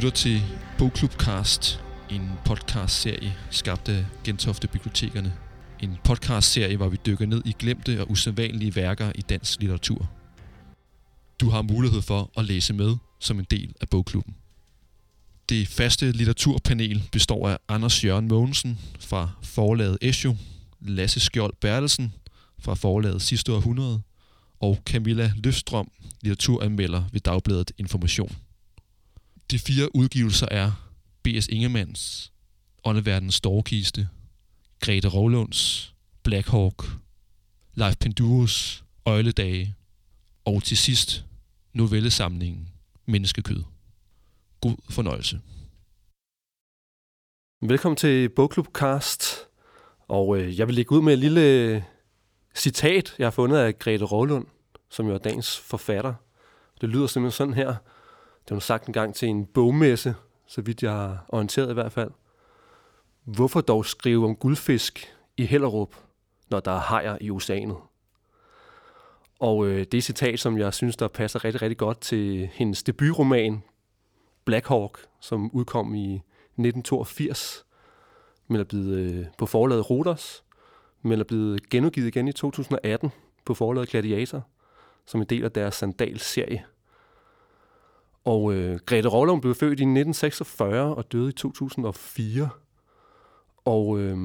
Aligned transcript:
Lytter 0.00 0.10
til 0.10 0.42
Bogklubcast, 0.78 1.80
en 2.10 2.30
podcastserie 2.44 3.36
skabt 3.50 3.88
af 3.88 4.04
Gentofte 4.24 4.68
Bibliotekerne. 4.68 5.32
En 5.80 5.96
podcastserie, 6.04 6.76
hvor 6.76 6.88
vi 6.88 6.96
dykker 7.06 7.26
ned 7.26 7.42
i 7.44 7.54
glemte 7.58 8.00
og 8.00 8.10
usædvanlige 8.10 8.76
værker 8.76 9.12
i 9.14 9.20
dansk 9.20 9.60
litteratur. 9.60 10.10
Du 11.40 11.48
har 11.50 11.62
mulighed 11.62 12.02
for 12.02 12.30
at 12.36 12.44
læse 12.44 12.74
med 12.74 12.96
som 13.18 13.38
en 13.38 13.46
del 13.50 13.74
af 13.80 13.88
bogklubben. 13.88 14.34
Det 15.48 15.68
faste 15.68 16.12
litteraturpanel 16.12 17.08
består 17.12 17.48
af 17.48 17.58
Anders 17.68 18.04
Jørgen 18.04 18.28
Mogensen 18.28 18.78
fra 19.00 19.30
forlaget 19.42 19.98
Esjo, 20.00 20.36
Lasse 20.80 21.20
Skjold 21.20 21.54
Bertelsen 21.60 22.12
fra 22.58 22.74
forlaget 22.74 23.22
Sidste 23.22 23.52
Århundrede 23.52 24.02
og 24.60 24.78
Camilla 24.86 25.32
Løfstrøm, 25.36 25.90
litteraturanmelder 26.22 27.02
ved 27.12 27.20
Dagbladet 27.20 27.72
Information. 27.78 28.36
De 29.50 29.58
fire 29.58 29.96
udgivelser 29.96 30.46
er 30.50 30.72
B.S. 31.22 31.48
Ingemanns, 31.48 32.32
Åndeverdens 32.84 33.34
Storkiste, 33.34 34.08
Grete 34.80 35.08
Rovlunds, 35.08 35.94
Black 36.22 36.48
Hawk, 36.48 36.84
Leif 37.74 37.96
Penduros, 37.96 38.84
Øjledage 39.06 39.74
og 40.44 40.62
til 40.62 40.76
sidst 40.76 41.24
novellesamlingen 41.72 42.68
Menneskekød. 43.06 43.62
God 44.60 44.76
fornøjelse. 44.90 45.40
Velkommen 47.62 47.96
til 47.96 48.28
Bogklubcast. 48.28 49.48
Og 50.08 50.38
øh, 50.38 50.58
jeg 50.58 50.66
vil 50.66 50.74
lægge 50.74 50.92
ud 50.92 51.02
med 51.02 51.12
et 51.12 51.18
lille 51.18 51.84
citat, 52.54 53.14
jeg 53.18 53.26
har 53.26 53.30
fundet 53.30 53.58
af 53.58 53.78
Grete 53.78 54.04
Rovlund, 54.04 54.46
som 54.90 55.06
jo 55.06 55.14
er 55.14 55.18
dagens 55.18 55.58
forfatter. 55.58 56.14
Det 56.80 56.88
lyder 56.88 57.06
simpelthen 57.06 57.36
sådan 57.36 57.54
her. 57.54 57.76
Det 58.50 58.54
var 58.54 58.60
sagt 58.60 58.86
en 58.86 58.92
gang 58.92 59.14
til 59.14 59.28
en 59.28 59.46
bogmesse, 59.46 60.14
så 60.46 60.60
vidt 60.60 60.82
jeg 60.82 60.92
har 60.92 61.24
orienteret 61.28 61.70
i 61.70 61.74
hvert 61.74 61.92
fald. 61.92 62.10
Hvorfor 63.24 63.60
dog 63.60 63.86
skrive 63.86 64.24
om 64.24 64.36
guldfisk 64.36 65.14
i 65.36 65.46
Hellerup, 65.46 65.94
når 66.50 66.60
der 66.60 66.72
er 66.72 66.78
hajer 66.78 67.18
i 67.20 67.30
oceanet? 67.30 67.76
Og 69.40 69.66
øh, 69.66 69.86
det 69.92 69.98
er 69.98 70.02
citat, 70.02 70.40
som 70.40 70.58
jeg 70.58 70.74
synes, 70.74 70.96
der 70.96 71.08
passer 71.08 71.44
rigtig, 71.44 71.62
rigtig 71.62 71.78
godt 71.78 72.00
til 72.00 72.50
hendes 72.52 72.82
debutroman, 72.82 73.62
Black 74.44 74.66
Hawk, 74.66 74.98
som 75.20 75.50
udkom 75.50 75.94
i 75.94 76.14
1982, 76.14 77.66
men 78.48 78.60
er 78.60 78.64
blevet 78.64 78.98
øh, 78.98 79.26
på 79.38 79.46
forlaget 79.46 79.90
Roters, 79.90 80.44
men 81.02 81.20
er 81.20 81.24
blevet 81.24 81.70
genudgivet 81.70 82.08
igen 82.08 82.28
i 82.28 82.32
2018 82.32 83.10
på 83.44 83.54
forlaget 83.54 83.88
Gladiator, 83.88 84.46
som 85.06 85.20
en 85.20 85.26
del 85.26 85.44
af 85.44 85.52
deres 85.52 85.74
Sandal-serie. 85.74 86.64
Og 88.30 88.54
øh, 88.54 88.78
Grete 88.86 89.08
Rovlund 89.08 89.40
blev 89.40 89.54
født 89.54 89.80
i 89.80 89.82
1946 89.82 90.94
og 90.94 91.12
døde 91.12 91.28
i 91.28 91.32
2004. 91.32 92.48
Og 93.64 93.98
øh, 93.98 94.18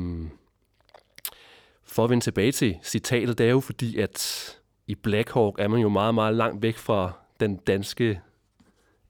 for 1.84 2.04
at 2.04 2.10
vende 2.10 2.24
tilbage 2.24 2.52
til 2.52 2.78
citatet, 2.84 3.38
det 3.38 3.46
er 3.46 3.52
jo 3.52 3.60
fordi, 3.60 3.98
at 3.98 4.46
i 4.88 4.96
Black 4.96 5.32
Hawk 5.32 5.60
er 5.60 5.68
man 5.68 5.80
jo 5.80 5.90
meget, 5.90 6.16
meget 6.16 6.36
langt 6.36 6.62
væk 6.62 6.78
fra 6.78 7.12
den 7.40 7.56
danske 7.56 8.22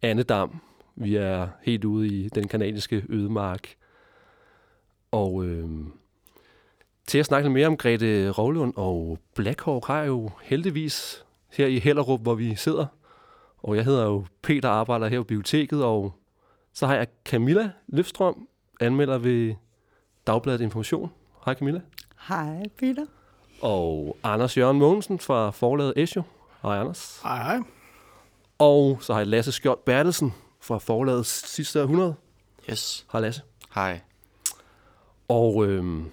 andedam. 0.01 0.61
Vi 0.95 1.15
er 1.15 1.47
helt 1.61 1.85
ude 1.85 2.07
i 2.07 2.29
den 2.29 2.47
kanadiske 2.47 3.03
ødemark. 3.09 3.75
Og 5.11 5.45
øh, 5.45 5.69
til 7.07 7.17
at 7.17 7.25
snakke 7.25 7.47
lidt 7.47 7.53
mere 7.53 7.67
om 7.67 7.77
Grete 7.77 8.29
Rovlund 8.29 8.73
og 8.75 9.19
Black 9.33 9.61
Hawk 9.61 9.87
har 9.87 9.99
jeg 9.99 10.07
jo 10.07 10.29
heldigvis 10.41 11.25
her 11.51 11.67
i 11.67 11.79
Hellerup, 11.79 12.21
hvor 12.21 12.35
vi 12.35 12.55
sidder. 12.55 12.85
Og 13.65 13.75
jeg 13.75 13.85
hedder 13.85 14.05
jo 14.05 14.25
Peter, 14.41 14.69
arbejder 14.69 15.07
her 15.07 15.19
på 15.19 15.23
biblioteket, 15.23 15.83
og 15.83 16.13
så 16.73 16.87
har 16.87 16.95
jeg 16.95 17.07
Camilla 17.25 17.71
Løfstrøm, 17.87 18.47
anmelder 18.79 19.17
ved 19.17 19.55
Dagbladet 20.27 20.61
Information. 20.61 21.11
Hej 21.45 21.55
Camilla. 21.55 21.81
Hej 22.27 22.63
Peter. 22.77 23.05
Og 23.61 24.17
Anders 24.23 24.57
Jørgen 24.57 24.79
Mogensen 24.79 25.19
fra 25.19 25.49
forlaget 25.49 25.93
Esjo. 25.95 26.23
Hej 26.61 26.79
Anders. 26.79 27.19
Hej, 27.23 27.43
hej. 27.43 27.59
Og 28.59 28.97
så 29.01 29.13
har 29.13 29.19
jeg 29.19 29.27
Lasse 29.27 29.51
Skjold 29.51 29.79
Bertelsen 29.85 30.33
fra 30.61 30.77
forlaget 30.77 31.25
sidste 31.25 31.79
100. 31.79 32.15
Yes. 32.69 33.05
Hej 33.11 33.21
Lasse. 33.21 33.41
Hej. 33.75 34.01
Og 35.27 35.65
øhm, 35.65 36.11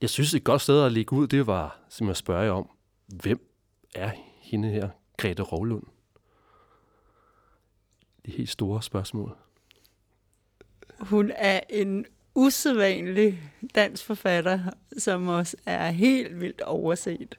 jeg 0.00 0.10
synes, 0.10 0.34
et 0.34 0.44
godt 0.44 0.62
sted 0.62 0.82
at 0.82 0.92
lægge 0.92 1.12
ud, 1.12 1.26
det 1.26 1.46
var 1.46 1.78
simpelthen 1.88 2.10
at 2.10 2.16
spørge 2.16 2.42
jer 2.42 2.52
om, 2.52 2.68
hvem 3.06 3.40
er 3.94 4.10
hende 4.40 4.68
her, 4.68 4.88
Grete 5.16 5.42
Rovlund? 5.42 5.82
Helt 8.30 8.50
store 8.50 8.82
spørgsmål. 8.82 9.36
Hun 11.00 11.32
er 11.36 11.60
en 11.68 12.06
usædvanlig 12.34 13.40
dansk 13.74 14.04
forfatter, 14.04 14.60
som 14.98 15.28
også 15.28 15.56
er 15.66 15.90
helt 15.90 16.40
vildt 16.40 16.60
overset. 16.60 17.38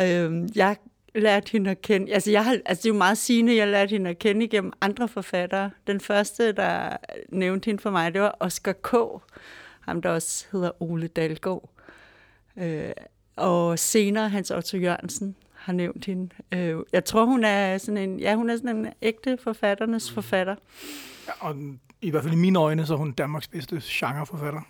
Øhm, 0.00 0.48
jeg 0.54 0.76
lærte 1.14 1.52
hende 1.52 1.70
at 1.70 1.82
kende, 1.82 2.12
altså, 2.12 2.30
jeg 2.30 2.44
har, 2.44 2.58
altså 2.66 2.82
det 2.82 2.88
er 2.88 2.94
jo 2.94 2.98
meget 2.98 3.18
sigende, 3.18 3.56
jeg 3.56 3.68
lærte 3.68 3.90
hende 3.90 4.10
at 4.10 4.18
kende 4.18 4.44
igennem 4.44 4.72
andre 4.80 5.08
forfattere. 5.08 5.70
Den 5.86 6.00
første, 6.00 6.52
der 6.52 6.96
nævnte 7.28 7.66
hende 7.66 7.82
for 7.82 7.90
mig, 7.90 8.14
det 8.14 8.20
var 8.20 8.36
Oscar 8.40 8.72
K., 8.72 8.94
ham 9.80 10.02
der 10.02 10.10
også 10.10 10.46
hedder 10.52 10.82
Ole 10.82 11.06
Dalgaard. 11.06 11.70
Øh, 12.56 12.92
og 13.36 13.78
senere 13.78 14.28
Hans 14.28 14.50
Otto 14.50 14.76
Jørgensen 14.76 15.36
har 15.70 15.76
nævnt 15.76 16.04
hende. 16.04 16.28
Øh, 16.52 16.76
jeg 16.92 17.04
tror, 17.04 17.24
hun 17.24 17.44
er 17.44 17.78
sådan 17.78 17.96
en, 18.10 18.20
ja, 18.20 18.34
hun 18.34 18.50
er 18.50 18.56
sådan 18.56 18.76
en 18.76 18.92
ægte 19.02 19.38
forfatternes 19.42 20.12
forfatter. 20.12 20.56
Ja, 21.26 21.32
og 21.40 21.56
i 22.02 22.10
hvert 22.10 22.22
fald 22.22 22.34
i 22.34 22.36
mine 22.36 22.58
øjne, 22.58 22.86
så 22.86 22.94
er 22.94 22.98
hun 22.98 23.12
Danmarks 23.12 23.48
bedste 23.48 23.80
genreforfatter. 23.84 24.60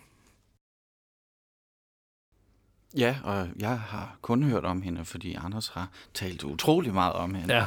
Ja, 2.97 3.15
og 3.23 3.47
jeg 3.59 3.79
har 3.79 4.17
kun 4.21 4.43
hørt 4.43 4.65
om 4.65 4.81
hende, 4.81 5.05
fordi 5.05 5.33
Anders 5.33 5.67
har 5.67 5.89
talt 6.13 6.43
utrolig 6.43 6.93
meget 6.93 7.13
om 7.13 7.35
hende 7.35 7.53
Ja. 7.55 7.65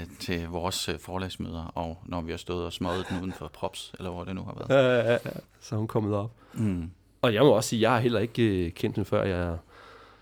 øh, 0.00 0.06
til 0.20 0.48
vores 0.48 0.88
øh, 0.88 0.98
forlagsmøder, 0.98 1.72
og 1.74 1.98
når 2.06 2.20
vi 2.20 2.30
har 2.30 2.38
stået 2.38 2.66
og 2.66 2.72
smøget 2.72 3.06
den 3.10 3.20
uden 3.20 3.32
for 3.32 3.48
props, 3.48 3.92
eller 3.98 4.10
hvor 4.10 4.24
det 4.24 4.34
nu 4.34 4.42
har 4.42 4.64
været. 4.68 5.12
Øh, 5.26 5.32
så 5.60 5.74
er 5.74 5.78
hun 5.78 5.88
kommet 5.88 6.14
op. 6.14 6.30
Mm. 6.54 6.90
Og 7.22 7.34
jeg 7.34 7.42
må 7.42 7.48
også 7.50 7.68
sige, 7.68 7.80
jeg 7.82 7.90
har 7.90 7.98
heller 8.00 8.20
ikke 8.20 8.42
øh, 8.66 8.72
kendt 8.72 8.96
hende, 8.96 9.08
før 9.08 9.22
jeg 9.24 9.56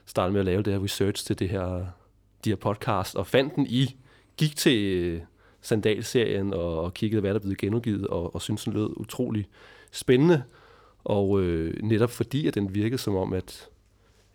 startede 0.07 0.33
med 0.33 0.41
at 0.41 0.45
lave 0.47 0.63
det 0.63 0.73
her 0.73 0.85
research 0.85 1.27
til 1.27 1.39
det 1.39 1.49
her, 1.49 1.87
de 2.47 2.51
her 2.51 2.57
podcast, 2.57 3.17
og 3.17 3.27
fandt 3.27 3.57
den 3.57 3.67
i, 3.67 3.97
gik 4.37 4.57
til 4.57 5.23
sandalserien 5.61 6.51
Sandal-serien 6.51 6.55
og, 6.55 6.83
og 6.83 6.95
kiggede, 6.95 7.21
hvad 7.21 7.35
der 7.35 7.41
blev 7.41 7.57
genudgivet, 7.57 8.07
og, 8.07 8.35
og 8.35 8.43
synes 8.43 8.65
den 8.65 8.73
lød 8.73 8.91
utrolig 8.97 9.47
spændende. 9.93 10.43
Og 11.05 11.41
øh, 11.41 11.83
netop 11.83 12.11
fordi, 12.11 12.47
at 12.47 12.55
den 12.55 12.75
virkede 12.75 12.99
som 12.99 13.17
om, 13.17 13.33
at 13.33 13.69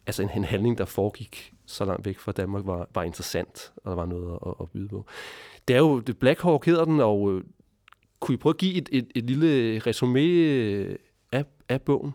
altså 0.07 0.23
en, 0.23 0.29
en 0.35 0.43
handling, 0.43 0.77
der 0.77 0.85
foregik 0.85 1.53
så 1.65 1.85
langt 1.85 2.05
væk 2.05 2.19
fra 2.19 2.31
Danmark, 2.31 2.65
var, 2.65 2.89
var 2.93 3.03
interessant, 3.03 3.71
og 3.75 3.89
der 3.89 3.95
var 3.95 4.05
noget 4.05 4.39
at, 4.45 4.53
at 4.61 4.69
byde 4.69 4.87
på. 4.87 5.05
Det 5.67 5.75
er 5.75 5.79
jo, 5.79 5.99
det 5.99 6.17
Black 6.17 6.41
Hawk 6.41 6.65
hedder 6.65 6.85
den, 6.85 6.99
og 6.99 7.33
øh, 7.33 7.43
kunne 8.19 8.33
I 8.33 8.37
prøve 8.37 8.53
at 8.53 8.57
give 8.57 8.75
et, 8.75 8.89
et, 8.91 9.11
et 9.15 9.23
lille 9.23 9.79
resume 9.79 10.21
øh, 10.21 10.95
af, 11.31 11.45
af 11.69 11.81
bogen? 11.81 12.11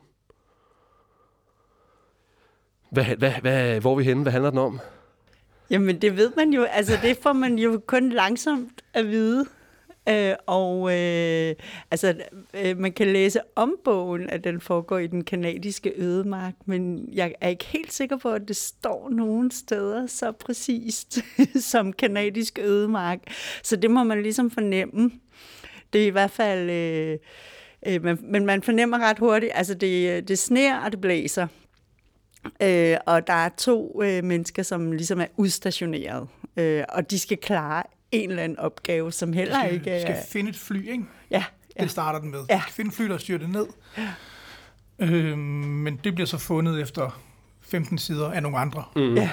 Hvad, 2.91 3.05
hvad, 3.05 3.33
hvad, 3.41 3.81
hvor 3.81 3.93
er 3.93 3.97
vi 3.97 4.05
henne? 4.05 4.23
Hvad 4.23 4.33
handler 4.33 4.51
den 4.51 4.59
om? 4.59 4.81
Jamen, 5.71 6.03
det 6.03 6.17
ved 6.17 6.33
man 6.37 6.51
jo, 6.51 6.63
altså 6.63 6.99
det 7.03 7.19
får 7.23 7.33
man 7.33 7.59
jo 7.59 7.83
kun 7.87 8.11
langsomt 8.11 8.83
at 8.95 9.09
vide. 9.09 9.47
Øh, 10.09 10.35
og 10.47 10.93
øh, 10.93 11.55
altså, 11.91 12.15
øh, 12.55 12.79
man 12.79 12.93
kan 12.93 13.07
læse 13.07 13.41
om 13.57 13.77
bogen, 13.85 14.31
at 14.31 14.45
den 14.45 14.61
foregår 14.61 14.99
i 14.99 15.07
den 15.07 15.25
kanadiske 15.25 15.93
ødemark, 15.97 16.55
men 16.67 17.09
jeg 17.13 17.35
er 17.41 17.49
ikke 17.49 17.65
helt 17.65 17.93
sikker 17.93 18.17
på, 18.17 18.33
at 18.33 18.49
det 18.49 18.57
står 18.57 19.09
nogen 19.11 19.51
steder 19.51 20.07
så 20.07 20.33
præcist 20.33 21.19
som 21.71 21.93
kanadisk 21.93 22.59
ødemark. 22.63 23.19
Så 23.63 23.77
det 23.77 23.91
må 23.91 24.05
man 24.05 24.23
ligesom 24.23 24.51
fornemme. 24.51 25.11
Det 25.93 26.03
er 26.03 26.07
i 26.07 26.11
hvert 26.11 26.31
fald... 26.31 26.71
Øh, 26.71 27.19
øh, 27.87 28.05
men, 28.05 28.19
men 28.23 28.47
man 28.47 28.63
fornemmer 28.63 28.99
ret 28.99 29.19
hurtigt, 29.19 29.53
altså 29.55 29.75
det, 29.75 30.17
øh, 30.17 30.23
det 30.23 30.39
sner 30.39 30.81
og 30.81 30.93
det 30.93 31.01
blæser. 31.01 31.47
Øh, 32.63 32.97
og 33.07 33.27
der 33.27 33.33
er 33.33 33.49
to 33.49 34.03
øh, 34.03 34.25
mennesker, 34.25 34.63
som 34.63 34.93
ligesom 34.93 35.21
er 35.21 35.27
udstationeret, 35.37 36.29
øh, 36.57 36.85
og 36.89 37.11
de 37.11 37.19
skal 37.19 37.37
klare 37.37 37.83
en 38.13 38.31
eller 38.31 38.43
anden 38.43 38.59
opgave, 38.59 39.13
som 39.13 39.33
heller 39.33 39.59
skal, 39.59 39.75
ikke 39.75 39.91
er... 39.91 40.01
skal 40.01 40.17
finde 40.33 40.51
et 40.51 40.57
fly, 40.57 40.91
ikke? 40.91 41.05
Ja, 41.31 41.45
ja. 41.79 41.83
Det 41.83 41.91
starter 41.91 42.21
den 42.21 42.31
med. 42.31 42.41
Ja. 42.49 42.55
Ja. 42.55 42.63
Finde 42.71 42.89
et 42.89 42.95
fly, 42.95 43.05
der 43.05 43.19
styrer 43.19 43.39
det 43.39 43.51
ned. 43.51 43.67
Øhm, 44.99 45.39
men 45.39 46.01
det 46.05 46.15
bliver 46.15 46.27
så 46.27 46.39
fundet 46.39 46.83
efter 46.83 47.21
15 47.61 47.99
sider 47.99 48.31
af 48.31 48.43
nogle 48.43 48.59
andre. 48.59 48.85
Mm. 48.97 49.15
ja. 49.15 49.31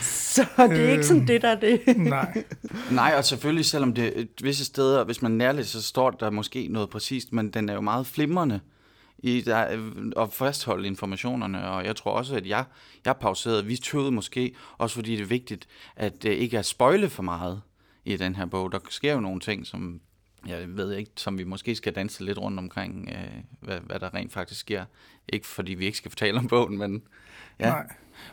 Så 0.00 0.46
det 0.58 0.88
er 0.88 0.92
ikke 0.92 1.04
sådan 1.06 1.26
det, 1.26 1.42
der 1.42 1.48
er 1.48 1.60
det. 1.60 1.96
Nej. 1.96 2.44
Nej, 2.90 3.14
og 3.16 3.24
selvfølgelig, 3.24 3.64
selvom 3.64 3.92
det 3.92 4.20
et 4.20 4.28
visse 4.42 4.64
steder, 4.64 5.04
hvis 5.04 5.22
man 5.22 5.30
nærlæser, 5.32 5.80
så 5.80 5.86
står 5.86 6.10
der 6.10 6.30
måske 6.30 6.68
noget 6.68 6.90
præcist, 6.90 7.32
men 7.32 7.50
den 7.50 7.68
er 7.68 7.74
jo 7.74 7.80
meget 7.80 8.06
flimrende 8.06 8.60
i 9.18 9.40
der, 9.40 9.72
øh, 9.72 10.12
at 10.16 10.32
fastholde 10.32 10.86
informationerne, 10.86 11.68
og 11.68 11.84
jeg 11.84 11.96
tror 11.96 12.12
også, 12.12 12.36
at 12.36 12.46
jeg, 12.46 12.64
jeg 13.04 13.16
pauserede, 13.16 13.66
vi 13.66 13.76
tøvede 13.76 14.10
måske, 14.10 14.54
også 14.78 14.94
fordi 14.94 15.16
det 15.16 15.22
er 15.22 15.26
vigtigt, 15.26 15.68
at 15.96 16.22
det 16.22 16.30
ikke 16.30 16.56
er 16.56 16.62
spøjle 16.62 17.08
for 17.08 17.22
meget 17.22 17.62
i 18.04 18.16
den 18.16 18.34
her 18.34 18.46
bog. 18.46 18.72
Der 18.72 18.78
sker 18.90 19.12
jo 19.12 19.20
nogle 19.20 19.40
ting, 19.40 19.66
som 19.66 20.00
jeg 20.46 20.76
ved 20.76 20.92
ikke, 20.92 21.10
som 21.16 21.38
vi 21.38 21.44
måske 21.44 21.74
skal 21.74 21.94
danse 21.94 22.24
lidt 22.24 22.38
rundt 22.38 22.58
omkring, 22.58 23.08
øh, 23.12 23.42
hvad, 23.60 23.80
hvad 23.80 23.98
der 23.98 24.14
rent 24.14 24.32
faktisk 24.32 24.60
sker. 24.60 24.84
Ikke 25.28 25.46
fordi 25.46 25.74
vi 25.74 25.86
ikke 25.86 25.98
skal 25.98 26.10
fortælle 26.10 26.40
om 26.40 26.48
bogen, 26.48 26.78
men 26.78 27.02
ja. 27.60 27.68
Nej. 27.68 27.86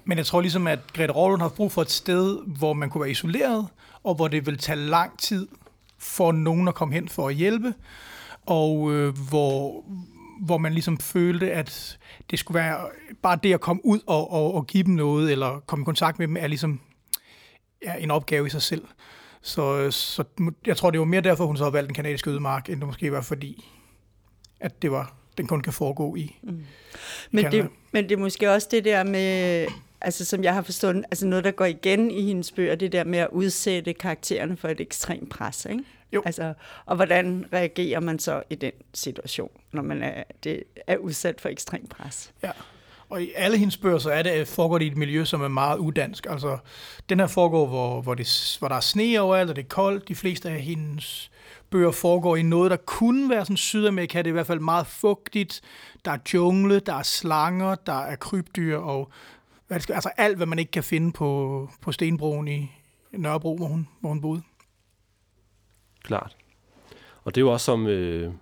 Men 0.04 0.18
jeg 0.18 0.26
tror 0.26 0.42
ligesom, 0.42 0.68
at 0.68 0.80
Grete 0.94 1.14
Rovlund 1.14 1.42
har 1.42 1.50
brug 1.50 1.72
for 1.72 1.82
et 1.82 1.92
sted, 1.92 2.40
hvor 2.58 2.74
man 2.74 2.90
kunne 2.90 3.02
være 3.02 3.12
isoleret, 3.12 3.68
og 4.04 4.16
hvor 4.16 4.28
det 4.28 4.46
vil 4.46 4.58
tage 4.58 4.80
lang 4.80 5.20
tid 5.20 5.48
for 5.98 6.32
nogen 6.32 6.68
at 6.68 6.76
komme 6.76 6.94
hen 6.94 7.10
for 7.10 7.28
at 7.28 7.36
hjælpe, 7.36 7.74
og 8.46 8.94
øh, 8.94 9.14
hvor, 9.30 9.86
hvor 10.42 10.58
man 10.58 10.74
ligesom 10.74 10.98
følte, 10.98 11.52
at 11.52 11.98
det 12.32 12.40
skulle 12.40 12.60
være 12.60 12.78
bare 13.22 13.40
det 13.44 13.54
at 13.54 13.62
komme 13.62 13.86
ud 13.86 14.00
og, 14.08 14.32
og, 14.32 14.54
og 14.54 14.68
give 14.68 14.84
dem 14.84 14.94
noget, 14.94 15.32
eller 15.32 15.60
komme 15.60 15.84
i 15.84 15.86
kontakt 15.86 16.20
med 16.20 16.28
dem, 16.28 16.38
er 16.38 16.48
ligesom 16.48 16.80
ja, 17.84 17.94
en 17.94 18.12
opgave 18.12 18.48
i 18.48 18.50
sig 18.50 18.62
selv. 18.62 18.86
Så, 19.42 19.92
så 19.92 20.24
jeg 20.66 20.78
tror, 20.78 20.92
det 20.92 21.00
var 21.00 21.06
mere 21.06 21.22
derfor, 21.22 21.46
hun 21.46 21.58
så 21.58 21.64
har 21.64 21.72
valgt 21.72 21.88
den 21.88 21.96
kanadiske 21.96 22.30
ødemark, 22.30 22.70
end 22.70 22.80
det 22.80 22.88
måske 22.88 23.12
var 23.12 23.22
fordi, 23.22 23.66
at 24.60 24.82
det 24.82 24.92
var, 24.92 25.14
den 25.38 25.48
kun 25.48 25.62
kan 25.62 25.74
foregå 25.74 26.16
i 26.16 26.40
mm. 26.44 26.66
men, 27.32 27.52
det, 27.52 27.70
men 27.92 28.04
det 28.04 28.12
er 28.12 28.18
måske 28.18 28.52
også 28.52 28.68
det 28.72 28.86
der 28.86 29.04
med, 29.04 29.68
altså 30.02 30.26
som 30.26 30.44
jeg 30.44 30.54
har 30.54 30.62
forstået, 30.62 30.96
altså 30.96 31.28
noget, 31.28 31.44
der 31.44 31.52
går 31.52 31.66
igen 31.66 32.12
i 32.12 32.22
hendes 32.22 32.52
bøger, 32.52 32.76
det 32.76 32.92
der 32.92 33.04
med 33.04 33.20
at 33.20 33.30
udsætte 33.32 33.94
karaktererne 33.94 34.58
for 34.58 34.68
et 34.68 34.82
ekstremt 34.82 35.30
pres, 35.30 35.66
ikke? 35.70 35.84
Jo. 36.14 36.22
Altså, 36.26 36.54
og 36.86 36.96
hvordan 36.96 37.46
reagerer 37.54 38.00
man 38.00 38.20
så 38.20 38.44
i 38.50 38.56
den 38.56 38.72
situation, 38.94 39.50
når 39.72 39.82
man 39.82 40.04
er, 40.04 40.24
det 40.44 40.64
er 40.88 40.98
udsat 40.98 41.42
for 41.42 41.50
ekstremt 41.50 41.90
pres? 41.90 42.34
Ja. 42.44 42.52
Og 43.10 43.24
i 43.24 43.32
alle 43.36 43.58
hendes 43.58 43.78
bøger, 43.78 43.98
så 43.98 44.10
er 44.10 44.24
det, 44.24 44.48
foregår 44.48 44.78
det 44.78 44.86
i 44.86 44.88
et 44.88 44.98
miljø, 44.98 45.26
som 45.26 45.42
er 45.42 45.48
meget 45.48 45.78
udansk. 45.78 46.26
Altså, 46.30 46.58
den 47.10 47.20
her 47.20 47.28
foregår, 47.28 47.68
hvor, 47.68 48.02
hvor, 48.02 48.14
det, 48.14 48.56
hvor 48.60 48.68
der 48.68 48.76
er 48.76 48.80
sne 48.80 49.20
overalt, 49.20 49.50
og 49.50 49.56
det 49.56 49.64
er 49.64 49.68
koldt. 49.68 50.08
De 50.08 50.16
fleste 50.16 50.50
af 50.50 50.62
hendes 50.62 51.32
bøger 51.70 51.92
foregår 51.92 52.36
i 52.36 52.42
noget, 52.42 52.72
der 52.72 52.78
kunne 52.78 53.30
være 53.30 53.46
sådan 53.46 53.58
Sydamerika. 53.58 54.18
Det 54.18 54.28
er 54.28 54.32
i 54.32 54.34
hvert 54.34 54.48
fald 54.48 54.60
meget 54.60 54.88
fugtigt. 54.88 55.62
Der 56.06 56.12
er 56.12 56.18
jungle, 56.34 56.80
der 56.80 56.94
er 56.94 57.04
slanger, 57.04 57.76
der 57.76 58.02
er 58.02 58.16
krybdyr, 58.16 58.78
og 58.78 59.12
hvad 59.68 59.76
det 59.76 59.84
skal, 59.84 59.94
altså 59.94 60.10
alt, 60.18 60.38
hvad 60.38 60.48
man 60.48 60.60
ikke 60.60 60.72
kan 60.72 60.84
finde 60.84 61.12
på, 61.12 61.70
på 61.82 61.92
Stenbroen 61.92 62.48
i 62.48 62.72
Nørrebro, 63.12 63.58
hvor 63.58 63.66
hun, 63.66 63.88
hvor 64.00 64.10
hun 64.10 64.22
boede. 64.22 64.42
Klart. 66.04 66.38
Og 67.24 67.36
det 67.36 67.42
er 67.42 67.46
jo 67.46 67.52
også 67.52 67.66
som, 67.66 67.88
øh, 67.88 68.34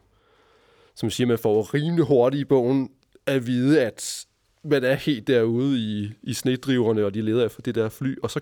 som 0.96 1.10
siger, 1.10 1.28
man 1.28 1.40
får 1.40 1.74
rimelig 1.74 2.06
hurtigt 2.06 2.42
i 2.42 2.46
bogen 2.46 2.90
at 3.26 3.48
vide, 3.48 3.82
at 3.82 4.26
man 4.64 4.84
er 4.84 4.94
helt 4.94 5.28
derude 5.28 5.80
i, 5.80 6.14
i 6.24 6.34
snedriverne, 6.34 7.06
og 7.06 7.14
de 7.14 7.22
leder 7.22 7.46
efter 7.46 7.62
det 7.62 7.76
der 7.76 7.90
fly, 7.90 8.16
og 8.24 8.32
så 8.32 8.40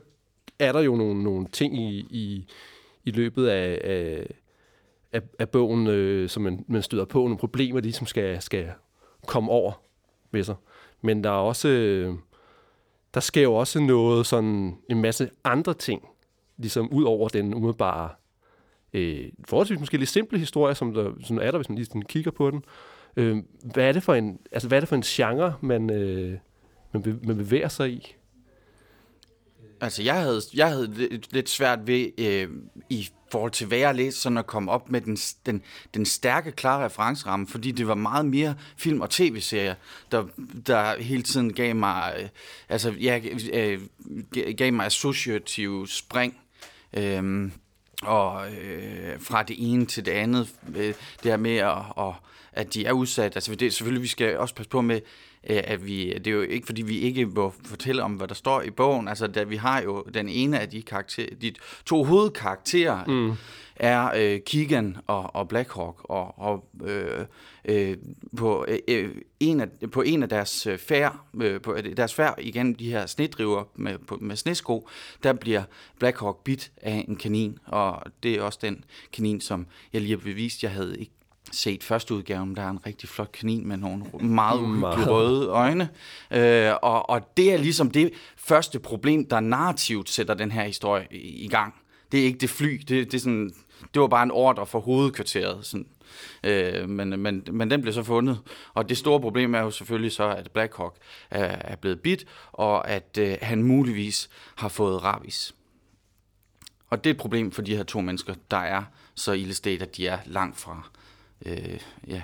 er 0.60 0.72
der 0.72 0.80
jo 0.80 0.96
nogle, 0.96 1.24
nogle 1.24 1.48
ting 1.52 1.78
i, 1.78 2.00
i, 2.10 2.48
i 3.04 3.12
løbet 3.12 3.48
af, 3.48 3.82
af, 3.84 4.28
af, 5.12 5.22
af 5.40 5.50
bogen, 5.50 5.88
øh, 5.88 6.30
som 6.30 6.44
man, 6.44 6.66
man 6.68 6.82
støder 6.82 7.06
på, 7.06 7.20
nogle 7.20 7.38
problemer, 7.38 7.80
de 7.80 7.94
som 7.94 8.08
skal, 8.08 8.42
skal 8.42 8.72
komme 9.28 9.52
over 9.52 9.72
med 10.32 10.44
sig. 10.44 10.56
Men 11.02 11.24
der 11.24 11.30
er 11.30 11.34
også, 11.34 11.68
øh, 11.68 12.14
der 13.14 13.20
sker 13.20 13.42
jo 13.42 13.54
også 13.54 13.80
noget 13.80 14.26
sådan, 14.26 14.78
en 14.90 15.02
masse 15.02 15.30
andre 15.44 15.74
ting, 15.74 16.08
ligesom 16.58 16.90
ud 16.90 17.04
over 17.04 17.30
den 17.30 17.54
umiddelbare, 17.54 18.10
øh, 18.94 19.32
forholdsvis 19.46 19.80
måske 19.80 19.98
lidt 19.98 20.10
simple 20.10 20.40
historie, 20.40 20.76
som, 20.76 20.94
der, 20.94 21.12
som 21.24 21.38
er 21.38 21.52
der, 21.52 21.58
hvis 21.58 21.70
man 21.70 21.78
lige 21.78 22.04
kigger 22.04 22.32
på 22.32 22.52
den. 22.52 22.64
Øh, 23.18 23.38
hvad, 23.64 23.88
er 23.88 23.92
det 23.92 24.04
for 24.04 24.14
en, 24.14 24.40
altså, 24.52 24.68
hvad 24.68 24.78
er 24.78 24.80
det 24.80 24.90
for 24.90 24.96
en 24.96 25.02
genre, 25.02 25.54
man, 25.62 25.90
øh, 25.90 26.38
man, 26.94 27.04
be, 27.04 27.20
man 27.24 27.38
bevæger 27.38 27.68
sig 27.68 27.92
i? 27.92 28.16
Altså, 29.82 30.04
jeg 30.04 30.22
havde, 30.22 30.42
jeg 30.54 30.68
havde 30.68 30.94
lidt, 30.94 31.34
lidt 31.34 31.50
svært 31.50 31.88
ved, 31.88 32.12
øh, 32.18 32.50
i 32.90 33.10
forhold 33.32 33.52
til 33.52 33.68
hvad 33.68 33.78
jeg 33.78 33.96
læste, 33.96 34.22
sådan 34.22 34.38
at 34.38 34.48
komme 34.48 34.72
op 34.72 34.90
med 34.90 35.02
den, 35.02 35.18
den, 35.46 35.62
den 35.94 36.06
stærke, 36.06 36.52
klare 36.52 36.86
referenceramme, 36.86 37.48
fordi 37.48 37.72
det 37.72 37.88
var 37.88 37.96
meget 37.96 38.26
mere 38.26 38.56
film- 38.78 39.02
og 39.02 39.10
tv-serier, 39.10 39.76
der, 40.12 40.26
der 40.68 41.02
hele 41.02 41.24
tiden 41.24 41.54
gav 41.54 41.76
mig, 41.76 42.16
øh, 42.20 42.30
altså, 42.70 42.92
ja, 42.92 43.20
øh, 43.54 43.82
gav 44.58 44.74
mig 44.74 44.86
associative 44.86 45.88
spring. 45.88 46.38
Øh, 46.94 47.52
og 48.02 48.52
øh, 48.52 49.20
fra 49.20 49.44
det 49.44 49.56
ene 49.60 49.86
til 49.86 50.06
det 50.06 50.12
andet, 50.12 50.50
øh, 50.76 50.94
det 51.24 51.32
her 51.32 51.38
med 51.38 51.58
at, 51.58 51.78
at, 51.98 52.14
at 52.54 52.74
de 52.74 52.86
er 52.86 52.92
udsat, 52.92 53.36
altså 53.36 53.56
det, 53.56 53.74
selvfølgelig 53.74 54.04
vi 54.04 54.08
skal 54.08 54.38
også 54.38 54.56
passe 54.56 54.70
på 54.70 54.82
med, 54.82 55.02
at 55.44 55.86
vi, 55.86 56.14
det 56.14 56.28
er 56.28 56.32
jo 56.32 56.42
ikke 56.42 56.66
fordi 56.66 56.82
vi 56.82 57.00
ikke 57.00 57.26
må 57.26 57.54
fortælle 57.66 58.04
om, 58.04 58.14
hvad 58.14 58.28
der 58.28 58.34
står 58.34 58.62
i 58.62 58.70
bogen, 58.70 59.08
altså 59.08 59.28
da 59.28 59.44
vi 59.44 59.56
har 59.56 59.82
jo 59.82 60.04
den 60.14 60.30
ene 60.30 60.60
af 60.60 60.70
de, 60.70 60.82
karakter, 60.82 61.26
de 61.42 61.54
to 61.86 62.04
hovedkarakterer, 62.04 63.06
mm. 63.06 63.34
er 63.76 64.12
øh, 64.18 64.40
Keegan 64.46 64.98
og, 65.08 65.36
og 65.36 65.48
Blackhawk, 65.48 66.02
og, 66.04 66.40
og 66.40 66.66
øh, 66.84 67.26
øh, 67.66 67.98
på, 68.38 68.66
øh, 68.88 69.16
en 69.40 69.60
af, 69.60 69.68
på 69.92 70.02
en 70.02 70.24
af 70.24 70.30
deres 70.30 70.68
øh, 70.68 70.78
færd, 70.78 71.20
øh, 71.42 71.62
på 71.62 71.78
deres 71.98 72.14
færd 72.14 72.36
igennem 72.42 72.76
de 72.76 72.90
her 72.90 73.06
snedriver 73.06 73.64
med, 73.76 73.98
på, 73.98 74.18
med 74.22 74.36
snesko, 74.36 74.90
der 75.24 75.34
bliver 75.34 75.64
Blackhawk 76.00 76.44
bit 76.44 76.72
af 76.82 77.06
en 77.08 77.16
kanin, 77.16 77.60
og 77.66 78.04
det 78.24 78.36
er 78.36 78.42
også 78.42 78.60
den 78.62 78.84
kanin, 79.14 79.42
som 79.42 79.68
jeg 79.94 80.02
lige 80.02 80.12
har 80.12 80.24
bevist, 80.24 80.64
jeg 80.64 80.72
havde 80.72 81.00
ikke 81.00 81.12
set 81.52 81.84
første 81.84 82.14
udgaven, 82.14 82.56
der 82.56 82.62
er 82.62 82.70
en 82.70 82.86
rigtig 82.86 83.10
flot 83.10 83.32
kanin 83.32 83.68
med 83.68 83.78
nogle 83.78 84.04
meget 84.22 84.60
uhyggelige 84.60 85.10
røde 85.10 85.48
øjne. 85.48 85.90
Øh, 86.32 86.74
og, 86.82 87.10
og 87.10 87.38
det 87.38 87.54
er 87.54 87.58
ligesom 87.58 87.92
det 87.92 88.14
første 88.38 88.80
problem, 88.80 89.26
der 89.26 89.40
narrativt 89.40 90.10
sætter 90.10 90.34
den 90.34 90.52
her 90.52 90.64
historie 90.64 91.08
i, 91.12 91.46
i 91.46 91.48
gang. 91.48 91.74
Det 92.12 92.20
er 92.20 92.24
ikke 92.24 92.40
det 92.40 92.50
fly, 92.50 92.82
det, 92.88 92.90
det, 92.90 93.14
er 93.14 93.20
sådan, 93.20 93.52
det 93.94 94.02
var 94.02 94.08
bare 94.08 94.24
en 94.24 94.32
ordre 94.32 94.66
for 94.66 94.80
hovedkvarteret. 94.80 95.66
Sådan. 95.66 95.88
Øh, 96.44 96.90
men, 96.90 97.20
men, 97.20 97.44
men 97.52 97.72
den 97.72 97.82
blev 97.82 97.94
så 97.94 98.04
fundet. 98.04 98.40
Og 98.74 98.90
det 98.90 98.98
store 98.98 99.20
problem 99.20 99.56
er 99.56 99.60
jo 99.60 99.72
selvfølgelig 99.72 100.12
så, 100.12 100.30
at 100.30 100.52
Blackhawk 100.52 100.96
er, 101.30 101.46
er 101.46 101.76
blevet 101.76 102.02
bit, 102.02 102.26
og 102.52 102.90
at 102.90 103.18
øh, 103.20 103.38
han 103.42 103.64
muligvis 103.64 104.30
har 104.56 104.70
fået 104.70 105.04
ravis. 105.04 105.56
Og 106.90 107.04
det 107.04 107.10
er 107.10 107.14
et 107.14 107.20
problem 107.20 107.52
for 107.52 107.62
de 107.62 107.76
her 107.76 107.84
to 107.84 108.02
mennesker, 108.02 108.34
der 108.52 108.58
er 108.58 108.84
så 109.16 109.32
illestet, 109.32 109.82
at 109.82 109.98
de 109.98 110.08
er 110.08 110.18
langt 110.26 110.60
fra 110.60 110.90
øh, 111.46 111.80
ja, 112.08 112.22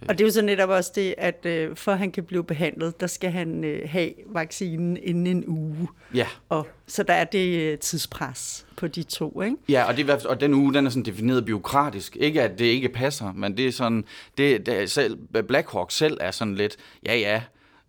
og 0.00 0.18
det 0.18 0.20
er 0.20 0.26
jo 0.26 0.32
så 0.32 0.42
netop 0.42 0.68
også 0.68 0.92
det, 0.94 1.14
at 1.18 1.46
øh, 1.46 1.76
for 1.76 1.92
at 1.92 1.98
han 1.98 2.12
kan 2.12 2.24
blive 2.24 2.44
behandlet, 2.44 3.00
der 3.00 3.06
skal 3.06 3.30
han 3.30 3.64
øh, 3.64 3.88
have 3.90 4.10
vaccinen 4.26 4.96
inden 4.96 5.26
en 5.26 5.44
uge. 5.46 5.88
Ja. 6.14 6.26
Og, 6.48 6.68
så 6.86 7.02
der 7.02 7.14
er 7.14 7.24
det 7.24 7.58
øh, 7.58 7.78
tidspres 7.78 8.66
på 8.76 8.86
de 8.86 9.02
to, 9.02 9.42
ikke? 9.42 9.56
Ja, 9.68 9.84
og, 9.84 9.96
det, 9.96 10.26
og 10.26 10.40
den 10.40 10.54
uge, 10.54 10.74
den 10.74 10.86
er 10.86 10.90
sådan 10.90 11.02
defineret 11.02 11.44
byråkratisk. 11.44 12.16
Ikke 12.16 12.42
at 12.42 12.58
det 12.58 12.64
ikke 12.64 12.88
passer, 12.88 13.32
men 13.32 13.56
det 13.56 13.66
er 13.66 13.72
sådan, 13.72 14.04
det, 14.38 14.66
det 14.66 14.90
selv, 14.90 15.18
Blackhawk 15.48 15.90
selv 15.90 16.18
er 16.20 16.30
sådan 16.30 16.54
lidt, 16.54 16.76
ja 17.06 17.16
ja, 17.16 17.42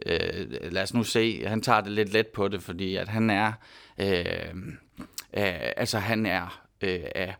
øh, 0.05 0.71
lad 0.71 0.83
os 0.83 0.93
nu 0.93 1.03
se, 1.03 1.43
han 1.45 1.61
tager 1.61 1.81
det 1.81 1.91
lidt 1.91 2.13
let 2.13 2.27
på 2.27 2.47
det, 2.47 2.63
fordi 2.63 2.95
at 2.95 3.07
han 3.07 3.29
er, 3.29 3.51
øh, 3.97 4.15
øh, 5.33 5.53
altså 5.77 5.99
han 5.99 6.25
er, 6.25 6.61
øh, 6.81 6.99
er 7.15 7.33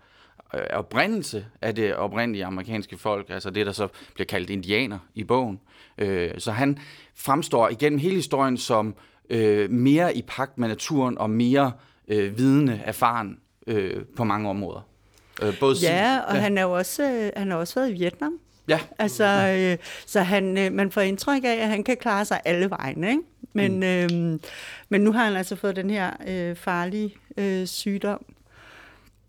Øh, 0.54 0.62
oprindelse 0.74 1.46
af 1.62 1.76
det 1.76 1.96
oprindelige 1.96 2.46
amerikanske 2.46 2.98
folk, 2.98 3.30
altså 3.30 3.50
det, 3.50 3.66
der 3.66 3.72
så 3.72 3.88
bliver 4.14 4.26
kaldt 4.26 4.50
indianer 4.50 5.00
i 5.16 5.24
bogen. 5.24 5.60
Øh, 5.98 6.32
så 6.38 6.52
han 6.52 6.78
fremstår 7.16 7.70
igennem 7.70 8.00
hele 8.00 8.16
historien 8.16 8.58
som 8.58 8.96
øh, 9.30 9.72
mere 9.72 10.18
i 10.18 10.22
pagt 10.22 10.58
med 10.58 10.68
naturen 10.68 11.18
og 11.18 11.30
mere 11.30 11.72
øh, 12.08 12.38
vidende, 12.38 12.82
erfaren 12.86 13.40
øh, 13.68 14.06
på 14.16 14.24
mange 14.24 14.50
områder. 14.50 14.82
Øh, 15.42 15.60
både 15.60 15.76
ja, 15.82 16.20
og 16.28 16.36
ja. 16.36 16.40
han 16.40 16.58
har 16.58 16.64
jo 16.64 16.72
også, 16.72 17.04
øh, 17.04 17.32
han 17.36 17.52
har 17.52 17.58
også 17.58 17.80
været 17.80 17.90
i 17.90 17.94
Vietnam. 17.94 18.40
Ja. 18.68 18.80
Altså, 19.00 19.24
øh, 19.58 19.78
så 20.06 20.22
han, 20.22 20.58
øh, 20.58 20.74
man 20.74 20.92
får 20.92 21.02
indtryk 21.02 21.44
af, 21.44 21.58
at 21.62 21.68
han 21.68 21.84
kan 21.84 21.98
klare 21.98 22.26
sig 22.26 22.42
alle 22.46 22.70
vegne, 22.70 23.10
ikke? 23.10 23.22
Men, 23.54 23.76
mm. 23.76 23.84
øh, 23.84 24.40
men 24.90 25.02
nu 25.02 25.12
har 25.12 25.26
han 25.26 25.36
altså 25.36 25.56
fået 25.56 25.76
den 25.76 25.90
her 25.90 26.12
øh, 26.28 26.56
farlige 26.56 27.16
øh, 27.38 27.68
sygdom, 27.68 28.26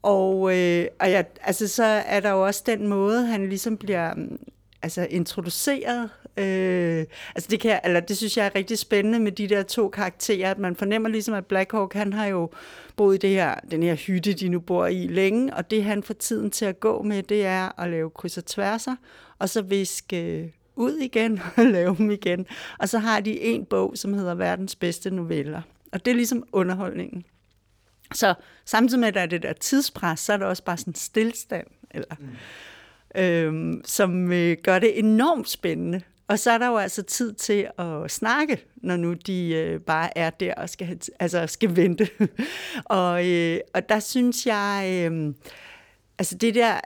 og, 0.03 0.57
øh, 0.57 0.87
og 1.01 1.11
ja, 1.11 1.23
altså, 1.41 1.69
så 1.69 1.85
er 1.85 2.21
der 2.21 2.31
jo 2.31 2.47
også 2.47 2.63
den 2.67 2.87
måde, 2.87 3.27
han 3.27 3.49
ligesom 3.49 3.77
bliver 3.77 4.15
mm, 4.15 4.39
altså, 4.83 5.07
introduceret. 5.11 6.11
Øh, 6.37 7.07
altså 7.35 7.49
det, 7.51 7.61
kan, 7.61 7.81
eller 7.85 8.01
det 8.01 8.17
synes 8.17 8.37
jeg 8.37 8.47
er 8.47 8.55
rigtig 8.55 8.79
spændende 8.79 9.19
med 9.19 9.33
de 9.33 9.49
der 9.49 9.63
to 9.63 9.89
karakterer, 9.89 10.51
at 10.51 10.59
man 10.59 10.77
fornemmer 10.77 11.09
ligesom, 11.09 11.35
at 11.35 11.47
Blackhawk, 11.47 11.95
han 11.95 12.13
har 12.13 12.27
jo 12.27 12.51
boet 12.97 13.15
i 13.15 13.19
det 13.19 13.31
her, 13.31 13.55
den 13.71 13.83
her 13.83 13.95
hytte, 13.95 14.33
de 14.33 14.49
nu 14.49 14.61
bor 14.61 14.87
i 14.87 15.07
længe, 15.07 15.55
og 15.55 15.71
det 15.71 15.85
han 15.85 16.03
får 16.03 16.15
tiden 16.15 16.51
til 16.51 16.65
at 16.65 16.81
gå 16.81 17.03
med, 17.03 17.23
det 17.23 17.47
er 17.47 17.81
at 17.81 17.91
lave 17.91 18.11
kryds 18.11 18.39
og 18.39 18.47
tværser, 18.47 18.97
og 19.39 19.49
så 19.49 19.63
viske 19.63 20.39
øh, 20.39 20.49
ud 20.77 20.93
igen 20.93 21.41
og 21.57 21.65
lave 21.65 21.97
dem 21.97 22.11
igen. 22.11 22.47
Og 22.79 22.89
så 22.89 22.99
har 22.99 23.21
de 23.21 23.41
en 23.41 23.65
bog, 23.65 23.93
som 23.97 24.15
hedder 24.15 24.35
Verdens 24.35 24.77
bedste 24.77 25.11
noveller. 25.11 25.63
Og 25.93 26.05
det 26.05 26.11
er 26.11 26.15
ligesom 26.15 26.45
underholdningen. 26.53 27.25
Så 28.15 28.35
samtidig 28.65 29.01
med, 29.01 29.09
at 29.09 29.15
der 29.15 29.21
er 29.21 29.27
det 29.27 29.43
der 29.43 29.53
tidspres, 29.53 30.21
så 30.21 30.33
er 30.33 30.37
der 30.37 30.47
også 30.47 30.65
bare 30.65 30.77
sådan 30.77 30.91
en 30.91 30.95
stillstand, 30.95 31.67
eller, 31.91 32.15
mm. 32.19 33.21
øhm, 33.21 33.83
som 33.85 34.33
øh, 34.33 34.57
gør 34.63 34.79
det 34.79 34.99
enormt 34.99 35.49
spændende. 35.49 36.01
Og 36.29 36.39
så 36.39 36.51
er 36.51 36.59
der 36.59 36.67
jo 36.67 36.77
altså 36.77 37.03
tid 37.03 37.33
til 37.33 37.69
at 37.79 38.11
snakke, 38.11 38.65
når 38.77 38.97
nu 38.97 39.13
de 39.13 39.49
øh, 39.49 39.81
bare 39.81 40.19
er 40.19 40.31
der 40.31 40.55
og 40.55 40.71
skal, 40.71 40.87
have, 40.87 40.99
altså 41.21 41.47
skal 41.47 41.77
vente. 41.77 42.09
og, 42.85 43.29
øh, 43.29 43.61
og 43.75 43.89
der 43.89 44.01
synes 44.01 44.47
jeg, 44.47 45.09
øh, 45.11 45.35
altså 46.19 46.37
det 46.37 46.55
der, 46.55 46.81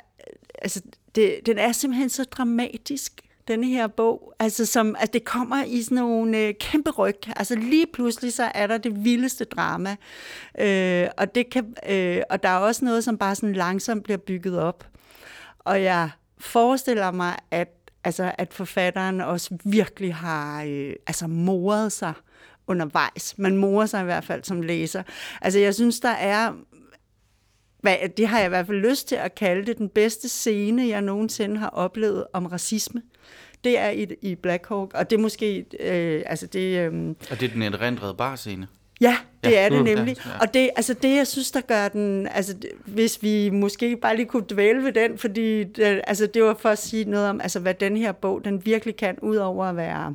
altså, 0.59 0.83
det, 1.14 1.41
den 1.47 1.59
er 1.59 1.73
simpelthen 1.73 2.09
så 2.09 2.25
dramatisk, 2.25 3.21
denne 3.49 3.67
her 3.67 3.87
bog. 3.87 4.35
Altså, 4.39 4.67
som, 4.67 4.97
at 4.99 5.13
det 5.13 5.25
kommer 5.25 5.65
i 5.65 5.83
sådan 5.83 5.99
nogle 5.99 6.39
øh, 6.39 6.55
kæmpe 6.61 6.91
ryg. 6.91 7.17
Altså 7.37 7.55
lige 7.55 7.87
pludselig, 7.93 8.33
så 8.33 8.51
er 8.55 8.67
der 8.67 8.79
det 8.79 9.05
vildeste 9.05 9.45
drama. 9.45 9.97
Øh, 10.59 11.09
og, 11.17 11.35
det 11.35 11.51
kan, 11.51 11.75
øh, 11.89 12.23
og 12.31 12.43
der 12.43 12.49
er 12.49 12.59
også 12.59 12.85
noget, 12.85 13.05
som 13.05 13.19
bare 13.19 13.35
sådan 13.35 13.53
langsomt 13.53 14.05
bliver 14.05 14.19
bygget 14.19 14.59
op. 14.59 14.87
Og 15.59 15.83
jeg 15.83 16.11
forestiller 16.39 17.11
mig, 17.11 17.37
at, 17.51 17.69
altså, 18.05 18.33
at 18.39 18.55
forfatteren 18.55 19.21
også 19.21 19.59
virkelig 19.65 20.15
har 20.15 20.65
øh, 20.65 20.93
altså, 21.07 21.27
moret 21.27 21.93
sig 21.93 22.13
undervejs. 22.67 23.35
Man 23.39 23.57
morer 23.57 23.87
sig 23.87 24.01
i 24.01 24.05
hvert 24.05 24.25
fald 24.25 24.45
som 24.45 24.63
læser. 24.63 25.03
Altså, 25.41 25.59
jeg 25.59 25.75
synes, 25.75 26.01
der 26.01 26.09
er 26.09 26.53
hvad, 27.83 27.97
det 28.17 28.29
har 28.29 28.39
jeg 28.39 28.47
i 28.47 28.49
hvert 28.49 28.67
fald 28.67 28.79
lyst 28.91 29.09
til 29.09 29.15
at 29.15 29.35
kalde 29.35 29.67
det, 29.67 29.79
den 29.79 29.89
bedste 29.89 30.29
scene, 30.29 30.89
jeg 30.89 31.03
nogensinde 31.03 31.57
har 31.57 31.69
oplevet 31.69 32.25
om 32.33 32.47
racisme. 32.47 33.03
Det 33.64 33.78
er 33.78 33.90
i, 33.90 34.07
i 34.23 34.35
Black 34.35 34.69
Hawk, 34.69 34.95
og 34.95 35.11
det 35.11 35.16
er 35.16 35.21
måske, 35.21 35.64
øh, 35.81 36.23
altså 36.26 36.47
det... 36.47 36.78
Øh, 36.78 37.09
og 37.31 37.40
det 37.40 37.42
er 37.42 37.52
den 37.52 37.62
erindrede 37.62 38.14
barscene? 38.14 38.69
Ja, 39.00 39.16
det 39.45 39.50
ja. 39.50 39.64
er 39.64 39.69
det 39.69 39.85
nemlig. 39.85 40.16
Ja, 40.26 40.31
ja. 40.31 40.38
Og 40.40 40.54
det, 40.54 40.71
altså 40.76 40.95
det, 40.95 41.16
jeg 41.16 41.26
synes, 41.26 41.50
der 41.50 41.61
gør 41.61 41.88
den, 41.88 42.28
altså 42.28 42.57
hvis 42.85 43.23
vi 43.23 43.50
måske 43.50 43.97
bare 43.97 44.16
lige 44.16 44.26
kunne 44.26 44.45
dvæle 44.50 44.85
ved 44.85 44.92
den, 44.92 45.19
fordi 45.19 45.64
det, 45.64 46.00
altså, 46.07 46.26
det 46.26 46.42
var 46.42 46.54
for 46.54 46.69
at 46.69 46.78
sige 46.78 47.04
noget 47.04 47.28
om, 47.28 47.40
altså 47.40 47.61
hvad 47.61 47.75
den 47.75 47.97
her 47.97 48.12
bog, 48.12 48.45
den 48.45 48.66
virkelig 48.66 48.97
kan, 48.97 49.19
ud 49.23 49.37
over 49.37 49.66
at 49.66 49.76
være, 49.76 50.14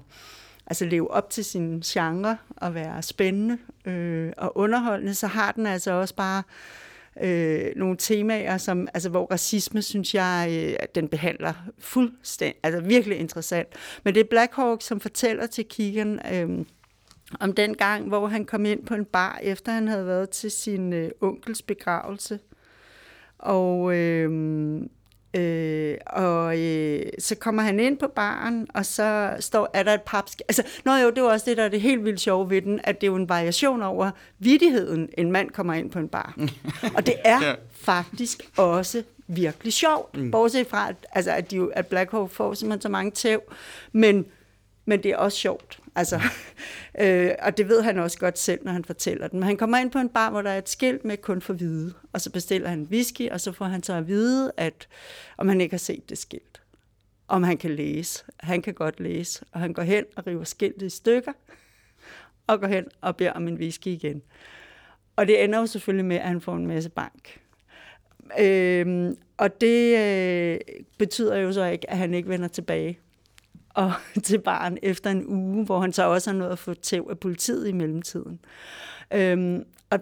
altså 0.68 0.86
leve 0.86 1.12
op 1.12 1.30
til 1.30 1.46
sin 1.46 1.82
genre, 1.82 2.38
og 2.58 2.74
være 2.76 3.02
spændende 3.02 3.58
øh, 3.86 4.32
og 4.38 4.58
underholdende, 4.58 5.14
så 5.16 5.28
har 5.28 5.52
den 5.52 5.66
altså 5.66 5.92
også 5.92 6.16
bare 6.16 6.40
øh, 6.40 6.87
Øh, 7.22 7.72
nogle 7.76 7.98
temaer, 7.98 8.58
som, 8.58 8.88
altså, 8.94 9.10
hvor 9.10 9.26
racisme, 9.26 9.82
synes 9.82 10.16
jeg, 10.16 10.48
øh, 10.52 10.88
den 10.96 11.08
behandler 11.08 11.54
fuldstændig, 11.80 12.60
altså 12.64 12.82
virkelig 12.82 13.18
interessant. 13.18 13.68
Men 14.04 14.14
det 14.14 14.20
er 14.20 14.30
Black 14.30 14.54
Hawk, 14.56 14.82
som 14.82 15.00
fortæller 15.00 15.48
til 15.48 15.66
Keegan 15.70 16.20
øh, 16.34 16.66
om 17.40 17.54
den 17.54 17.74
gang, 17.78 18.08
hvor 18.08 18.28
han 18.28 18.46
kom 18.46 18.66
ind 18.66 18.86
på 18.86 18.94
en 18.94 19.06
bar, 19.06 19.40
efter 19.44 19.72
han 19.72 19.88
havde 19.88 20.06
været 20.06 20.30
til 20.30 20.52
sin 20.52 20.94
øh, 20.94 21.12
onkels 21.22 21.62
begravelse. 21.62 22.40
Og 23.38 23.96
øh, 23.96 24.82
Øh, 25.38 25.98
og 26.06 26.60
øh, 26.60 27.02
så 27.20 27.36
kommer 27.36 27.64
han 27.64 27.80
ind 27.80 27.98
på 27.98 28.08
baren, 28.08 28.68
og 28.74 28.86
så 28.86 29.36
står, 29.40 29.70
er 29.74 29.84
der 29.84 29.94
et 29.94 30.02
papsk... 30.02 30.42
Altså, 30.48 30.64
nå 30.86 30.96
jo, 30.96 31.10
det 31.10 31.24
var 31.24 31.30
også 31.30 31.46
det, 31.50 31.58
der 31.58 31.64
er 31.64 31.70
det 31.70 31.82
helt 31.82 32.06
vildt 32.06 32.20
sjove 32.20 32.50
ved 32.50 32.62
den, 32.62 32.80
at 32.84 33.02
det 33.02 33.08
er 33.08 33.12
jo 33.12 33.16
en 33.16 33.30
variation 33.30 33.84
over 33.84 34.12
vidigheden, 34.40 35.10
en 35.18 35.32
mand 35.32 35.50
kommer 35.50 35.74
ind 35.74 35.92
på 35.92 36.00
en 36.00 36.08
bar. 36.08 36.38
og 36.96 37.06
det 37.06 37.16
er 37.26 37.46
ja. 37.46 37.56
faktisk 37.72 38.42
også 38.58 39.04
virkelig 39.28 39.74
sjovt, 39.74 40.18
mm. 40.18 40.32
bortset 40.32 40.68
fra, 40.68 40.90
at, 40.90 40.96
altså, 41.12 41.32
at, 41.32 41.52
de, 41.52 41.70
at 41.74 41.88
Black 41.88 42.12
Hawk 42.12 42.32
får 42.32 42.54
simpelthen 42.54 42.82
så 42.82 42.90
mange 42.90 43.12
tæv, 43.12 43.42
men, 43.92 44.26
men 44.88 45.04
det 45.04 45.12
er 45.12 45.18
også 45.18 45.38
sjovt. 45.38 45.80
Altså, 45.96 46.22
øh, 47.02 47.32
og 47.42 47.58
det 47.58 47.70
ved 47.70 47.82
han 47.82 47.98
også 48.00 48.20
godt 48.20 48.40
selv, 48.40 48.66
når 48.66 48.72
han 48.72 48.86
fortæller 48.86 49.28
den. 49.28 49.40
Men 49.40 49.48
han 49.48 49.58
kommer 49.58 49.78
ind 49.78 49.92
på 49.92 50.00
en 50.00 50.10
bar, 50.10 50.30
hvor 50.30 50.42
der 50.42 50.50
er 50.50 50.58
et 50.58 50.70
skilt 50.70 51.06
med 51.06 51.18
kun 51.18 51.42
for 51.42 51.54
hvide, 51.54 51.94
og 52.14 52.22
så 52.22 52.32
bestiller 52.32 52.70
han 52.70 52.88
whisky, 52.92 53.30
og 53.30 53.42
så 53.42 53.52
får 53.52 53.66
han 53.66 53.84
så 53.84 53.94
at 53.94 54.08
vide, 54.08 54.52
at 54.58 54.88
om 55.38 55.48
han 55.48 55.62
ikke 55.62 55.74
har 55.74 55.78
set 55.78 56.10
det 56.10 56.18
skilt. 56.18 56.62
Om 57.28 57.44
han 57.44 57.58
kan 57.58 57.72
læse. 57.72 58.24
Han 58.40 58.62
kan 58.62 58.74
godt 58.74 59.00
læse, 59.00 59.46
og 59.52 59.60
han 59.60 59.74
går 59.74 59.84
hen 59.84 60.06
og 60.16 60.28
river 60.28 60.44
skiltet 60.44 60.82
i 60.82 60.90
stykker, 60.90 61.34
og 62.48 62.60
går 62.60 62.68
hen 62.68 62.86
og 63.02 63.18
beder 63.18 63.32
om 63.32 63.48
en 63.48 63.56
whisky 63.56 63.88
igen. 63.88 64.22
Og 65.16 65.28
det 65.28 65.44
ender 65.44 65.60
jo 65.60 65.66
selvfølgelig 65.66 66.06
med, 66.06 66.18
at 66.18 66.28
han 66.28 66.42
får 66.42 66.56
en 66.56 66.68
masse 66.68 66.90
bank. 66.90 67.40
Øhm, 68.40 69.18
og 69.38 69.62
det 69.62 69.98
øh, 69.98 70.60
betyder 70.98 71.38
jo 71.38 71.54
så 71.54 71.66
ikke, 71.66 71.90
at 71.90 71.98
han 71.98 72.14
ikke 72.14 72.30
vender 72.30 72.48
tilbage 72.48 73.00
og 73.78 73.94
til 74.24 74.40
barn 74.40 74.78
efter 74.82 75.12
en 75.12 75.26
uge, 75.28 75.66
hvor 75.66 75.80
han 75.80 75.94
så 75.94 76.04
også 76.04 76.32
har 76.32 76.38
nået 76.38 76.50
at 76.50 76.60
få 76.60 76.74
tæv 76.74 77.08
af 77.10 77.20
politiet 77.20 77.68
i 77.68 77.72
mellemtiden. 77.72 78.40
Øhm, 79.14 79.64
og, 79.90 80.00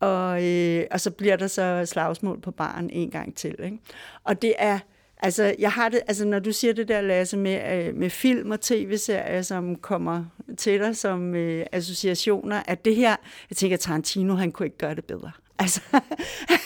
og, 0.00 0.44
øh, 0.44 0.84
og 0.90 1.00
så 1.00 1.10
bliver 1.10 1.36
der 1.36 1.46
så 1.46 1.86
slagsmål 1.86 2.40
på 2.40 2.50
barn 2.50 2.90
en 2.92 3.10
gang 3.10 3.36
til. 3.36 3.54
Ikke? 3.64 3.78
Og 4.24 4.42
det 4.42 4.54
er, 4.58 4.78
altså, 5.18 5.54
jeg 5.58 5.72
har 5.72 5.88
det, 5.88 6.00
altså, 6.06 6.24
når 6.24 6.38
du 6.38 6.52
siger 6.52 6.72
det 6.72 6.88
der, 6.88 7.00
Lasse, 7.00 7.36
med, 7.36 7.86
øh, 7.86 7.94
med 7.94 8.10
film 8.10 8.50
og 8.50 8.60
tv-serier, 8.60 9.42
som 9.42 9.76
kommer 9.76 10.24
til 10.56 10.80
dig 10.80 10.96
som 10.96 11.34
øh, 11.34 11.66
associationer, 11.72 12.62
at 12.66 12.84
det 12.84 12.96
her, 12.96 13.16
jeg 13.50 13.56
tænker, 13.56 13.76
Tarantino, 13.76 14.34
han 14.34 14.52
kunne 14.52 14.66
ikke 14.66 14.78
gøre 14.78 14.94
det 14.94 15.04
bedre. 15.04 15.30
Altså, 15.58 15.80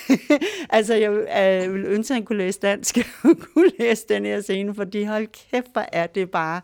altså 0.70 0.94
jeg, 0.94 1.10
øh, 1.10 1.26
jeg 1.28 1.72
vil 1.72 1.84
ønske, 1.84 2.12
at 2.12 2.16
han 2.16 2.24
kunne 2.24 2.38
læse 2.38 2.60
dansk 2.60 2.98
og 3.24 3.36
kunne 3.38 3.70
læse 3.78 4.06
den 4.08 4.24
her 4.24 4.40
scene, 4.40 4.74
fordi 4.74 5.02
hold 5.02 5.26
kæft, 5.26 5.72
hvor 5.72 5.84
er 5.92 6.06
det 6.06 6.30
bare 6.30 6.60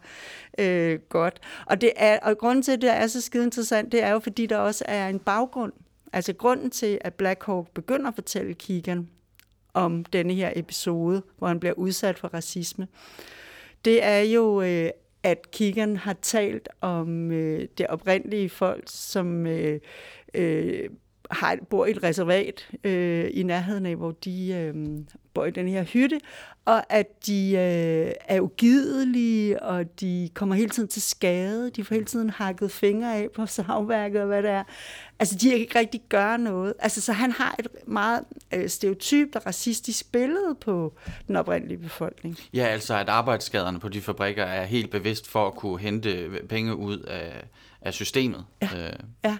øh, 0.58 0.99
godt. 1.08 1.40
Og, 1.66 1.80
det 1.80 1.92
er, 1.97 2.18
og 2.23 2.38
grunden 2.38 2.62
til, 2.62 2.73
at 2.73 2.82
det 2.82 2.90
er 2.90 3.06
så 3.06 3.20
skide 3.20 3.44
interessant, 3.44 3.92
det 3.92 4.02
er 4.02 4.11
jo, 4.11 4.18
fordi 4.18 4.47
der 4.47 4.56
også 4.56 4.85
er 4.88 5.08
en 5.08 5.18
baggrund. 5.18 5.73
Altså 6.12 6.32
grunden 6.32 6.70
til, 6.70 6.99
at 7.00 7.14
Black 7.14 7.44
Hawk 7.44 7.70
begynder 7.75 8.08
at 8.08 8.14
fortælle 8.14 8.54
Keegan 8.54 9.08
om 9.75 10.04
denne 10.04 10.35
her 10.35 10.52
episode, 10.56 11.23
hvor 11.38 11.49
han 11.49 11.61
bliver 11.61 11.75
udsat 11.75 12.18
for 12.18 12.28
racisme, 12.28 12.88
det 13.85 14.04
er 14.04 14.20
jo, 14.20 14.62
øh, 14.62 14.90
at 15.23 15.50
Keegan 15.50 15.97
har 15.97 16.16
talt 16.23 16.68
om 16.80 17.32
øh, 17.32 17.68
det 17.78 17.87
oprindelige 17.87 18.49
folk, 18.49 18.82
som 18.87 19.47
øh, 19.47 19.80
øh, 20.35 20.88
har, 21.30 21.56
bor 21.70 21.87
i 21.87 21.90
et 21.90 22.02
reservat 22.02 22.68
øh, 22.85 23.30
i 23.35 23.42
nærheden 23.42 23.87
af, 23.87 23.97
hvor 23.97 24.11
de 24.11 24.52
øh, 24.52 24.75
bor 25.35 25.44
i 25.44 25.50
den 25.50 25.68
her 25.68 25.85
hytte, 25.85 26.20
og 26.64 26.92
at 26.92 27.26
de 27.26 27.50
øh, 27.52 28.12
er 28.25 28.40
ugidelige, 28.40 29.62
og 29.62 30.00
de 30.00 30.30
kommer 30.35 30.54
hele 30.54 30.70
tiden 30.70 30.88
til 30.88 31.02
skade. 31.02 31.70
De 31.70 31.85
får 31.85 31.94
hele 31.94 32.06
tiden 32.06 32.30
hakket 32.30 32.73
fingre 32.73 33.16
af 33.16 33.28
på 33.35 33.47
savværket 33.47 34.20
og 34.20 34.26
hvad 34.26 34.42
det 34.42 34.50
er. 34.50 34.64
Altså, 35.18 35.38
de 35.40 35.49
kan 35.49 35.58
ikke 35.58 35.78
rigtig 35.78 36.00
gøre 36.08 36.38
noget. 36.38 36.75
Altså, 36.78 37.00
så 37.00 37.12
han 37.12 37.32
har 37.32 37.54
et 37.58 37.68
meget 37.87 38.25
øh, 38.54 38.68
stereotypt 38.68 39.37
og 39.37 39.47
racistisk 39.47 40.12
billede 40.12 40.54
på 40.61 40.94
den 41.28 41.37
oprindelige 41.37 41.78
befolkning. 41.78 42.37
Ja, 42.54 42.64
altså, 42.64 42.94
at 42.94 43.08
arbejdsskaderne 43.08 43.80
på 43.80 43.88
de 43.88 44.00
fabrikker 44.00 44.44
er 44.44 44.64
helt 44.64 44.90
bevidst 44.90 45.28
for 45.28 45.47
at 45.47 45.54
kunne 45.54 45.78
hente 45.78 46.30
penge 46.49 46.76
ud 46.76 46.99
af, 46.99 47.44
af 47.82 47.94
systemet. 47.94 48.44
Ja, 48.62 48.68
øh. 48.87 48.92
ja. 49.25 49.38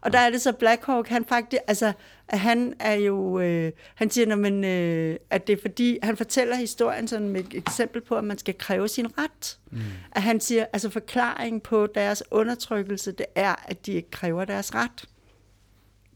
Og 0.00 0.12
der 0.12 0.18
er 0.18 0.30
det 0.30 0.40
så 0.40 0.52
Black 0.52 0.84
Hawk, 0.84 1.08
han 1.08 1.24
faktisk, 1.24 1.62
altså, 1.66 1.92
han 2.28 2.74
er 2.80 2.94
jo, 2.94 3.40
øh, 3.40 3.72
han 3.94 4.10
siger, 4.10 4.36
men, 4.36 4.64
øh, 4.64 5.16
at 5.30 5.46
det 5.46 5.52
er 5.52 5.60
fordi, 5.60 5.98
han 6.02 6.16
fortæller 6.16 6.56
historien 6.56 7.08
sådan 7.08 7.28
med 7.28 7.40
et 7.40 7.54
eksempel 7.54 8.00
på, 8.02 8.14
at 8.14 8.24
man 8.24 8.38
skal 8.38 8.58
kræve 8.58 8.88
sin 8.88 9.18
ret. 9.18 9.58
Mm. 9.70 9.80
At 10.12 10.22
han 10.22 10.40
siger, 10.40 10.66
altså 10.72 10.90
forklaringen 10.90 11.60
på 11.60 11.86
deres 11.86 12.22
undertrykkelse, 12.30 13.12
det 13.12 13.26
er, 13.34 13.54
at 13.64 13.86
de 13.86 13.92
ikke 13.92 14.10
kræver 14.10 14.44
deres 14.44 14.74
ret. 14.74 15.04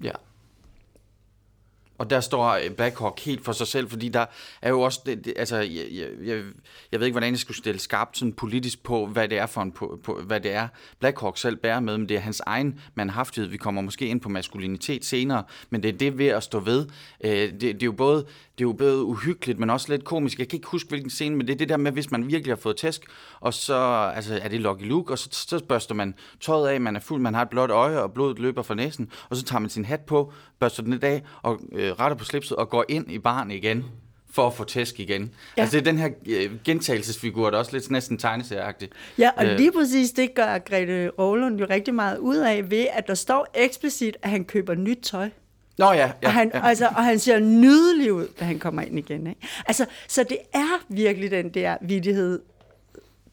Ja. 0.03 0.13
Og 2.03 2.11
der 2.11 2.21
står 2.21 2.49
øh, 2.49 2.71
Blackhawk 2.71 3.21
helt 3.21 3.45
for 3.45 3.53
sig 3.53 3.67
selv, 3.67 3.91
fordi 3.91 4.09
der 4.09 4.27
er 4.63 4.69
jo 4.69 4.81
også, 4.81 5.01
det, 5.07 5.25
det, 5.25 5.35
altså, 5.37 5.57
jeg, 5.57 5.87
jeg, 6.25 6.43
jeg 6.93 7.01
ved 7.01 7.07
ikke, 7.07 7.15
hvordan 7.15 7.31
jeg 7.31 7.39
skulle 7.39 7.57
stille 7.57 7.81
skarpt 7.81 8.19
sådan 8.19 8.33
politisk 8.33 8.83
på, 8.83 9.07
hvad 9.07 9.29
det 9.29 9.39
er 9.39 9.47
for 9.47 9.63
en, 9.63 9.73
på, 9.73 10.01
på, 10.05 10.21
hvad 10.27 10.41
det 10.41 10.53
er, 10.53 10.69
Blackhawk 11.01 11.39
selv 11.39 11.57
bærer 11.57 11.81
med, 11.81 11.99
men 11.99 12.09
det 12.09 12.17
er 12.17 12.21
hans 12.21 12.43
egen 12.47 12.81
manhaftighed. 12.95 13.51
Vi 13.51 13.57
kommer 13.57 13.83
måske 13.83 14.07
ind 14.07 14.21
på 14.21 14.29
maskulinitet 14.29 15.05
senere, 15.05 15.45
men 15.71 15.83
det 15.83 15.89
er 15.89 15.99
det 15.99 16.19
ved 16.19 16.27
at 16.27 16.43
stå 16.43 16.61
ved. 16.61 16.87
Øh, 17.25 17.31
det, 17.31 17.61
det, 17.61 17.83
er 17.83 17.87
jo 17.87 17.93
både, 17.93 18.17
det 18.19 18.65
er 18.65 18.69
jo 18.69 18.73
både 18.73 19.03
uhyggeligt, 19.03 19.59
men 19.59 19.71
også 19.71 19.93
lidt 19.93 20.05
komisk. 20.05 20.39
Jeg 20.39 20.49
kan 20.49 20.57
ikke 20.57 20.69
huske, 20.69 20.89
hvilken 20.89 21.11
scene, 21.11 21.37
men 21.37 21.47
det 21.47 21.53
er 21.55 21.59
det 21.59 21.69
der 21.69 21.77
med, 21.77 21.93
hvis 21.93 22.11
man 22.11 22.29
virkelig 22.29 22.55
har 22.55 22.61
fået 22.61 22.77
tæsk, 22.77 23.03
og 23.43 23.55
så 23.55 23.75
altså, 24.15 24.41
er 24.43 24.49
det 24.49 24.61
Lucky 24.61 24.83
Luke, 24.89 25.13
og 25.13 25.19
så, 25.19 25.29
så 25.33 25.65
børster 25.65 25.95
man 25.95 26.15
tøjet 26.41 26.69
af, 26.69 26.81
man 26.81 26.97
er 26.97 27.01
fuld, 27.01 27.21
man 27.21 27.35
har 27.35 27.43
et 27.43 27.51
blåt 27.51 27.71
øje, 27.71 27.99
og 27.99 28.13
blodet 28.13 28.39
løber 28.39 28.63
fra 28.63 28.75
næsen, 28.75 29.11
og 29.29 29.37
så 29.37 29.43
tager 29.43 29.61
man 29.61 29.71
sin 29.71 29.85
hat 29.85 30.01
på, 30.01 30.33
børster 30.59 30.83
den 30.83 30.99
af, 31.03 31.23
og 31.43 31.61
øh, 31.73 31.93
retter 31.93 32.17
på 32.17 32.25
slipset 32.25 32.57
og 32.57 32.69
går 32.69 32.85
ind 32.89 33.11
i 33.11 33.19
barn 33.19 33.51
igen 33.51 33.85
for 34.33 34.47
at 34.47 34.55
få 34.55 34.65
tæsk 34.65 35.01
igen. 35.01 35.35
Ja. 35.57 35.63
Altså 35.63 35.79
det 35.79 35.87
er 35.87 35.93
den 35.93 36.01
her 36.01 36.09
øh, 36.27 36.51
gentagelsesfigur, 36.65 37.51
der 37.51 37.57
er 37.57 37.59
også 37.59 37.73
lidt 37.73 37.91
næsten 37.91 38.19
tegneserieagtig. 38.19 38.89
Ja, 39.19 39.31
og 39.37 39.47
øh. 39.47 39.57
lige 39.57 39.73
præcis 39.73 40.11
det 40.11 40.35
gør 40.35 40.59
Grete 40.59 41.11
Roland 41.19 41.59
jo 41.59 41.67
rigtig 41.71 41.95
meget 41.95 42.19
ud 42.19 42.37
af 42.37 42.71
ved, 42.71 42.87
at 42.93 43.09
der 43.09 43.15
står 43.15 43.47
eksplicit, 43.55 44.17
at 44.23 44.31
han 44.31 44.45
køber 44.45 44.75
nyt 44.75 44.99
tøj. 45.03 45.31
Nå 45.79 45.93
ja, 45.93 46.13
ja, 46.23 46.29
og, 46.29 46.33
han, 46.33 46.51
ja. 46.55 46.67
Altså, 46.67 46.87
og 46.87 47.05
han 47.05 47.19
ser 47.19 47.39
nydelig 47.39 48.13
ud, 48.13 48.27
da 48.41 48.45
han 48.45 48.59
kommer 48.59 48.83
ind 48.83 48.99
igen. 48.99 49.27
Ikke? 49.27 49.41
Altså, 49.67 49.87
så 50.09 50.25
det 50.29 50.39
er 50.53 50.85
virkelig 50.89 51.31
den 51.31 51.49
der 51.49 51.77
vidighed, 51.83 52.41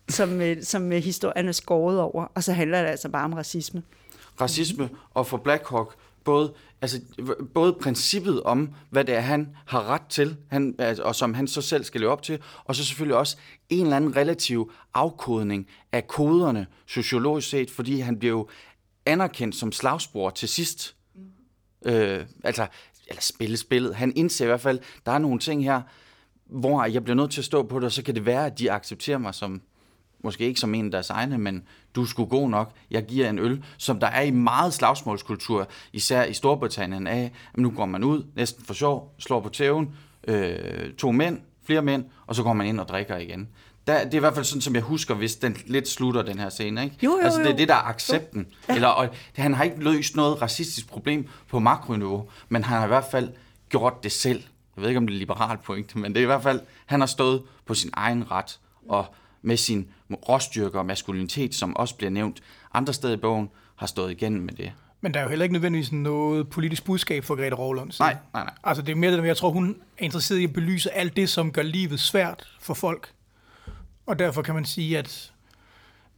som, 0.10 0.42
øh, 0.42 0.64
som 0.64 0.92
historien 0.92 1.48
er 1.48 1.52
skåret 1.52 2.00
over, 2.00 2.26
og 2.36 2.44
så 2.44 2.54
handler 2.54 2.82
det 2.82 2.90
altså 2.90 3.10
bare 3.10 3.26
om 3.26 3.34
racisme. 3.34 3.84
Racisme, 4.42 4.90
og 5.14 5.28
for 5.28 5.38
Black 5.38 5.70
Hawk, 5.70 5.96
både, 6.24 6.54
altså, 6.82 7.02
både 7.54 7.74
princippet 7.74 8.44
om, 8.44 8.74
hvad 8.90 9.06
det 9.06 9.16
er, 9.16 9.20
han 9.20 9.56
har 9.66 9.84
ret 9.84 10.06
til, 10.10 10.38
han, 10.48 10.76
altså, 10.80 11.04
og 11.04 11.16
som 11.16 11.34
han 11.34 11.48
så 11.48 11.62
selv 11.62 11.84
skal 11.84 12.02
leve 12.02 12.12
op 12.12 12.22
til, 12.22 12.40
og 12.64 12.76
så 12.76 12.86
selvfølgelig 12.86 13.18
også 13.18 13.38
en 13.70 13.84
eller 13.84 13.96
anden 13.96 14.16
relativ 14.16 14.72
afkodning 14.94 15.68
af 15.92 16.08
koderne, 16.08 16.68
sociologisk 16.88 17.50
set, 17.50 17.72
fordi 17.72 18.00
han 18.00 18.20
bliver 18.20 18.32
jo 18.32 18.48
anerkendt 19.06 19.56
som 19.56 19.72
slagsbror 19.72 20.30
til 20.30 20.50
sidst. 20.50 20.96
Mm. 21.16 21.92
Øh, 21.92 22.26
altså, 22.44 22.68
eller 23.10 23.22
spille 23.22 23.58
spillet. 23.58 23.96
Han 23.96 24.14
indser 24.16 24.46
i 24.46 24.48
hvert 24.48 24.62
fald, 24.62 24.80
der 25.06 25.12
er 25.12 25.18
nogle 25.18 25.40
ting 25.40 25.64
her, 25.64 25.82
hvor 26.46 26.86
jeg 26.86 27.04
bliver 27.04 27.16
nødt 27.16 27.32
til 27.32 27.42
at 27.42 27.46
stå 27.46 27.64
på 27.64 27.80
det, 27.80 27.86
og 27.86 27.92
så 27.92 28.04
kan 28.04 28.16
det 28.16 28.26
være, 28.26 28.46
at 28.46 28.60
de 28.60 28.72
accepterer 28.72 29.18
mig 29.18 29.36
som, 29.36 29.62
måske 30.24 30.46
ikke 30.46 30.60
som 30.60 30.76
en 30.76 30.86
af 30.86 30.92
deres 30.92 31.10
egne, 31.10 31.38
men 31.38 31.64
du 31.96 32.06
skulle 32.06 32.30
god 32.30 32.50
nok, 32.50 32.72
jeg 32.92 33.06
giver 33.06 33.30
en 33.30 33.40
øl, 33.40 33.64
som 33.78 34.00
der 34.00 34.08
er 34.08 34.22
i 34.22 34.32
meget 34.32 34.74
slagsmålskultur, 34.74 35.68
især 35.94 36.24
i 36.24 36.34
Storbritannien 36.34 37.08
af, 37.08 37.32
at 37.54 37.60
nu 37.60 37.72
går 37.72 37.86
man 37.86 38.04
ud, 38.04 38.24
næsten 38.36 38.66
for 38.66 38.74
sjov, 38.74 39.16
slår 39.20 39.40
på 39.40 39.50
tæven, 39.50 39.96
øh, 40.28 40.94
to 40.94 41.12
mænd, 41.12 41.40
flere 41.64 41.82
mænd, 41.82 42.06
og 42.28 42.36
så 42.36 42.44
går 42.44 42.54
man 42.54 42.68
ind 42.68 42.80
og 42.80 42.88
drikker 42.88 43.18
igen. 43.18 43.48
Der, 43.88 44.04
det 44.04 44.14
er 44.14 44.18
i 44.18 44.20
hvert 44.20 44.34
fald 44.34 44.46
sådan, 44.46 44.62
som 44.62 44.76
jeg 44.76 44.84
husker, 44.84 45.16
hvis 45.16 45.36
den 45.36 45.58
lidt 45.66 45.88
slutter, 45.88 46.22
den 46.22 46.40
her 46.40 46.50
scene. 46.50 46.84
Ikke? 46.84 46.96
Jo, 47.04 47.12
jo, 47.12 47.20
altså, 47.24 47.40
det 47.40 47.50
er 47.50 47.56
det, 47.56 47.68
der 47.68 47.76
er 47.76 47.88
accepten. 47.88 48.48
Ja. 48.70 48.76
Eller, 48.76 48.88
og, 48.88 49.10
han 49.36 49.54
har 49.54 49.64
ikke 49.64 49.84
løst 49.84 50.16
noget 50.16 50.42
racistisk 50.42 50.88
problem 50.88 51.28
på 51.48 51.60
makroniveau, 51.60 52.30
men 52.50 52.64
han 52.64 52.78
har 52.78 52.86
i 52.86 52.88
hvert 52.88 53.08
fald 53.12 53.30
gjort 53.70 54.04
det 54.04 54.12
selv. 54.12 54.44
Jeg 54.76 54.82
ved 54.82 54.90
ikke, 54.90 54.98
om 54.98 55.08
det 55.08 55.14
er 55.14 55.20
liberalt 55.20 55.64
pointe, 55.64 55.98
men 55.98 56.14
det 56.14 56.20
er 56.20 56.24
i 56.24 56.26
hvert 56.26 56.44
fald, 56.44 56.62
han 56.86 57.00
har 57.00 57.08
stået 57.08 57.44
på 57.66 57.74
sin 57.74 57.90
egen 57.94 58.32
ret, 58.32 58.60
og 58.90 59.06
med 59.42 59.58
sin 59.58 59.88
råstyrke 60.30 60.80
og 60.80 60.86
maskulinitet, 60.86 61.56
som 61.56 61.76
også 61.76 61.96
bliver 61.96 62.12
nævnt 62.12 62.42
andre 62.74 62.94
steder 62.94 63.14
i 63.14 63.18
bogen, 63.18 63.50
har 63.76 63.88
stået 63.88 64.12
igennem 64.12 64.42
med 64.42 64.54
det. 64.54 64.72
Men 65.02 65.14
der 65.14 65.20
er 65.20 65.24
jo 65.24 65.30
heller 65.30 65.44
ikke 65.44 65.54
nødvendigvis 65.54 65.92
noget 65.92 66.50
politisk 66.50 66.86
budskab 66.86 67.24
for 67.24 67.36
Grete 67.36 67.56
Rovlund. 67.56 67.92
Nej, 68.00 68.18
nej, 68.34 68.44
nej. 68.44 68.54
Altså 68.64 68.82
det 68.84 68.92
er 68.92 68.96
mere 68.96 69.18
det, 69.18 69.26
jeg 69.26 69.38
tror, 69.38 69.50
hun 69.50 69.70
er 69.98 70.04
interesseret 70.04 70.40
i 70.40 70.44
at 70.44 70.54
belyse 70.54 70.92
alt 70.92 71.16
det, 71.16 71.30
som 71.30 71.52
gør 71.52 71.62
livet 71.62 72.00
svært 72.00 72.48
for 72.60 72.74
folk. 72.74 73.12
Og 74.06 74.20
derfor 74.20 74.42
kan 74.42 74.56
man 74.56 74.66
sige, 74.66 74.98
at 74.98 75.34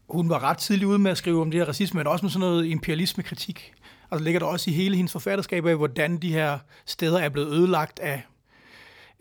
hun 0.09 0.29
var 0.29 0.43
ret 0.43 0.57
tidlig 0.57 0.87
ude 0.87 0.99
med 0.99 1.11
at 1.11 1.17
skrive 1.17 1.41
om 1.41 1.51
det 1.51 1.59
her 1.59 1.67
racisme, 1.67 1.97
men 1.97 2.07
også 2.07 2.25
med 2.25 2.31
sådan 2.31 2.39
noget 2.39 2.65
imperialisme-kritik. 2.65 3.73
Altså 4.11 4.23
ligger 4.23 4.39
der 4.39 4.47
også 4.47 4.69
i 4.69 4.73
hele 4.73 4.95
hendes 4.95 5.11
forfatterskab 5.11 5.65
af, 5.65 5.75
hvordan 5.75 6.17
de 6.17 6.33
her 6.33 6.59
steder 6.85 7.19
er 7.19 7.29
blevet 7.29 7.47
ødelagt 7.47 7.99
af, 7.99 8.23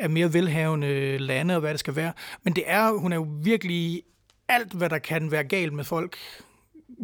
af 0.00 0.10
mere 0.10 0.32
velhavende 0.32 1.18
lande 1.18 1.54
og 1.54 1.60
hvad 1.60 1.70
det 1.70 1.80
skal 1.80 1.96
være. 1.96 2.12
Men 2.42 2.56
det 2.56 2.64
er, 2.66 2.92
hun 2.92 3.12
er 3.12 3.16
jo 3.16 3.26
virkelig 3.42 4.02
alt, 4.48 4.72
hvad 4.72 4.88
der 4.88 4.98
kan 4.98 5.30
være 5.30 5.44
galt 5.44 5.72
med 5.72 5.84
folk, 5.84 6.16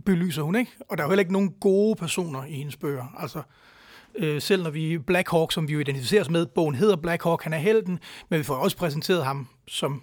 belyser 0.05 0.43
hun, 0.43 0.57
ikke? 0.57 0.71
Og 0.89 0.99
der 0.99 1.05
er 1.05 1.07
jo 1.07 1.11
heller 1.11 1.21
ikke 1.21 1.33
nogen 1.33 1.53
gode 1.61 1.97
personer 1.97 2.45
i 2.45 2.53
hendes 2.53 2.77
bøger. 2.77 3.15
Altså, 3.19 3.43
øh, 4.15 4.43
selv 4.43 4.63
når 4.63 4.71
vi 4.71 4.99
Black 4.99 5.31
Hawk, 5.31 5.53
som 5.53 5.69
vi 5.69 5.73
jo 5.73 5.81
identificerer 5.81 6.21
os 6.21 6.31
med, 6.31 6.47
bogen 6.47 6.75
hedder 6.75 6.97
Black 6.97 7.25
Hawk, 7.25 7.43
han 7.43 7.53
er 7.53 7.59
helten, 7.59 7.99
men 8.29 8.39
vi 8.39 8.45
får 8.45 8.55
også 8.55 8.77
præsenteret 8.77 9.25
ham 9.25 9.49
som 9.69 10.03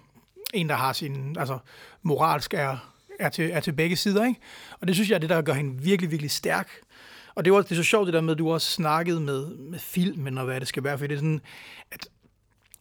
en, 0.54 0.68
der 0.68 0.74
har 0.74 0.92
sin, 0.92 1.36
altså 1.38 1.58
moralsk 2.02 2.54
er, 2.54 2.76
er, 3.20 3.28
til, 3.28 3.50
er 3.52 3.60
til 3.60 3.72
begge 3.72 3.96
sider, 3.96 4.24
ikke? 4.24 4.40
Og 4.80 4.86
det 4.86 4.96
synes 4.96 5.10
jeg 5.10 5.14
er 5.14 5.20
det, 5.20 5.30
der 5.30 5.42
gør 5.42 5.52
hende 5.52 5.82
virkelig, 5.82 6.10
virkelig 6.10 6.30
stærk. 6.30 6.70
Og 7.34 7.44
det 7.44 7.50
er, 7.50 7.54
også, 7.54 7.68
det 7.68 7.78
er 7.78 7.82
så 7.82 7.88
sjovt 7.88 8.06
det 8.06 8.14
der 8.14 8.20
med, 8.20 8.32
at 8.32 8.38
du 8.38 8.52
også 8.52 8.70
snakkede 8.70 9.20
med, 9.20 9.46
med 9.56 9.78
filmen 9.78 10.38
og 10.38 10.44
hvad 10.44 10.60
det 10.60 10.68
skal 10.68 10.84
være, 10.84 10.98
for 10.98 11.06
det 11.06 11.14
er 11.14 11.18
sådan, 11.18 11.40
at 11.90 12.08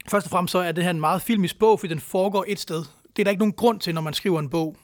først 0.10 0.26
og 0.26 0.32
fremmest 0.32 0.52
så 0.52 0.60
er 0.60 0.72
det 0.72 0.84
her 0.84 0.92
en 0.92 1.00
meget 1.00 1.22
filmisk 1.22 1.60
bog, 1.60 1.80
fordi 1.80 1.94
den 1.94 2.02
foregår 2.02 2.46
et 2.48 2.60
sted. 2.60 2.86
Det 3.16 3.22
er 3.22 3.24
der 3.24 3.32
ikke 3.32 3.40
nogen 3.40 3.54
grund 3.54 3.80
til, 3.80 3.94
når 3.94 4.02
man 4.02 4.14
skriver 4.14 4.40
en 4.40 4.50
bog, 4.50 4.78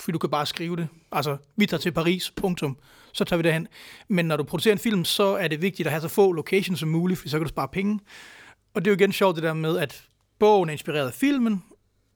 fordi 0.00 0.12
du 0.12 0.18
kan 0.18 0.30
bare 0.30 0.46
skrive 0.46 0.76
det. 0.76 0.88
Altså, 1.12 1.36
vi 1.56 1.66
tager 1.66 1.80
til 1.80 1.92
Paris, 1.92 2.30
punktum. 2.30 2.76
Så 3.12 3.24
tager 3.24 3.42
vi 3.42 3.48
derhen. 3.48 3.68
Men 4.08 4.26
når 4.26 4.36
du 4.36 4.42
producerer 4.44 4.72
en 4.72 4.78
film, 4.78 5.04
så 5.04 5.24
er 5.24 5.48
det 5.48 5.62
vigtigt 5.62 5.86
at 5.86 5.92
have 5.92 6.00
så 6.00 6.08
få 6.08 6.32
locations 6.32 6.80
som 6.80 6.88
muligt, 6.88 7.18
fordi 7.18 7.30
så 7.30 7.38
kan 7.38 7.44
du 7.44 7.48
spare 7.48 7.68
penge. 7.68 8.00
Og 8.74 8.84
det 8.84 8.90
er 8.90 8.92
jo 8.94 8.96
igen 8.96 9.12
sjovt 9.12 9.36
det 9.36 9.42
der 9.42 9.54
med, 9.54 9.78
at 9.78 10.04
bogen 10.38 10.68
er 10.68 10.72
inspireret 10.72 11.06
af 11.06 11.12
filmen, 11.14 11.62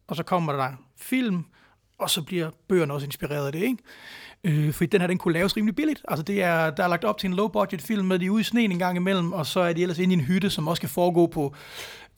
og 0.08 0.16
så 0.16 0.22
kommer 0.22 0.52
der 0.52 0.72
film, 0.96 1.44
og 1.98 2.10
så 2.10 2.22
bliver 2.22 2.50
bøgerne 2.68 2.94
også 2.94 3.06
inspireret 3.06 3.46
af 3.46 3.52
det, 3.52 3.62
ikke? 3.62 3.78
Øh, 4.44 4.72
fordi 4.72 4.86
den 4.86 5.00
her, 5.00 5.08
den 5.08 5.18
kunne 5.18 5.34
laves 5.34 5.56
rimelig 5.56 5.76
billigt. 5.76 6.02
Altså, 6.08 6.22
det 6.22 6.42
er, 6.42 6.70
der 6.70 6.84
er 6.84 6.88
lagt 6.88 7.04
op 7.04 7.18
til 7.18 7.26
en 7.26 7.34
low-budget 7.34 7.82
film, 7.82 8.06
med 8.06 8.18
de 8.18 8.26
er 8.26 8.30
ude 8.30 8.40
i 8.40 8.44
sneen 8.44 8.72
en 8.72 8.78
gang 8.78 8.96
imellem, 8.96 9.32
og 9.32 9.46
så 9.46 9.60
er 9.60 9.72
de 9.72 9.82
ellers 9.82 9.98
inde 9.98 10.14
i 10.14 10.18
en 10.18 10.24
hytte, 10.24 10.50
som 10.50 10.68
også 10.68 10.80
kan 10.80 10.88
foregå 10.88 11.26
på, 11.26 11.54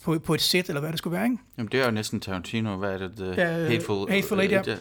på, 0.02 0.18
på 0.18 0.34
et 0.34 0.40
sæt, 0.40 0.68
eller 0.68 0.80
hvad 0.80 0.90
det 0.90 0.98
skulle 0.98 1.16
være, 1.16 1.24
ikke? 1.24 1.38
Jamen, 1.58 1.72
det 1.72 1.80
er 1.80 1.84
jo 1.84 1.90
næsten 1.90 2.20
Tarantino. 2.20 2.76
Hvad 2.76 2.92
er 2.92 2.98
det? 2.98 3.12
The 3.16 3.26
Ja, 3.26 3.58
øh, 3.58 3.66
Hateful, 3.70 4.10
Hateful 4.10 4.40
Eight, 4.40 4.66
ja. 4.66 4.76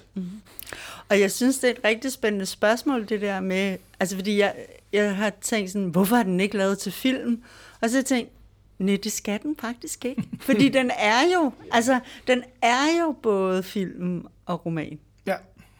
Og 1.09 1.19
jeg 1.19 1.31
synes, 1.31 1.59
det 1.59 1.67
er 1.67 1.71
et 1.73 1.79
rigtig 1.85 2.11
spændende 2.11 2.45
spørgsmål, 2.45 3.09
det 3.09 3.21
der 3.21 3.39
med, 3.39 3.77
altså 3.99 4.15
fordi 4.15 4.37
jeg, 4.39 4.55
jeg 4.93 5.15
har 5.15 5.29
tænkt 5.41 5.71
sådan, 5.71 5.87
hvorfor 5.87 6.15
er 6.15 6.23
den 6.23 6.39
ikke 6.39 6.57
lavet 6.57 6.77
til 6.77 6.91
film? 6.91 7.43
Og 7.81 7.89
så 7.89 7.95
har 7.95 7.99
jeg 7.99 8.05
tænkt, 8.05 8.31
nej, 8.79 8.97
det 9.03 9.11
skal 9.11 9.39
den 9.41 9.55
faktisk 9.59 10.05
ikke. 10.05 10.23
Fordi 10.39 10.69
den 10.69 10.91
er 10.97 11.21
jo, 11.33 11.51
altså, 11.71 11.99
den 12.27 12.43
er 12.61 13.01
jo 13.01 13.15
både 13.23 13.63
film 13.63 14.25
og 14.45 14.65
roman. 14.65 14.99
Ja. 15.25 15.35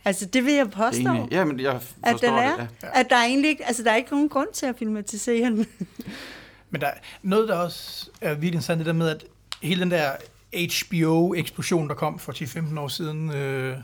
Altså, 0.05 0.25
det 0.25 0.45
vil 0.45 0.53
jeg 0.53 0.71
påstå. 0.71 0.99
Enig. 1.09 1.27
Jamen, 1.31 1.59
jeg 1.59 1.75
at 1.75 1.81
forstår 2.11 2.27
den 2.27 2.37
er, 2.37 2.57
det. 2.57 2.67
Ja. 2.83 2.99
at 2.99 3.09
der 3.09 3.15
er 3.15 3.23
egentlig 3.25 3.49
ikke, 3.49 3.65
altså 3.67 3.83
der 3.83 3.91
er 3.91 3.95
ikke 3.95 4.11
nogen 4.11 4.29
grund 4.29 4.47
til 4.53 4.65
at 4.65 4.75
filmatisere 4.77 5.45
den. 5.49 5.65
Men 6.71 6.81
der, 6.81 6.89
noget, 7.21 7.49
der 7.49 7.55
også 7.55 8.09
er 8.21 8.29
virkelig 8.29 8.47
interessant, 8.47 8.79
det 8.79 8.85
der 8.85 8.93
med, 8.93 9.09
at 9.09 9.25
hele 9.61 9.81
den 9.81 9.91
der 9.91 10.11
HBO-eksplosion, 10.53 11.89
der 11.89 11.95
kom 11.95 12.19
for 12.19 12.31
10-15 12.31 12.79
år 12.79 12.87
siden, 12.87 13.31
øh, 13.31 13.77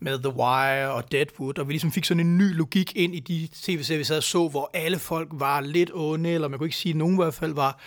med 0.00 0.18
The 0.18 0.36
Wire 0.36 0.90
og 0.90 1.12
Deadwood, 1.12 1.58
og 1.58 1.68
vi 1.68 1.72
ligesom 1.72 1.92
fik 1.92 2.04
sådan 2.04 2.26
en 2.26 2.38
ny 2.38 2.56
logik 2.56 2.96
ind 2.96 3.14
i 3.14 3.20
de 3.20 3.48
tv-serier, 3.62 3.98
vi 3.98 4.04
sad 4.04 4.16
og 4.16 4.22
så, 4.22 4.48
hvor 4.48 4.70
alle 4.74 4.98
folk 4.98 5.28
var 5.32 5.60
lidt 5.60 5.90
onde, 5.94 6.30
eller 6.30 6.48
man 6.48 6.58
kunne 6.58 6.66
ikke 6.66 6.76
sige, 6.76 6.90
at 6.90 6.96
nogen 6.96 7.14
i 7.14 7.22
hvert 7.22 7.34
fald 7.34 7.52
var, 7.52 7.78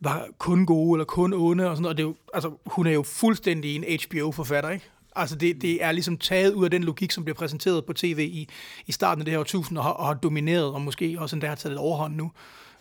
var 0.00 0.26
kun 0.38 0.66
gode, 0.66 0.96
eller 0.96 1.04
kun 1.04 1.32
onde, 1.32 1.70
og 1.70 1.76
sådan 1.76 1.82
noget. 1.82 1.92
Og 1.92 1.96
det 1.96 2.02
er 2.02 2.06
jo, 2.06 2.14
altså, 2.34 2.50
hun 2.66 2.86
er 2.86 2.90
jo 2.90 3.02
fuldstændig 3.02 3.76
en 3.76 3.84
HBO-forfatter, 4.00 4.70
ikke? 4.70 4.90
Altså 5.16 5.36
det, 5.36 5.62
det 5.62 5.84
er 5.84 5.92
ligesom 5.92 6.18
taget 6.18 6.52
ud 6.52 6.64
af 6.64 6.70
den 6.70 6.84
logik, 6.84 7.10
som 7.10 7.24
bliver 7.24 7.36
præsenteret 7.36 7.84
på 7.84 7.92
tv 7.92 8.28
i, 8.32 8.48
i 8.86 8.92
starten 8.92 9.20
af 9.20 9.24
det 9.24 9.32
her 9.32 9.38
årtusind, 9.38 9.78
og 9.78 9.84
har, 9.84 9.90
og 9.90 10.06
har 10.06 10.14
domineret, 10.14 10.64
og 10.64 10.80
måske 10.80 11.16
også 11.18 11.36
endda 11.36 11.46
har 11.46 11.54
taget 11.54 11.72
lidt 11.72 11.80
overhånd 11.80 12.16
nu. 12.16 12.30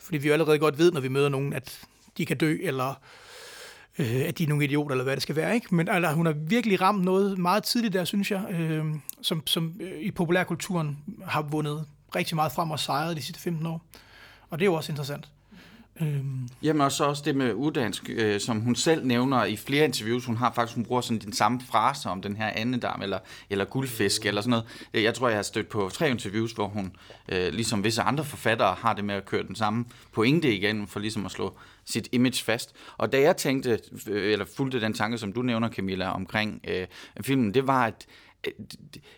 Fordi 0.04 0.18
vi 0.18 0.28
jo 0.28 0.34
allerede 0.34 0.60
godt 0.60 0.78
ved, 0.78 0.92
når 0.92 1.02
vi 1.02 1.08
møder 1.08 1.30
nogen, 1.30 1.54
at 1.54 1.80
de 2.18 2.26
kan 2.26 2.38
dø, 2.38 2.58
eller 2.62 2.94
øh, 4.00 4.22
at 4.28 4.38
de 4.38 4.44
er 4.44 4.48
nogle 4.48 4.64
idioter, 4.64 4.92
eller 4.92 5.04
hvad 5.04 5.16
det 5.16 5.24
skal 5.24 5.36
være. 5.36 5.56
Ikke? 5.56 5.76
Men 5.76 5.90
altså, 5.90 6.12
hun 6.12 6.26
har 6.26 6.34
virkelig 6.34 6.82
ramt 6.82 7.04
noget 7.04 7.38
meget 7.38 7.64
tidligt 7.64 7.94
der, 7.94 8.06
synes 8.06 8.32
jeg, 8.32 8.46
øh, 8.52 8.86
som, 9.22 9.48
som 9.48 9.74
øh, 9.80 10.02
i 10.02 10.12
populærkulturen 10.12 10.98
har 11.26 11.42
vundet 11.42 11.86
rigtig 12.16 12.36
meget 12.36 12.52
frem 12.52 12.72
og 12.72 12.80
sejret 12.80 13.18
de 13.18 13.22
sidste 13.22 13.42
15 13.42 13.66
år. 13.66 13.86
Og 14.50 14.60
det 14.60 14.66
er 14.66 14.70
jo 14.70 14.74
også 14.74 14.92
interessant. 14.92 15.30
Øhm, 16.02 16.50
Jamen 16.64 16.82
og 16.82 16.92
så 16.92 17.04
også 17.04 17.24
det 17.26 17.36
med 17.36 17.54
uddansk, 17.54 18.10
øh, 18.10 18.40
som 18.40 18.60
hun 18.60 18.76
selv 18.76 19.06
nævner 19.06 19.46
i 19.46 19.56
flere 19.56 19.86
interviews. 19.86 20.26
Hun 20.26 20.38
har 20.38 20.52
faktisk, 20.56 20.76
hun 20.76 20.86
bruger 20.86 21.02
sådan 21.02 21.20
den 21.20 21.34
samme 21.34 21.62
frase 21.72 22.10
om 22.10 22.22
den 22.22 22.38
her 22.38 22.52
andedam 22.56 23.02
eller, 23.02 23.20
eller 23.50 23.66
guldfisk 23.66 24.26
eller 24.26 24.42
sådan 24.42 24.50
noget. 24.50 24.66
Øh, 24.94 25.04
jeg 25.04 25.14
tror, 25.14 25.28
jeg 25.28 25.38
har 25.38 25.44
stødt 25.44 25.70
på 25.70 25.90
tre 25.94 26.10
interviews, 26.10 26.52
hvor 26.52 26.68
hun, 26.68 26.96
øh, 27.30 27.54
ligesom 27.54 27.84
visse 27.84 28.02
andre 28.02 28.26
forfattere, 28.26 28.76
har 28.80 28.94
det 28.94 29.06
med 29.06 29.16
at 29.16 29.26
køre 29.26 29.44
den 29.44 29.56
samme 29.56 29.86
pointe 30.12 30.56
igen, 30.56 30.88
for 30.88 31.00
ligesom 31.00 31.26
at 31.26 31.32
slå 31.32 31.58
sit 31.86 32.10
image 32.12 32.44
fast. 32.44 32.76
Og 32.98 33.12
da 33.12 33.22
jeg 33.22 33.38
tænkte, 33.38 33.80
øh, 34.08 34.32
eller 34.32 34.46
fulgte 34.58 34.82
den 34.82 34.94
tanke, 34.94 35.18
som 35.18 35.34
du 35.34 35.42
nævner, 35.42 35.70
Camilla, 35.70 36.12
omkring 36.12 36.62
øh, 36.68 36.88
filmen, 37.22 37.54
det 37.54 37.68
var, 37.68 37.86
at 37.86 38.06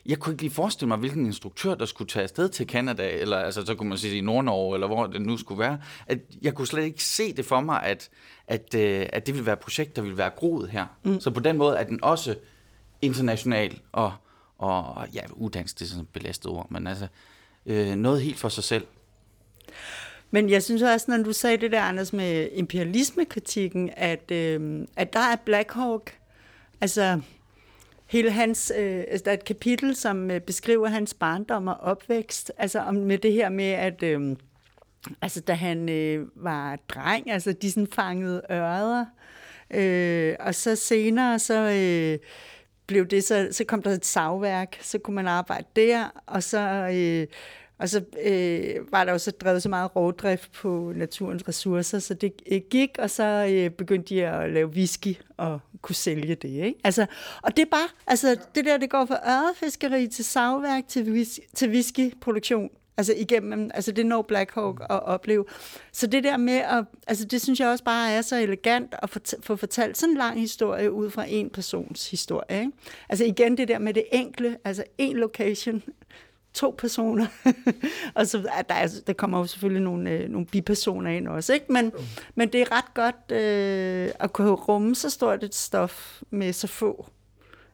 jeg 0.05 0.19
kunne 0.19 0.33
ikke 0.33 0.43
lige 0.43 0.53
forestille 0.53 0.87
mig, 0.87 0.97
hvilken 0.97 1.25
instruktør, 1.25 1.75
der 1.75 1.85
skulle 1.85 2.09
tage 2.09 2.23
afsted 2.23 2.49
til 2.49 2.67
Canada, 2.67 3.09
eller 3.09 3.37
altså, 3.37 3.65
så 3.65 3.75
kunne 3.75 3.89
man 3.89 3.97
sige 3.97 4.17
i 4.17 4.21
Nordnorge, 4.21 4.75
eller 4.75 4.87
hvor 4.87 5.07
det 5.07 5.21
nu 5.21 5.37
skulle 5.37 5.59
være. 5.59 5.79
At 6.07 6.19
jeg 6.41 6.53
kunne 6.53 6.67
slet 6.67 6.83
ikke 6.83 7.03
se 7.03 7.33
det 7.33 7.45
for 7.45 7.61
mig, 7.61 7.83
at, 7.83 8.09
at, 8.47 8.75
øh, 8.75 9.05
at 9.13 9.27
det 9.27 9.33
ville 9.33 9.45
være 9.45 9.53
et 9.53 9.59
projekt, 9.59 9.95
der 9.95 10.01
ville 10.01 10.17
være 10.17 10.29
groet 10.29 10.69
her. 10.69 10.85
Mm. 11.03 11.19
Så 11.19 11.31
på 11.31 11.39
den 11.39 11.57
måde 11.57 11.77
er 11.77 11.83
den 11.83 12.03
også 12.03 12.35
international, 13.01 13.79
og, 13.91 14.13
og 14.57 15.07
ja, 15.13 15.21
uddansk, 15.33 15.79
det 15.79 15.85
er 15.85 15.89
sådan 15.89 16.03
et 16.03 16.09
belastet 16.09 16.51
ord, 16.51 16.67
men 16.71 16.87
altså 16.87 17.07
øh, 17.65 17.95
noget 17.95 18.21
helt 18.21 18.37
for 18.37 18.49
sig 18.49 18.63
selv. 18.63 18.85
Men 20.31 20.49
jeg 20.49 20.63
synes 20.63 20.81
også, 20.81 21.05
når 21.11 21.23
du 21.23 21.33
sagde 21.33 21.57
det 21.57 21.71
der, 21.71 21.81
Anders, 21.81 22.13
med 22.13 22.49
imperialismekritikken, 22.53 23.89
at, 23.97 24.31
øh, 24.31 24.87
at 24.95 25.13
der 25.13 25.19
er 25.19 25.35
Black 25.35 25.71
Hawk, 25.71 26.17
altså 26.81 27.21
hele 28.07 28.31
hans, 28.31 28.71
øh, 28.77 29.03
altså, 29.07 29.23
der 29.25 29.31
er 29.31 29.35
et 29.35 29.45
kapitel, 29.45 29.95
som 29.95 30.31
øh, 30.31 30.41
beskriver 30.41 30.87
hans 30.87 31.13
barndom 31.13 31.67
og 31.67 31.75
opvækst, 31.75 32.51
altså 32.57 32.79
om, 32.79 32.95
med 32.95 33.17
det 33.17 33.33
her 33.33 33.49
med, 33.49 33.71
at 33.71 34.03
øh, 34.03 34.35
altså, 35.21 35.41
da 35.41 35.53
han 35.53 35.89
øh, 35.89 36.27
var 36.35 36.75
dreng, 36.89 37.31
altså 37.31 37.53
de 37.53 37.71
sådan 37.71 37.87
fangede 37.87 38.41
ørder, 38.51 39.05
øh, 39.71 40.35
og 40.39 40.55
så 40.55 40.75
senere, 40.75 41.39
så... 41.39 41.53
Øh, 41.53 42.19
blev 42.87 43.07
det 43.07 43.23
så, 43.23 43.47
så 43.51 43.63
kom 43.63 43.81
der 43.81 43.91
et 43.91 44.05
savværk, 44.05 44.77
så 44.81 44.99
kunne 44.99 45.15
man 45.15 45.27
arbejde 45.27 45.67
der, 45.75 46.21
og 46.25 46.43
så, 46.43 46.89
øh, 46.93 47.27
og 47.77 47.89
så 47.89 48.03
øh, 48.25 48.91
var 48.91 49.03
der 49.03 49.11
jo 49.11 49.17
så 49.17 49.31
drevet 49.31 49.63
så 49.63 49.69
meget 49.69 49.95
rovdrift 49.95 50.51
på 50.51 50.93
naturens 50.95 51.47
ressourcer, 51.47 51.99
så 51.99 52.13
det 52.13 52.33
øh, 52.51 52.61
gik, 52.69 52.89
og 52.99 53.09
så 53.09 53.47
øh, 53.51 53.69
begyndte 53.69 54.15
de 54.15 54.27
at 54.27 54.51
lave 54.51 54.67
whisky 54.67 55.15
og 55.37 55.59
kunne 55.81 55.95
sælge 55.95 56.35
det. 56.35 56.49
Ikke? 56.49 56.79
Altså, 56.83 57.05
og 57.41 57.57
det 57.57 57.61
er 57.61 57.69
bare, 57.71 57.87
altså 58.07 58.37
det 58.55 58.65
der, 58.65 58.77
det 58.77 58.89
går 58.89 59.05
fra 59.05 59.19
ørrefiskeri 59.29 60.07
til 60.07 60.25
savværk 60.25 60.87
til, 60.87 61.01
whis- 61.01 61.51
til 61.55 61.69
whiskyproduktion. 61.69 62.69
Altså 62.97 63.13
igennem, 63.17 63.71
altså 63.73 63.91
det 63.91 64.05
når 64.05 64.21
Black 64.21 64.51
Hawk 64.53 64.81
at 64.89 65.03
opleve. 65.03 65.45
Så 65.91 66.07
det 66.07 66.23
der 66.23 66.37
med, 66.37 66.53
at, 66.53 66.85
altså 67.07 67.25
det 67.25 67.41
synes 67.41 67.59
jeg 67.59 67.67
også 67.67 67.83
bare 67.83 68.11
er 68.11 68.21
så 68.21 68.35
elegant 68.35 68.95
at 69.03 69.09
få, 69.09 69.19
få 69.43 69.55
fortalt 69.55 69.97
sådan 69.97 70.13
en 70.13 70.17
lang 70.17 70.39
historie 70.39 70.91
ud 70.91 71.09
fra 71.09 71.25
en 71.27 71.49
persons 71.49 72.11
historie. 72.11 72.59
Ikke? 72.59 72.71
Altså 73.09 73.25
igen 73.25 73.57
det 73.57 73.67
der 73.67 73.79
med 73.79 73.93
det 73.93 74.03
enkle, 74.11 74.57
altså 74.63 74.83
en 74.97 75.15
location, 75.15 75.83
to 76.55 76.75
personer. 76.77 77.27
og 78.15 78.27
så 78.27 78.49
er 78.57 78.61
der, 78.61 79.01
der 79.07 79.13
kommer 79.13 79.39
jo 79.39 79.45
selvfølgelig 79.45 79.83
nogle, 79.83 80.11
øh, 80.11 80.29
nogle 80.29 80.47
bipersoner 80.47 81.11
ind 81.11 81.27
også, 81.27 81.53
ikke? 81.53 81.65
Men, 81.69 81.91
men 82.35 82.53
det 82.53 82.61
er 82.61 82.71
ret 82.71 82.93
godt 82.93 83.31
øh, 83.31 84.11
at 84.19 84.33
kunne 84.33 84.51
rumme 84.51 84.95
så 84.95 85.09
stort 85.09 85.43
et 85.43 85.55
stof 85.55 86.21
med 86.29 86.53
så 86.53 86.67
få 86.67 87.07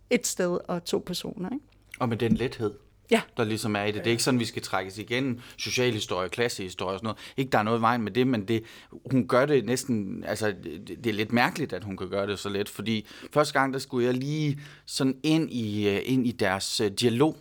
et 0.10 0.28
sted 0.28 0.60
og 0.68 0.86
to 0.86 1.04
personer, 1.06 1.50
ikke? 1.50 1.66
Og 2.00 2.10
med 2.10 2.18
den 2.18 2.34
lethed, 2.34 2.74
Ja. 3.12 3.22
der 3.38 3.44
ligesom 3.44 3.76
er 3.76 3.84
i 3.84 3.88
det. 3.92 3.96
Det 3.96 4.08
er 4.08 4.12
ikke 4.12 4.24
sådan, 4.24 4.40
vi 4.40 4.46
skal 4.46 4.62
trækkes 4.62 4.98
igen. 4.98 5.42
Socialhistorie, 5.58 6.30
klassehistorie 6.30 6.94
og 6.94 7.00
sådan 7.00 7.06
noget. 7.06 7.18
Ikke, 7.38 7.52
der 7.52 7.58
er 7.58 7.64
noget 7.64 7.80
i 7.80 7.82
vejen 7.82 8.02
med 8.02 8.12
det, 8.12 8.28
men 8.28 8.48
det, 8.48 8.64
hun 9.12 9.28
gør 9.28 9.46
det 9.46 9.66
næsten... 9.66 10.24
Altså, 10.28 10.48
det, 10.64 10.88
det 11.04 11.08
er 11.08 11.14
lidt 11.14 11.32
mærkeligt, 11.32 11.74
at 11.74 11.84
hun 11.84 11.98
kan 11.98 12.10
gøre 12.10 12.28
det 12.28 12.40
så 12.40 12.50
let, 12.50 12.70
fordi 12.70 13.08
første 13.34 13.60
gang, 13.60 13.74
der 13.74 13.80
skulle 13.80 14.06
jeg 14.06 14.14
lige 14.14 14.60
sådan 14.86 15.18
ind 15.24 15.52
i, 15.52 15.90
øh, 15.90 16.02
ind 16.06 16.28
i 16.28 16.32
deres 16.32 16.82
øh, 16.82 16.92
dialog. 16.92 17.38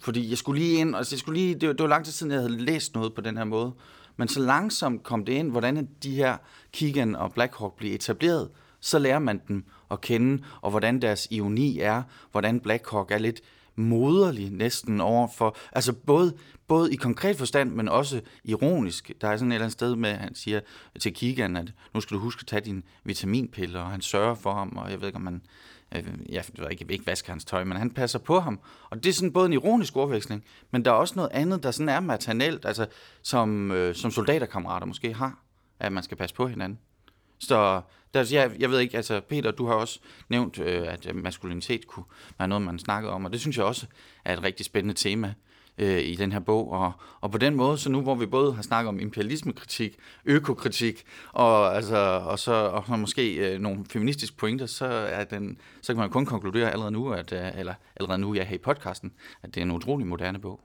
Fordi 0.00 0.30
jeg 0.30 0.38
skulle 0.38 0.60
lige 0.60 0.80
ind, 0.80 0.94
og 0.94 0.98
altså, 0.98 1.14
jeg 1.14 1.20
skulle 1.20 1.40
lige, 1.40 1.54
det, 1.54 1.68
var, 1.68 1.72
det 1.72 1.82
var 1.82 1.88
lang 1.88 2.04
tid 2.04 2.12
siden, 2.12 2.32
jeg 2.32 2.40
havde 2.40 2.56
læst 2.58 2.94
noget 2.94 3.14
på 3.14 3.20
den 3.20 3.36
her 3.36 3.44
måde. 3.44 3.72
Men 4.16 4.28
så 4.28 4.40
langsomt 4.40 5.02
kom 5.02 5.24
det 5.24 5.32
ind, 5.32 5.50
hvordan 5.50 5.88
de 6.02 6.14
her 6.14 6.36
Keegan 6.72 7.16
og 7.16 7.32
Blackhawk 7.32 7.76
blev 7.76 7.94
etableret, 7.94 8.50
så 8.80 8.98
lærer 8.98 9.18
man 9.18 9.40
dem 9.48 9.64
at 9.90 10.00
kende, 10.00 10.42
og 10.60 10.70
hvordan 10.70 11.02
deres 11.02 11.28
ironi 11.30 11.78
er, 11.78 12.02
hvordan 12.30 12.60
Blackhawk 12.60 13.10
er 13.10 13.18
lidt 13.18 13.40
moderlig 13.76 14.50
næsten 14.50 15.00
over 15.00 15.28
for, 15.36 15.56
altså 15.72 15.92
både, 15.92 16.34
både 16.68 16.92
i 16.92 16.96
konkret 16.96 17.36
forstand, 17.36 17.72
men 17.72 17.88
også 17.88 18.20
ironisk. 18.44 19.12
Der 19.20 19.28
er 19.28 19.36
sådan 19.36 19.52
et 19.52 19.54
eller 19.54 19.64
andet 19.64 19.72
sted 19.72 19.96
med, 19.96 20.10
at 20.10 20.18
han 20.18 20.34
siger 20.34 20.60
til 21.00 21.14
Keegan, 21.14 21.56
at 21.56 21.72
nu 21.94 22.00
skal 22.00 22.14
du 22.14 22.20
huske 22.20 22.40
at 22.40 22.46
tage 22.46 22.60
din 22.60 22.82
vitaminpiller, 23.04 23.80
og 23.80 23.90
han 23.90 24.00
sørger 24.00 24.34
for 24.34 24.52
ham, 24.54 24.76
og 24.76 24.90
jeg 24.90 25.00
ved 25.00 25.06
ikke, 25.08 25.16
om 25.16 25.22
man, 25.22 25.42
øh, 25.94 26.04
jeg 26.28 26.44
ved 26.58 26.70
ikke, 26.70 26.82
jeg 26.82 26.88
vil 26.88 26.94
ikke 26.94 27.06
vaske 27.06 27.30
hans 27.30 27.44
tøj, 27.44 27.64
men 27.64 27.76
han 27.76 27.90
passer 27.90 28.18
på 28.18 28.40
ham. 28.40 28.60
Og 28.90 29.04
det 29.04 29.10
er 29.10 29.12
sådan 29.12 29.32
både 29.32 29.46
en 29.46 29.52
ironisk 29.52 29.96
ordveksling, 29.96 30.44
men 30.70 30.84
der 30.84 30.90
er 30.90 30.94
også 30.94 31.14
noget 31.16 31.30
andet, 31.32 31.62
der 31.62 31.70
sådan 31.70 31.88
er 31.88 32.00
maternelt, 32.00 32.64
altså 32.64 32.86
som, 33.22 33.70
øh, 33.70 33.94
som 33.94 34.10
soldaterkammerater 34.10 34.86
måske 34.86 35.14
har, 35.14 35.38
at 35.80 35.92
man 35.92 36.02
skal 36.02 36.16
passe 36.16 36.34
på 36.34 36.46
hinanden. 36.46 36.78
Så 37.38 37.80
der, 38.14 38.28
jeg, 38.32 38.52
jeg 38.58 38.70
ved 38.70 38.78
ikke, 38.78 38.96
altså 38.96 39.20
Peter, 39.20 39.50
du 39.50 39.66
har 39.66 39.74
også 39.74 40.00
nævnt, 40.28 40.58
øh, 40.58 40.92
at 40.92 41.14
maskulinitet 41.14 41.86
kunne 41.86 42.04
være 42.38 42.48
noget, 42.48 42.62
man 42.62 42.78
snakkede 42.78 43.12
om, 43.12 43.24
og 43.24 43.32
det 43.32 43.40
synes 43.40 43.56
jeg 43.56 43.64
også 43.64 43.86
er 44.24 44.32
et 44.32 44.42
rigtig 44.42 44.66
spændende 44.66 44.94
tema 44.94 45.34
øh, 45.80 45.98
i 45.98 46.14
den 46.14 46.32
her 46.32 46.40
bog. 46.40 46.72
Og, 46.72 46.92
og 47.20 47.30
på 47.30 47.38
den 47.38 47.54
måde, 47.54 47.78
så 47.78 47.90
nu 47.90 48.00
hvor 48.00 48.14
vi 48.14 48.26
både 48.26 48.54
har 48.54 48.62
snakket 48.62 48.88
om 48.88 49.00
imperialismekritik, 49.00 49.96
økokritik, 50.24 51.04
og, 51.32 51.76
altså, 51.76 51.96
og 52.26 52.38
så 52.38 52.52
og 52.52 52.84
så 52.86 52.96
måske 52.96 53.34
øh, 53.34 53.60
nogle 53.60 53.84
feministiske 53.90 54.36
pointer, 54.36 54.66
så, 54.66 54.86
er 54.86 55.24
den, 55.24 55.58
så 55.82 55.92
kan 55.92 56.00
man 56.00 56.10
kun 56.10 56.26
konkludere 56.26 56.70
allerede 56.70 56.92
nu, 56.92 57.12
at, 57.12 57.32
øh, 57.32 57.58
eller 57.58 57.74
allerede 57.96 58.18
nu, 58.18 58.34
jeg 58.34 58.42
ja, 58.42 58.48
her 58.48 58.54
i 58.54 58.58
podcasten, 58.58 59.12
at 59.42 59.54
det 59.54 59.60
er 59.60 59.64
en 59.64 59.70
utrolig 59.70 60.06
moderne 60.06 60.38
bog 60.38 60.60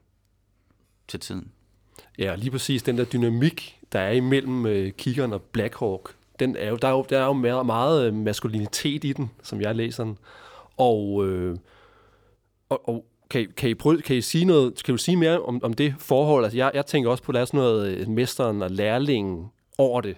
til 1.08 1.20
tiden. 1.20 1.52
Ja, 2.18 2.36
lige 2.36 2.52
præcis 2.52 2.84
den 2.84 2.98
der 2.98 3.06
dynamik, 3.06 3.80
der 3.92 4.00
er 4.00 4.12
imellem 4.12 4.66
øh, 4.66 4.92
kiggeren 4.92 5.34
og 5.34 5.42
Blackhawk, 5.42 6.16
den 6.40 6.56
er 6.56 6.70
jo, 6.70 6.76
der, 6.76 6.88
er 6.88 6.92
jo, 6.92 7.06
der 7.10 7.20
er 7.20 7.26
jo 7.26 7.34
meget, 7.34 7.66
meget 7.66 8.14
maskulinitet 8.14 9.04
i 9.04 9.14
den, 9.14 9.32
som 9.44 9.62
jeg 9.62 9.76
læser 9.76 10.04
den. 10.04 10.18
Og, 10.78 11.28
øh, 11.28 11.58
og, 12.70 12.90
og 12.90 13.06
kan, 13.36 13.52
kan, 13.58 13.70
I 13.70 13.74
prøve, 13.74 14.02
kan 14.02 14.16
I 14.16 14.22
sige 14.22 14.46
noget, 14.46 14.84
kan 14.84 14.94
du 14.94 14.98
sige 14.98 15.18
mere 15.18 15.42
om, 15.42 15.64
om 15.64 15.74
det 15.74 15.96
forhold? 16.00 16.44
Altså, 16.44 16.58
jeg, 16.58 16.72
jeg 16.74 16.86
tænker 16.86 17.10
også 17.10 17.24
på, 17.24 17.32
at 17.32 17.34
der 17.34 17.42
er 17.42 17.46
sådan 17.46 17.58
noget 17.58 17.88
øh, 17.88 18.08
mesteren 18.08 18.62
og 18.62 18.72
lærlingen 18.72 19.52
over 19.78 20.02
det, 20.02 20.18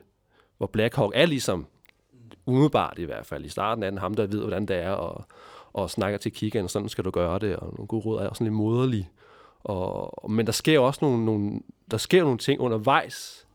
hvor 0.58 0.68
Blackhawk 0.68 1.12
er 1.16 1.26
ligesom, 1.26 1.66
umiddelbart 2.46 3.00
i 3.00 3.04
hvert 3.04 3.26
fald, 3.26 3.46
i 3.46 3.50
starten 3.50 3.84
af 3.84 3.92
den, 3.92 3.98
ham 3.98 4.14
der 4.14 4.28
ved, 4.28 4.40
hvordan 4.40 4.66
det 4.66 4.76
er, 4.76 4.92
og, 4.92 5.26
og 5.74 5.90
snakker 5.90 6.18
til 6.18 6.32
kiggeren, 6.32 6.68
sådan 6.68 6.90
skal 6.90 7.04
du 7.04 7.10
gøre 7.10 7.40
det, 7.40 7.56
og 7.56 7.74
nogle 7.74 7.88
gode 7.88 8.06
råd 8.06 8.22
er 8.22 8.28
også 8.28 8.38
sådan 8.38 8.46
lidt 8.46 8.56
moderlig. 8.56 9.10
Og, 9.64 10.32
men 10.32 10.46
der 10.46 10.52
sker 10.52 10.80
også 10.80 11.00
nogle, 11.02 11.26
nogle, 11.26 11.60
der 11.92 11.98
sker 11.98 12.24
nogle 12.24 12.38
ting 12.38 12.62
undervejs, 12.62 13.47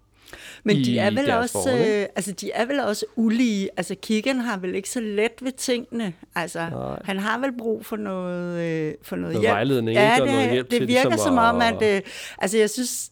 men 0.64 0.76
de 0.76 0.98
er 0.98 1.10
vel 1.10 1.30
også, 1.30 1.52
forhold, 1.52 1.80
øh, 1.80 2.06
altså 2.16 2.32
de 2.32 2.50
er 2.52 2.64
vel 2.64 2.80
også 2.80 3.04
ulige. 3.16 3.68
Altså 3.76 3.94
Keegan 4.02 4.38
har 4.38 4.56
vel 4.56 4.74
ikke 4.74 4.90
så 4.90 5.00
let 5.00 5.32
ved 5.40 5.52
tingene. 5.52 6.14
Altså 6.34 6.58
Nej. 6.70 6.98
han 7.04 7.18
har 7.18 7.38
vel 7.38 7.52
brug 7.58 7.86
for 7.86 7.96
noget 7.96 8.60
øh, 8.60 8.94
for 9.02 9.16
noget, 9.16 9.32
Noget 9.34 9.40
hjælp. 9.42 9.52
vejledning, 9.54 9.96
ja, 9.98 10.12
ikke? 10.14 10.22
Og 10.22 10.28
det, 10.28 10.34
noget 10.36 10.50
hjælp 10.52 10.70
det 10.70 10.78
til 10.78 10.88
virker 10.88 11.08
ligesom 11.10 11.18
som 11.26 11.38
om 11.38 11.60
at- 11.60 11.82
at 11.82 11.96
øh, 11.96 12.02
altså 12.38 12.58
jeg 12.58 12.70
synes 12.70 13.10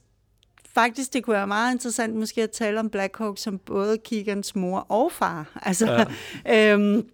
faktisk 0.75 1.13
det 1.13 1.25
kunne 1.25 1.37
være 1.37 1.47
meget 1.47 1.73
interessant 1.73 2.15
måske 2.17 2.43
at 2.43 2.51
tale 2.51 2.81
om 2.81 2.91
Blackhawk 2.91 3.39
som 3.39 3.59
både 3.59 3.99
Keegans 3.99 4.57
mor 4.57 4.79
og 4.79 5.13
far. 5.13 5.61
Altså 5.63 6.07
ja. 6.47 6.73
øhm, 6.75 7.07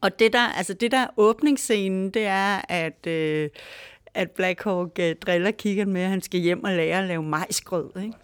og 0.00 0.18
det 0.18 0.32
der, 0.32 0.40
altså 0.56 0.74
det 0.74 0.90
der 0.90 1.06
åbningsscenen, 1.16 2.10
det 2.10 2.24
er, 2.26 2.60
at, 2.68 3.06
øh, 3.06 3.48
at 4.14 4.30
Blackhawk 4.30 4.98
øh, 5.00 5.14
driller 5.26 5.50
kiggeren 5.50 5.92
med, 5.92 6.00
at 6.00 6.08
han 6.08 6.22
skal 6.22 6.40
hjem 6.40 6.64
og 6.64 6.70
lære 6.70 6.98
at 6.98 7.08
lave 7.08 7.22
majsgrød. 7.22 7.90
Ikke? 8.02 8.14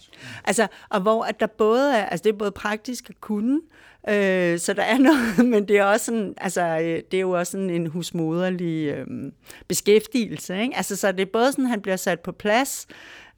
Altså, 0.45 0.67
og 0.89 1.01
hvor 1.01 1.25
at 1.25 1.41
der 1.41 1.47
både 1.47 1.97
er, 1.97 2.05
altså 2.05 2.25
det 2.25 2.33
er 2.33 2.39
både 2.39 2.51
praktisk 2.51 3.11
at 3.11 3.21
kunne, 3.21 3.61
øh, 4.09 4.59
så 4.59 4.73
der 4.73 4.83
er 4.83 4.99
noget, 5.09 5.51
men 5.51 5.69
det 5.69 5.79
er 5.79 5.85
også 5.85 6.07
sådan, 6.07 6.35
altså 6.37 6.63
øh, 6.63 7.03
det 7.11 7.15
er 7.15 7.21
jo 7.21 7.31
også 7.31 7.51
sådan 7.51 7.71
en 7.71 7.87
husmoderlig 7.87 8.89
øh, 8.89 9.07
beskæftigelse. 9.69 10.63
Ikke? 10.63 10.77
Altså, 10.77 10.97
så 10.97 11.13
det 11.13 11.21
er 11.21 11.33
både 11.33 11.53
sådan, 11.53 11.65
at 11.65 11.71
han 11.71 11.83
bliver 11.83 11.97
sat 11.97 12.21
på 12.21 12.33
plads, 12.33 12.87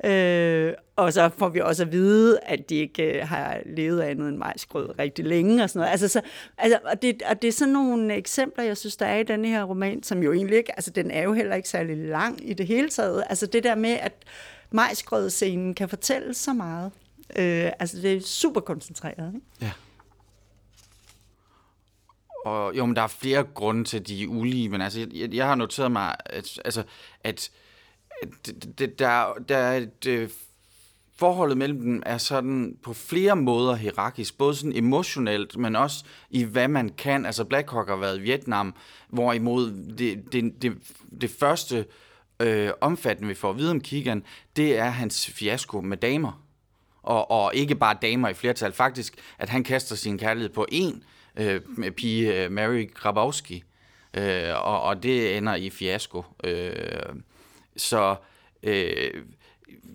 Øh, 0.05 0.75
og 0.97 1.13
så 1.13 1.31
får 1.39 1.49
vi 1.49 1.61
også 1.61 1.83
at 1.83 1.93
vide, 1.93 2.39
at 2.43 2.71
de 2.71 2.75
ikke 2.75 3.21
øh, 3.21 3.29
har 3.29 3.61
levet 3.67 4.01
af 4.01 4.11
andet 4.11 4.29
end 4.29 4.37
majsgrød 4.37 4.99
rigtig 4.99 5.25
længe 5.25 5.63
og 5.63 5.71
sådan 5.71 5.81
noget. 5.81 5.91
Altså, 5.91 6.09
så, 6.09 6.21
altså, 6.59 6.79
og, 6.85 7.03
det, 7.03 7.23
og 7.23 7.43
det 7.43 7.49
er 7.49 7.53
sådan 7.53 7.73
nogle 7.73 8.15
eksempler, 8.15 8.65
jeg 8.65 8.77
synes, 8.77 8.97
der 8.97 9.07
er 9.07 9.19
i 9.19 9.23
den 9.23 9.45
her 9.45 9.65
roman, 9.65 10.03
som 10.03 10.23
jo 10.23 10.33
egentlig 10.33 10.59
ikke, 10.59 10.73
altså 10.77 10.91
den 10.91 11.11
er 11.11 11.23
jo 11.23 11.33
heller 11.33 11.57
ikke 11.57 11.69
særlig 11.69 11.97
lang 11.97 12.51
i 12.51 12.55
det 12.55 12.67
hele 12.67 12.89
taget. 12.89 13.25
Altså 13.29 13.47
det 13.47 13.65
der 13.65 13.75
med, 13.75 13.91
at 13.91 14.13
majsgrødscenen 14.71 15.75
kan 15.75 15.89
fortælle 15.89 16.35
så 16.35 16.53
meget. 16.53 16.93
Øh, 17.37 17.71
altså 17.79 17.99
det 18.03 18.17
er 18.17 18.21
super 18.21 18.61
koncentreret. 18.61 19.35
Ikke? 19.35 19.47
Ja. 19.61 19.73
Og 22.45 22.77
jo, 22.77 22.87
men 22.87 22.97
der 22.97 23.03
er 23.03 23.07
flere 23.07 23.45
grunde 23.55 23.85
til, 23.85 23.99
at 23.99 24.09
de 24.09 24.23
er 24.23 24.27
ulige, 24.27 24.69
men 24.69 24.81
altså, 24.81 25.07
jeg, 25.15 25.35
jeg 25.35 25.47
har 25.47 25.55
noteret 25.55 25.93
mig, 25.93 26.17
at, 26.27 26.61
altså, 26.65 26.83
at 27.25 27.51
det, 28.79 28.99
der, 28.99 29.35
der 29.49 29.57
er 29.57 29.77
et, 29.77 30.07
øh, 30.07 30.29
forholdet 31.19 31.59
mellem 31.59 31.81
dem 31.81 32.03
er 32.07 32.19
sådan 32.19 32.77
på 32.83 32.93
flere 32.93 33.37
måder 33.37 33.75
hierarkisk, 33.75 34.39
både 34.39 34.55
sådan 34.55 34.77
emotionelt, 34.77 35.57
men 35.57 35.77
også 35.77 36.05
i 36.31 36.45
hvad 36.45 36.69
man 36.69 36.89
kan. 36.89 37.27
Altså 37.27 37.45
Blackhawk 37.45 37.89
har 37.89 37.97
været 37.97 38.19
i 38.19 38.23
Vietnam, 38.23 38.75
hvorimod 39.09 39.95
det, 39.99 40.33
det, 40.33 40.63
det, 40.63 40.73
det 41.21 41.31
første 41.31 41.85
øh, 42.41 42.71
omfattende, 42.81 43.29
vi 43.29 43.35
får 43.35 43.51
at 43.51 43.59
vide 43.59 43.71
om 43.71 43.81
Keegan, 43.81 44.23
det 44.57 44.79
er 44.79 44.89
hans 44.89 45.27
fiasko 45.27 45.81
med 45.81 45.97
damer. 45.97 46.45
Og, 47.03 47.31
og 47.31 47.55
ikke 47.55 47.75
bare 47.75 47.97
damer 48.03 48.29
i 48.29 48.35
flertal, 48.35 48.73
faktisk, 48.73 49.15
at 49.39 49.49
han 49.49 49.65
kaster 49.65 49.97
sin 49.97 50.19
kærlighed 50.19 50.51
på 50.51 50.67
en 50.73 51.05
øh, 51.37 51.61
pige, 51.91 52.45
øh, 52.45 52.53
Mary 52.53 52.91
Grabowski, 52.95 53.65
øh, 54.15 54.51
og, 54.55 54.83
og 54.83 55.03
det 55.03 55.37
ender 55.37 55.55
i 55.55 55.71
fiasko. 55.71 56.25
Øh, 56.45 56.83
så 57.79 58.17
øh, 58.63 59.25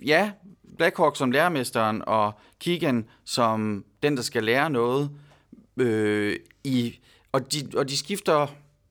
ja, 0.05 0.31
Blackhawk 0.77 1.17
som 1.17 1.31
lærermesteren, 1.31 2.03
og 2.07 2.31
Keegan 2.59 3.05
som 3.25 3.85
den, 4.03 4.17
der 4.17 4.23
skal 4.23 4.43
lære 4.43 4.69
noget, 4.69 5.11
øh, 5.77 6.35
i, 6.63 6.99
og, 7.31 7.53
de, 7.53 7.77
og 7.77 7.89
de 7.89 7.97
skifter 7.97 8.47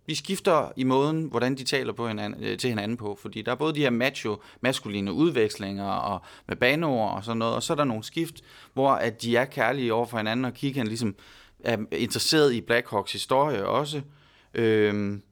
de 0.09 0.17
skifter 0.17 0.73
i 0.77 0.85
måden, 0.85 1.25
hvordan 1.25 1.55
de 1.55 1.65
taler 1.65 1.93
på 1.93 2.09
hinanden, 2.09 2.45
øh, 2.45 2.59
til 2.59 2.69
hinanden 2.69 2.97
på, 2.97 3.19
fordi 3.23 3.43
der 3.43 3.53
er 3.53 3.57
både 3.57 3.75
de 3.75 3.81
her 3.81 3.91
macho, 3.91 4.43
maskuline 4.61 5.13
udvekslinger 5.13 5.85
og 5.85 6.21
med 6.49 6.57
banord 6.57 7.17
og 7.17 7.25
sådan 7.25 7.39
noget, 7.39 7.55
og 7.55 7.63
så 7.63 7.73
er 7.73 7.75
der 7.75 7.85
nogle 7.85 8.05
skift, 8.05 8.35
hvor 8.73 8.91
at 8.91 9.23
de 9.23 9.37
er 9.37 9.45
kærlige 9.45 9.95
over 9.95 10.07
for 10.07 10.17
hinanden, 10.17 10.45
og 10.45 10.55
Keegan 10.55 10.87
ligesom 10.87 11.15
er 11.65 11.79
interesseret 11.93 12.53
i 12.53 12.61
Blackhawks 12.61 13.13
historie 13.13 13.67
også. 13.67 14.03
Øhm, 14.55 15.23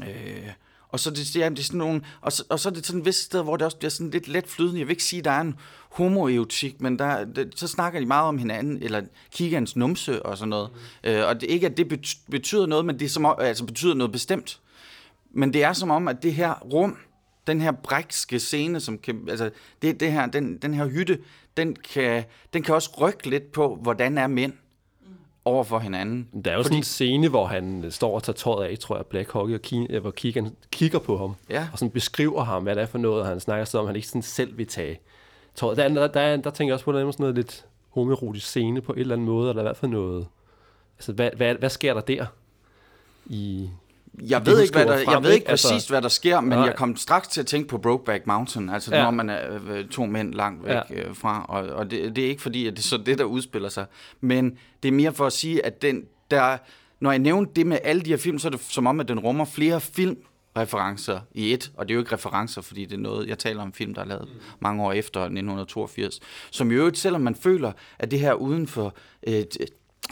øh, 0.00 0.08
øh, 0.08 0.50
og 0.94 1.00
så 1.00 1.10
det, 1.10 1.36
ja, 1.36 1.48
det 1.48 1.58
er 1.58 1.62
sådan 1.62 1.78
nogle, 1.78 2.02
og 2.20 2.32
så, 2.32 2.44
og 2.48 2.60
så 2.60 2.68
er 2.68 2.72
det 2.72 2.86
sådan 2.86 3.00
et 3.00 3.06
vist 3.06 3.22
sted, 3.22 3.42
hvor 3.42 3.56
det 3.56 3.64
også 3.64 3.76
bliver 3.76 3.90
sådan 3.90 4.10
lidt 4.10 4.28
let 4.28 4.48
flydende. 4.48 4.78
Jeg 4.78 4.86
vil 4.86 4.92
ikke 4.92 5.04
sige, 5.04 5.18
at 5.18 5.24
der 5.24 5.30
er 5.30 5.40
en 5.40 5.54
homoeotik, 5.90 6.80
men 6.80 6.98
der, 6.98 7.24
det, 7.24 7.52
så 7.56 7.68
snakker 7.68 8.00
de 8.00 8.06
meget 8.06 8.28
om 8.28 8.38
hinanden, 8.38 8.82
eller 8.82 9.02
kigger 9.32 9.58
hans 9.58 9.76
numse 9.76 10.26
og 10.26 10.38
sådan 10.38 10.48
noget. 10.48 10.70
Mm. 11.04 11.10
Øh, 11.10 11.28
og 11.28 11.40
det, 11.40 11.50
ikke, 11.50 11.66
at 11.66 11.76
det 11.76 11.88
betyder 12.30 12.66
noget, 12.66 12.84
men 12.84 12.98
det 12.98 13.10
som 13.10 13.26
altså 13.38 13.64
betyder 13.66 13.94
noget 13.94 14.12
bestemt. 14.12 14.60
Men 15.30 15.52
det 15.52 15.64
er 15.64 15.72
som 15.72 15.90
om, 15.90 16.08
at 16.08 16.22
det 16.22 16.34
her 16.34 16.54
rum, 16.54 16.96
den 17.46 17.60
her 17.60 17.72
brækske 17.72 18.40
scene, 18.40 18.80
som 18.80 18.98
kan, 18.98 19.26
altså 19.28 19.50
det, 19.82 20.00
det 20.00 20.12
her, 20.12 20.26
den, 20.26 20.58
den 20.58 20.74
her 20.74 20.86
hytte, 20.86 21.18
den 21.56 21.76
kan, 21.76 22.24
den 22.52 22.62
kan 22.62 22.74
også 22.74 22.90
rykke 23.00 23.30
lidt 23.30 23.52
på, 23.52 23.78
hvordan 23.82 24.18
er 24.18 24.26
mænd 24.26 24.52
over 25.44 25.64
for 25.64 25.78
hinanden. 25.78 26.28
Der 26.44 26.50
er 26.50 26.54
jo 26.54 26.62
Fordi... 26.62 26.68
sådan 26.68 26.78
en 26.78 26.82
scene, 26.84 27.28
hvor 27.28 27.46
han 27.46 27.86
står 27.90 28.14
og 28.14 28.22
tager 28.22 28.34
tøjet 28.34 28.66
af, 28.68 28.78
tror 28.78 28.96
jeg, 28.96 29.06
Black 29.06 29.32
Hawk, 29.32 29.50
og 29.50 29.60
Ke- 29.66 29.98
hvor 29.98 30.10
Keegan 30.10 30.56
kigger 30.72 30.98
på 30.98 31.18
ham, 31.18 31.34
Ja. 31.50 31.68
og 31.72 31.78
sådan 31.78 31.90
beskriver 31.90 32.44
ham, 32.44 32.62
hvad 32.62 32.74
det 32.74 32.82
er 32.82 32.86
for 32.86 32.98
noget, 32.98 33.20
og 33.22 33.26
han 33.28 33.40
snakker 33.40 33.64
så 33.64 33.78
om, 33.78 33.86
han 33.86 33.96
ikke 33.96 34.08
sådan 34.08 34.22
selv 34.22 34.58
vil 34.58 34.66
tage 34.66 35.00
tøjet. 35.54 35.76
Der, 35.76 35.88
der, 35.88 36.06
der, 36.06 36.36
der 36.36 36.50
tænker 36.50 36.70
jeg 36.70 36.74
også 36.74 36.84
på, 36.84 36.90
at 36.90 36.94
der 36.94 37.06
er 37.06 37.10
sådan 37.10 37.22
noget 37.22 37.34
lidt 37.36 37.64
homoerotisk 37.90 38.46
scene 38.46 38.80
på 38.80 38.92
en 38.92 38.98
eller 38.98 39.14
anden 39.14 39.26
måde, 39.26 39.48
eller 39.50 39.62
i 39.62 39.64
hvert 39.64 39.76
fald 39.76 39.90
noget... 39.90 40.26
Altså, 40.98 41.12
hvad, 41.12 41.30
hvad, 41.36 41.54
hvad 41.54 41.70
sker 41.70 41.94
der 41.94 42.00
der? 42.00 42.26
I, 43.26 43.68
Jeg 44.22 44.46
ved 44.46 44.60
ikke, 44.62 44.74
hvad 44.74 44.86
der, 44.86 45.04
frem, 45.04 45.14
jeg 45.14 45.22
ved 45.22 45.32
ikke 45.32 45.48
Altså, 45.48 45.68
præcis, 45.68 45.88
hvad 45.88 46.02
der 46.02 46.08
sker, 46.08 46.40
men 46.40 46.48
Nej. 46.58 46.66
jeg 46.66 46.76
kom 46.76 46.96
straks 46.96 47.28
til 47.28 47.40
at 47.40 47.46
tænke 47.46 47.68
på 47.68 47.78
Brokeback 47.78 48.26
Mountain, 48.26 48.70
altså 48.70 48.94
Ja. 48.94 49.02
når 49.02 49.10
man 49.10 49.30
er 49.30 49.58
øh, 49.70 49.88
to 49.88 50.06
mænd 50.06 50.34
langt 50.34 50.64
væk 50.64 50.70
Ja. 50.74 50.80
ja. 50.90 51.02
fra, 51.12 51.46
og, 51.48 51.62
og 51.66 51.90
det, 51.90 52.16
det 52.16 52.24
er 52.24 52.28
ikke 52.28 52.42
fordi, 52.42 52.66
at 52.66 52.72
det 52.72 52.78
er 52.78 52.82
så 52.82 52.96
det, 52.96 53.18
der 53.18 53.24
udspiller 53.24 53.68
sig, 53.68 53.86
men 54.20 54.58
det 54.82 54.88
er 54.88 54.92
mere 54.92 55.12
for 55.12 55.26
at 55.26 55.32
sige, 55.32 55.66
at 55.66 55.82
den, 55.82 56.02
der, 56.30 56.56
når 57.00 57.10
jeg 57.10 57.18
nævnte 57.18 57.52
det 57.56 57.66
med 57.66 57.78
alle 57.84 58.02
de 58.02 58.10
her 58.10 58.16
film, 58.16 58.38
så 58.38 58.48
er 58.48 58.50
det 58.50 58.60
som 58.68 58.86
om, 58.86 59.00
at 59.00 59.08
den 59.08 59.18
rummer 59.20 59.44
flere 59.44 59.80
filmreferencer 59.80 61.20
i 61.32 61.52
et, 61.52 61.72
og 61.76 61.88
det 61.88 61.92
er 61.92 61.94
jo 61.94 62.00
ikke 62.00 62.12
referencer, 62.14 62.62
fordi 62.62 62.84
det 62.84 62.92
er 62.96 63.00
noget, 63.00 63.28
jeg 63.28 63.38
taler 63.38 63.62
om 63.62 63.72
film, 63.72 63.94
der 63.94 64.00
er 64.02 64.06
lavet 64.06 64.28
mange 64.60 64.82
år 64.82 64.92
efter 64.92 65.20
1982, 65.20 66.20
som 66.50 66.70
i 66.70 66.74
øvrigt, 66.74 66.98
selvom 66.98 67.20
man 67.20 67.34
føler, 67.34 67.72
at 67.98 68.10
det 68.10 68.20
her 68.20 68.30
er 68.30 68.34
uden 68.34 68.66
for 68.66 68.94
øh, 69.28 69.42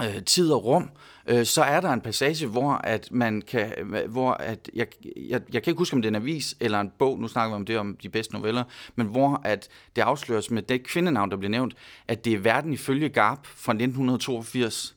øh, 0.01 0.23
tid 0.25 0.53
og 0.53 0.65
rum, 0.65 0.91
øh, 1.27 1.47
så 1.47 1.63
er 1.63 1.81
der 1.81 1.91
en 1.91 2.01
passage, 2.01 2.47
hvor 2.47 2.73
at 2.73 3.09
man 3.11 3.43
kan, 3.43 3.73
hvor 4.09 4.31
at, 4.31 4.71
jeg, 4.75 4.87
jeg, 5.17 5.41
jeg 5.53 5.63
kan 5.63 5.71
ikke 5.71 5.79
huske, 5.79 5.95
om 5.95 6.03
det 6.03 6.09
er 6.09 6.11
en 6.11 6.23
avis 6.23 6.57
eller 6.61 6.81
en 6.81 6.93
bog, 6.99 7.19
nu 7.19 7.29
snakker 7.29 7.57
vi 7.57 7.57
om 7.57 7.65
det, 7.65 7.79
om 7.79 7.97
de 8.03 8.09
bedste 8.09 8.35
noveller, 8.35 8.65
men 8.97 9.07
hvor 9.07 9.41
at 9.45 9.69
det 9.97 10.03
afsløres 10.03 10.51
med 10.51 10.63
det 10.63 10.83
kvindenavn, 10.83 11.31
der 11.31 11.37
bliver 11.37 11.51
nævnt, 11.51 11.75
at 12.09 12.25
det 12.25 12.33
er 12.33 12.39
verden 12.39 12.73
ifølge 12.73 13.09
Garp 13.09 13.47
fra 13.47 13.73
1982, 13.73 14.97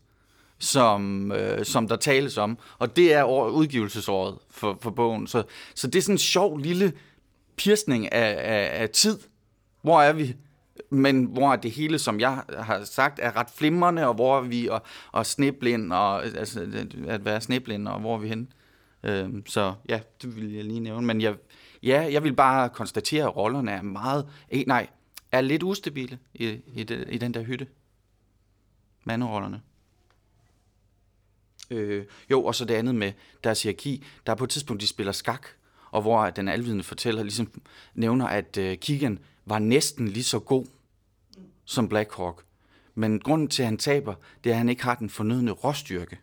som, 0.59 1.31
øh, 1.31 1.65
som 1.65 1.87
der 1.87 1.95
tales 1.95 2.37
om, 2.37 2.57
og 2.79 2.95
det 2.95 3.13
er 3.13 3.23
år, 3.23 3.49
udgivelsesåret 3.49 4.37
for, 4.49 4.77
for 4.81 4.89
bogen. 4.89 5.27
Så, 5.27 5.43
så 5.75 5.87
det 5.87 5.95
er 5.95 6.01
sådan 6.01 6.15
en 6.15 6.19
sjov 6.19 6.57
lille 6.57 6.93
pirsning 7.57 8.13
af, 8.13 8.35
af, 8.39 8.81
af 8.81 8.89
tid. 8.89 9.19
Hvor 9.81 10.01
er 10.01 10.13
vi? 10.13 10.35
Men 10.95 11.25
hvor 11.25 11.55
det 11.55 11.71
hele, 11.71 11.99
som 11.99 12.19
jeg 12.19 12.43
har 12.57 12.83
sagt, 12.83 13.19
er 13.19 13.35
ret 13.35 13.49
flimrende, 13.55 14.07
og 14.07 14.13
hvor 14.13 14.41
vi, 14.41 14.67
og, 14.67 14.81
og 15.11 15.25
sneblind, 15.25 15.93
og 15.93 16.25
altså, 16.25 16.85
at 17.07 17.25
være 17.25 17.41
sneblind, 17.41 17.87
og 17.87 17.99
hvor 17.99 18.15
er 18.15 18.19
vi 18.19 18.27
hen. 18.27 18.53
Øhm, 19.03 19.45
så 19.45 19.73
ja, 19.89 19.99
det 20.21 20.35
vil 20.35 20.53
jeg 20.53 20.63
lige 20.63 20.79
nævne. 20.79 21.07
Men 21.07 21.21
jeg, 21.21 21.35
ja, 21.83 22.07
jeg 22.11 22.23
vil 22.23 22.33
bare 22.33 22.69
konstatere, 22.69 23.23
at 23.23 23.35
rollerne 23.35 23.71
er 23.71 23.81
meget, 23.81 24.27
eh, 24.49 24.63
nej, 24.67 24.87
er 25.31 25.41
lidt 25.41 25.63
ustabile 25.63 26.19
i, 26.33 26.59
i, 26.67 26.83
de, 26.83 27.05
i 27.09 27.17
den 27.17 27.33
der 27.33 27.43
hytte. 27.43 27.67
Manderollerne. 29.03 29.61
Øh, 31.71 32.05
jo, 32.31 32.43
og 32.43 32.55
så 32.55 32.65
det 32.65 32.73
andet 32.73 32.95
med 32.95 33.11
deres 33.43 33.63
hierarki. 33.63 34.03
Der 34.25 34.31
er 34.31 34.35
på 34.35 34.43
et 34.43 34.49
tidspunkt, 34.49 34.81
de 34.81 34.87
spiller 34.87 35.11
skak, 35.11 35.47
og 35.91 36.01
hvor 36.01 36.29
den 36.29 36.47
alvidende 36.47 36.83
fortæller 36.83 37.23
ligesom 37.23 37.61
nævner, 37.93 38.27
at 38.27 38.57
øh, 38.57 38.77
Keegan 38.77 39.19
var 39.45 39.59
næsten 39.59 40.07
lige 40.07 40.23
så 40.23 40.39
god 40.39 40.65
som 41.65 41.89
Black 41.89 42.13
Hawk. 42.17 42.43
Men 42.95 43.19
grunden 43.19 43.47
til, 43.47 43.63
at 43.63 43.67
han 43.67 43.77
taber, 43.77 44.13
det 44.43 44.49
er, 44.49 44.53
at 44.53 44.57
han 44.57 44.69
ikke 44.69 44.83
har 44.83 44.95
den 44.95 45.09
fornødne 45.09 45.51
råstyrke. 45.51 46.19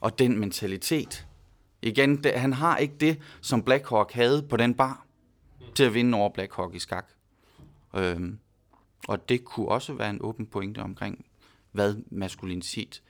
Og 0.00 0.18
den 0.18 0.38
mentalitet. 0.38 1.26
Igen, 1.82 2.22
det, 2.24 2.32
han 2.32 2.52
har 2.52 2.76
ikke 2.76 2.94
det, 3.00 3.18
som 3.40 3.62
Black 3.62 3.88
Hawk 3.88 4.12
havde 4.12 4.42
på 4.42 4.56
den 4.56 4.74
bar, 4.74 5.06
til 5.74 5.84
at 5.84 5.94
vinde 5.94 6.18
over 6.18 6.28
Black 6.28 6.54
Hawk 6.54 6.74
i 6.74 6.78
skak. 6.78 7.08
Øhm, 7.96 8.38
og 9.08 9.28
det 9.28 9.44
kunne 9.44 9.68
også 9.68 9.92
være 9.92 10.10
en 10.10 10.22
åben 10.22 10.46
pointe 10.46 10.78
omkring, 10.78 11.24
hvad 11.72 11.96
maskulinitet 12.10 13.02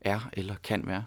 er 0.00 0.30
eller 0.32 0.54
kan 0.62 0.86
være. 0.86 1.04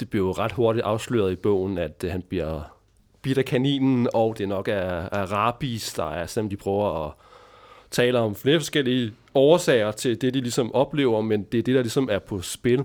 det 0.00 0.10
bliver 0.10 0.26
jo 0.26 0.32
ret 0.32 0.52
hurtigt 0.52 0.84
afsløret 0.84 1.32
i 1.32 1.36
bogen, 1.36 1.78
at 1.78 2.04
øh, 2.04 2.10
han 2.10 2.22
bliver 2.22 2.79
bidt 3.22 3.38
af 3.38 3.44
kaninen, 3.44 4.08
og 4.14 4.38
det 4.38 4.48
nok 4.48 4.68
er, 4.68 5.08
er 5.12 5.32
rabis, 5.32 5.92
der 5.92 6.10
er, 6.10 6.26
selvom 6.26 6.48
de 6.50 6.56
prøver 6.56 7.06
at 7.06 7.12
tale 7.90 8.18
om 8.18 8.34
flere 8.34 8.58
forskellige 8.58 9.12
årsager 9.34 9.92
til 9.92 10.20
det, 10.20 10.34
de 10.34 10.40
ligesom 10.40 10.74
oplever, 10.74 11.20
men 11.20 11.42
det 11.42 11.58
er 11.58 11.62
det, 11.62 11.74
der 11.74 11.82
ligesom 11.82 12.08
er 12.12 12.18
på 12.18 12.42
spil. 12.42 12.84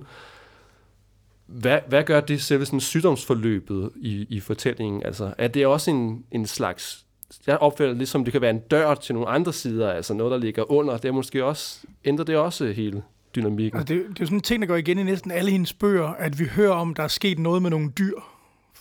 Hvad, 1.46 1.80
hvad 1.88 2.04
gør 2.04 2.20
det 2.20 2.42
selve 2.42 2.66
sådan 2.66 2.80
sygdomsforløbet 2.80 3.92
i, 3.96 4.26
i 4.30 4.40
fortællingen? 4.40 5.04
Altså, 5.04 5.34
er 5.38 5.48
det 5.48 5.68
også 5.68 5.92
en, 5.92 6.26
en 6.32 6.46
slags... 6.46 7.06
Jeg 7.48 7.58
opfatter 7.58 7.88
det 7.88 7.98
ligesom, 7.98 8.24
det 8.24 8.32
kan 8.32 8.42
være 8.42 8.50
en 8.50 8.60
dør 8.60 8.96
til 8.96 9.16
nogle 9.16 9.30
andre 9.30 9.54
sider, 9.54 9.92
altså 9.92 10.14
noget, 10.14 10.32
der 10.32 10.38
ligger 10.38 10.72
under. 10.72 10.98
Det 10.98 11.08
er 11.08 11.12
måske 11.12 11.46
også... 11.46 11.80
Ændrer 12.06 12.26
det 12.26 12.36
også 12.36 12.66
hele 12.66 13.04
dynamikken? 13.36 13.80
Altså, 13.80 13.94
det, 13.94 14.04
det 14.04 14.10
er 14.10 14.16
jo 14.20 14.26
sådan 14.26 14.38
en 14.38 14.42
ting, 14.42 14.62
der 14.62 14.68
går 14.68 14.76
igen 14.76 15.00
i 15.00 15.04
næsten 15.04 15.32
alle 15.32 15.52
hendes 15.52 15.74
bøger, 15.74 16.08
at 16.08 16.40
vi 16.40 16.46
hører 16.46 16.74
om, 16.74 16.94
der 16.94 17.04
er 17.04 17.08
sket 17.08 17.40
noget 17.40 17.62
med 17.62 17.70
nogle 17.70 17.90
dyr. 17.90 18.35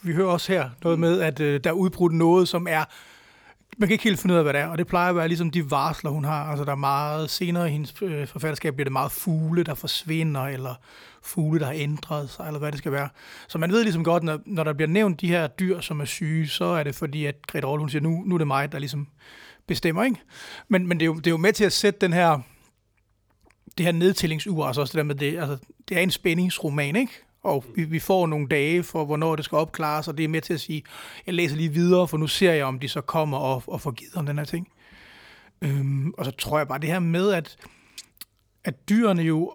Vi 0.05 0.13
hører 0.13 0.29
også 0.29 0.53
her 0.53 0.71
noget 0.83 0.99
med, 0.99 1.21
at 1.21 1.41
øh, 1.41 1.61
der 1.65 1.71
er 1.71 1.75
udbrudt 1.75 2.13
noget, 2.13 2.49
som 2.49 2.67
er... 2.71 2.85
Man 3.79 3.89
kan 3.89 3.95
ikke 3.95 4.05
helt 4.05 4.21
finde 4.21 4.33
ud 4.33 4.39
af, 4.39 4.45
hvad 4.45 4.53
det 4.53 4.61
er, 4.61 4.67
og 4.67 4.79
det 4.79 4.87
plejer 4.87 5.11
at 5.11 5.17
være 5.17 5.29
ligesom 5.29 5.51
de 5.51 5.71
varsler, 5.71 6.11
hun 6.11 6.25
har. 6.25 6.45
Altså, 6.45 6.65
der 6.65 6.73
er 6.73 6.77
meget... 6.77 7.31
Senere 7.31 7.69
i 7.69 7.73
hendes 7.73 7.95
øh, 8.03 8.27
forfatterskab 8.27 8.75
bliver 8.75 8.85
det 8.85 8.93
meget 8.93 9.13
fugle, 9.13 9.65
der 9.65 9.75
forsvinder, 9.75 10.43
eller 10.43 10.75
fugle, 11.23 11.61
der 11.61 11.67
har 11.67 11.73
ændret 11.73 12.31
sig, 12.31 12.47
eller 12.47 12.59
hvad 12.59 12.73
det 12.73 12.79
skal 12.79 12.93
være. 12.93 13.09
Så 13.49 13.59
man 13.59 13.73
ved 13.73 13.83
ligesom 13.83 14.05
godt, 14.05 14.23
når, 14.23 14.41
når 14.47 14.65
der 14.65 14.73
bliver 14.73 14.89
nævnt 14.89 15.21
de 15.21 15.29
her 15.29 15.47
dyr, 15.47 15.81
som 15.81 16.01
er 16.01 16.05
syge, 16.05 16.49
så 16.49 16.65
er 16.65 16.83
det 16.83 16.95
fordi, 16.95 17.27
at 17.27 17.47
Grete 17.47 17.67
Aarhus, 17.67 17.81
hun 17.81 17.91
siger, 17.91 18.03
nu, 18.03 18.23
nu 18.27 18.35
er 18.35 18.39
det 18.39 18.47
mig, 18.47 18.73
der 18.73 18.79
ligesom 18.79 19.09
bestemmer, 19.67 20.05
ikke? 20.05 20.21
Men, 20.69 20.87
men 20.87 21.01
det, 21.01 21.05
er 21.05 21.07
jo, 21.07 21.15
det 21.15 21.27
er 21.27 21.31
jo 21.31 21.37
med 21.37 21.53
til 21.53 21.65
at 21.65 21.73
sætte 21.73 22.01
den 22.01 22.13
her 22.13 22.41
det 23.79 23.87
her 23.87 23.93
nedtællingsur, 23.93 24.67
altså 24.67 24.81
også 24.81 24.93
det 24.93 24.99
der 24.99 25.05
med 25.05 25.15
det, 25.15 25.39
altså, 25.39 25.59
det 25.89 25.97
er 25.97 26.01
en 26.01 26.11
spændingsroman, 26.11 26.97
ikke? 26.97 27.13
Og 27.45 27.65
vi, 27.75 27.85
vi 27.85 27.99
får 27.99 28.27
nogle 28.27 28.49
dage 28.49 28.83
for, 28.83 29.05
hvornår 29.05 29.37
det 29.37 29.45
skal 29.45 29.57
opklares, 29.57 30.09
og 30.09 30.19
det 30.19 30.25
er 30.25 30.29
med 30.29 30.41
til 30.41 30.55
at 30.55 30.61
sige, 30.61 30.83
jeg 31.27 31.35
læser 31.35 31.57
lige 31.57 31.69
videre, 31.69 32.09
for 32.09 32.17
nu 32.17 32.27
ser 32.27 32.53
jeg, 32.53 32.65
om 32.65 32.79
de 32.79 32.89
så 32.89 33.01
kommer 33.01 33.39
og, 33.39 33.63
og 33.67 33.81
får 33.81 33.91
givet 33.91 34.15
om 34.15 34.27
den 34.27 34.39
her 34.39 34.45
ting. 34.45 34.69
Øhm, 35.63 36.13
og 36.19 36.25
så 36.25 36.31
tror 36.31 36.59
jeg 36.59 36.69
bare 36.69 36.79
det 36.79 36.89
her 36.89 36.99
med, 36.99 37.33
at, 37.33 37.57
at 38.65 38.89
dyrene 38.89 39.23
jo 39.23 39.55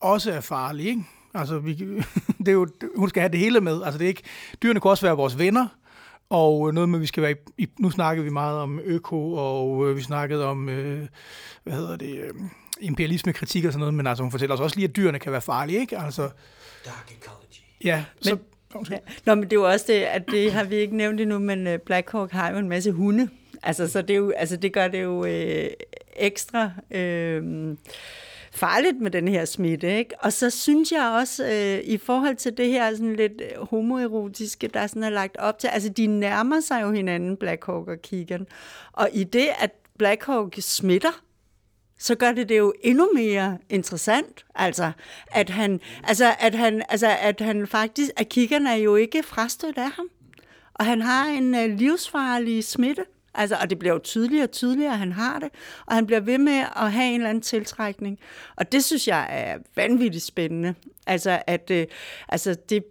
også 0.00 0.32
er 0.32 0.40
farlige, 0.40 0.88
ikke? 0.88 1.02
Altså, 1.34 1.58
vi, 1.58 1.74
det 2.38 2.48
er 2.48 2.52
jo, 2.52 2.68
hun 2.96 3.08
skal 3.08 3.20
have 3.20 3.32
det 3.32 3.40
hele 3.40 3.60
med. 3.60 3.82
Altså, 3.82 3.98
det 3.98 4.04
er 4.04 4.08
ikke, 4.08 4.22
dyrene 4.62 4.80
kan 4.80 4.90
også 4.90 5.06
være 5.06 5.16
vores 5.16 5.38
venner, 5.38 5.66
og 6.30 6.74
noget 6.74 6.88
med, 6.88 6.98
at 6.98 7.02
vi 7.02 7.06
skal 7.06 7.22
være 7.22 7.34
i, 7.58 7.68
nu 7.78 7.90
snakkede 7.90 8.24
vi 8.24 8.30
meget 8.30 8.58
om 8.58 8.80
øko, 8.84 9.32
og 9.32 9.88
øh, 9.88 9.96
vi 9.96 10.02
snakkede 10.02 10.46
om, 10.46 10.68
øh, 10.68 11.08
hvad 11.62 11.72
hedder 11.72 11.96
det, 11.96 12.16
øh, 12.16 12.34
imperialisme-kritik 12.80 13.64
og 13.64 13.72
sådan 13.72 13.80
noget, 13.80 13.94
men 13.94 14.06
altså 14.06 14.22
hun 14.22 14.30
fortæller 14.30 14.54
os 14.54 14.60
også 14.60 14.76
lige, 14.76 14.88
at 14.88 14.96
dyrene 14.96 15.18
kan 15.18 15.32
være 15.32 15.40
farlige, 15.40 15.80
ikke? 15.80 15.98
Altså, 15.98 16.22
Dark 16.86 17.12
ecology. 17.18 17.84
ja, 17.84 18.04
så, 18.20 18.38
Ja. 18.90 18.98
Nå, 19.26 19.34
men 19.34 19.44
det 19.44 19.52
er 19.52 19.56
jo 19.56 19.70
også 19.70 19.84
det, 19.88 20.02
at 20.02 20.30
det 20.30 20.52
har 20.52 20.64
vi 20.64 20.76
ikke 20.76 20.96
nævnt 20.96 21.20
endnu, 21.20 21.38
men 21.38 21.66
øh, 21.66 21.78
Black 21.78 22.10
Hawk 22.10 22.32
har 22.32 22.50
jo 22.50 22.58
en 22.58 22.68
masse 22.68 22.92
hunde. 22.92 23.28
Altså, 23.62 23.88
så 23.88 24.02
det, 24.02 24.10
er 24.10 24.18
jo, 24.18 24.30
altså, 24.30 24.56
det 24.56 24.72
gør 24.72 24.88
det 24.88 25.02
jo 25.02 25.24
øh, 25.24 25.70
ekstra 26.16 26.70
øh, 26.90 27.42
farligt 28.52 29.00
med 29.00 29.10
den 29.10 29.28
her 29.28 29.44
smitte. 29.44 29.98
Ikke? 29.98 30.14
Og 30.20 30.32
så 30.32 30.50
synes 30.50 30.92
jeg 30.92 31.16
også, 31.20 31.44
øh, 31.46 31.84
i 31.84 31.98
forhold 31.98 32.36
til 32.36 32.56
det 32.56 32.68
her 32.68 32.90
sådan 32.90 33.16
lidt 33.16 33.42
homoerotiske, 33.70 34.68
der 34.68 34.86
sådan 34.86 35.02
er 35.02 35.10
lagt 35.10 35.36
op 35.36 35.58
til, 35.58 35.68
altså 35.68 35.88
de 35.88 36.06
nærmer 36.06 36.60
sig 36.60 36.82
jo 36.82 36.92
hinanden, 36.92 37.36
Black 37.36 37.64
Hawk 37.66 37.88
og 37.88 38.02
Keegan. 38.02 38.46
Og 38.92 39.08
i 39.12 39.24
det, 39.24 39.48
at 39.58 39.70
Black 39.98 40.24
Hawk 40.24 40.54
smitter, 40.60 41.22
så 42.00 42.14
gør 42.14 42.32
det 42.32 42.48
det 42.48 42.58
jo 42.58 42.72
endnu 42.82 43.08
mere 43.14 43.58
interessant. 43.68 44.44
Altså, 44.54 44.92
at 45.26 45.50
han, 45.50 45.80
altså, 46.04 46.34
at 46.38 46.54
han, 46.54 46.82
altså, 46.88 47.16
at 47.20 47.40
han 47.40 47.66
faktisk, 47.66 48.10
at 48.16 48.28
kiggerne 48.28 48.70
er 48.70 48.76
jo 48.76 48.96
ikke 48.96 49.22
frastødt 49.22 49.78
af 49.78 49.90
ham. 49.90 50.08
Og 50.74 50.84
han 50.84 51.02
har 51.02 51.26
en 51.26 51.54
uh, 51.54 51.78
livsfarlig 51.78 52.64
smitte. 52.64 53.04
Altså, 53.34 53.56
og 53.62 53.70
det 53.70 53.78
bliver 53.78 53.92
jo 53.92 54.00
tydeligere 54.04 54.44
og 54.44 54.50
tydeligere, 54.50 54.92
at 54.92 54.98
han 54.98 55.12
har 55.12 55.38
det. 55.38 55.48
Og 55.86 55.94
han 55.94 56.06
bliver 56.06 56.20
ved 56.20 56.38
med 56.38 56.64
at 56.76 56.92
have 56.92 57.08
en 57.08 57.14
eller 57.14 57.28
anden 57.28 57.42
tiltrækning. 57.42 58.18
Og 58.56 58.72
det 58.72 58.84
synes 58.84 59.08
jeg 59.08 59.26
er 59.30 59.58
vanvittigt 59.76 60.24
spændende. 60.24 60.74
Altså, 61.06 61.42
at 61.46 61.70
øh, 61.70 61.86
altså, 62.28 62.56
det, 62.68 62.84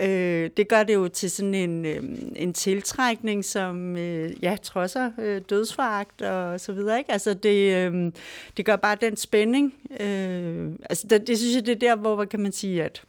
øh, 0.00 0.50
det 0.56 0.68
gør 0.68 0.82
det 0.82 0.94
jo 0.94 1.08
til 1.08 1.30
sådan 1.30 1.54
en, 1.54 1.86
øh, 1.86 2.02
en 2.36 2.52
tiltrækning, 2.52 3.44
som 3.44 3.96
øh, 3.96 4.44
ja, 4.44 4.56
trodser 4.62 5.10
øh, 5.18 5.42
dødsforagt 5.50 6.22
og 6.22 6.60
så 6.60 6.72
videre. 6.72 6.98
Ikke? 6.98 7.12
Altså 7.12 7.34
det, 7.34 7.74
øh, 7.74 8.12
det 8.56 8.64
gør 8.64 8.76
bare 8.76 8.96
den 9.00 9.16
spænding. 9.16 9.74
Øh, 10.00 10.70
altså 10.90 11.06
det, 11.06 11.26
det 11.26 11.38
synes 11.38 11.56
jeg, 11.56 11.66
det 11.66 11.72
er 11.72 11.78
der, 11.78 11.96
hvor 11.96 12.24
kan 12.24 12.40
man 12.40 12.52
sige, 12.52 12.84
at 12.84 13.02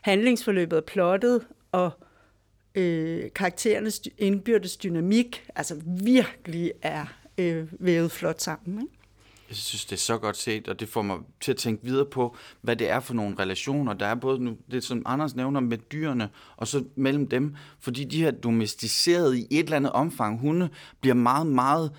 handlingsforløbet 0.00 0.76
er 0.76 0.80
plottet, 0.80 1.46
og 1.72 1.90
øh, 2.74 3.30
karakterernes 3.34 4.02
indbyrdes 4.18 4.76
dynamik 4.76 5.46
altså 5.54 5.80
virkelig 5.86 6.72
er 6.82 7.06
øh, 7.38 7.66
vævet 7.70 8.12
flot 8.12 8.40
sammen. 8.40 8.80
Ikke? 8.80 9.03
Jeg 9.54 9.58
synes, 9.58 9.84
det 9.84 9.92
er 9.92 10.00
så 10.00 10.18
godt 10.18 10.36
set, 10.36 10.68
og 10.68 10.80
det 10.80 10.88
får 10.88 11.02
mig 11.02 11.18
til 11.40 11.52
at 11.52 11.56
tænke 11.56 11.84
videre 11.84 12.06
på, 12.06 12.36
hvad 12.60 12.76
det 12.76 12.90
er 12.90 13.00
for 13.00 13.14
nogle 13.14 13.36
relationer. 13.38 13.92
Der 13.92 14.06
er 14.06 14.14
både 14.14 14.38
nu, 14.38 14.56
det, 14.70 14.84
som 14.84 15.02
Anders 15.06 15.34
nævner 15.34 15.60
med 15.60 15.78
dyrene, 15.78 16.28
og 16.56 16.68
så 16.68 16.84
mellem 16.96 17.28
dem. 17.28 17.56
Fordi 17.80 18.04
de 18.04 18.22
her 18.22 18.30
domesticeret 18.30 19.36
i 19.36 19.46
et 19.50 19.64
eller 19.64 19.76
andet 19.76 19.92
omfang 19.92 20.40
hunde, 20.40 20.68
bliver 21.00 21.14
meget, 21.14 21.46
meget, 21.46 21.92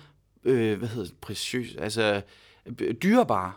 øh, 0.44 0.78
hvad 0.78 0.88
hedder 0.88 1.04
det, 1.04 1.14
præciøs, 1.20 1.76
altså 1.76 2.22
dyrebare. 3.02 3.52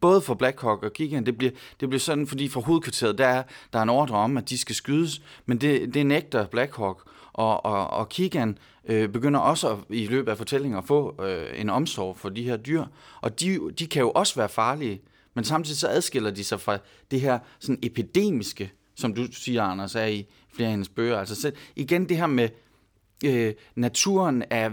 Både 0.00 0.20
for 0.20 0.34
Black 0.34 0.60
Hawk 0.60 0.82
og 0.82 0.92
Gigan, 0.92 1.26
det 1.26 1.38
bliver, 1.38 1.52
det 1.80 1.88
bliver 1.88 2.00
sådan, 2.00 2.26
fordi 2.26 2.48
fra 2.48 2.60
hovedkvarteret, 2.60 3.18
der 3.18 3.26
er, 3.26 3.42
der 3.72 3.78
er 3.78 3.82
en 3.82 3.88
ordre 3.88 4.16
om, 4.16 4.36
at 4.36 4.50
de 4.50 4.58
skal 4.58 4.74
skydes, 4.74 5.22
men 5.46 5.58
det, 5.58 5.94
det 5.94 6.06
nægter 6.06 6.46
Black 6.46 6.76
Hawk. 6.76 7.08
Og, 7.32 7.64
og, 7.64 7.90
og 7.90 8.08
Keegan 8.08 8.58
øh, 8.84 9.08
begynder 9.08 9.40
også 9.40 9.68
at, 9.72 9.78
i 9.90 10.06
løbet 10.06 10.30
af 10.30 10.38
fortællingen 10.38 10.78
at 10.78 10.84
få 10.84 11.24
øh, 11.24 11.60
en 11.60 11.70
omsorg 11.70 12.16
for 12.16 12.28
de 12.28 12.42
her 12.42 12.56
dyr, 12.56 12.84
og 13.20 13.40
de, 13.40 13.70
de 13.78 13.86
kan 13.86 14.02
jo 14.02 14.10
også 14.10 14.34
være 14.34 14.48
farlige 14.48 15.00
Men 15.34 15.44
samtidig 15.44 15.78
så 15.78 15.88
adskiller 15.88 16.30
de 16.30 16.44
sig 16.44 16.60
fra 16.60 16.78
det 17.10 17.20
her 17.20 17.38
sådan 17.58 17.78
epidemiske, 17.82 18.72
som 18.94 19.14
du 19.14 19.32
siger, 19.32 19.62
Anders, 19.62 19.94
er 19.94 20.04
i 20.04 20.26
flere 20.54 20.66
af 20.66 20.72
hendes 20.72 20.88
bøger. 20.88 21.18
Altså 21.18 21.34
selv, 21.34 21.56
igen 21.76 22.08
det 22.08 22.16
her 22.16 22.26
med, 22.26 22.48
øh, 23.24 23.54
naturen 23.74 24.44
er, 24.50 24.70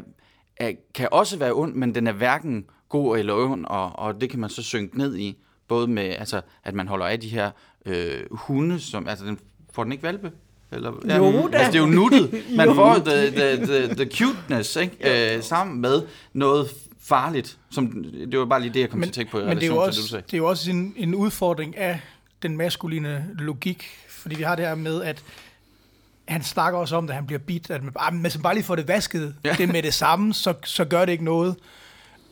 er, 0.58 0.72
kan 0.96 1.08
også 1.12 1.38
være 1.38 1.54
ond, 1.54 1.76
men 1.76 1.96
den 1.96 2.08
er 2.08 2.12
hverken 2.12 2.66
god 2.90 3.18
eller 3.18 3.34
ond, 3.34 3.66
og, 3.66 3.92
og 3.96 4.22
det 4.22 4.30
kan 4.30 4.40
man 4.40 4.50
så 4.50 4.64
synke 4.64 4.98
ned 4.98 5.18
i. 5.18 5.38
Både 5.68 5.88
med, 5.88 6.04
altså, 6.04 6.42
at 6.64 6.74
man 6.74 6.88
holder 6.88 7.06
af 7.06 7.20
de 7.20 7.30
her 7.30 7.52
øh, 7.86 8.24
hunde, 8.32 8.80
som, 8.80 9.08
altså 9.08 9.26
den, 9.26 9.40
får 9.72 9.84
den 9.84 9.92
ikke 9.92 10.04
valpe? 10.04 10.32
Eller, 10.72 11.18
Jo 11.18 11.48
da. 11.48 11.58
Altså, 11.58 11.72
det 11.72 11.78
er 11.78 11.84
jo 11.84 11.86
nuttet. 11.86 12.44
Man 12.56 12.76
får 12.76 12.94
the, 12.96 13.32
the, 13.32 13.66
the, 13.66 13.96
the 13.96 14.06
cuteness, 14.18 14.76
ikke? 14.76 15.36
Øh, 15.36 15.44
sammen 15.44 15.82
med 15.82 16.02
noget 16.34 16.70
farligt. 17.02 17.58
Som, 17.72 18.06
det 18.32 18.40
var 18.40 18.46
bare 18.46 18.62
lige 18.62 18.74
det, 18.74 18.80
jeg 18.80 18.90
kom 18.90 19.02
til 19.02 19.08
at 19.08 19.14
tænke 19.14 19.32
på 19.32 19.40
i 19.40 19.46
men 19.46 19.58
det 19.58 19.64
er 19.64 19.68
jo 19.68 19.84
relation 19.84 19.94
til 19.94 19.94
det, 19.94 19.98
du 19.98 20.02
også, 20.02 20.10
sagde. 20.10 20.24
det 20.28 20.34
er 20.34 20.38
jo 20.38 20.48
også 20.48 20.72
en, 20.72 20.94
en 20.98 21.16
udfordring 21.16 21.78
af 21.78 22.00
den 22.42 22.58
maskuline 22.58 23.26
logik, 23.40 23.86
fordi 24.10 24.36
vi 24.36 24.44
har 24.44 24.56
det 24.56 24.66
her 24.66 24.76
med, 24.76 25.04
at 25.04 25.24
han 26.28 26.44
snakker 26.44 26.80
også 26.80 26.96
om, 26.96 27.10
at 27.10 27.16
han 27.16 27.26
bliver 27.26 27.40
bit, 27.40 27.70
at 27.70 27.84
man, 27.84 27.94
ah, 28.00 28.14
men 28.14 28.22
man 28.22 28.32
bare 28.44 28.54
lige 28.54 28.64
får 28.64 28.76
det 28.76 28.88
vasket, 28.88 29.36
Ja. 29.44 29.50
ja. 29.50 29.56
det 29.56 29.70
med 29.70 29.84
det 29.84 29.94
samme, 29.94 30.34
så, 30.34 30.54
så 30.66 30.86
gør 30.86 31.06
det 31.06 31.12
ikke 31.12 31.24
noget. 31.24 31.56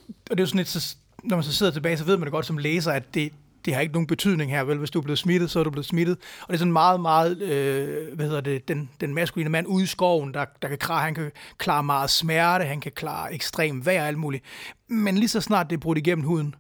Og 0.08 0.38
det 0.38 0.40
er 0.40 0.44
jo 0.44 0.46
sådan 0.46 0.58
lidt, 0.58 0.68
så, 0.68 0.96
når 1.24 1.38
man 1.38 1.44
så 1.44 1.54
sidder 1.54 1.72
tilbage, 1.72 1.98
så 1.98 2.04
ved 2.04 2.18
man 2.18 2.26
det 2.26 2.32
godt 2.32 2.46
som 2.46 2.58
læser, 2.58 2.92
at 2.92 3.14
det, 3.14 3.32
det 3.68 3.76
har 3.76 3.82
ikke 3.82 3.94
nogen 3.94 4.08
betydning 4.08 4.52
her, 4.52 4.64
vel? 4.64 4.78
Hvis 4.78 4.92
du 4.92 5.00
er 5.00 5.04
blevet 5.04 5.20
smittet, 5.20 5.52
så 5.52 5.60
er 5.60 5.64
du 5.64 5.70
blevet 5.70 5.86
smittet. 5.86 6.18
Og 6.42 6.48
det 6.48 6.54
er 6.54 6.58
sådan 6.58 6.74
meget, 6.74 7.00
meget, 7.00 7.42
øh, 7.42 8.16
hvad 8.16 8.26
hedder 8.26 8.42
det, 8.42 8.68
den, 8.68 8.90
den 9.02 9.14
maskuline 9.14 9.50
mand 9.50 9.68
ude 9.68 9.84
i 9.84 9.88
skoven, 9.88 10.34
der, 10.34 10.46
der 10.62 10.68
kan 10.68 10.78
klare, 10.78 11.02
han 11.02 11.14
kan 11.14 11.32
klare 11.58 11.84
meget 11.84 12.10
smerte, 12.10 12.66
han 12.66 12.82
kan 12.82 12.92
klare 12.92 13.34
ekstrem 13.34 13.86
vejr 13.86 14.02
og 14.02 14.08
alt 14.08 14.18
muligt. 14.18 14.44
Men 14.88 15.18
lige 15.18 15.28
så 15.28 15.42
snart 15.42 15.70
det 15.70 15.76
er 15.76 15.80
brudt 15.80 15.98
igennem 15.98 16.26
huden, 16.26 16.56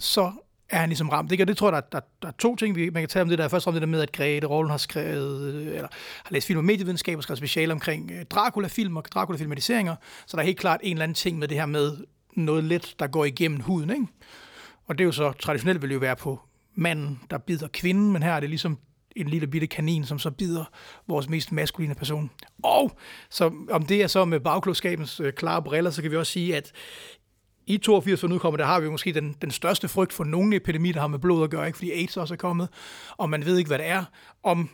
så 0.00 0.32
er 0.70 0.78
han 0.78 0.88
ligesom 0.88 1.08
ramt. 1.08 1.32
Ikke? 1.32 1.44
Og 1.44 1.48
det 1.48 1.56
tror 1.56 1.72
jeg, 1.72 1.82
der, 1.82 2.00
der, 2.00 2.06
der 2.22 2.28
er 2.28 2.32
to 2.38 2.56
ting, 2.56 2.76
vi, 2.76 2.90
man 2.90 3.02
kan 3.02 3.08
tale 3.08 3.22
om 3.22 3.28
det 3.28 3.38
der. 3.38 3.48
Først 3.48 3.66
om 3.66 3.72
det 3.72 3.82
der 3.82 3.88
med, 3.88 4.00
at 4.00 4.12
Grete 4.12 4.46
Rollen 4.46 4.70
har 4.70 4.78
skrevet, 4.78 5.54
øh, 5.54 5.66
eller 5.66 5.88
har 6.24 6.32
læst 6.32 6.46
film 6.46 6.58
om 6.58 6.64
medievidenskab 6.64 7.16
og 7.16 7.22
skrevet 7.22 7.38
speciale 7.38 7.72
omkring 7.72 8.10
øh, 8.10 8.24
Dracula-film 8.24 8.96
og 8.96 9.04
Dracula-filmatiseringer. 9.14 9.96
Så 10.26 10.36
der 10.36 10.42
er 10.42 10.46
helt 10.46 10.58
klart 10.58 10.80
en 10.82 10.96
eller 10.96 11.02
anden 11.02 11.14
ting 11.14 11.38
med 11.38 11.48
det 11.48 11.56
her 11.56 11.66
med 11.66 11.96
noget 12.36 12.64
let, 12.64 12.94
der 12.98 13.06
går 13.06 13.24
igennem 13.24 13.60
huden. 13.60 13.90
Ikke? 13.90 14.06
Og 14.86 14.98
det 14.98 15.04
er 15.04 15.06
jo 15.06 15.12
så, 15.12 15.32
traditionelt 15.32 15.82
vil 15.82 15.90
det 15.90 15.94
jo 15.94 16.00
være 16.00 16.16
på 16.16 16.40
manden, 16.74 17.20
der 17.30 17.38
bider 17.38 17.68
kvinden, 17.72 18.12
men 18.12 18.22
her 18.22 18.32
er 18.32 18.40
det 18.40 18.48
ligesom 18.48 18.78
en 19.16 19.28
lille 19.28 19.46
bitte 19.46 19.66
kanin, 19.66 20.04
som 20.04 20.18
så 20.18 20.30
bider 20.30 20.64
vores 21.08 21.28
mest 21.28 21.52
maskuline 21.52 21.94
person. 21.94 22.30
Og 22.62 22.98
så, 23.30 23.52
om 23.70 23.86
det 23.86 24.02
er 24.02 24.06
så 24.06 24.24
med 24.24 24.40
bagklodskabens 24.40 25.20
øh, 25.20 25.32
klare 25.32 25.62
briller, 25.62 25.90
så 25.90 26.02
kan 26.02 26.10
vi 26.10 26.16
også 26.16 26.32
sige, 26.32 26.56
at 26.56 26.72
i 27.66 27.78
82, 27.78 28.20
hvor 28.20 28.28
nu 28.28 28.38
kommer, 28.38 28.56
der 28.56 28.64
har 28.64 28.80
vi 28.80 28.90
måske 28.90 29.12
den, 29.12 29.36
den 29.42 29.50
største 29.50 29.88
frygt 29.88 30.12
for 30.12 30.24
nogen 30.24 30.52
epidemi, 30.52 30.92
der 30.92 31.00
har 31.00 31.08
med 31.08 31.18
blod 31.18 31.44
at 31.44 31.50
gøre, 31.50 31.66
ikke? 31.66 31.78
fordi 31.78 31.92
AIDS 31.92 32.16
også 32.16 32.34
er 32.34 32.38
kommet, 32.38 32.68
og 33.16 33.30
man 33.30 33.44
ved 33.44 33.58
ikke, 33.58 33.68
hvad 33.68 33.78
det 33.78 33.86
er. 33.86 34.04
Om, 34.42 34.68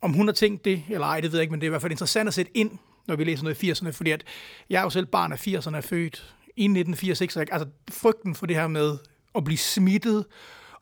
om 0.00 0.12
hun 0.12 0.28
har 0.28 0.32
tænkt 0.32 0.64
det, 0.64 0.82
eller 0.88 1.06
ej, 1.06 1.20
det 1.20 1.32
ved 1.32 1.38
jeg 1.38 1.42
ikke, 1.42 1.50
men 1.50 1.60
det 1.60 1.66
er 1.66 1.68
i 1.68 1.70
hvert 1.70 1.82
fald 1.82 1.92
interessant 1.92 2.28
at 2.28 2.34
sætte 2.34 2.56
ind, 2.56 2.70
når 3.06 3.16
vi 3.16 3.24
læser 3.24 3.44
noget 3.44 3.62
i 3.62 3.70
80'erne, 3.70 3.90
fordi 3.90 4.10
at 4.10 4.24
jeg 4.70 4.78
er 4.78 4.82
jo 4.82 4.90
selv 4.90 5.06
barn 5.06 5.32
af 5.32 5.46
80'erne, 5.46 5.76
er 5.76 5.80
født 5.80 6.34
i 6.56 6.64
1986, 6.64 7.36
altså 7.36 7.68
frygten 7.90 8.34
for 8.34 8.46
det 8.46 8.56
her 8.56 8.66
med 8.66 8.98
at 9.34 9.44
blive 9.44 9.58
smittet, 9.58 10.24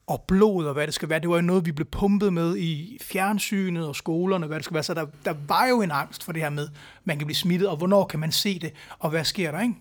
og 0.06 0.24
blod 0.28 0.66
og 0.66 0.72
hvad 0.72 0.86
det 0.86 0.94
skal 0.94 1.08
være, 1.08 1.18
det 1.18 1.28
var 1.28 1.36
jo 1.36 1.42
noget, 1.42 1.66
vi 1.66 1.72
blev 1.72 1.86
pumpet 1.86 2.32
med 2.32 2.56
i 2.56 2.98
fjernsynet 3.02 3.86
og 3.86 3.96
skolerne, 3.96 4.46
hvad 4.46 4.56
det 4.56 4.64
skal 4.64 4.74
være. 4.74 4.82
Så 4.82 4.94
der, 4.94 5.06
der 5.24 5.34
var 5.48 5.66
jo 5.66 5.82
en 5.82 5.90
angst 5.90 6.24
for 6.24 6.32
det 6.32 6.42
her 6.42 6.50
med, 6.50 6.68
man 7.04 7.18
kan 7.18 7.26
blive 7.26 7.36
smittet, 7.36 7.68
og 7.68 7.76
hvornår 7.76 8.04
kan 8.04 8.20
man 8.20 8.32
se 8.32 8.58
det, 8.58 8.72
og 8.98 9.10
hvad 9.10 9.24
sker 9.24 9.50
der, 9.50 9.60
ikke? 9.60 9.74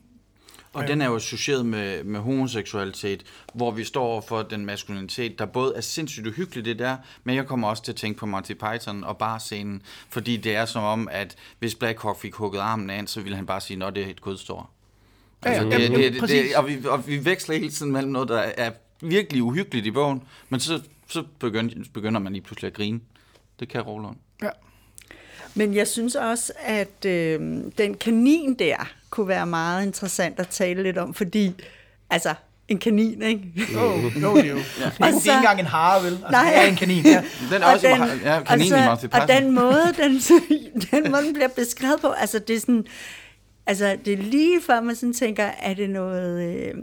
Og 0.74 0.88
den 0.88 1.02
er 1.02 1.06
jo 1.06 1.16
associeret 1.16 1.66
med, 1.66 2.04
med 2.04 2.20
homoseksualitet, 2.20 3.24
hvor 3.54 3.72
vi 3.72 3.84
står 3.84 4.04
over 4.04 4.22
for 4.22 4.42
den 4.42 4.66
maskulinitet, 4.66 5.40
der 5.40 5.46
både 5.46 5.74
er 5.76 5.82
sindssygt 5.82 6.28
uhyggeligt 6.28 6.66
det 6.66 6.80
der, 6.80 6.98
men 7.24 7.36
jeg 7.36 7.48
kommer 7.48 7.68
også 7.68 7.84
til 7.84 7.92
at 7.92 7.96
tænke 7.96 8.20
på 8.20 8.26
Monty 8.26 8.54
Python 8.54 9.04
og 9.04 9.18
barscenen, 9.18 9.82
fordi 10.10 10.38
det 10.38 10.56
er 10.56 10.66
som 10.66 10.84
om, 10.84 11.08
at 11.12 11.36
hvis 11.60 11.76
Black 11.76 12.02
Hawk 12.02 12.20
fik 12.20 12.34
hugget 12.34 12.60
armen 12.60 12.90
af, 12.90 13.04
så 13.06 13.22
ville 13.22 13.36
han 13.36 13.46
bare 13.46 13.62
sige, 13.62 13.86
at 13.86 13.96
det 13.96 14.04
er 14.04 14.10
et 14.10 14.22
godstår. 14.22 14.81
Ja, 15.46 15.50
Altså, 15.50 15.64
ja, 15.68 15.76
det, 15.78 15.84
jamen, 15.84 16.00
det, 16.00 16.14
det, 16.14 16.20
præcis. 16.22 16.48
det, 16.48 16.56
og, 16.56 16.68
vi, 16.68 16.78
og 16.86 17.08
vi 17.08 17.26
veksler 17.26 17.56
hele 17.56 17.72
tiden 17.72 17.92
mellem 17.92 18.12
noget, 18.12 18.30
der 18.30 18.40
er 18.58 18.72
virkelig 19.02 19.44
uhyggeligt 19.44 19.86
i 19.86 19.92
bogen, 19.92 20.24
men 20.50 20.60
så, 20.60 20.82
så 21.10 21.24
begynder, 21.40 21.76
begynder 21.94 22.20
man 22.20 22.34
lige 22.34 22.44
pludselig 22.44 22.68
at 22.68 22.74
grine. 22.74 23.00
Det 23.60 23.70
kan 23.70 23.82
Roland. 23.82 24.16
Ja. 24.44 24.50
Men 25.56 25.76
jeg 25.76 25.88
synes 25.88 26.16
også, 26.16 26.54
at 26.66 27.06
øh, 27.06 27.40
den 27.78 27.94
kanin 28.00 28.54
der 28.54 28.76
kunne 29.10 29.28
være 29.28 29.46
meget 29.46 29.86
interessant 29.86 30.40
at 30.40 30.48
tale 30.48 30.84
lidt 30.84 30.98
om, 30.98 31.14
fordi, 31.14 31.54
altså, 32.10 32.34
en 32.68 32.80
kanin, 32.80 33.22
ikke? 33.22 33.44
Jo, 33.74 33.80
jo, 34.22 34.36
det 34.36 34.46
er 34.46 34.50
jo. 34.50 34.56
Det 34.78 34.84
er, 35.00 35.06
Og 35.06 35.08
ikke 35.10 35.32
engang 35.32 35.60
en 35.60 35.66
hare, 35.66 36.04
vel? 36.04 36.12
Altså, 36.12 36.28
Nej. 36.32 36.50
det 36.50 36.58
er 36.58 36.68
en 36.70 36.76
kanin, 36.76 37.06
ja. 37.06 37.24
Den 37.52 37.62
er 37.62 37.66
også 37.66 37.88
den, 37.88 38.20
ja, 38.24 38.44
kaninen 38.44 38.84
i 38.84 38.86
Monty 38.86 39.06
Python. 39.06 39.22
og 39.22 39.28
den 39.28 39.52
måde, 39.52 39.94
den, 39.98 40.12
den 40.92 41.12
måde, 41.12 41.24
den 41.24 41.34
bliver 41.34 41.48
beskrevet 41.48 42.02
på, 42.02 42.08
altså 42.08 42.40
det 42.40 42.56
er 42.56 42.60
sådan, 42.60 42.86
altså 43.68 43.98
det 44.06 44.14
er 44.14 44.18
lige 44.18 44.62
før 44.62 44.82
man 44.82 44.96
sådan 44.96 45.14
tænker, 45.14 45.44
er 45.44 45.74
det 45.74 45.90
noget, 45.90 46.56
øh, 46.56 46.74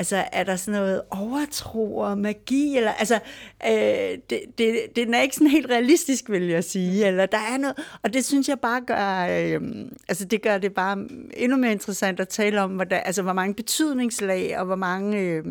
altså 0.00 0.24
er 0.32 0.44
der 0.44 0.56
sådan 0.56 0.80
noget 0.80 1.02
overtro 1.10 1.96
og 1.96 2.18
magi, 2.18 2.76
eller 2.76 2.92
altså, 2.92 3.18
øh, 3.66 4.18
det, 4.30 4.40
det, 4.58 4.76
det 4.96 5.14
er 5.14 5.20
ikke 5.20 5.34
sådan 5.34 5.50
helt 5.50 5.70
realistisk, 5.70 6.30
vil 6.30 6.42
jeg 6.42 6.64
sige, 6.64 7.06
eller 7.06 7.26
der 7.26 7.38
er 7.38 7.56
noget, 7.56 7.76
og 8.02 8.12
det 8.12 8.24
synes 8.24 8.48
jeg 8.48 8.60
bare 8.60 8.80
gør, 8.80 9.26
øh, 9.30 9.60
altså 10.08 10.24
det 10.24 10.42
gør 10.42 10.58
det 10.58 10.74
bare 10.74 11.06
endnu 11.36 11.56
mere 11.56 11.72
interessant 11.72 12.20
at 12.20 12.28
tale 12.28 12.60
om, 12.60 12.70
hvor, 12.70 12.84
der, 12.84 12.96
altså, 12.96 13.22
hvor 13.22 13.32
mange 13.32 13.54
betydningslag, 13.54 14.58
og 14.58 14.66
hvor 14.66 14.76
mange 14.76 15.18
øh, 15.18 15.44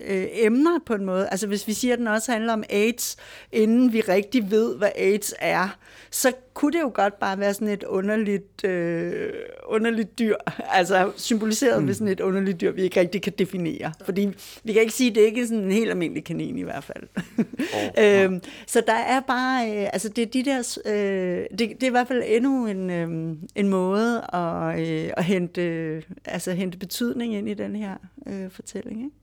øh, 0.00 0.26
emner 0.32 0.78
på 0.86 0.94
en 0.94 1.04
måde, 1.04 1.28
altså 1.28 1.46
hvis 1.46 1.68
vi 1.68 1.72
siger, 1.72 1.92
at 1.92 1.98
den 1.98 2.06
også 2.06 2.32
handler 2.32 2.52
om 2.52 2.64
AIDS, 2.70 3.16
inden 3.52 3.92
vi 3.92 4.00
rigtig 4.00 4.50
ved, 4.50 4.76
hvad 4.76 4.90
AIDS 4.96 5.34
er, 5.40 5.76
så 6.10 6.32
kunne 6.56 6.72
det 6.72 6.80
jo 6.80 6.90
godt 6.94 7.18
bare 7.18 7.38
være 7.38 7.54
sådan 7.54 7.68
et 7.68 7.84
underligt, 7.84 8.64
øh, 8.64 9.32
underligt 9.66 10.18
dyr, 10.18 10.36
altså 10.78 11.12
symboliseret 11.16 11.82
mm. 11.82 11.88
ved 11.88 11.94
sådan 11.94 12.08
et 12.08 12.20
underligt 12.20 12.60
dyr, 12.60 12.70
vi 12.72 12.82
ikke 12.82 13.00
rigtig 13.00 13.22
kan 13.22 13.32
definere. 13.38 13.92
Fordi 14.04 14.28
vi 14.64 14.72
kan 14.72 14.82
ikke 14.82 14.94
sige, 14.94 15.10
at 15.10 15.14
det 15.14 15.20
ikke 15.20 15.40
er 15.40 15.46
sådan 15.46 15.64
en 15.64 15.72
helt 15.72 15.90
almindelig 15.90 16.24
kanin 16.24 16.58
i 16.58 16.62
hvert 16.62 16.84
fald. 16.84 17.02
Oh, 17.74 18.04
øhm, 18.04 18.40
så 18.66 18.82
der 18.86 18.92
er 18.92 19.20
bare, 19.20 19.70
øh, 19.70 19.88
altså 19.92 20.08
det 20.08 20.22
er 20.22 20.26
de 20.26 20.44
der, 20.44 20.78
øh, 20.86 21.46
det, 21.50 21.58
det 21.58 21.82
er 21.82 21.86
i 21.86 21.90
hvert 21.90 22.08
fald 22.08 22.22
endnu 22.26 22.66
en, 22.66 22.90
øh, 22.90 23.36
en 23.54 23.68
måde 23.68 24.24
at, 24.32 24.80
øh, 24.80 25.10
at 25.16 25.24
hente, 25.24 25.62
øh, 25.62 26.02
altså 26.24 26.52
hente 26.52 26.78
betydning 26.78 27.34
ind 27.34 27.48
i 27.48 27.54
den 27.54 27.76
her 27.76 27.94
øh, 28.26 28.50
fortælling. 28.50 29.04
Ikke? 29.04 29.16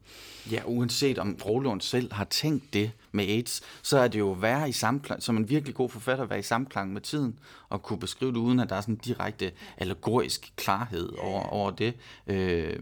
Ja, 0.52 0.62
uanset 0.66 1.20
om 1.20 1.38
Rolund 1.46 1.82
selv 1.82 2.14
har 2.14 2.24
tænkt 2.24 2.74
det 2.74 2.92
med 3.12 3.26
AIDS, 3.26 3.62
så 3.82 3.98
er 3.98 4.08
det 4.08 4.20
jo 4.20 4.32
være 4.32 4.70
i 4.70 4.72
samklang, 4.72 5.24
som 5.24 5.38
en 5.38 5.50
virkelig 5.50 5.76
god 5.76 5.90
forfatter, 5.90 6.24
at 6.24 6.30
være 6.30 6.40
i 6.40 6.44
samklang 6.44 6.94
med 6.94 7.02
tiden, 7.02 7.40
og 7.70 7.84
kunne 7.84 8.00
beskrive 8.00 8.32
det, 8.32 8.38
uden 8.38 8.60
at 8.60 8.70
der 8.70 8.76
er 8.76 8.82
sådan 8.82 8.94
en 8.94 9.00
direkte 9.06 9.52
allegorisk 9.78 10.54
klarhed 10.56 11.10
over, 11.20 11.42
over 11.42 11.72
det. 11.72 11.94
Øh, 12.28 12.76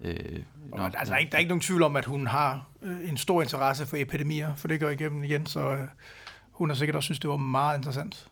øh, 0.00 0.16
Og, 0.72 0.84
altså, 0.84 1.04
der, 1.04 1.14
er 1.14 1.18
ikke, 1.18 1.30
der 1.30 1.36
er 1.36 1.40
ikke 1.40 1.48
nogen 1.48 1.60
tvivl 1.60 1.82
om, 1.82 1.96
at 1.96 2.04
hun 2.04 2.26
har 2.26 2.66
øh, 2.82 3.10
en 3.10 3.16
stor 3.16 3.42
interesse 3.42 3.86
for 3.86 3.96
epidemier, 3.96 4.54
for 4.54 4.68
det 4.68 4.80
går 4.80 4.88
igennem 4.88 5.24
igen, 5.24 5.46
så 5.46 5.60
øh, 5.60 5.78
hun 6.50 6.70
har 6.70 6.76
sikkert 6.76 6.96
også 6.96 7.06
synes, 7.06 7.18
det 7.18 7.30
var 7.30 7.36
meget 7.36 7.76
interessant. 7.78 8.26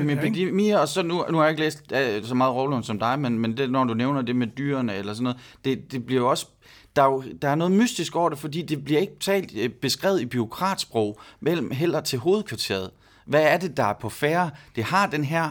Ikke? 0.00 0.12
epidemier, 0.12 0.78
og 0.78 0.88
så 0.88 1.02
nu, 1.02 1.24
nu 1.30 1.36
har 1.36 1.44
jeg 1.44 1.50
ikke 1.50 1.62
læst 1.62 1.92
uh, 1.92 2.26
så 2.28 2.34
meget 2.34 2.54
Rolund 2.54 2.84
som 2.84 2.98
dig, 2.98 3.18
men, 3.18 3.38
men 3.38 3.56
det, 3.56 3.70
når 3.70 3.84
du 3.84 3.94
nævner 3.94 4.22
det 4.22 4.36
med 4.36 4.46
dyrene 4.46 4.94
eller 4.94 5.14
sådan 5.14 5.24
noget, 5.24 5.38
det, 5.64 5.92
det 5.92 6.06
bliver 6.06 6.20
jo 6.20 6.30
også, 6.30 6.46
der 6.96 7.02
er, 7.02 7.06
jo, 7.06 7.24
der 7.42 7.48
er 7.48 7.54
noget 7.54 7.72
mystisk 7.72 8.16
over 8.16 8.28
det, 8.28 8.38
fordi 8.38 8.62
det 8.62 8.84
bliver 8.84 9.00
ikke 9.00 9.16
talt, 9.20 9.52
øh, 9.56 9.70
beskrevet 9.70 10.20
i 10.20 10.26
byråkratsprog 10.26 11.20
mellem 11.40 11.70
heller 11.70 12.00
til 12.00 12.18
hovedkvarteret. 12.18 12.90
Hvad 13.24 13.42
er 13.42 13.56
det, 13.56 13.76
der 13.76 13.84
er 13.84 13.92
på 13.92 14.08
færre? 14.08 14.50
Det 14.76 14.84
har 14.84 15.06
den 15.06 15.24
her, 15.24 15.50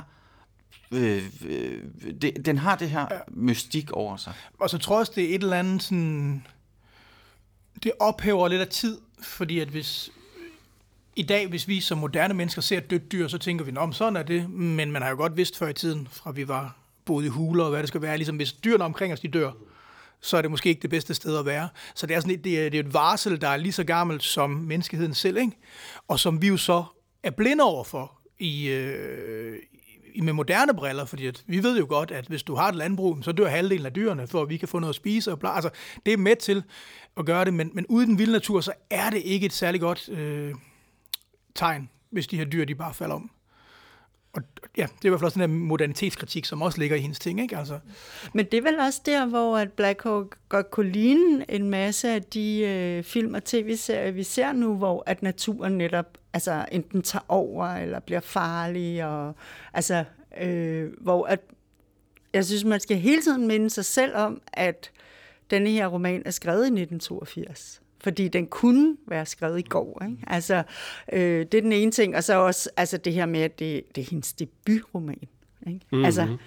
øh, 0.91 1.23
øh, 1.45 1.81
det, 2.21 2.45
den 2.45 2.57
har 2.57 2.75
det 2.75 2.89
her 2.89 3.07
mystik 3.27 3.91
over 3.91 4.17
sig. 4.17 4.33
Og 4.59 4.69
så 4.69 4.77
tror 4.77 4.95
jeg 4.95 4.99
også, 4.99 5.11
det 5.15 5.23
er 5.31 5.35
et 5.35 5.43
eller 5.43 5.57
andet 5.57 5.83
sådan... 5.83 6.43
Det 7.83 7.91
ophæver 7.99 8.47
lidt 8.47 8.61
af 8.61 8.67
tid, 8.67 8.97
fordi 9.23 9.59
at 9.59 9.67
hvis... 9.67 10.11
I 11.15 11.23
dag, 11.23 11.47
hvis 11.47 11.67
vi 11.67 11.81
som 11.81 11.97
moderne 11.97 12.33
mennesker 12.33 12.61
ser 12.61 12.77
et 12.77 12.89
dødt 12.89 13.11
dyr, 13.11 13.27
så 13.27 13.37
tænker 13.37 13.65
vi, 13.65 13.77
om 13.77 13.93
sådan 13.93 14.15
er 14.15 14.23
det. 14.23 14.49
Men 14.49 14.91
man 14.91 15.01
har 15.01 15.09
jo 15.09 15.15
godt 15.15 15.37
vidst 15.37 15.57
før 15.57 15.67
i 15.67 15.73
tiden, 15.73 16.07
fra 16.11 16.31
vi 16.31 16.47
var 16.47 16.75
boet 17.05 17.25
i 17.25 17.27
huler 17.27 17.63
og 17.63 17.69
hvad 17.69 17.79
det 17.79 17.87
skal 17.87 18.01
være. 18.01 18.17
Ligesom 18.17 18.35
hvis 18.35 18.53
dyrene 18.53 18.83
omkring 18.83 19.13
os, 19.13 19.19
de 19.19 19.27
dør, 19.27 19.51
så 20.23 20.37
er 20.37 20.41
det 20.41 20.51
måske 20.51 20.69
ikke 20.69 20.81
det 20.81 20.89
bedste 20.89 21.13
sted 21.13 21.37
at 21.37 21.45
være. 21.45 21.69
Så 21.95 22.07
det 22.07 22.15
er, 22.15 22.19
sådan 22.19 22.33
et, 22.35 22.43
det 22.43 22.65
er, 22.65 22.69
det 22.69 22.79
er 22.79 22.83
et 22.83 22.93
varsel, 22.93 23.41
der 23.41 23.47
er 23.49 23.57
lige 23.57 23.71
så 23.73 23.83
gammelt 23.83 24.23
som 24.23 24.49
menneskeheden 24.49 25.13
selv, 25.13 25.37
ikke? 25.37 25.51
og 26.07 26.19
som 26.19 26.41
vi 26.41 26.47
jo 26.47 26.57
så 26.57 26.83
er 27.23 27.29
blinde 27.31 27.63
over 27.63 27.83
for 27.83 28.19
i, 28.39 28.67
øh, 28.69 29.57
i- 30.15 30.21
med 30.21 30.33
moderne 30.33 30.73
briller, 30.73 31.05
fordi 31.05 31.25
at 31.27 31.43
vi 31.47 31.63
ved 31.63 31.77
jo 31.79 31.85
godt, 31.89 32.11
at 32.11 32.25
hvis 32.27 32.43
du 32.43 32.55
har 32.55 32.69
et 32.69 32.75
landbrug, 32.75 33.17
så 33.21 33.31
dør 33.31 33.47
halvdelen 33.47 33.85
af 33.85 33.93
dyrene, 33.93 34.27
for 34.27 34.41
at 34.41 34.49
vi 34.49 34.57
kan 34.57 34.67
få 34.67 34.79
noget 34.79 34.89
at 34.91 34.95
spise. 34.95 35.31
Og 35.31 35.39
bla. 35.39 35.49
Altså, 35.55 35.69
det 36.05 36.13
er 36.13 36.17
med 36.17 36.35
til 36.35 36.63
at 37.17 37.25
gøre 37.25 37.45
det, 37.45 37.53
men, 37.53 37.71
men 37.73 37.85
uden 37.89 38.09
den 38.09 38.17
vilde 38.19 38.31
natur, 38.33 38.61
så 38.61 38.71
er 38.89 39.09
det 39.09 39.21
ikke 39.25 39.45
et 39.45 39.53
særligt 39.53 39.81
godt 39.81 40.09
øh, 40.09 40.53
tegn, 41.55 41.89
hvis 42.11 42.27
de 42.27 42.37
her 42.37 42.45
dyr, 42.45 42.65
de 42.65 42.75
bare 42.75 42.93
falder 42.93 43.15
om 43.15 43.31
og 44.33 44.43
ja, 44.77 44.83
det 44.83 45.05
er 45.05 45.05
i 45.05 45.09
hvert 45.09 45.19
fald 45.19 45.25
også 45.25 45.39
den 45.39 45.49
der 45.49 45.57
modernitetskritik, 45.57 46.45
som 46.45 46.61
også 46.61 46.79
ligger 46.79 46.95
i 46.95 46.99
hendes 46.99 47.19
ting, 47.19 47.41
ikke? 47.41 47.57
Altså, 47.57 47.79
Men 48.33 48.45
det 48.45 48.57
er 48.57 48.61
vel 48.61 48.79
også 48.79 49.01
der, 49.05 49.25
hvor 49.25 49.57
at 49.57 49.71
Black 49.71 50.03
Hawk 50.03 50.37
godt 50.49 50.71
kunne 50.71 50.91
ligne 50.91 51.51
en 51.51 51.69
masse 51.69 52.09
af 52.09 52.23
de 52.23 52.59
øh, 52.59 53.03
film 53.03 53.33
og 53.33 53.43
tv-serier, 53.43 54.11
vi 54.11 54.23
ser 54.23 54.51
nu, 54.51 54.75
hvor 54.75 55.03
at 55.05 55.23
naturen 55.23 55.77
netop 55.77 56.17
altså, 56.33 56.65
enten 56.71 57.01
tager 57.01 57.25
over 57.27 57.65
eller 57.65 57.99
bliver 57.99 58.19
farlig. 58.19 59.05
Og, 59.05 59.35
altså, 59.73 60.03
øh, 60.41 60.91
hvor 61.01 61.25
at, 61.25 61.39
jeg 62.33 62.45
synes, 62.45 62.63
man 62.63 62.79
skal 62.79 62.97
hele 62.97 63.21
tiden 63.21 63.47
minde 63.47 63.69
sig 63.69 63.85
selv 63.85 64.15
om, 64.15 64.41
at 64.53 64.91
denne 65.51 65.69
her 65.69 65.87
roman 65.87 66.21
er 66.25 66.31
skrevet 66.31 66.63
i 66.63 66.81
1982 66.81 67.82
fordi 68.03 68.27
den 68.27 68.47
kunne 68.47 68.97
være 69.07 69.25
skrevet 69.25 69.59
i 69.59 69.67
går. 69.69 70.01
Ikke? 70.05 70.17
Altså, 70.27 70.63
øh, 71.13 71.45
det 71.51 71.53
er 71.53 71.61
den 71.61 71.71
ene 71.71 71.91
ting, 71.91 72.15
og 72.15 72.23
så 72.23 72.33
også 72.39 72.69
altså, 72.77 72.97
det 72.97 73.13
her 73.13 73.25
med, 73.25 73.39
at 73.41 73.59
det, 73.59 73.83
det 73.95 74.01
er 74.01 74.09
hendes 74.09 74.33
debutroman. 74.33 75.17
Ikke? 75.67 75.79
Mm-hmm. 75.91 76.05
Altså, 76.05 76.37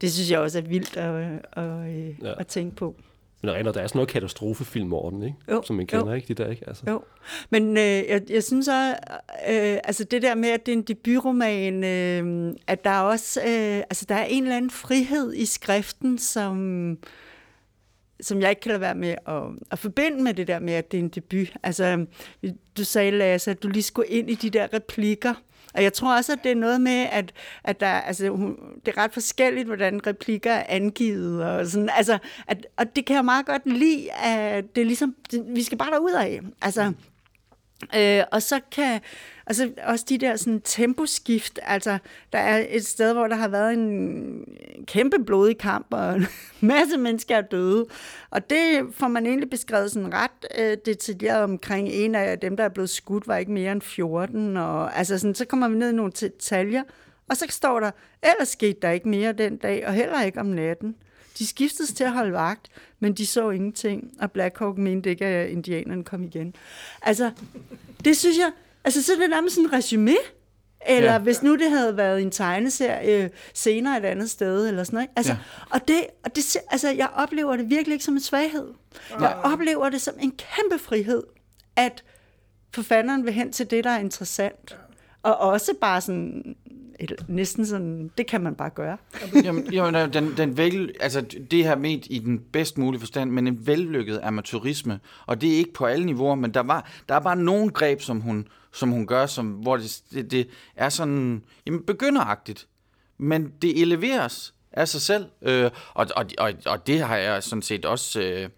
det 0.00 0.12
synes 0.12 0.30
jeg 0.30 0.38
også 0.38 0.58
er 0.58 0.62
vildt 0.62 0.96
at, 0.96 1.14
at, 1.52 1.62
at, 1.64 2.14
Ja. 2.22 2.40
at 2.40 2.46
tænke 2.46 2.76
på. 2.76 2.96
Men 3.42 3.48
der 3.48 3.54
er, 3.54 3.62
der 3.62 3.80
er 3.80 3.86
sådan 3.86 3.98
noget 3.98 4.08
katastrofefilm 4.08 4.92
over 4.92 5.10
den, 5.10 5.22
ikke? 5.22 5.36
Jo, 5.50 5.62
Som 5.62 5.76
man 5.76 5.86
kender, 5.86 6.06
jo. 6.06 6.12
ikke? 6.12 6.34
De 6.34 6.42
der, 6.42 6.50
ikke? 6.50 6.68
Altså. 6.68 6.82
Jo, 6.88 7.02
men 7.50 7.76
øh, 7.76 7.82
jeg, 7.84 8.22
jeg 8.30 8.42
synes 8.42 8.68
også, 8.68 8.94
øh, 9.48 9.78
altså 9.84 10.04
det 10.04 10.22
der 10.22 10.34
med, 10.34 10.48
at 10.48 10.66
det 10.66 10.72
er 10.72 10.76
en 10.76 10.82
debutroman, 10.82 11.84
øh, 11.84 12.54
at 12.66 12.84
der 12.84 12.90
er 12.90 13.00
også, 13.00 13.40
øh, 13.40 13.76
altså 13.90 14.04
der 14.08 14.14
er 14.14 14.24
en 14.24 14.42
eller 14.42 14.56
anden 14.56 14.70
frihed 14.70 15.34
i 15.34 15.44
skriften, 15.44 16.18
som, 16.18 16.98
som 18.22 18.40
jeg 18.40 18.50
ikke 18.50 18.60
kan 18.60 18.68
lade 18.68 18.80
være 18.80 18.94
med 18.94 19.14
at, 19.28 19.42
at 19.70 19.78
forbinde 19.78 20.22
med 20.22 20.34
det 20.34 20.46
der 20.46 20.58
med, 20.58 20.72
at 20.74 20.92
det 20.92 20.98
er 20.98 21.02
en 21.02 21.08
debut. 21.08 21.52
Altså, 21.62 21.84
øhm, 21.84 22.08
du 22.76 22.84
sagde, 22.84 23.10
Lasse, 23.10 23.50
at 23.50 23.62
du 23.62 23.68
lige 23.68 23.82
skulle 23.82 24.08
ind 24.08 24.30
i 24.30 24.34
de 24.34 24.50
der 24.50 24.66
replikker, 24.74 25.34
og 25.74 25.82
jeg 25.82 25.92
tror 25.92 26.16
også, 26.16 26.32
at 26.32 26.38
det 26.44 26.50
er 26.52 26.56
noget 26.56 26.80
med, 26.80 27.06
at, 27.12 27.32
at 27.64 27.80
der, 27.80 27.86
altså, 27.86 28.28
hun- 28.28 28.56
det 28.86 28.94
er 28.96 29.02
ret 29.02 29.12
forskelligt, 29.12 29.66
hvordan 29.66 30.06
replikker 30.06 30.52
er 30.52 30.64
angivet. 30.68 31.44
Og, 31.44 31.66
sådan, 31.66 31.90
altså, 31.96 32.18
at, 32.46 32.66
og 32.76 32.96
det 32.96 33.04
kan 33.06 33.16
jeg 33.16 33.24
meget 33.24 33.46
godt 33.46 33.62
lide, 33.66 34.12
at 34.12 34.64
det 34.76 34.80
er 34.80 34.84
ligesom, 34.86 35.14
det, 35.30 35.44
vi 35.48 35.62
skal 35.62 35.78
bare 35.78 35.90
derud 35.90 36.12
af. 36.12 36.40
Altså, 36.62 36.92
Øh, 37.96 38.24
og 38.32 38.42
så 38.42 38.60
kan 38.72 39.00
altså 39.46 39.70
også 39.84 40.04
de 40.08 40.18
der 40.18 40.36
sådan 40.36 40.60
temposkift, 40.60 41.58
altså 41.62 41.98
der 42.32 42.38
er 42.38 42.66
et 42.68 42.86
sted, 42.86 43.12
hvor 43.12 43.28
der 43.28 43.36
har 43.36 43.48
været 43.48 43.72
en 43.72 44.44
kæmpe 44.86 45.24
blodig 45.24 45.58
kamp, 45.58 45.86
og 45.90 46.16
en 46.16 46.26
masse 46.60 46.98
mennesker 46.98 47.36
er 47.36 47.42
døde. 47.42 47.86
Og 48.30 48.50
det 48.50 48.86
får 48.92 49.08
man 49.08 49.26
egentlig 49.26 49.50
beskrevet 49.50 49.92
sådan 49.92 50.14
ret 50.14 50.46
øh, 50.58 50.76
detaljeret 50.86 51.42
omkring. 51.42 51.88
En 51.88 52.14
af 52.14 52.38
dem, 52.38 52.56
der 52.56 52.64
er 52.64 52.68
blevet 52.68 52.90
skudt, 52.90 53.28
var 53.28 53.36
ikke 53.36 53.52
mere 53.52 53.72
end 53.72 53.82
14. 53.82 54.56
Og, 54.56 54.98
altså 54.98 55.18
sådan, 55.18 55.34
så 55.34 55.44
kommer 55.44 55.68
vi 55.68 55.76
ned 55.76 55.90
i 55.90 55.94
nogle 55.94 56.12
detaljer, 56.12 56.82
og 57.28 57.36
så 57.36 57.46
står 57.48 57.80
der, 57.80 57.90
ellers 58.22 58.48
skete 58.48 58.78
der 58.82 58.90
ikke 58.90 59.08
mere 59.08 59.32
den 59.32 59.56
dag, 59.56 59.86
og 59.86 59.92
heller 59.92 60.22
ikke 60.22 60.40
om 60.40 60.46
natten. 60.46 60.96
De 61.38 61.46
skiftedes 61.46 61.92
til 61.92 62.04
at 62.04 62.12
holde 62.12 62.32
vagt, 62.32 62.68
men 63.00 63.12
de 63.12 63.26
så 63.26 63.50
ingenting, 63.50 64.10
og 64.20 64.32
Black 64.32 64.58
Hawk 64.58 64.78
mente 64.78 65.10
ikke, 65.10 65.24
at 65.26 65.48
indianerne 65.50 66.04
kom 66.04 66.24
igen. 66.24 66.54
Altså, 67.02 67.30
det 68.04 68.16
synes 68.16 68.38
jeg, 68.38 68.50
altså 68.84 69.02
så 69.02 69.12
er 69.12 69.16
det 69.16 69.30
nærmest 69.30 69.54
sådan 69.54 69.66
en 69.68 69.72
resume. 69.72 70.14
Eller 70.86 71.12
Ja. 71.12 71.18
hvis 71.18 71.42
nu 71.42 71.56
det 71.56 71.70
havde 71.70 71.96
været 71.96 72.22
en 72.22 72.30
tegneserie 72.30 73.30
senere 73.54 73.98
et 73.98 74.04
andet 74.04 74.30
sted, 74.30 74.68
eller 74.68 74.84
sådan 74.84 74.96
noget. 74.96 75.08
Altså, 75.16 75.32
Ja. 75.32 75.38
Og 75.70 75.88
det, 75.88 76.06
og 76.24 76.36
det, 76.36 76.56
altså, 76.70 76.90
jeg 76.90 77.08
oplever 77.14 77.56
det 77.56 77.70
virkelig 77.70 77.92
ikke 77.94 78.04
som 78.04 78.14
en 78.14 78.20
svaghed. 78.20 78.68
Jeg 79.20 79.36
oplever 79.44 79.88
det 79.88 80.00
som 80.00 80.14
en 80.20 80.30
kæmpe 80.30 80.78
frihed, 80.84 81.22
at 81.76 82.04
forfatteren 82.74 83.24
vil 83.24 83.32
hen 83.32 83.52
til 83.52 83.70
det, 83.70 83.84
der 83.84 83.90
er 83.90 83.98
interessant. 83.98 84.78
Og 85.22 85.36
også 85.36 85.72
bare 85.80 86.00
sådan, 86.00 86.56
eller 87.02 87.16
næsten 87.28 87.66
sådan, 87.66 88.10
det 88.18 88.26
kan 88.26 88.40
man 88.40 88.54
bare 88.54 88.70
gøre. 88.70 88.96
Jamen, 89.44 89.72
jamen 89.72 90.12
den, 90.12 90.36
den 90.36 90.56
vel, 90.56 90.94
altså 91.00 91.20
det 91.50 91.64
her 91.64 91.76
med 91.76 91.90
i 91.90 92.18
den 92.18 92.38
bedst 92.52 92.78
mulige 92.78 93.00
forstand, 93.00 93.30
men 93.30 93.46
en 93.46 93.66
vellykket 93.66 94.20
amatørisme, 94.22 95.00
og 95.26 95.40
det 95.40 95.52
er 95.52 95.56
ikke 95.56 95.72
på 95.72 95.86
alle 95.86 96.06
niveauer, 96.06 96.34
men 96.34 96.54
der, 96.54 96.60
var, 96.60 96.90
der 97.08 97.14
er 97.14 97.20
bare 97.20 97.36
nogle 97.36 97.70
greb, 97.70 98.00
som 98.00 98.20
hun, 98.20 98.48
som 98.72 98.90
hun 98.90 99.06
gør, 99.06 99.26
som, 99.26 99.46
hvor 99.46 99.76
det, 99.76 100.02
det, 100.12 100.30
det 100.30 100.48
er 100.76 100.88
sådan 100.88 101.42
jamen, 101.66 101.82
begynderagtigt, 101.82 102.66
men 103.18 103.52
det 103.62 103.82
eleveres 103.82 104.54
af 104.72 104.88
sig 104.88 105.00
selv, 105.00 105.26
øh, 105.42 105.70
og, 105.94 106.06
og, 106.16 106.24
og, 106.38 106.52
og 106.66 106.86
det 106.86 107.00
har 107.00 107.16
jeg 107.16 107.42
sådan 107.42 107.62
set 107.62 107.84
også... 107.84 108.20
Øh, 108.20 108.48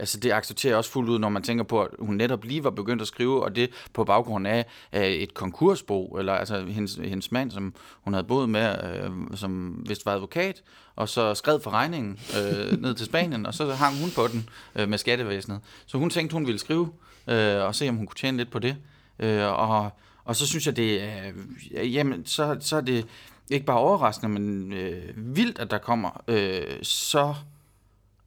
Altså 0.00 0.20
det 0.20 0.32
accepterer 0.32 0.70
jeg 0.70 0.78
også 0.78 0.90
fuldt 0.90 1.10
ud, 1.10 1.18
når 1.18 1.28
man 1.28 1.42
tænker 1.42 1.64
på, 1.64 1.82
at 1.82 1.88
hun 1.98 2.14
netop 2.14 2.44
lige 2.44 2.64
var 2.64 2.70
begyndt 2.70 3.02
at 3.02 3.08
skrive, 3.08 3.44
og 3.44 3.56
det 3.56 3.70
på 3.92 4.04
baggrund 4.04 4.46
af, 4.46 4.66
et 4.92 5.34
konkursbo, 5.34 6.06
eller 6.06 6.32
altså 6.32 6.64
hendes, 6.64 6.94
hendes 6.94 7.32
mand, 7.32 7.50
som 7.50 7.74
hun 8.00 8.14
havde 8.14 8.26
boet 8.26 8.48
med, 8.48 8.76
øh, 8.94 9.10
som 9.34 9.82
vist 9.88 10.06
var 10.06 10.12
advokat, 10.12 10.62
og 10.96 11.08
så 11.08 11.34
skrev 11.34 11.60
for 11.62 11.70
regningen 11.70 12.18
øh, 12.38 12.82
ned 12.82 12.94
til 12.94 13.06
Spanien, 13.06 13.46
og 13.46 13.54
så 13.54 13.72
hang 13.72 14.00
hun 14.00 14.10
på 14.10 14.26
den 14.26 14.48
øh, 14.74 14.88
med 14.88 14.98
skattevæsenet. 14.98 15.60
Så 15.86 15.98
hun 15.98 16.10
tænkte, 16.10 16.34
hun 16.34 16.46
ville 16.46 16.58
skrive, 16.58 16.92
øh, 17.28 17.64
og 17.64 17.74
se 17.74 17.88
om 17.88 17.96
hun 17.96 18.06
kunne 18.06 18.16
tjene 18.16 18.36
lidt 18.36 18.50
på 18.50 18.58
det. 18.58 18.76
Øh, 19.18 19.46
og, 19.46 19.90
og 20.24 20.36
så 20.36 20.46
synes 20.46 20.66
jeg, 20.66 20.76
det 20.76 21.02
er, 21.02 21.32
øh, 21.74 21.94
jamen, 21.94 22.26
så, 22.26 22.56
så 22.60 22.76
er 22.76 22.80
det 22.80 23.06
ikke 23.50 23.66
bare 23.66 23.78
overraskende, 23.78 24.40
men 24.40 24.72
øh, 24.72 25.12
vildt, 25.16 25.58
at 25.58 25.70
der 25.70 25.78
kommer 25.78 26.22
øh, 26.28 26.62
så 26.82 27.34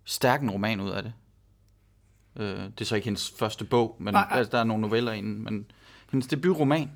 stærk 0.05 0.41
en 0.41 0.51
roman 0.51 0.81
ud 0.81 0.89
af 0.89 1.03
det. 1.03 1.13
Øh, 2.35 2.57
det 2.57 2.81
er 2.81 2.85
så 2.85 2.95
ikke 2.95 3.05
hendes 3.05 3.33
første 3.39 3.65
bog, 3.65 3.95
men 3.99 4.13
Nej, 4.13 4.25
nej. 4.29 4.37
altså, 4.39 4.51
der 4.51 4.57
er 4.59 4.63
nogle 4.63 4.81
noveller 4.81 5.11
inden, 5.11 5.43
men 5.43 5.65
hendes 6.11 6.27
debutroman. 6.27 6.91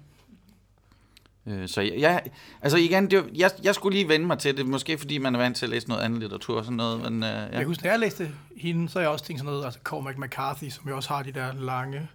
Øh, 1.45 1.67
så 1.67 1.81
jeg, 1.81 1.93
jeg, 1.99 2.21
altså 2.61 2.77
igen, 2.77 3.11
det, 3.11 3.17
var- 3.19 3.29
jeg, 3.35 3.51
jeg 3.63 3.75
skulle 3.75 3.97
lige 3.97 4.07
vende 4.09 4.25
mig 4.25 4.39
til 4.39 4.57
det, 4.57 4.65
måske 4.65 4.97
fordi 4.97 5.17
man 5.17 5.35
er 5.35 5.39
vant 5.39 5.57
til 5.57 5.65
at 5.65 5.69
læse 5.69 5.88
noget 5.89 6.01
andet 6.01 6.19
litteratur 6.19 6.57
og 6.57 6.63
sådan 6.63 6.77
noget, 6.77 7.11
men 7.11 7.23
øh, 7.23 7.29
Ja. 7.29 7.57
Jeg 7.57 7.65
husker, 7.65 7.83
da 7.83 7.89
jeg 7.91 7.99
læste 7.99 8.31
hende, 8.57 8.89
så 8.89 8.99
jeg 8.99 9.09
også 9.09 9.25
tænkt 9.25 9.39
sådan 9.39 9.51
noget, 9.53 9.65
altså 9.65 9.79
Cormac 9.83 10.15
McCarthy, 10.17 10.69
som 10.69 10.89
jo 10.89 10.95
også 10.95 11.09
har 11.09 11.23
de 11.23 11.31
der 11.31 11.53
lange 11.53 12.07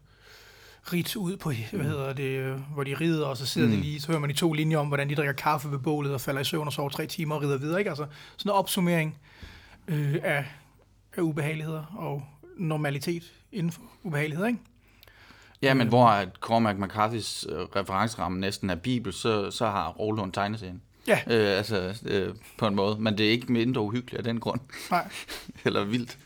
rit 0.93 1.17
ud 1.17 1.37
på, 1.37 1.53
hvad 1.73 1.85
hedder 1.85 2.13
det, 2.13 2.23
øh, 2.23 2.61
hvor 2.75 2.85
de 2.85 2.95
rider, 3.01 3.27
og 3.27 3.37
så 3.37 3.47
sidder 3.47 3.69
mm. 3.69 3.75
de 3.75 3.81
lige, 3.81 4.01
så 4.01 4.07
hører 4.07 4.21
man 4.21 4.31
de 4.31 4.35
to 4.35 4.53
linjer 4.53 4.79
om, 4.79 4.87
hvordan 4.89 5.09
de 5.09 5.15
drikker 5.15 5.33
kaffe 5.33 5.71
ved 5.71 5.79
bålet 5.79 6.15
og 6.15 6.21
falder 6.21 6.41
i 6.41 6.45
søvn 6.45 6.67
og 6.67 6.73
sover 6.73 6.89
tre 6.89 7.07
timer 7.07 7.35
og 7.35 7.43
rider 7.43 7.59
videre, 7.59 7.79
ikke? 7.79 7.91
Altså 7.91 8.07
sådan 8.37 8.51
en 8.51 8.55
opsummering 8.55 9.19
øh, 9.89 10.15
af, 10.23 10.45
af 11.17 11.21
ubehageligheder 11.23 11.85
og 11.97 12.23
normalitet 12.57 13.33
inden 13.53 13.73
for 13.73 13.83
ubehageligheder, 14.03 14.49
ikke? 14.49 14.61
ja, 15.63 15.75
men 15.75 15.89
hvor 15.89 16.07
at 16.07 16.29
Cormac 16.41 16.77
McCarthys 16.79 17.47
øh, 17.49 17.59
referenceramme 17.59 18.41
næsten 18.41 18.71
er 18.71 18.75
bibel, 18.75 19.13
så, 19.13 19.51
så 19.51 19.67
har 19.67 19.89
Roland 19.91 20.33
tegneserien. 20.33 20.83
Ja, 21.07 21.19
Øh, 21.27 21.57
altså, 21.59 21.95
øh, 22.05 22.35
på 22.59 22.67
en 22.67 22.75
måde. 22.75 22.97
Men 23.01 23.19
det 23.19 23.27
er 23.27 23.31
ikke 23.31 23.53
mindre 23.53 23.81
uhyggeligt 23.81 24.19
af 24.19 24.25
den 24.25 24.41
grund. 24.41 24.61
nej. 24.91 25.09
Eller 25.65 25.85
vildt. 25.85 26.19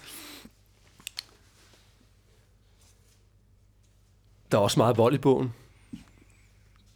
Der 4.52 4.58
er 4.58 4.62
også 4.62 4.80
meget 4.80 4.96
vold 4.96 5.14
i 5.14 5.18
bogen. 5.18 5.52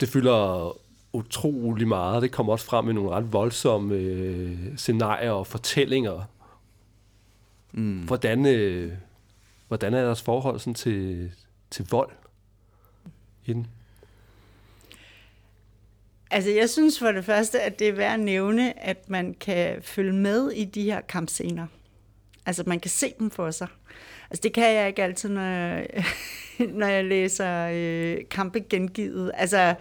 Det 0.00 0.08
fylder 0.08 0.72
utrolig 1.12 1.88
meget. 1.88 2.22
Det 2.22 2.32
kommer 2.32 2.52
også 2.52 2.66
frem 2.66 2.84
med 2.84 2.94
nogle 2.94 3.10
ret 3.10 3.32
voldsomme 3.32 3.94
øh, 3.94 4.76
scenarier 4.76 5.30
og 5.30 5.46
fortællinger. 5.46 6.22
Mm. 7.72 8.02
Hvordan, 8.02 8.46
øh, 8.46 8.92
hvordan 9.70 9.94
er 9.94 10.04
deres 10.04 10.22
forhold 10.22 10.58
sådan 10.58 10.74
til, 10.74 11.30
til 11.70 11.86
vold 11.90 12.10
i 13.44 13.52
den? 13.52 13.66
Altså, 16.30 16.50
jeg 16.50 16.70
synes 16.70 16.98
for 16.98 17.12
det 17.12 17.24
første, 17.24 17.60
at 17.60 17.78
det 17.78 17.88
er 17.88 17.92
værd 17.92 18.12
at 18.12 18.20
nævne, 18.20 18.84
at 18.84 19.10
man 19.10 19.34
kan 19.40 19.82
følge 19.82 20.12
med 20.12 20.50
i 20.50 20.64
de 20.64 20.82
her 20.82 21.00
kampscener. 21.00 21.66
Altså, 22.46 22.64
man 22.66 22.80
kan 22.80 22.90
se 22.90 23.12
dem 23.18 23.30
for 23.30 23.50
sig. 23.50 23.68
Altså, 24.30 24.40
det 24.42 24.52
kan 24.52 24.74
jeg 24.74 24.88
ikke 24.88 25.02
altid, 25.02 25.28
når 25.28 25.42
jeg, 25.42 25.86
når 26.80 26.86
jeg 26.86 27.04
læser 27.04 27.68
øh, 27.72 28.16
kampe 28.30 28.60
gengivet. 28.60 29.30
Altså, 29.34 29.74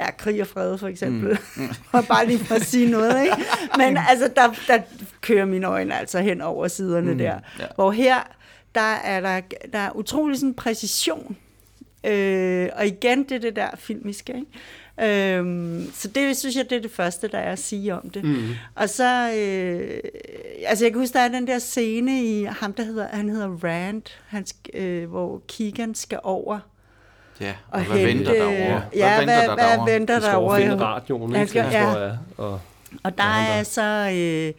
ja, 0.00 0.10
krig 0.10 0.40
og 0.40 0.46
fred 0.46 0.78
for 0.78 0.88
eksempel. 0.88 1.38
Mm. 1.56 1.68
og 1.92 2.04
bare 2.08 2.26
lige 2.26 2.38
for 2.38 2.54
at 2.54 2.62
sige 2.62 2.90
noget, 2.90 3.22
ikke? 3.22 3.36
Men 3.76 3.98
altså, 4.10 4.30
der, 4.36 4.54
der 4.68 4.80
kører 5.20 5.44
mine 5.44 5.66
øjne 5.66 5.98
altså 5.98 6.20
hen 6.20 6.40
over 6.40 6.68
siderne 6.68 7.12
mm. 7.12 7.18
der. 7.18 7.38
Ja. 7.58 7.66
Hvor 7.74 7.90
her, 7.90 8.35
der 8.76 8.94
er 8.94 9.20
der, 9.20 9.40
der 9.72 9.78
er 9.78 9.90
utrolig 9.96 10.38
sådan 10.38 10.54
præcision. 10.54 11.36
Øh, 12.04 12.68
og 12.76 12.86
igen, 12.86 13.22
det 13.24 13.32
er 13.32 13.38
det 13.38 13.56
der 13.56 13.68
filmiske, 13.78 14.32
ikke? 14.34 14.46
Øhm, 15.38 15.90
så 15.94 16.08
det 16.08 16.36
synes 16.36 16.56
jeg, 16.56 16.70
det 16.70 16.78
er 16.78 16.82
det 16.82 16.90
første, 16.90 17.28
der 17.28 17.38
er 17.38 17.52
at 17.52 17.58
sige 17.58 17.94
om 17.94 18.10
det. 18.10 18.24
Mm. 18.24 18.48
Og 18.74 18.88
så, 18.88 19.32
øh, 19.36 19.98
altså 20.66 20.84
jeg 20.84 20.92
kan 20.92 21.00
huske, 21.00 21.12
der 21.12 21.20
er 21.20 21.28
den 21.28 21.46
der 21.46 21.58
scene 21.58 22.24
i 22.24 22.44
ham, 22.44 22.72
der 22.72 22.82
hedder, 22.84 23.08
han 23.12 23.28
hedder 23.28 23.48
Rand, 23.64 24.02
han, 24.28 24.46
øh, 24.74 25.08
hvor 25.10 25.42
Keegan 25.48 25.94
skal 25.94 26.18
over 26.22 26.58
Ja, 27.40 27.54
og, 27.70 27.80
og 27.80 27.86
hvad 27.86 27.96
hente, 27.98 28.14
venter 28.14 28.32
derovre? 28.32 28.82
Ja, 28.94 29.16
hvad, 29.16 29.18
venter 29.26 29.54
hvad, 29.54 29.64
der 29.64 29.84
hvad 29.84 29.92
venter 29.94 30.14
De 30.14 30.20
skal 30.20 30.32
derovre? 30.32 30.50
overfinde 30.56 30.84
radioen, 30.84 31.32
Han 31.32 31.40
ikke? 31.40 31.50
skal- 31.50 31.64
Det 31.64 31.72
ja. 31.72 31.82
tror 31.92 32.00
jeg. 32.00 32.18
Og, 32.36 32.60
Og 33.04 33.18
der 33.18 33.22
han 33.24 33.58
er 33.60 33.62
så... 33.62 34.10
Øh, 34.14 34.52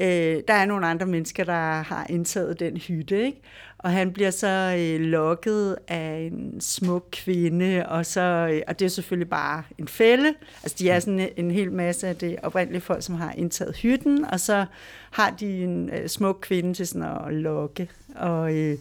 øh, 0.00 0.42
der 0.48 0.54
er 0.54 0.66
nogle 0.66 0.86
andre 0.86 1.06
mennesker, 1.06 1.44
der 1.44 1.82
har 1.82 2.06
indtaget 2.08 2.60
den 2.60 2.76
hytte, 2.76 3.26
ikke? 3.26 3.40
Og 3.78 3.90
han 3.90 4.12
bliver 4.12 4.30
så 4.30 4.76
øh, 4.78 5.00
lokket 5.00 5.76
af 5.88 6.30
en 6.32 6.60
smuk 6.60 7.08
kvinde, 7.12 7.86
og, 7.88 8.06
så, 8.06 8.20
øh, 8.52 8.62
og 8.68 8.78
det 8.78 8.84
er 8.84 8.88
selvfølgelig 8.88 9.30
bare 9.30 9.62
en 9.78 9.88
fælde. 9.88 10.34
Altså, 10.62 10.76
de 10.78 10.90
er 10.90 11.00
sådan 11.00 11.20
en, 11.20 11.28
en 11.36 11.50
hel 11.50 11.72
masse 11.72 12.08
af 12.08 12.16
det 12.16 12.36
oprindelige 12.42 12.80
folk, 12.80 13.02
som 13.02 13.14
har 13.14 13.32
indtaget 13.36 13.76
hytten, 13.76 14.24
og 14.24 14.40
så 14.40 14.64
har 15.10 15.30
de 15.30 15.62
en 15.62 15.90
øh, 15.90 16.08
smuk 16.08 16.38
kvinde 16.42 16.74
til 16.74 16.86
sådan 16.86 17.26
at 17.26 17.34
lokke. 17.34 17.88
Og, 18.14 18.54
øh, 18.54 18.78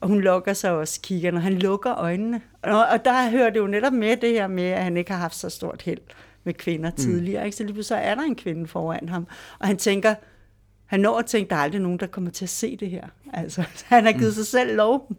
og 0.00 0.08
hun 0.08 0.20
lukker 0.20 0.52
sig 0.52 0.70
også 0.70 1.00
kiggeren, 1.02 1.36
og 1.36 1.42
han 1.42 1.52
lukker 1.52 1.94
øjnene. 1.94 2.40
Og, 2.62 2.86
og 2.86 3.04
der 3.04 3.30
hører 3.30 3.50
det 3.50 3.60
jo 3.60 3.66
netop 3.66 3.92
med 3.92 4.16
det 4.16 4.30
her 4.30 4.46
med, 4.46 4.64
at 4.64 4.84
han 4.84 4.96
ikke 4.96 5.10
har 5.10 5.18
haft 5.18 5.36
så 5.36 5.48
stort 5.48 5.82
held 5.82 6.00
med 6.44 6.54
kvinder 6.54 6.90
mm. 6.90 6.96
tidligere. 6.96 7.44
Ikke? 7.44 7.56
Så 7.56 7.64
lige 7.64 7.82
så 7.82 7.94
er 7.96 8.14
der 8.14 8.22
en 8.22 8.36
kvinde 8.36 8.66
foran 8.66 9.08
ham, 9.08 9.26
og 9.58 9.66
han 9.66 9.76
tænker, 9.76 10.14
han 10.92 11.00
når 11.00 11.18
at 11.18 11.26
tænke, 11.26 11.50
der 11.50 11.56
er 11.56 11.60
aldrig 11.60 11.80
nogen, 11.80 11.98
der 11.98 12.06
kommer 12.06 12.30
til 12.30 12.44
at 12.44 12.48
se 12.48 12.76
det 12.76 12.90
her. 12.90 13.04
Altså, 13.32 13.64
han 13.84 14.04
har 14.04 14.12
givet 14.12 14.26
mm. 14.26 14.34
sig 14.34 14.46
selv 14.46 14.76
lov. 14.76 15.12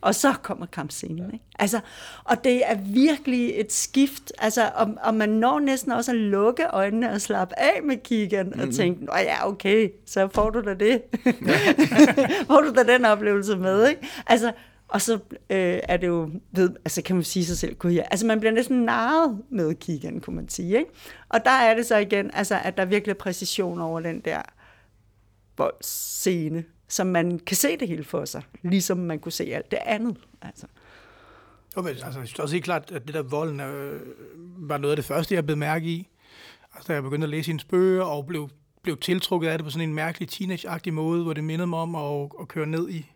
Og 0.00 0.14
så 0.14 0.32
kommer 0.42 0.66
kampscenen. 0.66 1.32
Ikke? 1.32 1.44
Altså, 1.58 1.80
og 2.24 2.44
det 2.44 2.70
er 2.70 2.74
virkelig 2.74 3.52
et 3.60 3.72
skift, 3.72 4.32
altså, 4.38 4.70
og, 4.74 4.94
og 5.02 5.14
man 5.14 5.28
når 5.28 5.58
næsten 5.60 5.92
også 5.92 6.10
at 6.10 6.16
lukke 6.16 6.66
øjnene 6.66 7.10
og 7.10 7.20
slappe 7.20 7.58
af 7.58 7.82
med 7.82 7.96
kiggen 8.04 8.46
mm-hmm. 8.46 8.60
og 8.60 8.74
tænke, 8.74 9.04
Nå 9.04 9.12
ja, 9.16 9.48
okay, 9.48 9.90
så 10.06 10.28
får 10.34 10.50
du 10.50 10.60
da 10.60 10.74
det. 10.74 11.02
får 12.48 12.60
du 12.60 12.72
da 12.76 12.92
den 12.92 13.04
oplevelse 13.04 13.56
med. 13.56 13.88
Ikke? 13.88 14.08
Altså, 14.26 14.52
og 14.88 15.00
så 15.00 15.14
øh, 15.50 15.80
er 15.82 15.96
det 15.96 16.06
jo, 16.06 16.30
ved, 16.52 16.70
altså 16.84 17.02
kan 17.02 17.16
man 17.16 17.24
sige 17.24 17.44
sig 17.44 17.58
selv, 17.58 17.74
kunne 17.74 17.94
jeg, 17.94 18.06
altså 18.10 18.26
man 18.26 18.40
bliver 18.40 18.52
næsten 18.52 18.76
narret 18.76 19.38
med 19.50 19.74
kiggen, 19.74 20.20
kunne 20.20 20.36
man 20.36 20.48
sige. 20.48 20.78
Ikke? 20.78 20.90
Og 21.28 21.44
der 21.44 21.50
er 21.50 21.74
det 21.74 21.86
så 21.86 21.96
igen, 21.96 22.30
altså, 22.34 22.58
at 22.64 22.76
der 22.76 22.82
er 22.82 22.86
virkelig 22.86 23.16
præcision 23.16 23.80
over 23.80 24.00
den 24.00 24.20
der 24.20 24.42
voldscene, 25.58 26.64
som 26.88 27.06
man 27.06 27.38
kan 27.38 27.56
se 27.56 27.76
det 27.76 27.88
hele 27.88 28.04
for 28.04 28.24
sig, 28.24 28.42
ligesom 28.62 28.98
man 28.98 29.18
kunne 29.18 29.32
se 29.32 29.44
alt 29.44 29.70
det 29.70 29.78
andet. 29.86 30.16
Altså. 30.42 30.66
Jo, 31.76 31.82
men, 31.82 31.88
altså, 31.90 32.04
jeg 32.04 32.12
synes 32.12 32.38
også 32.38 32.54
helt 32.54 32.64
klart, 32.64 32.90
at 32.90 33.06
det 33.06 33.14
der 33.14 33.22
volden 33.22 33.60
øh, 33.60 34.00
var 34.56 34.78
noget 34.78 34.92
af 34.92 34.96
det 34.96 35.04
første, 35.04 35.34
jeg 35.34 35.46
blev 35.46 35.56
mærke 35.56 35.86
i. 35.86 36.08
Altså, 36.74 36.88
da 36.88 36.92
jeg 36.92 37.02
begyndte 37.02 37.24
at 37.24 37.30
læse 37.30 37.46
hendes 37.46 37.64
bøger, 37.64 38.04
og 38.04 38.26
blev, 38.26 38.48
blev 38.82 38.96
tiltrukket 38.96 39.48
af 39.48 39.58
det 39.58 39.64
på 39.64 39.70
sådan 39.70 39.88
en 39.88 39.94
mærkelig 39.94 40.28
teenage 40.28 40.90
måde, 40.90 41.22
hvor 41.22 41.32
det 41.32 41.44
mindede 41.44 41.66
mig 41.66 41.78
om 41.78 41.94
at, 41.94 42.30
at 42.40 42.48
køre 42.48 42.66
ned 42.66 42.88
i, 42.88 43.06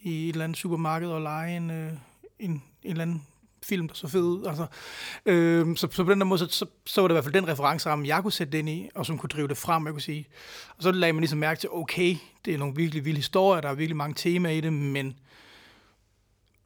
i 0.00 0.28
et 0.28 0.32
eller 0.32 0.44
andet 0.44 0.58
supermarked 0.58 1.08
og 1.08 1.20
lege 1.20 1.56
en, 1.56 1.70
øh, 1.70 1.92
en, 2.38 2.50
en 2.50 2.62
eller 2.82 3.02
anden 3.02 3.26
film, 3.62 3.88
der 3.88 3.94
så 3.94 4.08
fed 4.08 4.22
ud. 4.22 4.46
Altså, 4.46 4.66
øh, 5.26 5.76
så, 5.76 5.88
så 5.90 6.04
på 6.04 6.10
den 6.10 6.20
der 6.20 6.26
måde, 6.26 6.38
så, 6.38 6.46
så, 6.48 6.66
så 6.86 7.00
var 7.00 7.08
det 7.08 7.12
i 7.12 7.14
hvert 7.14 7.24
fald 7.24 7.34
den 7.34 7.48
referenceramme, 7.48 8.08
jeg 8.08 8.22
kunne 8.22 8.32
sætte 8.32 8.58
den 8.58 8.68
i, 8.68 8.88
og 8.94 9.06
som 9.06 9.18
kunne 9.18 9.28
drive 9.28 9.48
det 9.48 9.56
frem, 9.56 9.84
jeg 9.84 9.92
kunne 9.92 10.02
sige. 10.02 10.26
Og 10.76 10.82
så 10.82 10.92
lagde 10.92 11.12
man 11.12 11.20
ligesom 11.20 11.38
mærke 11.38 11.60
til, 11.60 11.70
okay, 11.72 12.16
det 12.44 12.54
er 12.54 12.58
nogle 12.58 12.76
virkelig 12.76 13.04
vilde 13.04 13.18
historier, 13.18 13.60
der 13.60 13.68
er 13.68 13.74
virkelig 13.74 13.96
mange 13.96 14.14
temaer 14.14 14.52
i 14.52 14.60
det, 14.60 14.72
men 14.72 15.14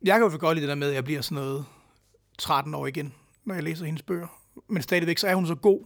jeg 0.05 0.19
kan 0.19 0.31
jo 0.31 0.39
godt 0.41 0.57
lide 0.57 0.67
det 0.67 0.69
der 0.69 0.75
med, 0.75 0.89
at 0.89 0.95
jeg 0.95 1.05
bliver 1.05 1.21
sådan 1.21 1.45
noget 1.45 1.65
13 2.39 2.75
år 2.75 2.87
igen, 2.87 3.15
når 3.45 3.55
jeg 3.55 3.63
læser 3.63 3.85
hendes 3.85 4.03
bøger. 4.03 4.41
Men 4.69 4.83
stadigvæk 4.83 5.19
så 5.19 5.29
er 5.29 5.35
hun 5.35 5.47
så 5.47 5.55
god, 5.55 5.81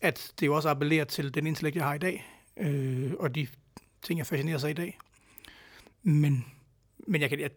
at 0.00 0.32
det 0.40 0.46
jo 0.46 0.54
også 0.54 0.68
appellerer 0.68 1.04
til 1.04 1.34
den 1.34 1.46
intellekt, 1.46 1.76
jeg 1.76 1.84
har 1.84 1.94
i 1.94 1.98
dag, 1.98 2.26
øh, 2.56 3.12
og 3.18 3.34
de 3.34 3.46
ting, 4.02 4.18
jeg 4.18 4.26
fascinerer 4.26 4.58
sig 4.58 4.70
i 4.70 4.74
dag. 4.74 4.98
Men, 6.02 6.44
men 7.06 7.20
jeg, 7.20 7.30
kan, 7.30 7.40
jeg, 7.40 7.50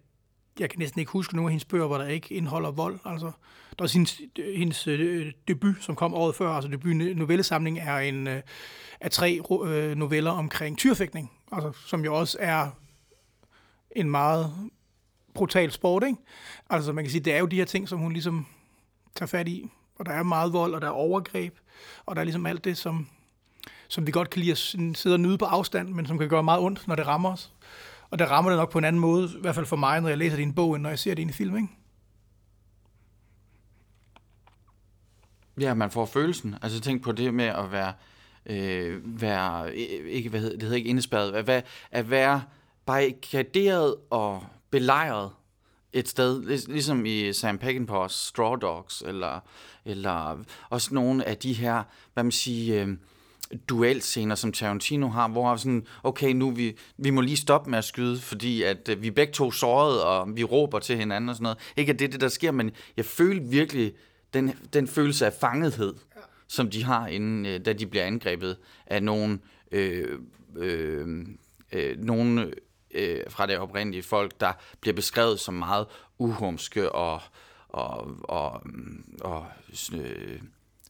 jeg 0.59 0.69
kan 0.69 0.79
næsten 0.79 0.99
ikke 0.99 1.11
huske 1.11 1.35
nogen 1.35 1.49
af 1.49 1.51
hendes 1.51 1.65
bøger, 1.65 1.87
hvor 1.87 1.97
der 1.97 2.07
ikke 2.07 2.33
indeholder 2.33 2.71
vold. 2.71 2.99
Altså, 3.05 3.25
der 3.25 3.79
er 3.79 3.83
også 3.83 3.97
hendes, 3.97 4.21
hendes 4.55 4.87
øh, 4.87 5.31
debut, 5.47 5.75
som 5.79 5.95
kom 5.95 6.13
året 6.13 6.35
før, 6.35 6.49
altså 6.49 6.71
debut 6.71 7.01
øh, 7.01 7.17
novellesamling, 7.17 7.79
er 7.79 7.97
en 7.97 8.27
øh, 8.27 8.41
af 9.01 9.11
tre 9.11 9.41
øh, 9.65 9.95
noveller 9.95 10.31
omkring 10.31 10.77
tyrfægtning, 10.77 11.31
altså, 11.51 11.71
som 11.85 12.05
jo 12.05 12.15
også 12.15 12.37
er 12.39 12.69
en 13.91 14.11
meget 14.11 14.53
brutal 15.33 15.71
sport, 15.71 16.03
ikke? 16.03 16.17
Altså 16.69 16.93
man 16.93 17.03
kan 17.03 17.11
sige, 17.11 17.21
det 17.21 17.33
er 17.33 17.39
jo 17.39 17.45
de 17.45 17.55
her 17.55 17.65
ting, 17.65 17.89
som 17.89 17.99
hun 17.99 18.13
ligesom 18.13 18.45
tager 19.15 19.27
fat 19.27 19.47
i, 19.47 19.69
og 19.95 20.05
der 20.05 20.11
er 20.11 20.23
meget 20.23 20.53
vold, 20.53 20.73
og 20.73 20.81
der 20.81 20.87
er 20.87 20.91
overgreb, 20.91 21.57
og 22.05 22.15
der 22.15 22.19
er 22.19 22.23
ligesom 22.23 22.45
alt 22.45 22.63
det, 22.63 22.77
som, 22.77 23.07
som 23.87 24.07
vi 24.07 24.11
godt 24.11 24.29
kan 24.29 24.39
lide 24.39 24.51
at 24.51 24.57
sidde 24.97 25.15
og 25.15 25.19
nyde 25.19 25.37
på 25.37 25.45
afstand, 25.45 25.89
men 25.89 26.05
som 26.05 26.17
kan 26.17 26.29
gøre 26.29 26.43
meget 26.43 26.61
ondt, 26.61 26.87
når 26.87 26.95
det 26.95 27.07
rammer 27.07 27.33
os. 27.33 27.53
Og 28.09 28.19
der 28.19 28.25
rammer 28.25 28.51
det 28.51 28.57
nok 28.57 28.71
på 28.71 28.77
en 28.77 28.83
anden 28.83 28.99
måde, 28.99 29.29
i 29.37 29.41
hvert 29.41 29.55
fald 29.55 29.65
for 29.65 29.75
mig, 29.75 30.01
når 30.01 30.09
jeg 30.09 30.17
læser 30.17 30.37
din 30.37 30.53
bog, 30.53 30.75
end 30.75 30.83
når 30.83 30.89
jeg 30.89 30.99
ser 30.99 31.13
det 31.13 31.21
i 31.21 31.25
en 31.25 31.33
film, 31.33 31.55
ikke? 31.55 31.69
Ja, 35.59 35.73
man 35.73 35.91
får 35.91 36.05
følelsen. 36.05 36.55
Altså 36.61 36.81
tænk 36.81 37.03
på 37.03 37.11
det 37.11 37.33
med 37.33 37.45
at 37.45 37.71
være, 37.71 37.93
øh, 38.45 39.21
være 39.21 39.75
ikke, 39.75 40.29
hvad 40.29 40.39
hedder, 40.39 40.55
det 40.55 40.63
hedder 40.63 40.77
ikke 40.77 40.89
indespærret, 40.89 41.31
at 41.31 41.47
være, 41.47 41.61
at 41.91 42.09
være 42.09 42.43
barrikaderet 42.85 43.95
og 44.09 44.45
belejret 44.69 45.31
et 45.93 46.07
sted, 46.07 46.43
ligesom 46.67 47.05
i 47.05 47.33
Sam 47.33 47.59
Peckinpah's 47.63 48.07
Straw 48.07 48.55
Dogs, 48.55 49.03
eller, 49.05 49.39
eller 49.85 50.43
også 50.69 50.93
nogle 50.93 51.25
af 51.25 51.37
de 51.37 51.53
her, 51.53 51.83
hvad 52.13 52.23
man 52.23 52.31
siger, 52.31 52.85
øh, 52.85 52.97
duelscener, 53.69 54.35
som 54.35 54.51
Tarantino 54.51 55.07
har, 55.07 55.27
hvor 55.27 55.55
sådan, 55.55 55.85
okay, 56.03 56.31
nu 56.31 56.51
vi, 56.51 56.77
vi 56.97 57.09
må 57.09 57.21
lige 57.21 57.37
stoppe 57.37 57.69
med 57.69 57.77
at 57.77 57.85
skyde, 57.85 58.19
fordi 58.19 58.63
at 58.63 58.89
øh, 58.89 59.01
vi 59.01 59.11
begge 59.11 59.33
to 59.33 59.51
såret, 59.51 60.03
og 60.03 60.35
vi 60.35 60.43
råber 60.43 60.79
til 60.79 60.97
hinanden 60.97 61.29
og 61.29 61.35
sådan 61.35 61.43
noget. 61.43 61.57
Ikke 61.77 61.91
at 61.91 61.99
det 61.99 62.05
er 62.05 62.09
det, 62.09 62.21
der 62.21 62.27
sker, 62.27 62.51
men 62.51 62.71
jeg 62.97 63.05
føler 63.05 63.41
virkelig 63.41 63.93
den, 64.33 64.53
den 64.73 64.87
følelse 64.87 65.25
af 65.25 65.33
fangethed, 65.33 65.93
ja. 66.15 66.21
som 66.47 66.69
de 66.69 66.83
har, 66.83 67.07
inden, 67.07 67.45
øh, 67.45 67.65
da 67.65 67.73
de 67.73 67.87
bliver 67.87 68.05
angrebet 68.05 68.57
af 68.85 69.03
nogen, 69.03 69.41
øh, 69.71 70.19
øh, 70.57 71.25
øh, 71.71 71.97
nogen 71.99 72.53
øh, 72.91 73.19
fra 73.29 73.45
det 73.45 73.57
oprindelige 73.57 74.03
folk, 74.03 74.41
der 74.41 74.53
bliver 74.81 74.93
beskrevet 74.93 75.39
som 75.39 75.53
meget 75.53 75.85
uhumske 76.17 76.91
og, 76.91 77.21
og, 77.69 78.07
og, 78.23 78.61
og 79.21 79.45
øh, 79.93 80.41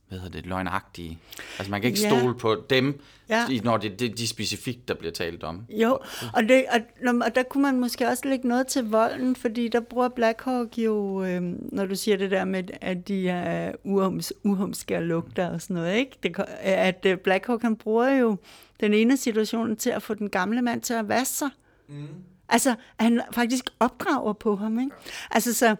hvad 0.07 0.19
hedder 0.19 0.41
det, 0.41 0.45
løgnagtige. 0.45 1.19
Altså 1.57 1.71
man 1.71 1.81
kan 1.81 1.91
ikke 1.91 2.01
ja. 2.01 2.19
stole 2.19 2.35
på 2.35 2.63
dem, 2.69 3.01
ja. 3.29 3.45
når 3.63 3.77
det 3.77 3.91
er 3.91 3.97
de, 3.97 4.09
de 4.09 4.27
specifikt, 4.27 4.87
der 4.87 4.93
bliver 4.93 5.11
talt 5.11 5.43
om. 5.43 5.65
Jo, 5.69 5.99
og, 6.33 6.43
det, 6.43 6.65
og, 6.71 7.13
og 7.25 7.35
der 7.35 7.43
kunne 7.43 7.61
man 7.61 7.79
måske 7.79 8.07
også 8.07 8.27
lægge 8.27 8.47
noget 8.47 8.67
til 8.67 8.89
volden, 8.89 9.35
fordi 9.35 9.67
der 9.67 9.79
bruger 9.79 10.09
Blackhawk 10.09 10.77
jo, 10.77 11.23
øh, 11.23 11.41
når 11.71 11.85
du 11.85 11.95
siger 11.95 12.17
det 12.17 12.31
der 12.31 12.45
med, 12.45 12.63
at 12.81 13.07
de 13.07 13.29
er 13.29 13.71
uhums, 13.83 14.33
uhumske 14.43 14.97
og 14.97 15.03
lugter 15.03 15.49
og 15.49 15.61
sådan 15.61 15.73
noget, 15.73 15.95
ikke? 15.95 16.17
Det, 16.23 16.35
at 16.61 17.05
øh, 17.05 17.17
Blackhawk 17.17 17.61
han 17.61 17.75
bruger 17.75 18.09
jo 18.09 18.37
den 18.79 18.93
ene 18.93 19.17
situation 19.17 19.75
til 19.75 19.89
at 19.89 20.03
få 20.03 20.13
den 20.13 20.29
gamle 20.29 20.61
mand 20.61 20.81
til 20.81 20.93
at 20.93 21.07
vaske 21.07 21.33
sig. 21.33 21.49
Mm. 21.87 22.07
Altså, 22.49 22.75
han 22.99 23.21
faktisk 23.31 23.65
opdrager 23.79 24.33
på 24.33 24.55
ham, 24.55 24.79
ikke? 24.79 24.91
Altså, 25.31 25.53
så 25.53 25.75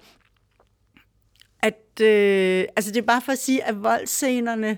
at, 2.01 2.05
øh, 2.05 2.65
altså 2.75 2.91
det 2.91 2.97
er 2.97 3.05
bare 3.05 3.21
for 3.21 3.31
at 3.31 3.37
sige, 3.37 3.63
at 3.63 3.83
voldscenerne 3.83 4.77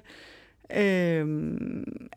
øh, 0.75 1.25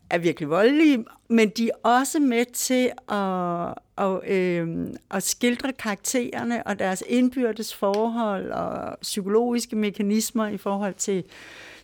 er 0.09 0.17
virkelig 0.17 0.49
voldelige, 0.49 1.05
men 1.29 1.49
de 1.49 1.69
er 1.69 1.89
også 1.89 2.19
med 2.19 2.45
til 2.45 2.91
at, 3.09 3.73
at, 4.05 4.29
øh, 4.31 4.87
at 5.11 5.23
skildre 5.23 5.73
karaktererne 5.73 6.67
og 6.67 6.79
deres 6.79 7.03
indbyrdes 7.07 7.75
forhold 7.75 8.51
og 8.51 8.97
psykologiske 9.01 9.75
mekanismer 9.75 10.47
i 10.47 10.57
forhold 10.57 10.93
til, 10.93 11.23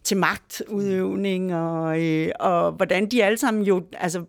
til 0.04 0.18
magtudøvning 0.18 1.56
og, 1.56 2.04
øh, 2.04 2.32
og 2.40 2.72
hvordan 2.72 3.06
de 3.06 3.24
alle 3.24 3.38
sammen 3.38 3.64
jo, 3.64 3.84
altså 3.94 4.26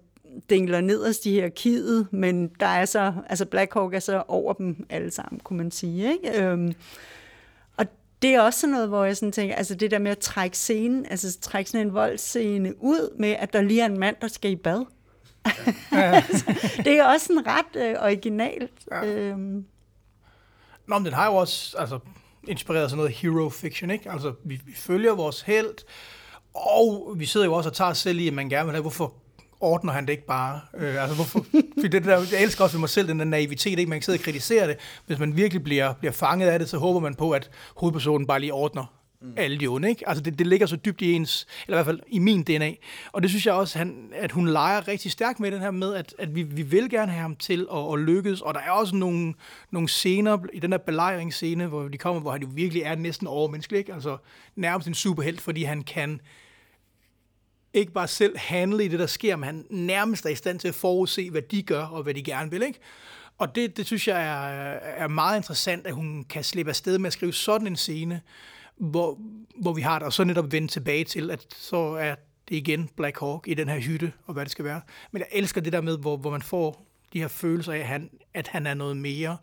dingler 0.51 0.80
nederst 0.80 1.26
i 1.26 1.30
hierarkiet, 1.30 2.07
men 2.11 2.49
der 2.61 2.66
er 2.66 2.84
så, 2.84 3.12
altså 3.28 3.45
Black 3.45 3.74
Hawk 3.74 3.95
er 3.95 3.99
så 3.99 4.22
over 4.28 4.53
dem 4.53 4.86
alle 4.91 5.11
sammen, 5.11 5.41
kunne 5.41 5.57
man 5.57 5.70
sige. 5.70 6.12
Ikke? 6.12 6.43
Øhm, 6.43 6.74
det 8.23 8.35
er 8.35 8.41
også 8.41 8.61
sådan 8.61 8.73
noget, 8.73 8.89
hvor 8.89 9.05
jeg 9.05 9.16
sådan 9.16 9.33
tænker, 9.33 9.55
altså 9.55 9.75
det 9.75 9.91
der 9.91 9.99
med 9.99 10.11
at 10.11 10.18
trække 10.18 10.57
scenen, 10.57 11.07
altså 11.07 11.41
trække 11.41 11.71
sådan 11.71 11.87
en 11.87 11.95
voldscene 11.95 12.83
ud 12.83 13.16
med, 13.18 13.29
at 13.29 13.53
der 13.53 13.62
lige 13.62 13.81
er 13.81 13.87
en 13.87 13.99
mand, 13.99 14.16
der 14.21 14.29
skal 14.29 14.51
i 14.51 14.57
bad. 14.57 14.85
Ja. 15.93 15.99
altså, 15.99 16.45
det 16.85 16.99
er 16.99 17.05
også 17.05 17.27
sådan 17.27 17.47
ret 17.47 17.77
øh, 17.77 17.97
originalt. 18.03 18.73
Ja. 18.91 19.05
Øhm. 19.05 19.64
Nå, 20.87 20.99
men 20.99 21.05
den 21.05 21.14
har 21.14 21.27
jo 21.27 21.35
også 21.35 21.77
altså, 21.79 21.99
inspireret 22.49 22.91
sådan 22.91 22.97
noget 22.97 23.12
hero 23.12 23.49
fiction, 23.49 23.91
ikke? 23.91 24.11
Altså, 24.11 24.35
vi, 24.45 24.61
vi 24.66 24.73
følger 24.75 25.14
vores 25.14 25.41
held, 25.41 25.75
og 26.55 27.14
vi 27.16 27.27
sidder 27.27 27.47
jo 27.47 27.53
også 27.53 27.68
og 27.68 27.75
tager 27.75 27.91
os 27.91 27.99
selv 27.99 28.18
i, 28.18 28.29
at 28.29 28.35
man 28.35 28.49
gerne 28.49 28.64
vil 28.64 28.75
have, 28.75 28.83
hvorfor 28.83 29.14
ordner 29.61 29.93
han 29.93 30.07
det 30.07 30.13
ikke 30.13 30.27
bare? 30.27 30.61
Øh, 30.77 31.03
altså, 31.03 31.15
hvorfor? 31.15 31.47
Fordi 31.81 31.89
det 31.89 32.05
der, 32.05 32.19
jeg 32.33 32.43
elsker 32.43 32.65
også 32.65 32.77
ved 32.77 32.81
mig 32.81 32.89
selv, 32.89 33.09
den 33.09 33.19
der 33.19 33.25
naivitet, 33.25 33.79
ikke? 33.79 33.89
man 33.89 33.99
kan 33.99 34.03
sidde 34.03 34.17
og 34.17 34.23
kritisere 34.23 34.69
det. 34.69 34.77
Hvis 35.07 35.19
man 35.19 35.37
virkelig 35.37 35.65
bliver, 35.65 35.93
bliver 35.93 36.13
fanget 36.13 36.49
af 36.49 36.59
det, 36.59 36.69
så 36.69 36.79
håber 36.79 37.01
man 37.01 37.15
på, 37.15 37.31
at 37.31 37.51
hovedpersonen 37.77 38.27
bare 38.27 38.41
lige 38.41 38.53
ordner 38.53 39.01
mm. 39.21 39.33
alle 39.37 39.61
de 39.61 39.67
onde. 39.67 39.89
Ikke? 39.89 40.09
Altså 40.09 40.23
det, 40.23 40.39
det 40.39 40.47
ligger 40.47 40.67
så 40.67 40.77
dybt 40.77 41.01
i 41.01 41.13
ens, 41.13 41.47
eller 41.67 41.77
i 41.77 41.79
hvert 41.79 41.87
fald 41.87 42.01
i 42.09 42.19
min 42.19 42.43
DNA. 42.43 42.73
Og 43.13 43.23
det 43.23 43.31
synes 43.31 43.47
jeg 43.47 43.55
også, 43.55 43.79
han, 43.79 44.11
at 44.15 44.33
hun 44.33 44.49
leger 44.49 44.89
rigtig 44.89 45.13
stærkt 45.13 45.41
med 45.41 45.51
den 45.51 45.61
her 45.61 45.71
med, 45.71 45.95
at, 45.95 46.15
at 46.19 46.35
vi, 46.35 46.43
vi 46.43 46.63
vil 46.63 46.91
gerne 46.91 47.13
have 47.13 47.23
ham 47.23 47.37
til 47.37 47.67
at, 47.73 47.93
at 47.93 47.99
lykkes. 47.99 48.41
Og 48.41 48.55
der 48.55 48.61
er 48.61 48.71
også 48.71 48.97
nogle, 48.97 49.35
nogle 49.71 49.89
scener 49.89 50.39
i 50.53 50.59
den 50.59 50.73
der 50.73 50.79
belejringsscene, 50.79 51.67
hvor 51.67 51.89
de 51.89 51.99
kommer, 51.99 52.21
hvor 52.21 52.31
han 52.31 52.43
jo 52.43 52.49
virkelig 52.55 52.83
er 52.83 52.95
næsten 52.95 53.27
overmenneskelig. 53.27 53.79
Ikke? 53.79 53.95
Altså 53.95 54.17
nærmest 54.57 54.89
en 54.89 54.95
superhelt, 54.95 55.41
fordi 55.41 55.63
han 55.63 55.83
kan 55.83 56.21
ikke 57.75 57.93
bare 57.93 58.09
selv 58.09 58.39
handle 58.39 58.85
i 58.85 58.89
det, 58.89 58.99
der 58.99 59.07
sker, 59.07 59.37
men 59.37 59.45
han 59.45 59.66
nærmest 59.71 60.27
er 60.27 60.31
i 60.31 60.35
stand 60.35 60.61
til 60.61 60.68
at 60.68 60.75
forudse, 60.75 61.31
hvad 61.31 61.43
de 61.43 61.62
gør, 61.62 61.83
og 61.83 62.03
hvad 62.03 62.14
de 62.14 62.23
gerne 62.23 62.51
vil, 62.51 62.62
ikke? 62.62 62.79
Og 63.39 63.55
det, 63.55 63.77
det 63.77 63.87
synes 63.87 64.09
jeg 64.09 64.23
er, 64.23 64.79
er 65.05 65.09
meget 65.09 65.37
interessant, 65.37 65.87
at 65.87 65.95
hun 65.95 66.25
kan 66.25 66.45
slippe 66.45 66.71
afsted 66.71 66.99
med 66.99 67.07
at 67.07 67.12
skrive 67.12 67.33
sådan 67.33 67.66
en 67.66 67.77
scene, 67.77 68.21
hvor, 68.77 69.18
hvor 69.57 69.73
vi 69.73 69.81
har 69.81 69.99
det, 69.99 70.07
og 70.07 70.12
så 70.12 70.25
netop 70.25 70.53
vende 70.53 70.68
tilbage 70.68 71.05
til, 71.05 71.31
at 71.31 71.47
så 71.57 71.77
er 71.77 72.14
det 72.49 72.57
igen 72.57 72.91
Black 72.97 73.21
Hawk 73.21 73.49
i 73.49 73.55
den 73.55 73.68
her 73.68 73.81
hytte, 73.81 74.12
og 74.27 74.35
hvad 74.35 74.45
det 74.45 74.53
skal 74.53 74.64
være. 74.64 74.81
Men 75.12 75.21
jeg 75.21 75.29
elsker 75.33 75.61
det 75.61 75.73
der 75.73 75.81
med, 75.81 75.99
hvor, 75.99 76.16
hvor 76.16 76.31
man 76.31 76.43
får 76.43 76.87
de 77.12 77.21
her 77.21 77.29
følelser 77.29 77.73
af, 77.73 77.79
at 77.79 77.87
han, 77.87 78.11
at 78.35 78.49
han 78.49 78.66
er 78.66 78.75
noget 78.75 78.97
mere, 78.97 79.37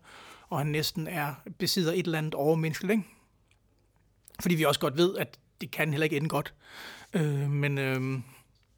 og 0.48 0.58
han 0.58 0.66
næsten 0.66 1.06
er 1.06 1.34
besidder 1.58 1.92
et 1.92 2.06
eller 2.06 2.18
andet 2.18 2.34
overmenneskeligt, 2.34 2.92
ikke? 2.92 3.04
Fordi 4.40 4.54
vi 4.54 4.64
også 4.64 4.80
godt 4.80 4.96
ved, 4.96 5.16
at 5.16 5.38
det 5.60 5.70
kan 5.70 5.90
heller 5.90 6.04
ikke 6.04 6.16
ende 6.16 6.28
godt. 6.28 6.54
Øh, 7.14 7.50
men 7.50 7.78
øh, 7.78 8.00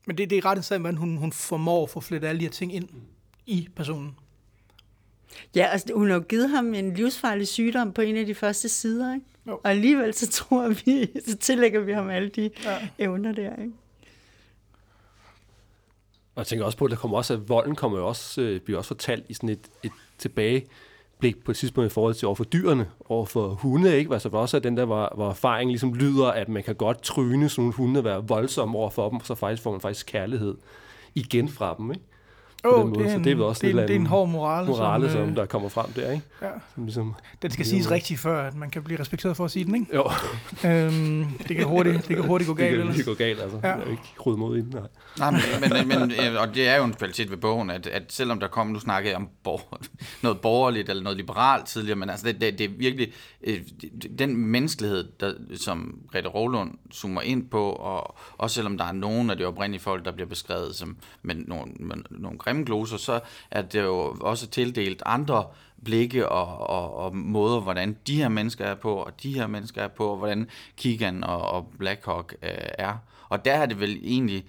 men 0.06 0.18
det, 0.18 0.30
det 0.30 0.38
er 0.38 0.44
ret 0.44 0.52
interessant, 0.52 0.82
hvordan 0.82 0.96
hun, 0.96 1.16
hun 1.16 1.32
formår 1.32 1.82
at 1.82 1.90
få 1.90 2.00
flettet 2.00 2.28
alle 2.28 2.38
de 2.38 2.44
her 2.44 2.50
ting 2.50 2.74
ind 2.74 2.88
i 3.46 3.68
personen. 3.76 4.16
Ja, 5.54 5.66
altså 5.66 5.94
hun 5.94 6.08
har 6.08 6.14
jo 6.14 6.24
givet 6.28 6.50
ham 6.50 6.74
en 6.74 6.94
livsfarlig 6.94 7.48
sygdom 7.48 7.92
på 7.92 8.00
en 8.02 8.16
af 8.16 8.26
de 8.26 8.34
første 8.34 8.68
sider, 8.68 9.14
ikke? 9.14 9.26
Jo. 9.46 9.52
Og 9.64 9.70
alligevel 9.70 10.14
så 10.14 10.30
tror 10.30 10.68
vi, 10.68 11.06
så 11.30 11.36
tillægger 11.36 11.80
vi 11.80 11.92
ham 11.92 12.08
alle 12.10 12.28
de 12.28 12.50
Ja. 12.64 12.88
evner 12.98 13.32
der, 13.32 13.56
ikke? 13.56 13.72
Og 16.34 16.38
jeg 16.40 16.46
tænker 16.46 16.64
også 16.64 16.78
på, 16.78 16.84
at 16.84 16.90
der 16.90 16.96
kommer 16.96 17.16
også, 17.16 17.34
at 17.34 17.48
volden 17.48 17.76
kommer 17.76 17.98
jo 17.98 18.08
også, 18.08 18.40
øh, 18.40 18.60
bliver 18.60 18.78
også 18.78 18.88
fortalt 18.88 19.24
i 19.28 19.34
sådan 19.34 19.48
et, 19.48 19.68
et 19.82 19.92
blik 21.20 21.44
på 21.44 21.50
et 21.50 21.56
tidspunkt 21.56 21.90
i 21.90 21.94
forhold 21.94 22.14
til 22.14 22.26
overfor 22.26 22.44
dyrene, 22.44 22.86
overfor 23.08 23.48
hunde, 23.48 23.98
ikke? 23.98 24.12
Altså 24.12 24.28
også 24.28 24.56
at 24.56 24.64
den 24.64 24.76
der, 24.76 24.84
hvor, 24.84 25.12
hvor 25.14 25.30
erfaringen 25.30 25.70
ligesom 25.70 25.94
lyder, 25.94 26.26
at 26.26 26.48
man 26.48 26.62
kan 26.62 26.74
godt 26.74 27.02
tryne 27.02 27.48
sådan 27.48 27.62
nogle 27.62 27.74
hunde 27.74 28.00
og 28.00 28.04
være 28.04 28.28
voldsom 28.28 28.76
overfor 28.76 29.08
dem, 29.08 29.18
og 29.18 29.26
så 29.26 29.34
faktisk 29.34 29.62
får 29.62 29.70
man 29.70 29.80
faktisk 29.80 30.06
kærlighed 30.06 30.56
igen 31.14 31.48
fra 31.48 31.74
dem, 31.78 31.90
ikke? 31.90 32.04
På 32.62 32.68
Åh, 32.76 32.80
den 32.82 32.88
måde. 32.88 32.98
det 33.00 33.06
er 33.06 33.10
Så 33.10 33.16
en, 33.16 33.24
det 33.24 33.30
er 33.30 33.34
vel 33.34 33.44
også 33.44 33.60
det 33.66 33.74
er, 33.74 33.78
et 33.78 33.82
en, 33.82 33.88
det 33.88 33.96
er 33.96 34.00
en 34.00 34.06
hård 34.06 34.28
morale, 34.28 34.66
morale, 34.68 35.12
som, 35.12 35.20
øh, 35.28 35.36
der 35.36 35.46
kommer 35.46 35.68
frem 35.68 35.92
der, 35.92 36.10
ikke? 36.10 36.24
ja, 36.42 36.48
Som 36.74 36.84
ligesom, 36.84 37.14
den 37.42 37.50
skal 37.50 37.66
siges 37.66 37.90
rigtigt, 37.90 38.20
før 38.20 38.42
at 38.46 38.56
man 38.56 38.70
kan 38.70 38.82
blive 38.82 39.00
respekteret 39.00 39.36
for 39.36 39.44
at 39.44 39.50
sige 39.50 39.64
den, 39.64 39.74
ikke? 39.74 39.86
jo, 39.94 40.04
Øhm, 40.64 41.24
det, 41.48 41.56
kan 41.56 41.64
hurtigt, 41.66 42.08
det 42.08 42.16
kan 42.16 42.24
hurtigt 42.26 42.48
gå 42.48 42.54
det 42.56 42.58
galt. 42.58 42.70
kan 42.70 42.80
ellers. 42.80 42.96
lige 42.96 43.06
gå 43.06 43.14
galt, 43.14 43.40
altså. 43.40 43.58
Ja. 43.62 43.68
Jeg 43.68 43.78
er 43.86 43.90
ikke 43.90 44.02
ryddet 44.26 44.38
mod 44.38 44.56
i 44.56 44.60
den, 44.60 44.70
nej. 44.70 45.30
Nej, 45.30 45.42
men, 45.60 45.88
men, 45.88 45.88
men, 46.00 46.12
øh, 46.12 46.40
og 46.40 46.54
det 46.54 46.68
er 46.68 46.76
jo 46.76 46.84
en 46.84 46.92
kvalitet 46.94 47.30
ved 47.30 47.36
bogen, 47.36 47.70
at, 47.70 47.86
at 47.86 48.02
selvom 48.12 48.40
der 48.40 48.48
kommer, 48.48 48.72
nu 48.74 48.80
snakkede 48.80 49.10
jeg 49.10 49.16
om 49.16 49.28
borger, 49.44 49.76
noget 50.22 50.40
borgerligt 50.40 50.88
eller 50.88 51.02
noget 51.02 51.16
liberalt 51.16 51.66
tidligere, 51.66 51.96
men 51.98 52.10
altså 52.10 52.26
det, 52.26 52.40
det, 52.40 52.58
det 52.58 52.64
er 52.64 52.68
virkelig 52.78 53.12
øh, 53.44 53.60
den 54.18 54.36
menneskelighed, 54.36 55.08
der, 55.20 55.32
som 55.56 55.98
Grete 56.12 56.28
Rolund 56.28 56.70
zoomer 56.94 57.20
ind 57.20 57.48
på, 57.48 57.70
og 57.72 58.16
også 58.38 58.54
selvom 58.54 58.78
der 58.78 58.84
er 58.84 58.92
nogen 58.92 59.30
af 59.30 59.36
de 59.36 59.44
oprindelige 59.44 59.82
folk, 59.82 60.04
der 60.04 60.12
bliver 60.12 60.28
beskrevet 60.28 60.74
som 60.74 60.96
med 61.22 61.34
nogle, 61.34 61.72
med 61.80 61.96
nogle 62.10 62.38
gloser, 62.56 62.96
så 62.96 63.20
er 63.50 63.62
det 63.62 63.82
jo 63.82 64.16
også 64.20 64.46
tildelt 64.46 65.02
andre 65.06 65.44
blikke 65.84 66.28
og, 66.28 66.70
og, 66.70 66.96
og 66.96 67.16
måder, 67.16 67.60
hvordan 67.60 67.96
de 68.06 68.16
her 68.16 68.28
mennesker 68.28 68.64
er 68.64 68.74
på, 68.74 68.94
og 68.94 69.22
de 69.22 69.34
her 69.34 69.46
mennesker 69.46 69.82
er 69.82 69.88
på, 69.88 70.06
og 70.06 70.16
hvordan 70.16 70.48
Keegan 70.76 71.24
og, 71.24 71.42
og 71.42 71.72
Blackhawk 71.78 72.34
øh, 72.42 72.50
er. 72.78 72.96
Og 73.28 73.44
der 73.44 73.52
er 73.52 73.66
det 73.66 73.80
vel 73.80 74.00
egentlig 74.02 74.44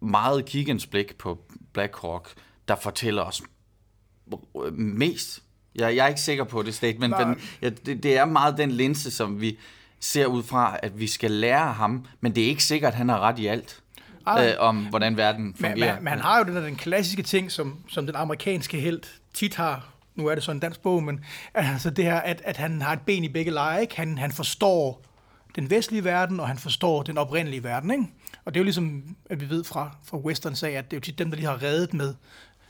meget 0.00 0.44
Keegans 0.44 0.86
blik 0.86 1.16
på 1.18 1.38
Black 1.72 1.96
Hawk, 2.02 2.28
der 2.68 2.76
fortæller 2.76 3.22
os 3.22 3.42
mest. 4.72 5.42
Jeg, 5.74 5.96
jeg 5.96 6.04
er 6.04 6.08
ikke 6.08 6.20
sikker 6.20 6.44
på 6.44 6.62
det 6.62 6.74
statement, 6.74 7.10
Nej. 7.10 7.24
men 7.24 7.40
ja, 7.62 7.68
det, 7.68 8.02
det 8.02 8.18
er 8.18 8.24
meget 8.24 8.58
den 8.58 8.70
linse, 8.70 9.10
som 9.10 9.40
vi 9.40 9.58
ser 10.00 10.26
ud 10.26 10.42
fra, 10.42 10.78
at 10.82 11.00
vi 11.00 11.06
skal 11.06 11.30
lære 11.30 11.72
ham, 11.72 12.06
men 12.20 12.34
det 12.34 12.44
er 12.44 12.48
ikke 12.48 12.64
sikkert, 12.64 12.92
at 12.92 12.96
han 12.96 13.08
har 13.08 13.20
ret 13.20 13.38
i 13.38 13.46
alt. 13.46 13.82
Øh, 14.28 14.54
om 14.58 14.86
hvordan 14.86 15.16
verden 15.16 15.54
fungerer. 15.54 15.94
men, 15.94 16.04
men 16.04 16.10
han 16.10 16.20
har 16.20 16.38
jo 16.38 16.44
den, 16.44 16.56
der, 16.56 16.60
den 16.62 16.76
klassiske 16.76 17.22
ting, 17.22 17.52
som, 17.52 17.78
som 17.88 18.06
den 18.06 18.16
amerikanske 18.16 18.80
held 18.80 19.02
tit 19.34 19.54
har. 19.54 19.88
Nu 20.14 20.26
er 20.26 20.34
det 20.34 20.44
så 20.44 20.52
en 20.52 20.58
dansk 20.58 20.80
bog, 20.80 21.02
men 21.02 21.24
altså 21.54 21.90
det 21.90 22.04
her, 22.04 22.16
at, 22.20 22.42
at 22.44 22.56
han 22.56 22.82
har 22.82 22.92
et 22.92 23.00
ben 23.00 23.24
i 23.24 23.28
begge 23.28 23.50
lejre. 23.50 23.80
Ikke? 23.80 23.96
Han, 23.96 24.18
han 24.18 24.32
forstår 24.32 25.02
den 25.56 25.70
vestlige 25.70 26.04
verden, 26.04 26.40
og 26.40 26.48
han 26.48 26.58
forstår 26.58 27.02
den 27.02 27.18
oprindelige 27.18 27.64
verden. 27.64 27.90
Ikke? 27.90 28.04
Og 28.44 28.54
det 28.54 28.60
er 28.60 28.62
jo 28.62 28.64
ligesom, 28.64 29.16
at 29.30 29.40
vi 29.40 29.50
ved 29.50 29.64
fra, 29.64 29.96
fra 30.04 30.16
Western 30.18 30.56
sag, 30.56 30.76
at 30.76 30.90
det 30.90 30.96
er 30.96 30.98
jo 30.98 31.00
tit 31.00 31.18
dem, 31.18 31.30
der 31.30 31.36
lige 31.36 31.46
har 31.46 31.62
reddet 31.62 31.94
med 31.94 32.14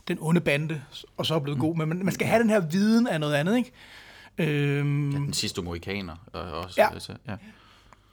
den 0.09 0.19
onde 0.21 0.41
bande, 0.41 0.83
og 1.17 1.27
så 1.27 1.35
er 1.35 1.39
blevet 1.39 1.61
god. 1.61 1.77
Men 1.77 1.89
man, 1.89 2.05
man 2.05 2.15
skal 2.15 2.27
have 2.27 2.43
den 2.43 2.51
her 2.51 2.61
viden 2.61 3.07
af 3.07 3.21
noget 3.21 3.35
andet, 3.35 3.57
ikke? 3.57 3.73
Øhm, 4.39 5.13
Den 5.13 5.33
sidste 5.33 5.61
amerikaner 5.61 6.17
og 6.33 6.43
også. 6.43 6.81
Ja. 6.81 6.93
Altså, 6.93 7.13
ja. 7.29 7.37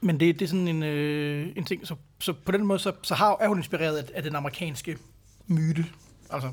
Men 0.02 0.20
det, 0.20 0.40
det 0.40 0.46
er 0.46 0.50
sådan 0.50 0.68
en, 0.68 0.84
øh, 0.84 1.48
en 1.56 1.64
ting, 1.64 1.88
så, 1.88 1.96
så 2.24 2.34
på 2.34 2.52
den 2.52 2.66
måde, 2.66 2.80
så, 2.80 2.92
så 3.02 3.16
har, 3.16 3.38
er 3.40 3.48
hun 3.48 3.58
inspireret 3.58 3.98
af, 3.98 4.04
af 4.16 4.24
den 4.24 4.36
amerikanske 4.36 4.98
myte. 5.48 5.86
Altså, 6.30 6.52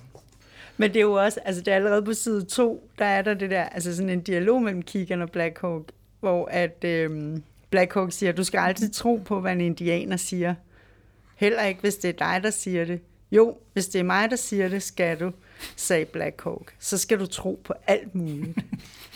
Men 0.76 0.90
det 0.90 0.96
er 0.96 1.04
jo 1.04 1.12
også, 1.12 1.40
altså 1.44 1.62
det 1.62 1.72
er 1.72 1.76
allerede 1.76 2.02
på 2.02 2.14
side 2.14 2.44
2, 2.44 2.90
der 2.98 3.04
er 3.04 3.22
der 3.22 3.34
det 3.34 3.50
der, 3.50 3.62
altså 3.62 3.96
sådan 3.96 4.10
en 4.10 4.20
dialog 4.20 4.62
mellem 4.62 4.82
Keegan 4.82 5.22
og 5.22 5.30
Black 5.30 5.60
Hawk, 5.60 5.84
hvor 6.20 6.46
at 6.46 6.84
øhm, 6.84 7.42
Black 7.70 7.94
Hawk 7.94 8.12
siger, 8.12 8.32
du 8.32 8.44
skal 8.44 8.58
altid 8.58 8.90
tro 8.90 9.22
på, 9.24 9.40
hvad 9.40 9.52
en 9.52 9.60
indianer 9.60 10.16
siger. 10.16 10.54
Heller 11.36 11.64
ikke, 11.64 11.80
hvis 11.80 11.96
det 11.96 12.08
er 12.08 12.12
dig, 12.32 12.42
der 12.42 12.50
siger 12.50 12.84
det. 12.84 13.00
Jo, 13.32 13.56
hvis 13.72 13.88
det 13.88 13.98
er 13.98 14.04
mig, 14.04 14.30
der 14.30 14.36
siger 14.36 14.68
det, 14.68 14.82
skal 14.82 15.20
du, 15.20 15.32
sagde 15.76 16.04
Black 16.04 16.42
Hawk. 16.44 16.74
Så 16.78 16.98
skal 16.98 17.18
du 17.18 17.26
tro 17.26 17.60
på 17.64 17.74
alt 17.86 18.14
muligt. 18.14 18.58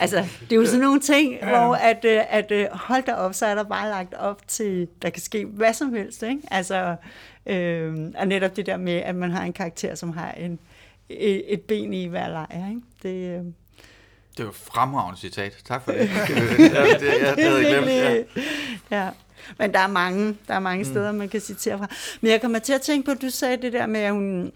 altså, 0.00 0.16
det 0.40 0.52
er 0.52 0.56
jo 0.56 0.66
sådan 0.66 0.80
nogle 0.80 1.00
ting, 1.00 1.34
ja. 1.34 1.48
hvor 1.48 1.74
at, 1.74 2.04
øh, 2.04 2.20
at 2.28 2.50
øh, 2.50 2.66
hold 2.72 3.02
da 3.02 3.14
op, 3.14 3.34
så 3.34 3.46
er 3.46 3.54
der 3.54 3.62
bare 3.62 3.88
lagt 3.88 4.14
op 4.14 4.48
til, 4.48 4.88
der 5.02 5.10
kan 5.10 5.22
ske 5.22 5.44
hvad 5.44 5.72
som 5.72 5.94
helst, 5.94 6.22
ikke? 6.22 6.42
Altså, 6.50 6.96
øh, 7.46 8.12
og 8.18 8.28
netop 8.28 8.56
det 8.56 8.66
der 8.66 8.76
med, 8.76 8.92
at 8.92 9.14
man 9.14 9.30
har 9.30 9.44
en 9.44 9.52
karakter, 9.52 9.94
som 9.94 10.12
har 10.12 10.32
en, 10.32 10.58
et, 11.08 11.52
et 11.52 11.60
ben 11.60 11.94
i 11.94 12.06
hver 12.06 12.28
lejr, 12.28 12.68
ikke? 12.68 12.80
Det, 13.02 13.38
øh, 13.38 13.44
Det 14.36 14.44
var 14.44 14.50
et 14.50 14.54
fremragende 14.56 15.20
citat. 15.20 15.56
Tak 15.64 15.84
for 15.84 15.92
det. 15.92 15.98
ja, 16.08 16.84
det, 17.00 17.02
ja, 17.02 17.34
det 17.34 17.44
havde 17.44 17.68
jeg 17.68 17.82
glemt. 17.82 18.36
Ja. 18.90 19.04
ja. 19.04 19.10
Men 19.58 19.72
der 19.72 19.78
er 19.78 19.86
mange, 19.86 20.36
der 20.48 20.54
er 20.54 20.60
mange 20.60 20.84
steder, 20.84 21.12
man 21.12 21.28
kan 21.28 21.40
citere 21.40 21.78
fra. 21.78 21.86
Men 22.20 22.30
jeg 22.30 22.40
kommer 22.40 22.58
til 22.58 22.72
at 22.72 22.80
tænke 22.80 23.04
på, 23.06 23.10
at 23.10 23.22
du 23.22 23.30
sagde 23.30 23.56
det 23.56 23.72
der 23.72 23.86
med, 23.86 24.00
at 24.00 24.12
hun 24.12 24.52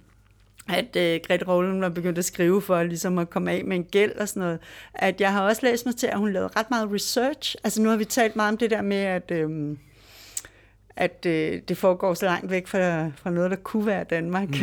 at 0.68 0.96
øh, 0.96 1.20
Grete 1.26 1.44
Rowling 1.48 1.80
var 1.80 1.88
begyndt 1.88 2.18
at 2.18 2.24
skrive 2.24 2.62
for 2.62 2.82
ligesom 2.82 3.18
at 3.18 3.30
komme 3.30 3.50
af 3.50 3.64
med 3.64 3.76
en 3.76 3.84
gæld 3.84 4.12
og 4.12 4.28
sådan 4.28 4.40
noget. 4.40 4.58
At 4.94 5.20
jeg 5.20 5.32
har 5.32 5.42
også 5.42 5.66
læst 5.66 5.86
mig 5.86 5.96
til, 5.96 6.06
at 6.06 6.18
hun 6.18 6.32
lavede 6.32 6.50
ret 6.56 6.70
meget 6.70 6.92
research. 6.92 7.56
Altså 7.64 7.82
nu 7.82 7.88
har 7.88 7.96
vi 7.96 8.04
talt 8.04 8.36
meget 8.36 8.52
om 8.52 8.58
det 8.58 8.70
der 8.70 8.82
med, 8.82 8.96
at, 8.96 9.30
øh, 9.30 9.76
at 10.96 11.26
øh, 11.26 11.60
det 11.68 11.78
foregår 11.78 12.14
så 12.14 12.24
langt 12.26 12.50
væk 12.50 12.66
fra, 12.66 13.06
fra 13.16 13.30
noget, 13.30 13.50
der 13.50 13.56
kunne 13.56 13.86
være 13.86 14.04
Danmark. 14.04 14.48
Mm. 14.48 14.56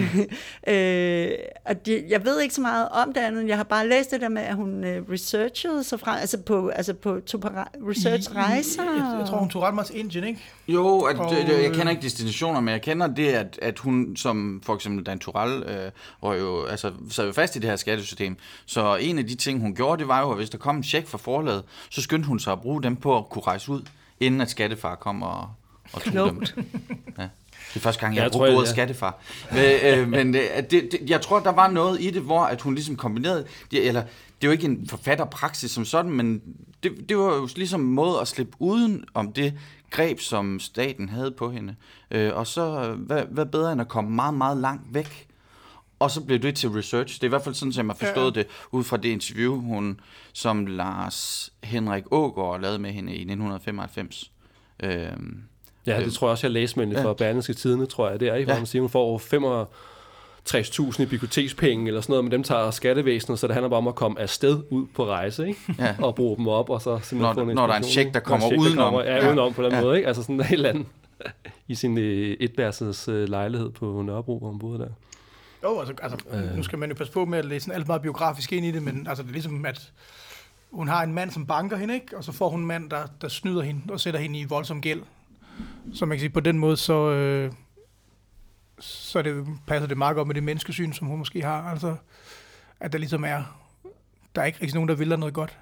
øh, 0.73 1.31
og 1.65 1.85
de, 1.85 2.03
jeg 2.09 2.25
ved 2.25 2.41
ikke 2.41 2.55
så 2.55 2.61
meget 2.61 2.89
om 2.89 3.13
det 3.13 3.21
andet. 3.21 3.47
Jeg 3.47 3.57
har 3.57 3.63
bare 3.63 3.87
læst 3.87 4.11
det 4.11 4.21
der 4.21 4.29
med, 4.29 4.41
at 4.41 4.55
hun 4.55 4.83
øh, 4.83 5.03
researchede 5.11 5.83
sig 5.83 5.99
fra, 5.99 6.19
altså 6.19 6.37
på, 6.37 6.67
altså 6.67 6.93
på 6.93 7.19
tog 7.19 7.41
på 7.41 7.47
re- 7.47 7.89
research-rejser. 7.89 8.83
Jeg, 8.83 9.19
jeg 9.19 9.27
tror, 9.27 9.37
hun 9.37 9.49
tog 9.49 9.61
ret 9.61 9.73
meget 9.73 9.87
til 9.87 9.99
Indien, 9.99 10.23
ikke? 10.23 10.39
Jo, 10.67 10.99
at, 10.99 11.17
Og, 11.17 11.35
det, 11.35 11.47
det, 11.47 11.61
jeg 11.61 11.69
øh, 11.69 11.75
kender 11.75 11.89
ikke 11.89 12.01
destinationer, 12.01 12.59
men 12.59 12.71
jeg 12.71 12.81
kender 12.81 13.07
det, 13.07 13.27
at, 13.27 13.59
at 13.61 13.79
hun, 13.79 14.15
som 14.15 14.61
for 14.65 14.75
eksempel 14.75 15.05
Dan 15.05 15.19
Turell, 15.19 15.63
øh, 15.63 15.91
var 16.23 16.35
jo, 16.35 16.65
altså, 16.65 16.91
sad 17.09 17.25
jo 17.25 17.31
fast 17.31 17.55
i 17.55 17.59
det 17.59 17.69
her 17.69 17.75
skattesystem. 17.75 18.37
Så 18.65 18.95
en 18.95 19.19
af 19.19 19.27
de 19.27 19.35
ting, 19.35 19.61
hun 19.61 19.75
gjorde, 19.75 19.99
det 19.99 20.07
var 20.07 20.21
jo, 20.21 20.31
at 20.31 20.37
hvis 20.37 20.49
der 20.49 20.57
kom 20.57 20.77
en 20.77 20.83
check 20.83 21.07
fra 21.07 21.17
forlaget, 21.17 21.63
så 21.89 22.01
skyndte 22.01 22.27
hun 22.27 22.39
sig 22.39 22.53
at 22.53 22.61
bruge 22.61 22.83
dem 22.83 22.95
på 22.95 23.17
at 23.17 23.29
kunne 23.29 23.41
rejse 23.41 23.71
ud, 23.71 23.81
inden 24.19 24.41
at 24.41 24.49
skattefar 24.49 24.95
kom 24.95 25.23
og, 25.23 25.49
og 25.93 26.01
tog 26.03 26.29
dem. 26.29 26.43
Ja. 27.17 27.23
Det 27.69 27.75
er 27.75 27.79
første 27.79 28.01
gang, 28.01 28.15
jeg 28.15 28.23
jeg 28.23 28.31
brugt 28.31 28.39
tror, 28.39 28.45
jeg- 28.45 28.55
ordet 28.55 28.67
ja. 28.67 28.71
skattefar. 28.71 29.21
Men, 29.51 29.59
øh, 29.99 30.09
men 30.09 30.35
øh, 30.35 30.41
det, 30.57 30.71
det, 30.71 30.99
jeg 31.07 31.21
tror, 31.21 31.39
der 31.39 31.51
var 31.51 31.67
noget 31.71 32.01
i 32.01 32.09
det, 32.09 32.21
hvor 32.21 32.41
at 32.41 32.61
hun 32.61 32.75
ligesom 32.75 32.95
kombinerede, 32.95 33.45
det, 33.71 33.87
eller 33.87 34.01
det 34.01 34.07
er 34.41 34.47
jo 34.47 34.51
ikke 34.51 34.65
en 34.65 34.87
forfatterpraksis 34.87 35.71
som 35.71 35.85
sådan, 35.85 36.11
men 36.11 36.41
det, 36.83 37.09
det 37.09 37.17
var 37.17 37.35
jo 37.35 37.49
ligesom 37.55 37.81
en 37.81 37.93
måde 37.93 38.19
at 38.21 38.27
slippe 38.27 38.53
uden 38.59 39.03
om 39.13 39.33
det 39.33 39.53
greb, 39.91 40.19
som 40.19 40.59
staten 40.59 41.09
havde 41.09 41.31
på 41.31 41.51
hende. 41.51 41.75
Øh, 42.11 42.35
og 42.35 42.47
så, 42.47 42.83
øh, 42.83 42.99
hvad, 42.99 43.23
hvad 43.31 43.45
bedre 43.45 43.71
end 43.71 43.81
at 43.81 43.87
komme 43.87 44.09
meget, 44.11 44.33
meget 44.33 44.57
langt 44.57 44.83
væk, 44.93 45.27
og 45.99 46.11
så 46.11 46.21
blev 46.21 46.39
det 46.39 46.55
til 46.55 46.69
research. 46.69 47.15
Det 47.15 47.23
er 47.23 47.27
i 47.27 47.29
hvert 47.29 47.43
fald 47.43 47.55
sådan, 47.55 47.73
som 47.73 47.87
jeg 47.87 47.95
har 47.99 48.05
forstået 48.05 48.35
ja. 48.35 48.39
det, 48.41 48.47
ud 48.71 48.83
fra 48.83 48.97
det 48.97 49.09
interview, 49.09 49.61
hun, 49.61 49.99
som 50.33 50.65
Lars 50.65 51.49
Henrik 51.63 52.03
Ågaard 52.11 52.61
lavede 52.61 52.79
med 52.79 52.91
hende 52.91 53.11
i 53.11 53.21
1995. 53.21 54.31
Øhm, 54.83 55.43
Ja, 55.89 56.03
det 56.03 56.13
tror 56.13 56.27
jeg 56.27 56.31
også, 56.31 56.47
jeg 56.47 56.51
læste 56.51 56.79
med 56.79 56.87
Ja. 56.97 57.03
fra 57.03 57.13
Berlingske 57.13 57.53
Tidene, 57.53 57.85
tror 57.85 58.09
jeg, 58.09 58.19
det 58.19 58.27
er, 58.27 58.35
ikke? 58.35 58.45
hvor 58.45 58.53
Ja. 58.53 58.59
man 58.59 58.65
siger, 58.65 58.81
hun 58.81 58.89
får 58.89 59.17
65.000 59.17 61.01
i 61.01 61.05
bibliotekspenge 61.05 61.87
eller 61.87 62.01
sådan 62.01 62.11
noget, 62.11 62.23
men 62.23 62.31
dem 62.31 62.43
tager 62.43 62.71
skattevæsenet, 62.71 63.39
så 63.39 63.47
det 63.47 63.53
handler 63.55 63.69
bare 63.69 63.77
om 63.77 63.87
at 63.87 63.95
komme 63.95 64.19
afsted 64.19 64.59
ud 64.69 64.85
på 64.95 65.05
rejse, 65.05 65.47
ikke? 65.47 65.59
Ja. 65.79 65.95
og 66.05 66.15
bruge 66.15 66.37
dem 66.37 66.47
op, 66.47 66.69
og 66.69 66.81
så 66.81 66.99
simpelthen 67.03 67.19
Når- 67.21 67.33
få 67.33 67.49
en 67.49 67.55
når 67.55 67.67
der 67.67 67.73
er 67.73 67.77
en 67.77 67.83
check, 67.83 68.13
der 68.13 68.19
kommer 68.19 68.47
check, 68.47 68.61
der 68.61 68.67
udenom. 68.67 68.83
Kommer, 68.93 69.01
ja, 69.03 69.15
Ja. 69.15 69.27
udenom 69.27 69.53
på 69.53 69.63
den 69.63 69.71
Ja. 69.71 69.81
måde, 69.81 69.97
ikke? 69.97 70.07
Altså 70.07 70.21
sådan 70.23 70.35
en 70.35 70.41
helt 70.43 70.65
anden 70.65 70.87
i 71.67 71.75
sin 71.75 71.97
øh, 71.97 72.37
etværelses 72.39 73.07
øh, 73.07 73.29
lejlighed 73.29 73.69
på 73.69 74.01
Nørrebro, 74.01 74.39
hvor 74.39 74.49
hun 74.49 74.59
boede 74.59 74.79
der. 74.79 74.87
Jo, 75.63 75.79
altså, 75.79 75.93
altså 76.01 76.17
øh. 76.31 76.55
nu 76.57 76.63
skal 76.63 76.79
man 76.79 76.89
jo 76.89 76.95
passe 76.95 77.13
på 77.13 77.25
med 77.25 77.39
at 77.39 77.45
læse 77.45 77.65
sådan 77.65 77.79
alt 77.79 77.87
meget 77.87 78.01
biografisk 78.01 78.53
ind 78.53 78.65
i 78.65 78.71
det, 78.71 78.83
men 78.83 79.05
altså, 79.09 79.23
det 79.23 79.29
er 79.29 79.33
ligesom, 79.33 79.65
at 79.65 79.91
hun 80.71 80.87
har 80.87 81.03
en 81.03 81.13
mand, 81.13 81.31
som 81.31 81.45
banker 81.45 81.77
hende, 81.77 81.93
ikke? 81.93 82.17
og 82.17 82.23
så 82.23 82.31
får 82.31 82.49
hun 82.49 82.59
en 82.59 82.65
mand, 82.65 82.89
der, 82.89 82.99
der 83.21 83.27
snyder 83.27 83.61
hende 83.61 83.81
og 83.89 83.99
sætter 83.99 84.19
hende 84.19 84.39
i 84.39 84.43
voldsom 84.45 84.81
gæld. 84.81 85.01
Så 85.93 86.05
man 86.05 86.17
kan 86.17 86.19
sige, 86.19 86.29
på 86.29 86.39
den 86.39 86.59
måde, 86.59 86.77
så, 86.77 87.11
øh, 87.11 87.51
så 88.79 89.21
det, 89.21 89.47
passer 89.67 89.87
det 89.87 89.97
meget 89.97 90.15
godt 90.15 90.27
med 90.27 90.35
det 90.35 90.43
menneskesyn, 90.43 90.93
som 90.93 91.07
hun 91.07 91.17
måske 91.17 91.41
har. 91.41 91.63
Altså, 91.63 91.95
at 92.79 92.91
der 92.91 92.97
ligesom 92.97 93.23
er, 93.23 93.43
der 94.35 94.41
er 94.41 94.45
ikke 94.45 94.61
rigtig 94.61 94.75
nogen, 94.75 94.89
der 94.89 94.95
vil 94.95 95.19
noget 95.19 95.33
godt. 95.33 95.57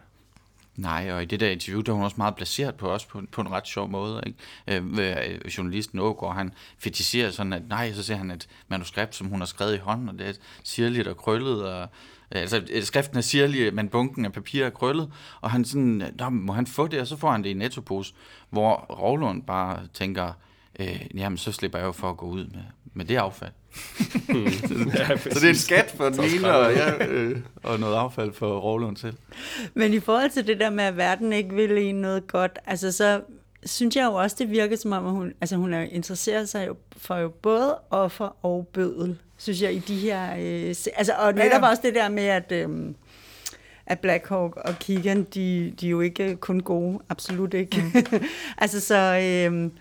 Nej, 0.75 1.11
og 1.11 1.23
i 1.23 1.25
det 1.25 1.39
der 1.39 1.49
interview, 1.49 1.81
der 1.81 1.91
er 1.91 1.95
hun 1.95 2.03
også 2.03 2.17
meget 2.17 2.35
placeret 2.35 2.75
på 2.75 2.91
os 2.91 3.05
på, 3.05 3.21
på 3.31 3.41
en 3.41 3.51
ret 3.51 3.67
sjov 3.67 3.89
måde. 3.89 4.23
Ikke? 4.25 4.39
Øh, 4.67 5.33
øh 5.33 5.47
journalisten 5.57 5.99
Ågaard, 5.99 6.35
han 6.35 6.53
fetiserer 6.77 7.31
sådan, 7.31 7.53
at 7.53 7.67
nej, 7.67 7.93
så 7.93 8.03
ser 8.03 8.15
han 8.15 8.31
et 8.31 8.47
manuskript, 8.67 9.15
som 9.15 9.27
hun 9.27 9.39
har 9.39 9.45
skrevet 9.45 9.75
i 9.75 9.77
hånden, 9.77 10.09
og 10.09 10.19
det 10.19 10.29
er 10.29 10.33
sirligt 10.63 11.07
og 11.07 11.17
krøllet, 11.17 11.65
og 11.73 11.89
altså 12.31 12.61
skriften 12.81 13.17
er 13.17 13.21
sirlig, 13.21 13.73
men 13.73 13.89
bunken 13.89 14.25
af 14.25 14.33
papir 14.33 14.65
er 14.65 14.69
krøllet, 14.69 15.11
og 15.41 15.51
han 15.51 15.65
sådan, 15.65 16.03
må 16.31 16.53
han 16.53 16.67
få 16.67 16.87
det, 16.87 17.01
og 17.01 17.07
så 17.07 17.17
får 17.17 17.31
han 17.31 17.43
det 17.43 17.49
i 17.49 17.53
nettopose, 17.53 18.13
hvor 18.49 18.75
Rovlund 18.75 19.43
bare 19.43 19.79
tænker, 19.93 20.31
øh, 20.79 21.01
jamen 21.15 21.37
så 21.37 21.51
slipper 21.51 21.79
jeg 21.79 21.85
jo 21.85 21.91
for 21.91 22.09
at 22.09 22.17
gå 22.17 22.25
ud 22.25 22.45
med, 22.45 22.63
med 22.93 23.05
det 23.05 23.15
affald. 23.15 23.51
ja, 24.97 25.17
så 25.33 25.39
det 25.39 25.43
er 25.43 25.49
en 25.49 25.55
skat 25.55 25.93
for 25.97 26.09
den 26.09 26.23
ene, 26.23 26.55
og, 26.55 26.73
ja, 26.73 27.07
øh, 27.07 27.39
og 27.63 27.79
noget 27.79 27.95
affald 27.95 28.33
for 28.33 28.59
Rovlund 28.59 28.97
selv. 28.97 29.17
Men 29.73 29.93
i 29.93 29.99
forhold 29.99 30.29
til 30.29 30.47
det 30.47 30.59
der 30.59 30.69
med, 30.69 30.83
at 30.83 30.97
verden 30.97 31.33
ikke 31.33 31.55
vil 31.55 31.77
en 31.77 31.95
noget 31.95 32.27
godt, 32.27 32.59
altså 32.65 32.91
så 32.91 33.21
synes 33.65 33.95
jeg 33.95 34.05
jo 34.05 34.13
også, 34.13 34.35
det 34.39 34.49
virker 34.49 34.75
som 34.75 34.91
om, 34.91 35.05
at 35.05 35.11
hun, 35.11 35.33
altså 35.41 35.55
hun 35.55 35.73
er 35.73 35.81
interesseret 35.81 36.49
sig 36.49 36.67
jo 36.67 36.75
for 36.97 37.15
jo 37.15 37.29
både 37.29 37.77
offer 37.89 38.45
og 38.45 38.67
bødel, 38.73 39.17
synes 39.37 39.61
jeg, 39.61 39.73
i 39.73 39.79
de 39.79 39.95
her... 39.95 40.33
Øh, 40.33 40.75
altså, 40.95 41.13
og 41.17 41.33
netop 41.33 41.61
ja, 41.61 41.65
ja. 41.65 41.69
også 41.69 41.81
det 41.85 41.95
der 41.95 42.09
med, 42.09 42.23
at... 42.23 42.51
Øh, 42.51 42.69
at 43.89 43.99
Black 43.99 44.27
Hawk 44.27 44.55
og 44.55 44.79
Keegan, 44.79 45.23
de, 45.23 45.73
de 45.79 45.85
er 45.85 45.89
jo 45.89 46.01
ikke 46.01 46.35
kun 46.35 46.59
gode, 46.59 46.99
absolut 47.09 47.53
ikke. 47.53 47.81
Mm. 47.81 48.19
altså 48.57 48.79
så, 48.79 48.95
øh, 49.23 49.71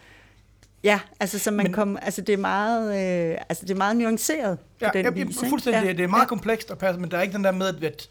Ja, 0.84 1.00
altså 1.20 1.38
så 1.38 1.50
man 1.50 1.64
Men, 1.64 1.72
kom, 1.72 1.98
altså 2.02 2.20
det 2.20 2.32
er 2.32 2.36
meget, 2.36 2.88
øh, 2.88 3.38
altså 3.48 3.64
det 3.64 3.70
er 3.70 3.78
meget 3.78 3.96
nuanceret 3.96 4.58
ja, 4.80 4.88
på 4.88 4.92
den 4.92 5.04
jeg, 5.04 5.14
vis. 5.14 5.42
Jeg, 5.42 5.48
fuldstændig, 5.48 5.84
ja, 5.84 5.92
det 5.92 6.00
er 6.00 6.08
meget 6.08 6.22
ja. 6.22 6.26
komplekst 6.26 6.70
at 6.70 6.78
passe, 6.78 7.00
men 7.00 7.10
der 7.10 7.18
er 7.18 7.22
ikke 7.22 7.34
den 7.34 7.44
der 7.44 7.52
med, 7.52 7.84
at 7.84 8.08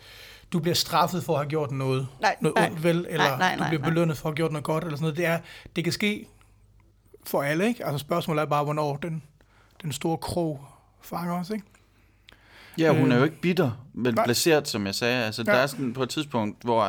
du 0.54 0.60
bliver 0.60 0.76
straffet 0.76 1.24
for 1.24 1.34
at 1.34 1.40
have 1.40 1.50
gjort 1.50 1.72
noget, 1.72 2.08
nej, 2.22 2.36
noget 2.42 2.56
nej, 2.56 2.68
ondt, 2.70 2.84
vel, 2.84 3.06
eller 3.10 3.28
nej, 3.28 3.38
nej, 3.38 3.56
nej, 3.56 3.66
du 3.66 3.70
bliver 3.70 3.90
belønnet 3.90 4.18
for 4.18 4.30
at 4.30 4.32
have 4.32 4.36
gjort 4.36 4.52
noget 4.52 4.64
godt, 4.64 4.84
eller 4.84 4.98
sådan 4.98 5.04
noget. 5.04 5.18
Det, 5.18 5.26
er, 5.26 5.40
det 5.76 5.84
kan 5.84 5.94
ske 5.94 6.28
for 7.26 7.44
alle, 7.44 7.68
ikke? 7.68 7.86
Altså 7.86 7.98
spørgsmålet 7.98 8.42
er 8.42 8.46
bare, 8.46 8.64
hvornår 8.64 8.96
den, 8.96 9.24
den 9.84 9.92
store 9.92 10.18
krog 10.18 10.68
fanger 11.06 11.40
os, 11.40 11.50
ikke? 11.50 11.66
Ja, 12.78 13.00
hun 13.00 13.12
er 13.12 13.16
jo 13.16 13.22
øh. 13.22 13.28
ikke 13.28 13.42
bitter, 13.42 13.72
men 13.94 14.16
placeret, 14.16 14.68
som 14.68 14.86
jeg 14.86 14.96
sagde. 14.96 15.26
Altså, 15.26 15.44
ja. 15.48 15.52
Der 15.52 15.58
er 15.58 15.68
sådan 15.68 15.94
på 15.94 16.04
et 16.04 16.10
tidspunkt, 16.10 16.64
hvor 16.64 16.82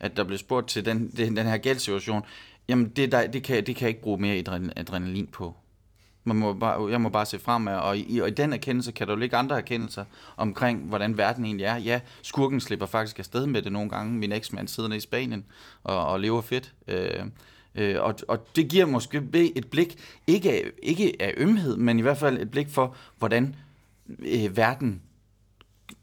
at 0.00 0.16
der 0.16 0.24
blev 0.24 0.38
spurgt 0.38 0.68
til 0.68 0.84
den, 0.84 1.10
den, 1.16 1.36
den 1.36 1.46
her 1.46 1.56
gældssituation, 1.56 2.24
Jamen, 2.70 2.88
det, 2.88 3.12
der, 3.12 3.26
det, 3.26 3.42
kan, 3.42 3.66
det 3.66 3.76
kan 3.76 3.82
jeg 3.82 3.88
ikke 3.88 4.02
bruge 4.02 4.20
mere 4.20 4.36
adrenalin 4.76 5.26
på. 5.26 5.54
Man 6.24 6.36
må 6.36 6.52
bare, 6.52 6.90
jeg 6.90 7.00
må 7.00 7.08
bare 7.08 7.26
se 7.26 7.38
fremad, 7.38 7.76
og 7.76 7.98
i, 7.98 8.18
og 8.18 8.28
i 8.28 8.30
den 8.30 8.52
erkendelse 8.52 8.92
kan 8.92 9.06
der 9.06 9.12
jo 9.12 9.18
ligge 9.18 9.36
andre 9.36 9.56
erkendelser 9.56 10.04
omkring, 10.36 10.88
hvordan 10.88 11.16
verden 11.16 11.44
egentlig 11.44 11.64
er. 11.64 11.76
Ja, 11.76 12.00
skurken 12.22 12.60
slipper 12.60 12.86
faktisk 12.86 13.18
afsted 13.18 13.46
med 13.46 13.62
det 13.62 13.72
nogle 13.72 13.90
gange. 13.90 14.12
Min 14.12 14.32
eksmand 14.32 14.68
sidder 14.68 14.88
nede 14.88 14.96
i 14.96 15.00
Spanien 15.00 15.44
og, 15.82 16.06
og 16.06 16.20
lever 16.20 16.40
fedt. 16.40 16.72
Øh, 16.88 17.24
øh, 17.74 18.02
og, 18.02 18.14
og 18.28 18.46
det 18.56 18.68
giver 18.68 18.86
måske 18.86 19.22
et 19.56 19.70
blik, 19.70 19.98
ikke, 20.26 20.72
ikke 20.82 21.16
af 21.20 21.34
ømhed, 21.36 21.76
men 21.76 21.98
i 21.98 22.02
hvert 22.02 22.18
fald 22.18 22.38
et 22.38 22.50
blik 22.50 22.68
for, 22.68 22.96
hvordan 23.18 23.56
øh, 24.18 24.56
verden 24.56 25.02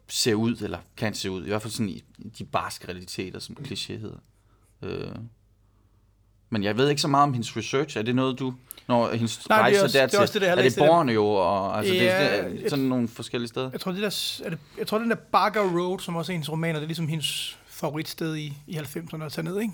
ser 0.08 0.34
ud, 0.34 0.56
eller 0.56 0.80
kan 0.98 1.14
se 1.14 1.32
ud. 1.32 1.46
I 1.46 1.48
hvert 1.48 1.62
fald 1.62 1.72
sådan 1.72 1.90
i 1.90 2.04
de 2.38 2.46
barske 2.46 2.88
realiteter, 2.88 3.40
som 3.40 3.58
kliché 3.60 3.94
hedder. 3.94 4.20
Øh. 4.82 5.16
Men 6.50 6.64
jeg 6.64 6.78
ved 6.78 6.90
ikke 6.90 7.02
så 7.02 7.08
meget 7.08 7.24
om 7.24 7.34
hendes 7.34 7.58
research. 7.58 7.98
Er 7.98 8.02
det 8.02 8.16
noget, 8.16 8.40
du... 8.40 8.54
Når 8.88 9.12
hendes 9.14 9.50
Nej, 9.50 9.60
rejser 9.60 9.72
det 9.72 9.80
er 9.80 9.84
også, 9.84 9.98
dertil, 9.98 10.12
det 10.12 10.18
er, 10.18 10.22
også 10.22 10.34
det, 10.34 10.42
der, 10.42 10.56
er 10.56 10.62
det 10.62 10.76
borgerne 10.78 11.12
jo, 11.12 11.26
og 11.26 11.78
altså, 11.78 11.94
ja, 11.94 12.50
det 12.50 12.66
er 12.66 12.70
sådan 12.70 12.86
nogle 12.86 13.08
forskellige 13.08 13.50
steder? 13.50 13.70
Jeg 13.72 13.80
tror, 13.80 13.92
det 13.92 14.02
der, 14.02 14.42
er 14.46 14.50
det, 14.50 14.60
jeg 14.78 14.88
tror, 14.88 14.98
den 14.98 15.10
der 15.10 15.16
Barker 15.16 15.62
Road, 15.62 16.00
som 16.00 16.16
også 16.16 16.32
er 16.32 16.34
hendes 16.34 16.52
romaner, 16.52 16.74
det 16.74 16.84
er 16.84 16.88
ligesom 16.88 17.08
hendes 17.08 17.58
favoritsted 17.66 18.36
i, 18.36 18.54
i 18.68 18.78
90'erne 18.78 19.24
at 19.24 19.32
tage 19.32 19.46
ned, 19.46 19.60
ikke? 19.60 19.74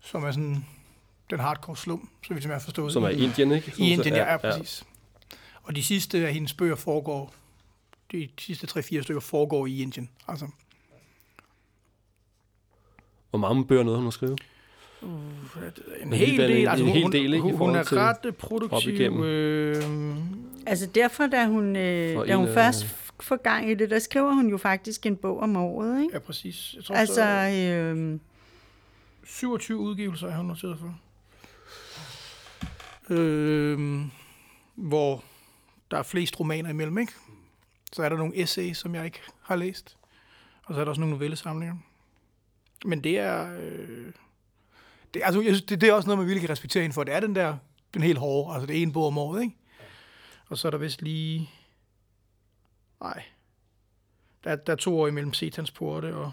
Som 0.00 0.24
er 0.24 0.32
sådan 0.32 0.64
den 1.32 1.40
hardcore 1.40 1.76
slum, 1.76 2.08
så 2.26 2.34
vidt 2.34 2.44
jeg 2.44 2.52
har 2.52 2.60
forstået. 2.60 2.92
Som 2.92 3.02
er 3.02 3.08
i 3.08 3.24
Indien, 3.24 3.52
ikke? 3.52 3.72
I 3.78 3.90
Indien, 3.90 4.14
ja, 4.14 4.32
ja, 4.32 4.36
præcis. 4.36 4.82
Ja. 4.82 5.36
Og 5.62 5.76
de 5.76 5.82
sidste 5.82 6.26
af 6.26 6.34
hendes 6.34 6.54
bøger 6.54 6.76
foregår, 6.76 7.34
de 8.12 8.28
sidste 8.38 8.66
tre-fire 8.66 9.02
stykker 9.02 9.20
foregår 9.20 9.66
i 9.66 9.82
Indien. 9.82 10.10
Altså. 10.28 10.46
Hvor 13.30 13.38
mange 13.38 13.64
bøger 13.66 13.82
noget 13.82 13.98
hun 13.98 14.06
har 14.06 14.10
skrevet? 14.10 14.40
Uh, 15.02 15.10
en, 16.02 16.12
hel 16.12 16.38
del. 16.38 16.68
Altså, 16.68 16.84
en 16.84 16.92
hel 16.92 17.12
del, 17.12 17.34
ikke? 17.34 17.40
Hun, 17.40 17.56
hun 17.56 17.74
er 17.74 17.92
ret 17.92 18.36
produktiv. 18.36 19.24
Øh, 19.24 19.82
altså 20.66 20.86
derfor, 20.86 21.26
da 21.26 21.46
hun, 21.46 21.76
øh, 21.76 22.28
da 22.28 22.36
hun 22.36 22.48
først 22.54 22.86
får 23.20 23.36
gang 23.36 23.70
i 23.70 23.74
det, 23.74 23.90
der 23.90 23.98
skriver 23.98 24.32
hun 24.32 24.48
jo 24.48 24.58
faktisk 24.58 25.06
en 25.06 25.16
bog 25.16 25.40
om 25.40 25.56
året, 25.56 26.02
ikke? 26.02 26.14
Ja, 26.14 26.18
præcis. 26.18 26.74
Jeg 26.76 26.84
tror, 26.84 26.94
altså, 26.94 27.14
så, 27.14 27.50
øh, 27.70 28.18
27 29.24 29.78
udgivelser 29.78 30.30
har 30.30 30.36
hun 30.36 30.46
noteret 30.46 30.78
for. 30.78 30.98
Øh, 33.10 34.00
hvor 34.74 35.24
der 35.90 35.98
er 35.98 36.02
flest 36.02 36.40
romaner 36.40 36.70
imellem, 36.70 36.98
ikke? 36.98 37.12
Så 37.92 38.02
er 38.02 38.08
der 38.08 38.16
nogle 38.16 38.36
essays, 38.36 38.78
som 38.78 38.94
jeg 38.94 39.04
ikke 39.04 39.20
har 39.42 39.56
læst. 39.56 39.96
Og 40.64 40.74
så 40.74 40.80
er 40.80 40.84
der 40.84 40.90
også 40.90 41.00
nogle 41.00 41.14
novellesamlinger. 41.14 41.76
Men 42.84 43.04
det 43.04 43.18
er... 43.18 43.58
Øh, 43.60 44.12
det, 45.14 45.22
altså, 45.24 45.40
jeg 45.40 45.54
synes, 45.54 45.62
det, 45.62 45.80
det 45.80 45.88
er 45.88 45.92
også 45.92 46.06
noget, 46.06 46.18
man 46.18 46.26
virkelig 46.26 46.40
kan 46.40 46.50
respektere 46.50 46.82
hende 46.82 46.94
for. 46.94 47.04
Det 47.04 47.14
er 47.14 47.20
den 47.20 47.34
der, 47.34 47.56
den 47.94 48.02
helt 48.02 48.18
hårde, 48.18 48.54
altså 48.54 48.66
det 48.66 48.78
er 48.78 48.82
en 48.82 48.92
bog 48.92 49.06
om 49.06 49.18
året, 49.18 49.42
ikke? 49.42 49.56
Og 50.48 50.58
så 50.58 50.68
er 50.68 50.70
der 50.70 50.78
vist 50.78 51.02
lige... 51.02 51.50
Nej. 53.00 53.22
Der, 54.44 54.56
der 54.56 54.72
er 54.72 54.76
to 54.76 55.00
år 55.00 55.08
imellem 55.08 55.32
Setans 55.32 55.70
porte 55.70 56.14
og 56.14 56.32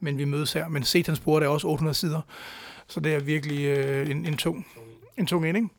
Men 0.00 0.18
vi 0.18 0.24
mødes 0.24 0.52
her. 0.52 0.68
Men 0.68 0.84
Setans 0.84 1.20
porte 1.20 1.46
er 1.46 1.50
også 1.50 1.68
800 1.68 1.94
sider. 1.94 2.20
Så 2.86 3.00
det 3.00 3.14
er 3.14 3.20
virkelig 3.20 3.64
øh, 3.64 4.10
en, 4.10 4.26
en, 4.26 4.36
tung, 4.36 4.66
en 5.16 5.26
tung 5.26 5.48
ending. 5.48 5.72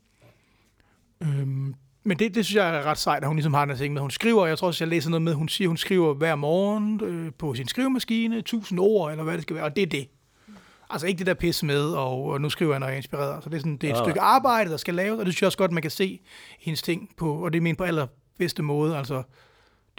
Øhm, 1.22 1.74
men 2.02 2.18
det, 2.18 2.34
det 2.34 2.44
synes 2.44 2.56
jeg 2.56 2.76
er 2.76 2.82
ret 2.82 2.98
sejt, 2.98 3.22
at 3.22 3.28
hun 3.28 3.36
ligesom 3.36 3.54
har 3.54 3.64
den 3.64 3.76
ting 3.76 3.94
med, 3.94 4.00
hun 4.00 4.10
skriver. 4.10 4.46
Jeg 4.46 4.58
tror 4.58 4.66
også, 4.66 4.84
jeg 4.84 4.88
læser 4.88 5.10
noget 5.10 5.22
med, 5.22 5.34
hun 5.34 5.48
siger, 5.48 5.68
hun 5.68 5.76
skriver 5.76 6.14
hver 6.14 6.34
morgen 6.34 7.00
øh, 7.04 7.32
på 7.38 7.54
sin 7.54 7.68
skrivemaskine, 7.68 8.36
1000 8.38 8.80
ord, 8.80 9.10
eller 9.10 9.24
hvad 9.24 9.34
det 9.34 9.42
skal 9.42 9.56
være, 9.56 9.64
og 9.64 9.76
det 9.76 9.82
er 9.82 9.86
det. 9.86 10.08
Altså 10.90 11.06
ikke 11.06 11.18
det 11.18 11.26
der 11.26 11.34
pisse 11.34 11.66
med, 11.66 11.82
og, 11.84 12.24
og 12.24 12.40
nu 12.40 12.50
skriver 12.50 12.72
jeg, 12.72 12.80
når 12.80 12.86
jeg 12.86 12.92
er 12.92 12.96
inspireret. 12.96 13.34
Altså, 13.34 13.50
det 13.50 13.56
er, 13.56 13.60
sådan, 13.60 13.76
det 13.76 13.90
er 13.90 13.94
et 13.94 13.98
ja. 13.98 14.04
stykke 14.04 14.20
arbejde, 14.20 14.70
der 14.70 14.76
skal 14.76 14.94
laves, 14.94 15.18
og 15.18 15.26
det 15.26 15.34
synes 15.34 15.42
jeg 15.42 15.46
også 15.46 15.58
godt, 15.58 15.72
man 15.72 15.82
kan 15.82 15.90
se 15.90 16.20
hendes 16.60 16.82
ting 16.82 17.10
på, 17.16 17.44
og 17.44 17.52
det 17.52 17.58
er 17.58 17.62
men 17.62 17.76
på 17.76 17.84
allerbedste 17.84 18.62
måde. 18.62 18.96
Altså, 18.96 19.22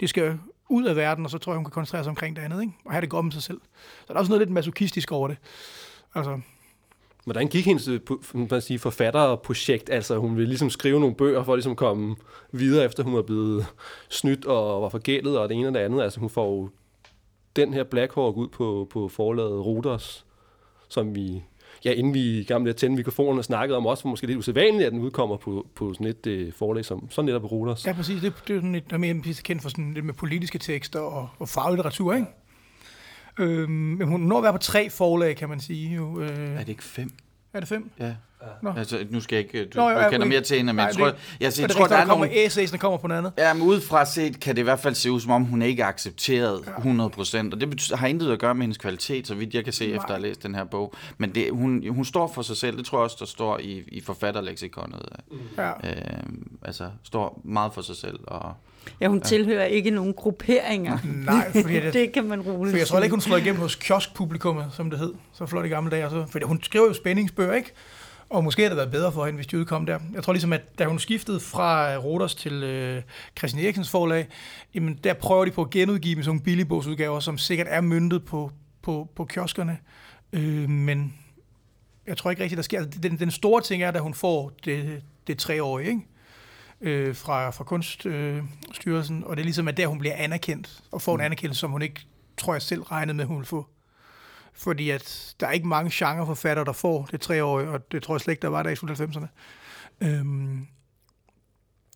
det 0.00 0.08
skal 0.08 0.38
ud 0.68 0.84
af 0.84 0.96
verden, 0.96 1.24
og 1.24 1.30
så 1.30 1.38
tror 1.38 1.52
jeg, 1.52 1.56
hun 1.56 1.64
kan 1.64 1.70
koncentrere 1.70 2.04
sig 2.04 2.10
omkring 2.10 2.36
det 2.36 2.42
andet, 2.42 2.60
ikke? 2.60 2.72
og 2.84 2.92
have 2.92 3.00
det 3.00 3.10
godt 3.10 3.24
med 3.24 3.32
sig 3.32 3.42
selv. 3.42 3.60
Så 4.00 4.04
der 4.08 4.14
er 4.14 4.18
også 4.18 4.30
noget 4.30 4.40
lidt 4.40 4.50
masochistisk 4.50 5.12
over 5.12 5.28
det. 5.28 5.36
Altså, 6.14 6.40
Hvordan 7.28 7.48
gik 7.48 7.64
hendes 7.64 7.88
man 8.34 8.60
sige, 8.60 8.78
forfatterprojekt? 8.78 9.90
Altså, 9.90 10.18
hun 10.18 10.36
ville 10.36 10.48
ligesom 10.48 10.70
skrive 10.70 11.00
nogle 11.00 11.14
bøger 11.14 11.44
for 11.44 11.52
ligesom 11.52 11.52
at 11.52 11.56
ligesom 11.56 11.76
komme 11.76 12.16
videre, 12.52 12.84
efter 12.84 13.02
hun 13.02 13.14
var 13.14 13.22
blevet 13.22 13.66
snydt 14.08 14.44
og 14.44 14.82
var 14.82 14.88
forgældet 14.88 15.38
og 15.38 15.48
det 15.48 15.56
ene 15.56 15.68
og 15.68 15.74
det 15.74 15.80
andet. 15.80 16.02
Altså, 16.02 16.20
hun 16.20 16.30
får 16.30 16.50
jo 16.50 16.68
den 17.56 17.74
her 17.74 17.84
Black 17.84 18.14
Hawk 18.14 18.36
ud 18.36 18.48
på, 18.48 18.88
på 18.90 19.08
forlaget 19.08 19.66
Ruders, 19.66 20.26
som 20.88 21.14
vi, 21.14 21.42
ja, 21.84 21.92
inden 21.92 22.14
vi 22.14 22.38
i 22.38 22.44
gang 22.44 22.62
med 22.62 22.70
at 22.70 22.76
tænde 22.76 22.96
mikrofonerne, 22.96 23.42
snakkede 23.42 23.76
om 23.76 23.86
også, 23.86 24.02
for 24.02 24.08
måske 24.08 24.26
lidt 24.26 24.38
usædvanligt, 24.38 24.86
at 24.86 24.92
den 24.92 25.00
udkommer 25.00 25.36
på, 25.36 25.66
på 25.74 25.92
sådan 25.92 26.06
et 26.06 26.26
øh, 26.26 26.52
forlag 26.52 26.84
som 26.84 27.10
sådan 27.10 27.26
netop 27.26 27.52
Ruders. 27.52 27.86
Ja, 27.86 27.92
præcis. 27.92 28.20
Det, 28.20 28.32
det 28.48 28.56
er 28.56 28.58
sådan 28.58 28.72
lidt, 28.72 28.90
der 28.90 28.94
er 28.94 28.98
mere 28.98 29.22
kendt 29.44 29.62
for 29.62 29.68
sådan 29.68 29.94
lidt 29.94 30.04
med 30.04 30.14
politiske 30.14 30.58
tekster 30.58 31.00
og, 31.00 31.28
og 31.38 31.48
faglitteratur, 31.48 32.14
ikke? 32.14 32.26
Øhm, 33.38 33.70
men 33.70 34.08
hun 34.08 34.20
når 34.20 34.36
at 34.36 34.42
være 34.42 34.52
på 34.52 34.58
tre 34.58 34.90
forlag, 34.90 35.36
kan 35.36 35.48
man 35.48 35.60
sige. 35.60 35.94
Jo, 35.94 36.20
øh. 36.20 36.28
Er 36.54 36.58
det 36.58 36.68
ikke 36.68 36.84
fem? 36.84 37.12
Er 37.52 37.60
det 37.60 37.68
fem? 37.68 37.90
Ja. 37.98 38.14
Nå. 38.62 38.72
Altså, 38.76 39.06
nu 39.10 39.20
skal 39.20 39.36
jeg 39.36 39.44
ikke... 39.44 39.64
Du, 39.64 39.80
Nå, 39.80 39.90
jo, 39.90 39.98
ja, 39.98 40.10
kender 40.10 40.26
mere 40.26 40.40
til 40.40 40.56
hende, 40.56 40.72
men 40.72 40.86
jeg 40.86 40.94
tror, 40.94 41.06
jeg, 41.06 41.14
jeg, 41.40 41.52
jeg 41.60 41.70
tror, 41.70 41.86
der 41.86 41.96
er 41.96 42.04
nogle... 42.04 42.28
Der 42.28 42.76
kommer 42.80 42.98
på 42.98 43.06
noget 43.06 43.18
andet. 43.18 43.32
Ja, 43.38 43.54
men 43.54 43.62
udefra 43.62 44.04
set 44.04 44.40
kan 44.40 44.54
det 44.54 44.60
i 44.60 44.64
hvert 44.64 44.80
fald 44.80 44.94
se 44.94 45.12
ud, 45.12 45.20
som 45.20 45.30
om 45.30 45.44
hun 45.44 45.62
ikke 45.62 45.82
er 45.82 45.86
accepteret 45.86 46.64
ja. 46.66 47.06
100%, 47.06 47.52
og 47.52 47.60
det 47.60 47.70
betyder, 47.70 47.96
har 47.96 48.06
intet 48.06 48.32
at 48.32 48.38
gøre 48.38 48.54
med 48.54 48.62
hendes 48.62 48.78
kvalitet, 48.78 49.26
så 49.26 49.34
vidt 49.34 49.54
jeg 49.54 49.64
kan 49.64 49.72
se, 49.72 49.86
Nej. 49.86 49.96
efter 49.96 50.08
at 50.08 50.14
have 50.14 50.22
læst 50.22 50.42
den 50.42 50.54
her 50.54 50.64
bog. 50.64 50.94
Men 51.18 51.34
det, 51.34 51.48
hun, 51.52 51.84
hun 51.88 52.04
står 52.04 52.32
for 52.34 52.42
sig 52.42 52.56
selv, 52.56 52.78
det 52.78 52.86
tror 52.86 52.98
jeg 52.98 53.04
også, 53.04 53.16
der 53.20 53.26
står 53.26 53.58
i, 53.58 53.82
i 53.88 54.00
forfatterleksikonet. 54.00 55.02
Ja. 55.58 55.70
Øh, 55.70 56.02
altså, 56.62 56.84
står 57.04 57.40
meget 57.44 57.74
for 57.74 57.82
sig 57.82 57.96
selv, 57.96 58.18
og 58.26 58.52
Ja, 59.00 59.08
hun 59.08 59.18
ja. 59.18 59.24
tilhører 59.24 59.64
ikke 59.64 59.90
nogen 59.90 60.14
grupperinger. 60.14 60.98
Nej, 61.04 61.52
fordi 61.52 61.74
det, 61.80 61.94
det 61.94 62.12
kan 62.12 62.24
man 62.24 62.40
roligt 62.40 62.72
For 62.72 62.78
jeg 62.78 62.86
tror 62.86 63.00
ikke, 63.00 63.12
hun 63.12 63.20
slår 63.20 63.36
igennem 63.36 63.60
hos 63.60 63.74
kioskpublikummet, 63.74 64.66
som 64.72 64.90
det 64.90 64.98
hed, 64.98 65.14
så 65.32 65.46
flot 65.46 65.64
i 65.66 65.68
gamle 65.68 65.90
dage. 65.90 66.02
Altså, 66.02 66.26
fordi 66.30 66.44
hun 66.44 66.62
skriver 66.62 66.86
jo 66.86 66.92
spændingsbøger, 66.92 67.54
ikke? 67.54 67.72
Og 68.30 68.44
måske 68.44 68.62
havde 68.62 68.70
det 68.70 68.76
været 68.76 68.90
bedre 68.90 69.12
for 69.12 69.24
hende, 69.24 69.36
hvis 69.36 69.46
de 69.46 69.58
udkom 69.58 69.86
der. 69.86 69.98
Jeg 70.14 70.22
tror 70.22 70.32
ligesom, 70.32 70.52
at 70.52 70.78
da 70.78 70.84
hun 70.84 70.98
skiftede 70.98 71.40
fra 71.40 71.96
Roters 71.96 72.34
til 72.34 72.52
øh, 72.52 73.02
Christian 73.38 73.64
Eriksens 73.64 73.90
forlag, 73.90 74.28
jamen 74.74 74.98
der 75.04 75.14
prøver 75.14 75.44
de 75.44 75.50
på 75.50 75.62
at 75.62 75.70
genudgive 75.70 76.14
med 76.14 76.24
sådan 76.24 76.30
nogle 76.30 76.44
billigbogsudgaver, 76.44 77.20
som 77.20 77.38
sikkert 77.38 77.66
er 77.70 77.80
myndet 77.80 78.24
på, 78.24 78.52
på, 78.82 79.08
på 79.16 79.24
kioskerne. 79.24 79.78
Øh, 80.32 80.68
men 80.68 81.14
jeg 82.06 82.16
tror 82.16 82.30
ikke 82.30 82.42
rigtigt, 82.42 82.56
der 82.56 82.62
sker. 82.62 82.84
Den, 82.84 83.18
den 83.18 83.30
store 83.30 83.62
ting 83.62 83.82
er, 83.82 83.92
at 83.92 84.00
hun 84.00 84.14
får 84.14 84.52
det, 84.64 85.02
det 85.26 85.38
treårige, 85.38 85.88
ikke? 85.88 86.02
øh, 86.80 87.16
fra, 87.16 87.50
fra 87.50 87.64
Kunststyrelsen, 87.64 89.18
øh, 89.18 89.26
og 89.26 89.36
det 89.36 89.42
er 89.42 89.44
ligesom, 89.44 89.68
at 89.68 89.76
der 89.76 89.86
hun 89.86 89.98
bliver 89.98 90.14
anerkendt, 90.14 90.80
og 90.90 91.02
får 91.02 91.12
mm. 91.12 91.20
en 91.20 91.24
anerkendelse, 91.24 91.60
som 91.60 91.70
hun 91.70 91.82
ikke, 91.82 92.00
tror 92.36 92.54
jeg 92.54 92.62
selv, 92.62 92.82
regnede 92.82 93.16
med, 93.16 93.24
hun 93.24 93.38
vil 93.38 93.46
få. 93.46 93.66
Fordi 94.58 94.90
at 94.90 95.34
der 95.40 95.46
er 95.46 95.52
ikke 95.52 95.68
mange 95.68 95.90
genreforfattere, 95.94 96.64
der 96.64 96.72
får 96.72 97.08
det 97.10 97.20
tre 97.20 97.44
år, 97.44 97.60
og 97.60 97.92
det 97.92 98.02
tror 98.02 98.14
jeg 98.14 98.20
slet 98.20 98.32
ikke, 98.32 98.42
der 98.42 98.48
var 98.48 98.62
der 98.62 98.70
i 98.70 98.74
90'erne. 98.74 99.26
Øhm, 100.00 100.66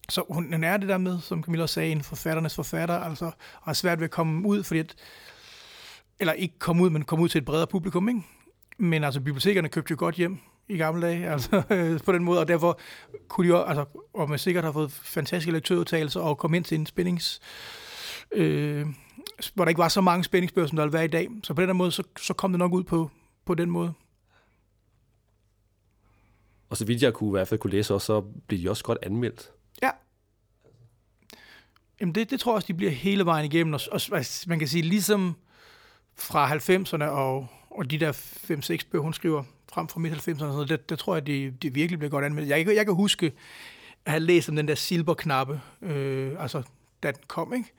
så 0.09 0.25
hun, 0.31 0.53
hun 0.53 0.65
er 0.65 0.77
det 0.77 0.89
der 0.89 0.99
med, 0.99 1.21
som 1.21 1.43
Camilla 1.43 1.67
sagde, 1.67 1.93
en 1.93 2.03
forfatternes 2.03 2.55
forfatter, 2.55 2.95
altså, 2.95 3.25
og 3.25 3.33
har 3.63 3.73
svært 3.73 3.99
ved 3.99 4.05
at 4.05 4.11
komme 4.11 4.49
ud, 4.49 4.63
fordi 4.63 4.81
at, 4.81 4.95
eller 6.21 6.33
ikke 6.33 6.59
komme 6.59 6.83
ud, 6.83 6.91
men 6.91 7.05
komme 7.05 7.25
ud 7.25 7.29
til 7.29 7.39
et 7.39 7.45
bredere 7.45 7.67
publikum, 7.67 8.09
ikke? 8.09 8.23
Men 8.79 9.05
altså, 9.05 9.21
bibliotekerne 9.21 9.69
købte 9.69 9.91
jo 9.91 9.97
godt 9.99 10.15
hjem 10.15 10.39
i 10.69 10.77
gamle 10.77 11.07
dage, 11.07 11.29
altså 11.33 11.63
øh, 11.71 12.01
på 12.01 12.13
den 12.13 12.25
måde, 12.25 12.41
og 12.41 12.49
derfor 12.49 12.81
kunne 13.29 13.49
de 13.49 13.53
jo, 13.53 13.63
altså, 13.63 13.85
og 14.15 14.31
man 14.31 14.39
sikkert 14.39 14.65
har 14.65 14.73
fået 14.73 14.93
fantastiske 14.93 15.53
lektørudtagelser 15.53 16.21
og 16.21 16.39
komme 16.39 16.57
ind 16.57 16.65
til 16.65 16.79
en 16.79 16.87
spændings, 16.87 17.41
øh, 18.33 18.87
hvor 19.55 19.65
der 19.65 19.69
ikke 19.69 19.79
var 19.79 19.89
så 19.89 20.01
mange 20.01 20.25
spændingsbøger, 20.25 20.69
som 20.69 20.77
der 20.77 20.85
vil 20.85 20.93
være 20.93 21.05
i 21.05 21.09
dag. 21.09 21.29
Så 21.43 21.55
på 21.55 21.63
den 21.63 21.77
måde, 21.77 21.93
så, 21.93 22.03
så 22.21 22.35
kom 22.35 22.53
det 22.53 22.59
nok 22.59 22.73
ud 22.73 22.83
på, 22.83 23.11
på 23.45 23.55
den 23.55 23.71
måde. 23.71 23.93
Og 26.71 26.77
så 26.77 26.85
vidt 26.85 27.03
jeg 27.03 27.15
kunne 27.15 27.29
i 27.29 27.31
hvert 27.31 27.49
fald 27.49 27.61
kunne 27.61 27.71
læse 27.71 27.95
også, 27.95 28.07
så 28.07 28.21
blev 28.21 28.61
de 28.61 28.71
også 28.71 28.85
godt 28.85 28.99
anmeldt. 29.03 29.51
Ja. 29.83 29.91
Jamen 32.01 32.15
det, 32.15 32.31
det 32.31 32.41
tror 32.41 32.53
jeg 32.53 32.57
også, 32.57 32.67
de 32.67 32.75
bliver 32.75 32.93
hele 32.93 33.25
vejen 33.25 33.45
igennem. 33.45 33.75
Og, 33.75 33.81
og 33.93 34.01
man 34.47 34.59
kan 34.59 34.69
sige, 34.69 34.83
ligesom 34.83 35.37
fra 36.15 36.57
90'erne 36.57 37.05
og, 37.05 37.47
og 37.71 37.91
de 37.91 38.01
der 38.01 38.13
5-6 38.13 38.91
bøger, 38.91 39.03
hun 39.03 39.13
skriver 39.13 39.45
frem 39.73 39.89
fra 39.89 40.01
midt-90'erne, 40.01 40.69
det, 40.69 40.89
det 40.89 40.99
tror 40.99 41.15
jeg, 41.15 41.27
de, 41.27 41.51
de 41.51 41.75
virkelig 41.75 41.99
bliver 41.99 42.11
godt 42.11 42.25
anmeldt. 42.25 42.49
Jeg, 42.49 42.67
jeg 42.67 42.87
kan 42.87 42.95
huske 42.95 43.33
at 44.05 44.13
have 44.13 44.21
læst 44.21 44.49
om 44.49 44.57
den 44.57 44.69
der 44.69 44.75
silberknappe, 44.75 45.61
øh, 45.83 46.33
altså 46.39 46.63
da 47.03 47.11
den 47.11 47.23
kom, 47.27 47.55
ikke? 47.55 47.73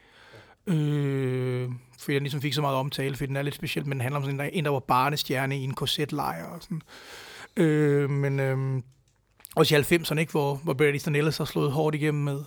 Øh, 0.68 1.70
fordi 2.00 2.14
den 2.14 2.24
ligesom 2.24 2.42
fik 2.42 2.54
så 2.54 2.62
meget 2.62 2.78
omtale, 2.78 3.16
fordi 3.16 3.28
den 3.28 3.36
er 3.36 3.42
lidt 3.42 3.56
speciel, 3.56 3.86
men 3.86 3.92
den 3.92 4.02
handler 4.02 4.20
om 4.20 4.26
sådan 4.26 4.50
en, 4.54 4.66
der 4.66 4.72
var 4.72 4.80
barnestjerne 4.80 5.58
i 5.58 5.64
en 5.64 5.74
korsetlejr 5.74 6.46
og 6.46 6.64
sådan. 6.64 6.82
Øh, 7.58 8.10
men 8.10 8.40
øh, 8.40 8.82
også 9.56 9.76
i 9.76 9.80
90'erne, 9.80 10.20
ikke, 10.20 10.32
hvor, 10.32 10.56
hvor 10.56 10.74
Bret 10.74 10.90
Easton 10.90 11.16
Ellis 11.16 11.38
har 11.38 11.46
slået 11.46 11.72
hårdt 11.72 11.96
igennem 11.96 12.24
med 12.24 12.44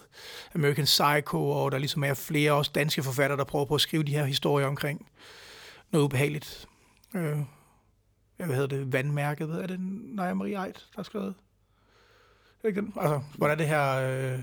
American 0.55 0.85
Psycho, 0.85 1.51
og 1.51 1.73
der 1.73 1.79
ligesom 1.79 2.05
er 2.05 2.15
flere 2.15 2.53
også 2.53 2.71
danske 2.75 3.03
forfattere, 3.03 3.39
der 3.39 3.45
prøver 3.45 3.65
på 3.65 3.75
at 3.75 3.81
skrive 3.81 4.03
de 4.03 4.13
her 4.13 4.25
historier 4.25 4.67
omkring 4.67 5.09
noget 5.91 6.05
ubehageligt. 6.05 6.67
Øh, 7.15 7.39
hvad 8.37 8.47
hedder 8.47 8.67
det, 8.67 8.93
vandmærket, 8.93 9.51
er 9.51 9.67
det, 9.67 9.81
Naja 9.81 10.35
Marie 10.35 10.65
Eid, 10.67 10.75
der 10.75 10.97
har 10.97 11.03
skrevet? 11.03 11.35
Ikke 12.65 12.81
den? 12.81 12.93
Altså, 12.97 13.21
hvordan 13.35 13.55
er 13.55 13.59
det 13.59 13.69
her, 13.69 13.95
øh, 13.95 14.39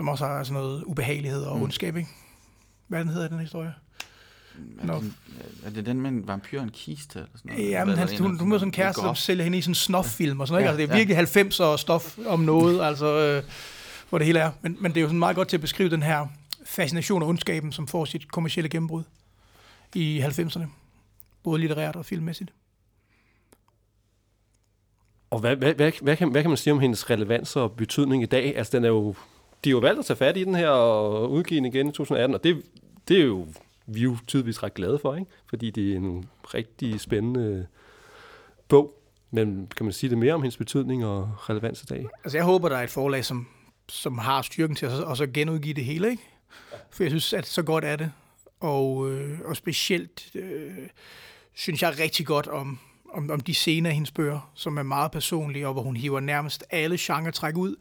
som 0.00 0.08
også 0.08 0.26
har 0.26 0.44
sådan 0.44 0.62
noget 0.62 0.82
ubehagelighed 0.86 1.42
og 1.42 1.56
mm. 1.56 1.62
ondskab, 1.62 1.96
ikke? 1.96 2.08
Hvad 2.88 3.00
den 3.00 3.08
hedder 3.08 3.28
den 3.28 3.38
historie? 3.38 3.74
Er 4.82 4.86
det, 4.86 5.12
er 5.64 5.70
det 5.70 5.86
den 5.86 6.00
med 6.00 6.10
en 6.10 6.28
vampyr 6.28 6.58
og 6.58 6.64
en 6.64 6.70
kiste? 6.70 7.18
Eller 7.18 7.30
sådan 7.36 7.52
noget? 7.52 7.70
Ja, 7.70 7.84
men 7.84 7.98
han, 7.98 8.08
hun, 8.18 8.38
hun, 8.38 8.52
er 8.52 8.58
sådan 8.58 8.68
en 8.68 8.72
kæreste, 8.72 9.02
som 9.02 9.14
sælger 9.14 9.44
hende 9.44 9.58
i 9.58 9.60
sådan 9.60 9.70
en 9.70 9.74
snoff-film 9.74 10.40
og 10.40 10.48
sådan 10.48 10.54
noget. 10.54 10.78
Ja, 10.78 10.82
altså, 10.82 10.94
det 10.94 11.04
er 11.04 11.06
virkelig 11.06 11.36
ja. 11.36 11.72
90'er 11.74 11.76
stof 11.76 12.18
om 12.26 12.40
noget, 12.40 12.82
altså, 12.82 13.06
øh, 13.06 13.42
hvor 14.08 14.18
det 14.18 14.26
hele 14.26 14.38
er. 14.38 14.50
Men, 14.62 14.76
men 14.80 14.90
det 14.92 14.96
er 14.96 15.00
jo 15.00 15.08
sådan 15.08 15.18
meget 15.18 15.36
godt 15.36 15.48
til 15.48 15.56
at 15.56 15.60
beskrive 15.60 15.90
den 15.90 16.02
her 16.02 16.26
fascination 16.64 17.22
og 17.22 17.28
ondskaben, 17.28 17.72
som 17.72 17.86
får 17.86 18.04
sit 18.04 18.32
kommercielle 18.32 18.68
gennembrud 18.68 19.02
i 19.94 20.20
90'erne. 20.20 20.64
Både 21.42 21.60
litterært 21.60 21.96
og 21.96 22.06
filmmæssigt. 22.06 22.52
Og 25.30 25.38
hvad, 25.38 25.56
hvad, 25.56 25.74
hvad, 25.74 25.92
hvad, 26.02 26.16
kan, 26.16 26.30
hvad 26.30 26.42
kan 26.42 26.50
man 26.50 26.56
sige 26.56 26.72
om 26.72 26.80
hendes 26.80 27.10
relevans 27.10 27.56
og 27.56 27.72
betydning 27.72 28.22
i 28.22 28.26
dag? 28.26 28.56
Altså, 28.56 28.76
den 28.76 28.84
er 28.84 28.88
jo, 28.88 29.14
de 29.64 29.70
har 29.70 29.72
jo 29.72 29.78
valgt 29.78 29.98
at 29.98 30.04
tage 30.04 30.16
fat 30.16 30.36
i 30.36 30.44
den 30.44 30.54
her 30.54 30.68
og 30.68 31.30
udgive 31.30 31.58
den 31.58 31.64
igen 31.64 31.88
i 31.88 31.92
2018, 31.92 32.34
og 32.34 32.44
det, 32.44 32.62
det 33.08 33.20
er 33.20 33.24
jo 33.24 33.46
vi 33.92 34.00
er 34.00 34.04
jo 34.04 34.16
tydeligvis 34.26 34.62
ret 34.62 34.74
glade 34.74 34.98
for, 34.98 35.16
ikke? 35.16 35.30
fordi 35.46 35.70
det 35.70 35.92
er 35.92 35.96
en 35.96 36.28
rigtig 36.54 37.00
spændende 37.00 37.66
bog. 38.68 38.94
Men 39.30 39.68
kan 39.76 39.84
man 39.86 39.92
sige 39.92 40.10
det 40.10 40.18
mere 40.18 40.34
om 40.34 40.42
hendes 40.42 40.56
betydning 40.56 41.04
og 41.04 41.32
relevans 41.38 41.82
i 41.82 41.86
dag? 41.86 42.06
Altså 42.24 42.38
jeg 42.38 42.44
håber, 42.44 42.68
der 42.68 42.76
er 42.76 42.82
et 42.82 42.90
forlag, 42.90 43.24
som, 43.24 43.48
som 43.88 44.18
har 44.18 44.42
styrken 44.42 44.76
til 44.76 44.86
at 44.86 44.92
og 44.92 45.16
så 45.16 45.26
genudgive 45.26 45.74
det 45.74 45.84
hele. 45.84 46.10
Ikke? 46.10 46.22
For 46.90 47.02
jeg 47.02 47.10
synes, 47.10 47.32
at 47.32 47.46
så 47.46 47.62
godt 47.62 47.84
er 47.84 47.96
det. 47.96 48.12
Og, 48.60 49.10
øh, 49.10 49.38
og 49.44 49.56
specielt 49.56 50.30
øh, 50.34 50.72
synes 51.54 51.82
jeg 51.82 51.98
rigtig 51.98 52.26
godt 52.26 52.46
om, 52.46 52.78
om, 53.12 53.30
om 53.30 53.40
de 53.40 53.54
scener 53.54 53.90
af 53.90 53.94
hendes 53.94 54.10
bøger, 54.10 54.50
som 54.54 54.78
er 54.78 54.82
meget 54.82 55.10
personlige, 55.10 55.66
og 55.66 55.72
hvor 55.72 55.82
hun 55.82 55.96
hiver 55.96 56.20
nærmest 56.20 56.64
alle 56.70 56.96
genre-træk 57.00 57.56
ud. 57.56 57.76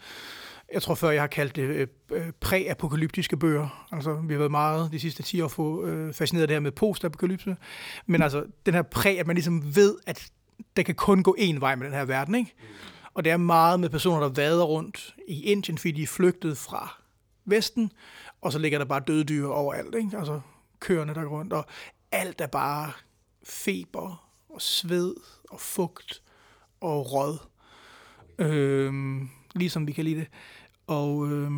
Jeg 0.74 0.82
tror 0.82 0.96
før, 0.96 1.10
jeg 1.10 1.22
har 1.22 1.28
kaldt 1.28 1.56
det 1.56 1.62
øh, 1.62 1.88
øh, 2.12 2.32
præapokalyptiske 2.40 3.38
bøger. 3.38 3.88
Altså, 3.92 4.14
vi 4.14 4.34
har 4.34 4.38
været 4.38 4.52
meget 4.52 4.92
de 4.92 5.00
sidste 5.00 5.24
10 5.24 5.42
år 5.42 5.48
få, 5.48 5.86
øh, 5.86 6.14
fascineret 6.14 6.42
af 6.42 6.48
det 6.48 6.56
her 6.56 6.62
med 6.62 6.72
postapokalypse. 6.72 7.58
Men 8.06 8.22
altså, 8.22 8.46
den 8.66 8.74
her 8.74 8.82
præ, 8.82 9.16
at 9.20 9.28
man 9.28 9.36
ligesom 9.36 9.76
ved, 9.76 9.96
at 10.08 10.32
der 10.78 10.84
kan 10.84 10.96
kun 10.96 11.24
gå 11.24 11.36
én 11.40 11.60
vej 11.60 11.76
med 11.76 11.86
den 11.86 11.94
her 11.94 12.06
verden, 12.06 12.36
ikke? 12.36 12.54
Og 13.14 13.24
det 13.24 13.32
er 13.32 13.38
meget 13.38 13.80
med 13.80 13.90
personer, 13.90 14.20
der 14.20 14.30
vader 14.30 14.64
rundt 14.64 15.16
i 15.28 15.44
Indien, 15.44 15.78
fordi 15.78 15.92
de 15.92 16.04
er 16.04 16.08
flygtet 16.08 16.58
fra 16.58 17.02
Vesten, 17.46 17.92
og 18.42 18.52
så 18.52 18.60
ligger 18.60 18.78
der 18.78 18.86
bare 18.86 19.02
døde 19.08 19.24
dyr 19.24 19.48
overalt, 19.48 19.96
ikke? 19.96 20.18
Altså, 20.18 20.42
køerne 20.80 21.14
der 21.14 21.24
går 21.24 21.40
rundt, 21.40 21.54
og 21.54 21.66
alt 22.12 22.42
er 22.42 22.48
bare 22.48 22.92
feber 23.44 24.30
og 24.50 24.62
sved 24.62 25.16
og 25.50 25.60
fugt 25.60 26.22
og 26.82 27.14
råd. 27.14 27.38
Øhm, 28.40 29.30
ligesom 29.56 29.88
vi 29.88 29.92
kan 29.92 30.04
lide 30.04 30.20
det. 30.20 30.28
Og, 30.90 31.32
øh, 31.32 31.52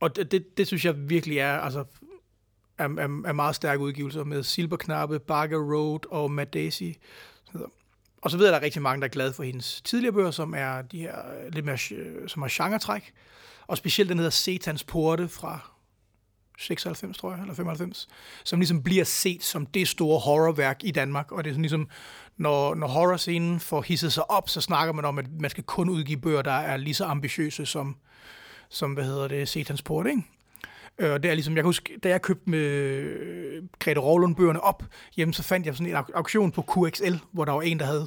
og 0.00 0.16
det, 0.16 0.30
det, 0.30 0.58
det 0.58 0.66
synes 0.66 0.84
jeg 0.84 1.10
virkelig 1.10 1.38
er, 1.38 1.58
altså, 1.58 1.84
er, 2.78 2.88
er, 2.88 3.22
er 3.26 3.32
meget 3.32 3.56
stærke 3.56 3.82
udgivelser 3.82 4.24
med 4.24 4.42
Silberknappe, 4.42 5.18
Barker 5.18 5.58
Road 5.58 6.00
og 6.10 6.30
Mad 6.30 6.46
Daisy. 6.46 6.82
Og 8.22 8.30
så 8.30 8.36
ved 8.36 8.46
jeg, 8.46 8.54
at 8.54 8.56
der 8.56 8.60
er 8.60 8.64
rigtig 8.64 8.82
mange, 8.82 9.00
der 9.00 9.06
er 9.06 9.12
glade 9.12 9.32
for 9.32 9.42
hendes 9.42 9.82
tidligere 9.82 10.12
bøger, 10.12 10.30
som 10.30 10.54
er 10.56 10.82
de 10.82 10.98
her 10.98 11.18
øh, 11.18 11.52
lidt 11.52 11.64
mere, 11.64 11.78
øh, 11.94 12.28
som 12.28 12.42
har 12.42 12.48
genretræk. 12.52 13.12
Og 13.66 13.76
specielt 13.76 14.08
den 14.08 14.18
hedder 14.18 14.30
Satans 14.30 14.84
Porte 14.84 15.28
fra 15.28 15.73
96, 16.58 17.18
tror 17.18 17.30
jeg, 17.30 17.40
eller 17.40 17.54
95, 17.54 18.08
som 18.44 18.58
ligesom 18.60 18.82
bliver 18.82 19.04
set 19.04 19.44
som 19.44 19.66
det 19.66 19.88
store 19.88 20.20
horrorværk 20.20 20.80
i 20.84 20.90
Danmark. 20.90 21.32
Og 21.32 21.44
det 21.44 21.50
er 21.50 21.54
sådan 21.54 21.62
ligesom, 21.62 21.88
når, 22.36 22.74
når 22.74 22.86
horrorscenen 22.86 23.60
får 23.60 23.82
hisset 23.82 24.12
sig 24.12 24.30
op, 24.30 24.48
så 24.48 24.60
snakker 24.60 24.92
man 24.92 25.04
om, 25.04 25.18
at 25.18 25.26
man 25.40 25.50
skal 25.50 25.64
kun 25.64 25.88
udgive 25.88 26.20
bøger, 26.20 26.42
der 26.42 26.52
er 26.52 26.76
lige 26.76 26.94
så 26.94 27.04
ambitiøse 27.04 27.66
som, 27.66 27.96
som 28.68 28.92
hvad 28.92 29.04
hedder 29.04 29.28
det, 29.28 29.48
Satans 29.48 29.82
Port, 29.82 30.06
ikke? 30.06 30.22
Øh, 30.98 31.12
og 31.12 31.22
det 31.22 31.30
er 31.30 31.34
ligesom, 31.34 31.54
jeg 31.54 31.62
kan 31.62 31.68
huske, 31.68 31.98
da 32.02 32.08
jeg 32.08 32.22
købte 32.22 32.50
med 32.50 32.58
øh, 32.58 33.62
Grete 33.78 34.00
Rovlund 34.00 34.36
bøgerne 34.36 34.60
op, 34.60 34.82
jamen 35.16 35.32
så 35.32 35.42
fandt 35.42 35.66
jeg 35.66 35.76
sådan 35.76 35.96
en 35.96 36.04
auktion 36.14 36.52
på 36.52 36.62
QXL, 36.62 37.14
hvor 37.32 37.44
der 37.44 37.52
var 37.52 37.62
en, 37.62 37.78
der 37.78 37.86
havde 37.86 38.06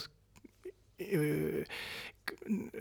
øh, 1.12 1.66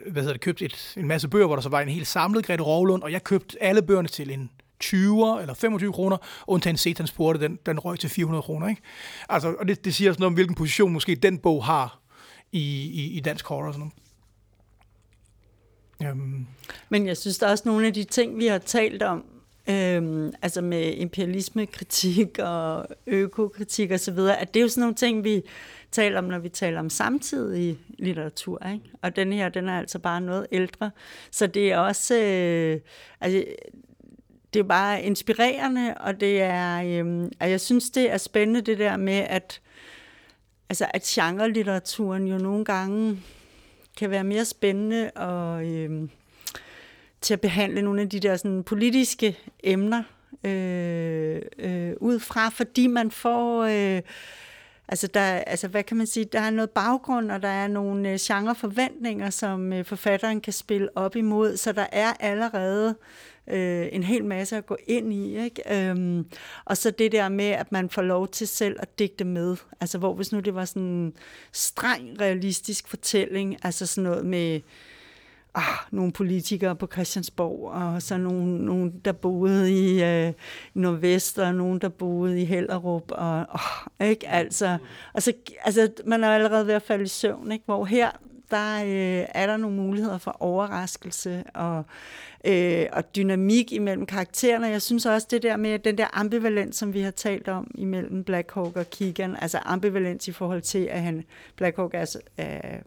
hvad 0.06 0.22
hedder 0.22 0.32
det, 0.32 0.40
købt 0.40 0.62
et, 0.62 0.94
en 0.96 1.08
masse 1.08 1.28
bøger, 1.28 1.46
hvor 1.46 1.56
der 1.56 1.62
så 1.62 1.68
var 1.68 1.80
en 1.80 1.88
helt 1.88 2.06
samlet 2.06 2.46
Grete 2.46 2.62
Rovlund, 2.62 3.02
og 3.02 3.12
jeg 3.12 3.24
købte 3.24 3.62
alle 3.62 3.82
bøgerne 3.82 4.08
til 4.08 4.30
en 4.30 4.50
20 4.80 5.40
eller 5.40 5.54
25 5.54 5.92
kroner, 5.92 6.16
undtagen 6.46 6.76
Satans 6.76 7.12
Porte, 7.12 7.40
den, 7.40 7.58
den 7.66 7.78
røg 7.78 7.98
til 7.98 8.10
400 8.10 8.42
kroner. 8.42 8.68
Ikke? 8.68 8.82
Altså, 9.28 9.54
og 9.58 9.68
det, 9.68 9.84
det 9.84 9.94
siger 9.94 10.10
også 10.10 10.20
noget 10.20 10.30
om, 10.30 10.34
hvilken 10.34 10.54
position 10.54 10.92
måske 10.92 11.14
den 11.14 11.38
bog 11.38 11.64
har 11.64 12.00
i, 12.52 12.90
i, 12.92 13.16
i 13.16 13.20
dansk 13.20 13.46
horror. 13.46 13.66
Og 13.66 13.74
sådan 13.74 13.90
noget. 16.00 16.12
Um. 16.12 16.46
Men 16.88 17.06
jeg 17.06 17.16
synes, 17.16 17.38
der 17.38 17.46
er 17.46 17.50
også 17.50 17.64
nogle 17.66 17.86
af 17.86 17.94
de 17.94 18.04
ting, 18.04 18.38
vi 18.38 18.46
har 18.46 18.58
talt 18.58 19.02
om, 19.02 19.24
øhm, 19.70 20.32
altså 20.42 20.60
med 20.60 20.94
imperialismekritik 20.94 22.38
og 22.52 22.86
økokritik 23.06 23.90
og 23.90 24.00
så 24.00 24.12
videre, 24.12 24.40
at 24.40 24.54
det 24.54 24.60
er 24.60 24.62
jo 24.62 24.68
sådan 24.68 24.80
nogle 24.80 24.94
ting, 24.94 25.24
vi 25.24 25.42
taler 25.90 26.18
om, 26.18 26.24
når 26.24 26.38
vi 26.38 26.48
taler 26.48 26.80
om 26.80 26.90
samtidig 26.90 27.78
litteratur. 27.98 28.66
Ikke? 28.72 28.84
Og 29.02 29.16
den 29.16 29.32
her, 29.32 29.48
den 29.48 29.68
er 29.68 29.78
altså 29.78 29.98
bare 29.98 30.20
noget 30.20 30.46
ældre. 30.52 30.90
Så 31.30 31.46
det 31.46 31.72
er 31.72 31.78
også, 31.78 32.14
øh, 32.14 32.80
altså, 33.20 33.44
det 34.56 34.62
er 34.62 34.68
bare 34.68 35.02
inspirerende, 35.02 35.94
og 36.00 36.20
det 36.20 36.42
er, 36.42 36.82
øhm, 36.82 37.32
og 37.40 37.50
jeg 37.50 37.60
synes, 37.60 37.90
det 37.90 38.12
er 38.12 38.18
spændende 38.18 38.60
det 38.60 38.78
der 38.78 38.96
med, 38.96 39.26
at, 39.28 39.60
altså, 40.68 40.86
at 40.94 41.02
genre-litteraturen 41.02 42.26
jo 42.26 42.38
nogle 42.38 42.64
gange 42.64 43.22
kan 43.96 44.10
være 44.10 44.24
mere 44.24 44.44
spændende 44.44 45.10
og, 45.10 45.66
øhm, 45.66 46.10
til 47.20 47.34
at 47.34 47.40
behandle 47.40 47.82
nogle 47.82 48.00
af 48.02 48.08
de 48.08 48.20
der 48.20 48.36
sådan, 48.36 48.62
politiske 48.62 49.38
emner 49.62 50.02
øh, 50.44 51.42
øh, 51.58 51.92
ud 52.00 52.20
fra, 52.20 52.48
fordi 52.48 52.86
man 52.86 53.10
får... 53.10 53.64
Øh, 53.64 54.02
Altså, 54.88 55.06
der, 55.06 55.20
altså, 55.20 55.68
hvad 55.68 55.82
kan 55.82 55.96
man 55.96 56.06
sige? 56.06 56.24
Der 56.24 56.40
er 56.40 56.50
noget 56.50 56.70
baggrund, 56.70 57.30
og 57.30 57.42
der 57.42 57.48
er 57.48 57.68
nogle 57.68 58.10
øh, 58.10 58.18
genreforventninger, 58.20 59.30
som 59.30 59.72
øh, 59.72 59.84
forfatteren 59.84 60.40
kan 60.40 60.52
spille 60.52 60.88
op 60.96 61.16
imod, 61.16 61.56
så 61.56 61.72
der 61.72 61.86
er 61.92 62.12
allerede 62.20 62.94
øh, 63.48 63.88
en 63.92 64.02
hel 64.02 64.24
masse 64.24 64.56
at 64.56 64.66
gå 64.66 64.76
ind 64.86 65.12
i. 65.12 65.44
Ikke? 65.44 65.90
Øhm, 65.90 66.26
og 66.64 66.76
så 66.76 66.90
det 66.90 67.12
der 67.12 67.28
med, 67.28 67.50
at 67.50 67.72
man 67.72 67.90
får 67.90 68.02
lov 68.02 68.28
til 68.28 68.48
selv 68.48 68.76
at 68.78 68.98
digte 68.98 69.24
med. 69.24 69.56
Altså 69.80 69.98
hvor 69.98 70.14
hvis 70.14 70.32
nu 70.32 70.40
det 70.40 70.54
var 70.54 70.64
sådan 70.64 70.82
en 70.82 71.12
streng 71.52 72.20
realistisk 72.20 72.88
fortælling, 72.88 73.56
altså 73.62 73.86
sådan 73.86 74.10
noget 74.10 74.26
med 74.26 74.60
ah, 75.56 75.78
nogle 75.90 76.12
politikere 76.12 76.76
på 76.76 76.88
Christiansborg, 76.92 77.70
og 77.70 78.02
så 78.02 78.16
nogle, 78.16 78.64
nogle 78.64 78.92
der 79.04 79.12
boede 79.12 79.72
i 79.72 80.04
øh, 80.04 80.32
Nordvest, 80.74 81.38
og 81.38 81.54
nogen, 81.54 81.78
der 81.78 81.88
boede 81.88 82.42
i 82.42 82.44
Hellerup, 82.44 83.10
og 83.10 83.46
oh, 83.54 84.08
ikke, 84.08 84.28
altså, 84.28 84.78
og 85.12 85.22
så, 85.22 85.32
altså, 85.64 85.92
man 86.06 86.24
er 86.24 86.28
allerede 86.28 86.66
ved 86.66 86.74
at 86.74 86.82
falde 86.82 87.04
i 87.04 87.08
søvn, 87.08 87.52
ikke? 87.52 87.64
hvor 87.64 87.84
her, 87.84 88.10
der 88.50 88.82
øh, 88.84 89.26
er 89.34 89.46
der 89.46 89.56
nogle 89.56 89.76
muligheder 89.76 90.18
for 90.18 90.36
overraskelse 90.40 91.44
og, 91.54 91.84
øh, 92.44 92.86
og 92.92 93.16
dynamik 93.16 93.72
imellem 93.72 94.06
karaktererne. 94.06 94.66
Jeg 94.66 94.82
synes 94.82 95.06
også 95.06 95.26
det 95.30 95.42
der 95.42 95.56
med 95.56 95.78
den 95.78 95.98
der 95.98 96.06
ambivalens, 96.12 96.76
som 96.76 96.94
vi 96.94 97.00
har 97.00 97.10
talt 97.10 97.48
om 97.48 97.70
imellem 97.74 98.24
Black 98.24 98.52
Hawk 98.54 98.76
og 98.76 98.90
Keegan, 98.90 99.36
altså 99.40 99.58
ambivalens 99.64 100.28
i 100.28 100.32
forhold 100.32 100.62
til, 100.62 100.78
at 100.78 101.02
han, 101.02 101.24
Black 101.56 101.76
Hawk 101.76 101.94
er, 101.94 102.16
er 102.36 102.78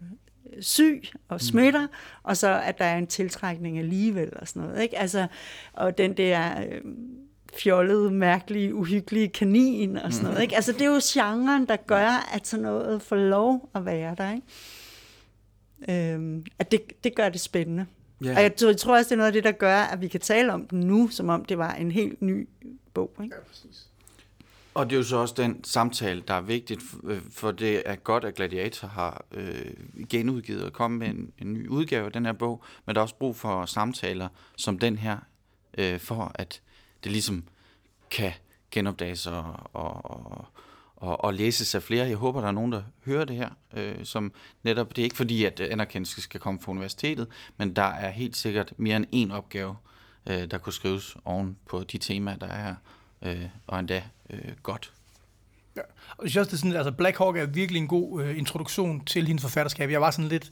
syg 0.61 1.03
og 1.27 1.41
smitter, 1.41 1.81
mm. 1.81 1.93
og 2.23 2.37
så 2.37 2.61
at 2.65 2.77
der 2.77 2.85
er 2.85 2.97
en 2.97 3.07
tiltrækning 3.07 3.79
alligevel 3.79 4.29
og 4.35 4.47
sådan 4.47 4.61
noget. 4.61 4.81
Ikke? 4.81 4.99
Altså, 4.99 5.27
og 5.73 5.97
den 5.97 6.13
der 6.13 6.61
øh, 6.61 6.81
fjollede, 7.53 8.11
mærkelige, 8.11 8.75
uhyggelige 8.75 9.27
kanin 9.27 9.97
og 9.97 10.13
sådan 10.13 10.29
noget. 10.29 10.41
Ikke? 10.41 10.55
Altså, 10.55 10.71
det 10.71 10.81
er 10.81 10.85
jo 10.85 10.99
genren, 11.03 11.65
der 11.65 11.75
gør, 11.75 12.29
at 12.33 12.47
sådan 12.47 12.63
noget 12.63 13.01
får 13.01 13.15
lov 13.15 13.69
at 13.75 13.85
være 13.85 14.15
der. 14.17 14.31
Ikke? 14.31 14.47
Øhm, 15.89 16.45
at 16.59 16.71
det, 16.71 17.03
det 17.03 17.15
gør 17.15 17.29
det 17.29 17.41
spændende. 17.41 17.85
Yeah. 18.25 18.37
Og 18.37 18.43
jeg 18.43 18.55
tror, 18.55 18.67
jeg 18.67 18.77
tror 18.77 18.97
også, 18.97 19.09
det 19.09 19.11
er 19.11 19.17
noget 19.17 19.27
af 19.27 19.33
det, 19.33 19.43
der 19.43 19.51
gør, 19.51 19.77
at 19.77 20.01
vi 20.01 20.07
kan 20.07 20.19
tale 20.19 20.53
om 20.53 20.67
den 20.67 20.79
nu, 20.79 21.07
som 21.07 21.29
om 21.29 21.45
det 21.45 21.57
var 21.57 21.73
en 21.73 21.91
helt 21.91 22.21
ny 22.21 22.49
bog. 22.93 23.11
Ikke? 23.23 23.35
Ja, 23.35 23.41
præcis. 23.41 23.89
Og 24.73 24.89
det 24.89 24.95
er 24.95 24.97
jo 24.97 25.03
så 25.03 25.17
også 25.17 25.33
den 25.37 25.63
samtale, 25.63 26.23
der 26.27 26.33
er 26.33 26.41
vigtigt, 26.41 26.83
øh, 27.03 27.21
for 27.31 27.51
det 27.51 27.83
er 27.85 27.95
godt, 27.95 28.25
at 28.25 28.35
Gladiator 28.35 28.87
har 28.87 29.25
øh, 29.31 29.73
genudgivet 30.09 30.63
og 30.63 30.73
kommet 30.73 30.99
med 30.99 31.07
en, 31.07 31.31
en 31.37 31.53
ny 31.53 31.67
udgave 31.67 32.05
af 32.05 32.11
den 32.11 32.25
her 32.25 32.33
bog, 32.33 32.63
men 32.85 32.95
der 32.95 33.01
er 33.01 33.03
også 33.03 33.15
brug 33.15 33.35
for 33.35 33.65
samtaler 33.65 34.27
som 34.57 34.79
den 34.79 34.97
her, 34.97 35.17
øh, 35.77 35.99
for 35.99 36.31
at 36.35 36.61
det 37.03 37.11
ligesom 37.11 37.43
kan 38.11 38.31
genopdages 38.71 39.27
og, 39.27 39.55
og, 39.73 40.11
og, 40.11 40.45
og, 40.99 41.23
og 41.23 41.33
læses 41.33 41.75
af 41.75 41.83
flere. 41.83 42.07
Jeg 42.07 42.17
håber, 42.17 42.41
der 42.41 42.47
er 42.47 42.51
nogen, 42.51 42.71
der 42.71 42.81
hører 43.05 43.25
det 43.25 43.35
her, 43.35 43.49
øh, 43.73 43.95
som 44.03 44.31
netop, 44.63 44.95
det 44.95 45.01
er 45.01 45.03
ikke 45.03 45.15
fordi, 45.15 45.45
at 45.45 45.59
anerkendelse 45.59 46.21
skal 46.21 46.39
komme 46.39 46.59
fra 46.59 46.71
universitetet, 46.71 47.27
men 47.57 47.75
der 47.75 47.83
er 47.83 48.09
helt 48.09 48.37
sikkert 48.37 48.73
mere 48.77 48.95
end 48.95 49.05
en 49.11 49.31
opgave, 49.31 49.75
øh, 50.29 50.51
der 50.51 50.57
kunne 50.57 50.73
skrives 50.73 51.17
oven 51.25 51.57
på 51.69 51.83
de 51.83 51.97
temaer, 51.97 52.35
der 52.35 52.47
er 52.47 52.63
her, 52.63 52.75
øh, 53.21 53.45
og 53.67 53.79
endda 53.79 54.03
øh, 54.29 54.51
godt. 54.63 54.93
Ja. 55.75 55.81
Og 56.17 56.23
jeg 56.23 56.29
synes 56.29 56.37
også, 56.37 56.49
det 56.49 56.53
er 56.53 56.59
sådan, 56.59 56.75
altså 56.75 56.91
Black 56.91 57.17
Hawk 57.17 57.37
er 57.37 57.45
virkelig 57.45 57.79
en 57.79 57.87
god 57.87 58.23
øh, 58.23 58.37
introduktion 58.37 59.05
til 59.05 59.27
hendes 59.27 59.41
forfatterskab. 59.41 59.89
Jeg 59.89 60.01
var 60.01 60.11
sådan 60.11 60.29
lidt, 60.29 60.51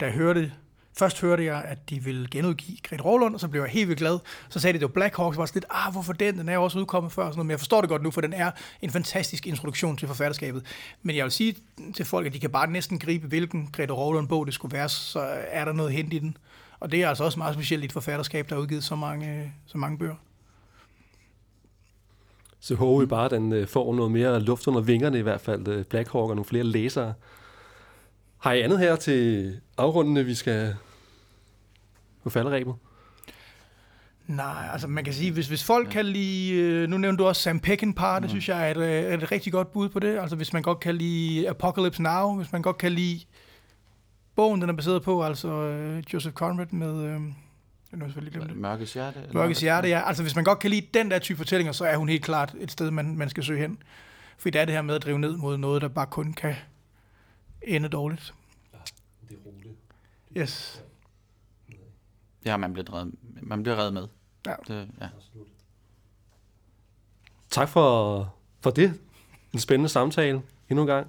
da 0.00 0.06
jeg 0.06 0.14
hørte 0.14 0.52
Først 0.98 1.20
hørte 1.20 1.44
jeg, 1.44 1.64
at 1.64 1.90
de 1.90 2.04
ville 2.04 2.28
genudgive 2.30 2.78
Grete 2.82 3.02
Rålund, 3.02 3.34
og 3.34 3.40
så 3.40 3.48
blev 3.48 3.62
jeg 3.62 3.70
helt 3.70 3.88
vildt 3.88 3.98
glad. 3.98 4.18
Så 4.48 4.60
sagde 4.60 4.72
de, 4.72 4.78
det 4.78 4.88
var 4.88 4.92
Black 4.92 5.16
Hawk, 5.16 5.34
så 5.34 5.36
var 5.36 5.42
jeg 5.42 5.48
sådan 5.48 5.60
lidt, 5.60 5.70
ah, 5.70 5.92
hvorfor 5.92 6.12
den? 6.12 6.38
Den 6.38 6.48
er 6.48 6.54
jo 6.54 6.64
også 6.64 6.78
udkommet 6.78 7.12
før, 7.12 7.22
sådan 7.22 7.36
noget. 7.36 7.46
men 7.46 7.50
jeg 7.50 7.58
forstår 7.58 7.80
det 7.80 7.90
godt 7.90 8.02
nu, 8.02 8.10
for 8.10 8.20
den 8.20 8.32
er 8.32 8.50
en 8.82 8.90
fantastisk 8.90 9.46
introduktion 9.46 9.96
til 9.96 10.08
forfatterskabet. 10.08 10.64
Men 11.02 11.16
jeg 11.16 11.24
vil 11.24 11.32
sige 11.32 11.56
til 11.94 12.04
folk, 12.04 12.26
at 12.26 12.32
de 12.32 12.40
kan 12.40 12.50
bare 12.50 12.70
næsten 12.70 12.98
gribe, 12.98 13.26
hvilken 13.26 13.68
Grete 13.72 13.92
Rålund-bog 13.92 14.46
det 14.46 14.54
skulle 14.54 14.76
være, 14.76 14.88
så 14.88 15.20
er 15.50 15.64
der 15.64 15.72
noget 15.72 15.92
hent 15.92 16.12
i 16.12 16.18
den. 16.18 16.36
Og 16.80 16.92
det 16.92 17.02
er 17.02 17.08
altså 17.08 17.24
også 17.24 17.38
meget 17.38 17.54
specielt 17.54 17.82
i 17.82 17.84
et 17.84 17.92
forfatterskab, 17.92 18.48
der 18.48 18.54
har 18.54 18.62
udgivet 18.62 18.84
så 18.84 18.96
mange, 18.96 19.52
så 19.66 19.78
mange 19.78 19.98
bøger. 19.98 20.14
Så 22.60 22.74
håber 22.74 23.00
vi 23.00 23.06
bare, 23.06 23.24
at 23.24 23.30
den 23.30 23.52
øh, 23.52 23.68
får 23.68 23.94
noget 23.94 24.12
mere 24.12 24.40
luft 24.40 24.66
under 24.66 24.80
vingerne 24.80 25.18
i 25.18 25.22
hvert 25.22 25.40
fald. 25.40 25.68
Øh, 25.68 25.84
Black 25.84 26.12
Hawk 26.12 26.30
og 26.30 26.36
nogle 26.36 26.44
flere 26.44 26.64
læsere. 26.64 27.14
Har 28.38 28.52
I 28.52 28.60
andet 28.60 28.78
her 28.78 28.96
til 28.96 29.60
afrundene, 29.76 30.24
vi 30.24 30.34
skal 30.34 30.74
på 32.22 32.30
falderæbet? 32.30 32.74
Nej, 34.26 34.68
altså 34.72 34.86
man 34.88 35.04
kan 35.04 35.14
sige, 35.14 35.32
hvis, 35.32 35.48
hvis 35.48 35.64
folk 35.64 35.86
ja. 35.86 35.92
kan 35.92 36.06
lide, 36.06 36.52
øh, 36.52 36.88
nu 36.88 36.98
nævnte 36.98 37.22
du 37.22 37.28
også 37.28 37.42
Sam 37.42 37.60
Peckinpah, 37.60 38.14
det 38.14 38.22
mm. 38.22 38.28
synes 38.28 38.48
jeg 38.48 38.66
er 38.66 38.70
et, 38.70 39.10
er 39.10 39.14
et 39.14 39.32
rigtig 39.32 39.52
godt 39.52 39.72
bud 39.72 39.88
på 39.88 39.98
det. 39.98 40.18
Altså 40.18 40.36
hvis 40.36 40.52
man 40.52 40.62
godt 40.62 40.80
kan 40.80 40.94
lide 40.94 41.48
Apocalypse 41.48 42.02
Now, 42.02 42.36
hvis 42.36 42.52
man 42.52 42.62
godt 42.62 42.78
kan 42.78 42.92
lide 42.92 43.20
bogen, 44.34 44.60
den 44.60 44.70
er 44.70 44.74
baseret 44.74 45.02
på, 45.02 45.24
altså 45.24 45.48
Joseph 46.12 46.34
Conrad 46.34 46.66
med... 46.70 47.20
Jeg 47.92 48.00
selvfølgelig 48.00 48.32
glemt 48.32 48.48
det. 48.48 48.56
Mørkets 48.56 48.94
hjerte? 48.94 49.20
Eller 49.20 49.34
Mørkets 49.34 49.60
hjerte, 49.60 49.88
ja. 49.88 50.02
Altså 50.06 50.22
hvis 50.22 50.34
man 50.34 50.44
godt 50.44 50.58
kan 50.58 50.70
lide 50.70 50.86
den 50.94 51.10
der 51.10 51.18
type 51.18 51.36
fortællinger, 51.36 51.72
så 51.72 51.84
er 51.84 51.96
hun 51.96 52.08
helt 52.08 52.24
klart 52.24 52.54
et 52.58 52.70
sted, 52.70 52.90
man, 52.90 53.16
man 53.16 53.30
skal 53.30 53.44
søge 53.44 53.60
hen. 53.60 53.78
Fordi 54.38 54.50
det 54.50 54.60
er 54.60 54.64
det 54.64 54.74
her 54.74 54.82
med 54.82 54.94
at 54.94 55.02
drive 55.02 55.18
ned 55.18 55.36
mod 55.36 55.56
noget, 55.56 55.82
der 55.82 55.88
bare 55.88 56.06
kun 56.06 56.32
kan 56.32 56.54
ende 57.62 57.88
dårligt. 57.88 58.34
Ja, 58.72 58.78
det 59.28 59.34
er 59.34 59.50
roligt. 59.50 59.74
Yes. 60.36 60.82
Ja, 62.44 62.56
man 62.56 62.72
bliver 62.72 62.94
reddet, 62.94 63.14
man 63.42 63.62
bliver 63.62 63.76
reddet 63.76 63.92
med. 63.92 64.06
Ja. 64.46 64.54
Det, 64.68 64.88
ja. 65.00 65.08
Tak 67.50 67.68
for, 67.68 68.34
for 68.60 68.70
det. 68.70 68.94
En 69.52 69.58
spændende 69.58 69.88
samtale 69.88 70.42
endnu 70.68 70.82
en 70.82 70.86
gang. 70.86 71.06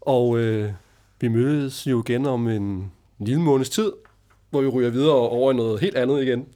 Og 0.00 0.38
øh, 0.38 0.72
vi 1.20 1.28
mødes 1.28 1.86
jo 1.86 2.02
igen 2.02 2.26
om 2.26 2.48
en 2.48 2.92
lille 3.18 3.42
måneds 3.42 3.70
tid 3.70 3.92
hvor 4.52 4.60
vi 4.60 4.68
ryger 4.68 4.90
videre 4.90 5.14
over 5.14 5.52
i 5.52 5.56
noget 5.56 5.80
helt 5.80 5.96
andet 5.96 6.22
igen, 6.22 6.48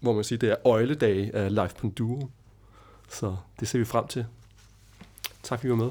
hvor 0.00 0.12
man 0.12 0.24
siger, 0.24 0.38
det 0.38 0.50
er 0.50 0.56
øjledag 0.66 1.34
af 1.34 1.54
Live 1.54 1.68
Panduro. 1.68 2.30
Så 3.08 3.36
det 3.60 3.68
ser 3.68 3.78
vi 3.78 3.84
frem 3.84 4.06
til. 4.06 4.26
Tak 5.42 5.58
fordi 5.58 5.66
I 5.66 5.70
var 5.70 5.76
med. 5.76 5.90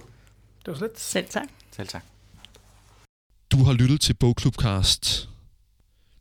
Det 0.66 0.68
var 0.68 0.76
slet. 0.76 1.00
Selv 1.00 1.28
tak. 1.30 1.48
Selv 1.72 1.88
tak. 1.88 2.04
Du 3.52 3.64
har 3.64 3.74
lyttet 3.74 4.02
til 4.02 4.14
Bogklubcast. 4.14 5.30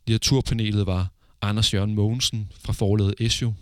Litteraturpanelet 0.07 0.85
var 0.85 1.07
Anders 1.41 1.73
Jørgen 1.73 1.95
Mogensen 1.95 2.51
fra 2.59 2.73
forlaget 2.73 3.15
Esjo, 3.19 3.53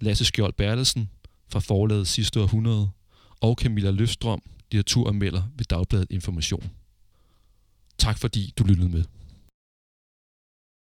Lasse 0.00 0.24
Skjold 0.24 0.52
Bertelsen 0.52 1.10
fra 1.48 1.60
forlaget 1.60 2.08
Sidste 2.08 2.40
Århundrede 2.40 2.90
og 3.40 3.54
Camilla 3.54 3.90
Løfstrøm, 3.90 4.42
litteraturanmelder 4.72 5.42
ved 5.56 5.64
Dagbladet 5.64 6.06
Information. 6.10 6.70
Tak 7.98 8.18
fordi 8.18 8.52
du 8.58 8.64
lyttede 8.64 8.88
med. 8.88 9.04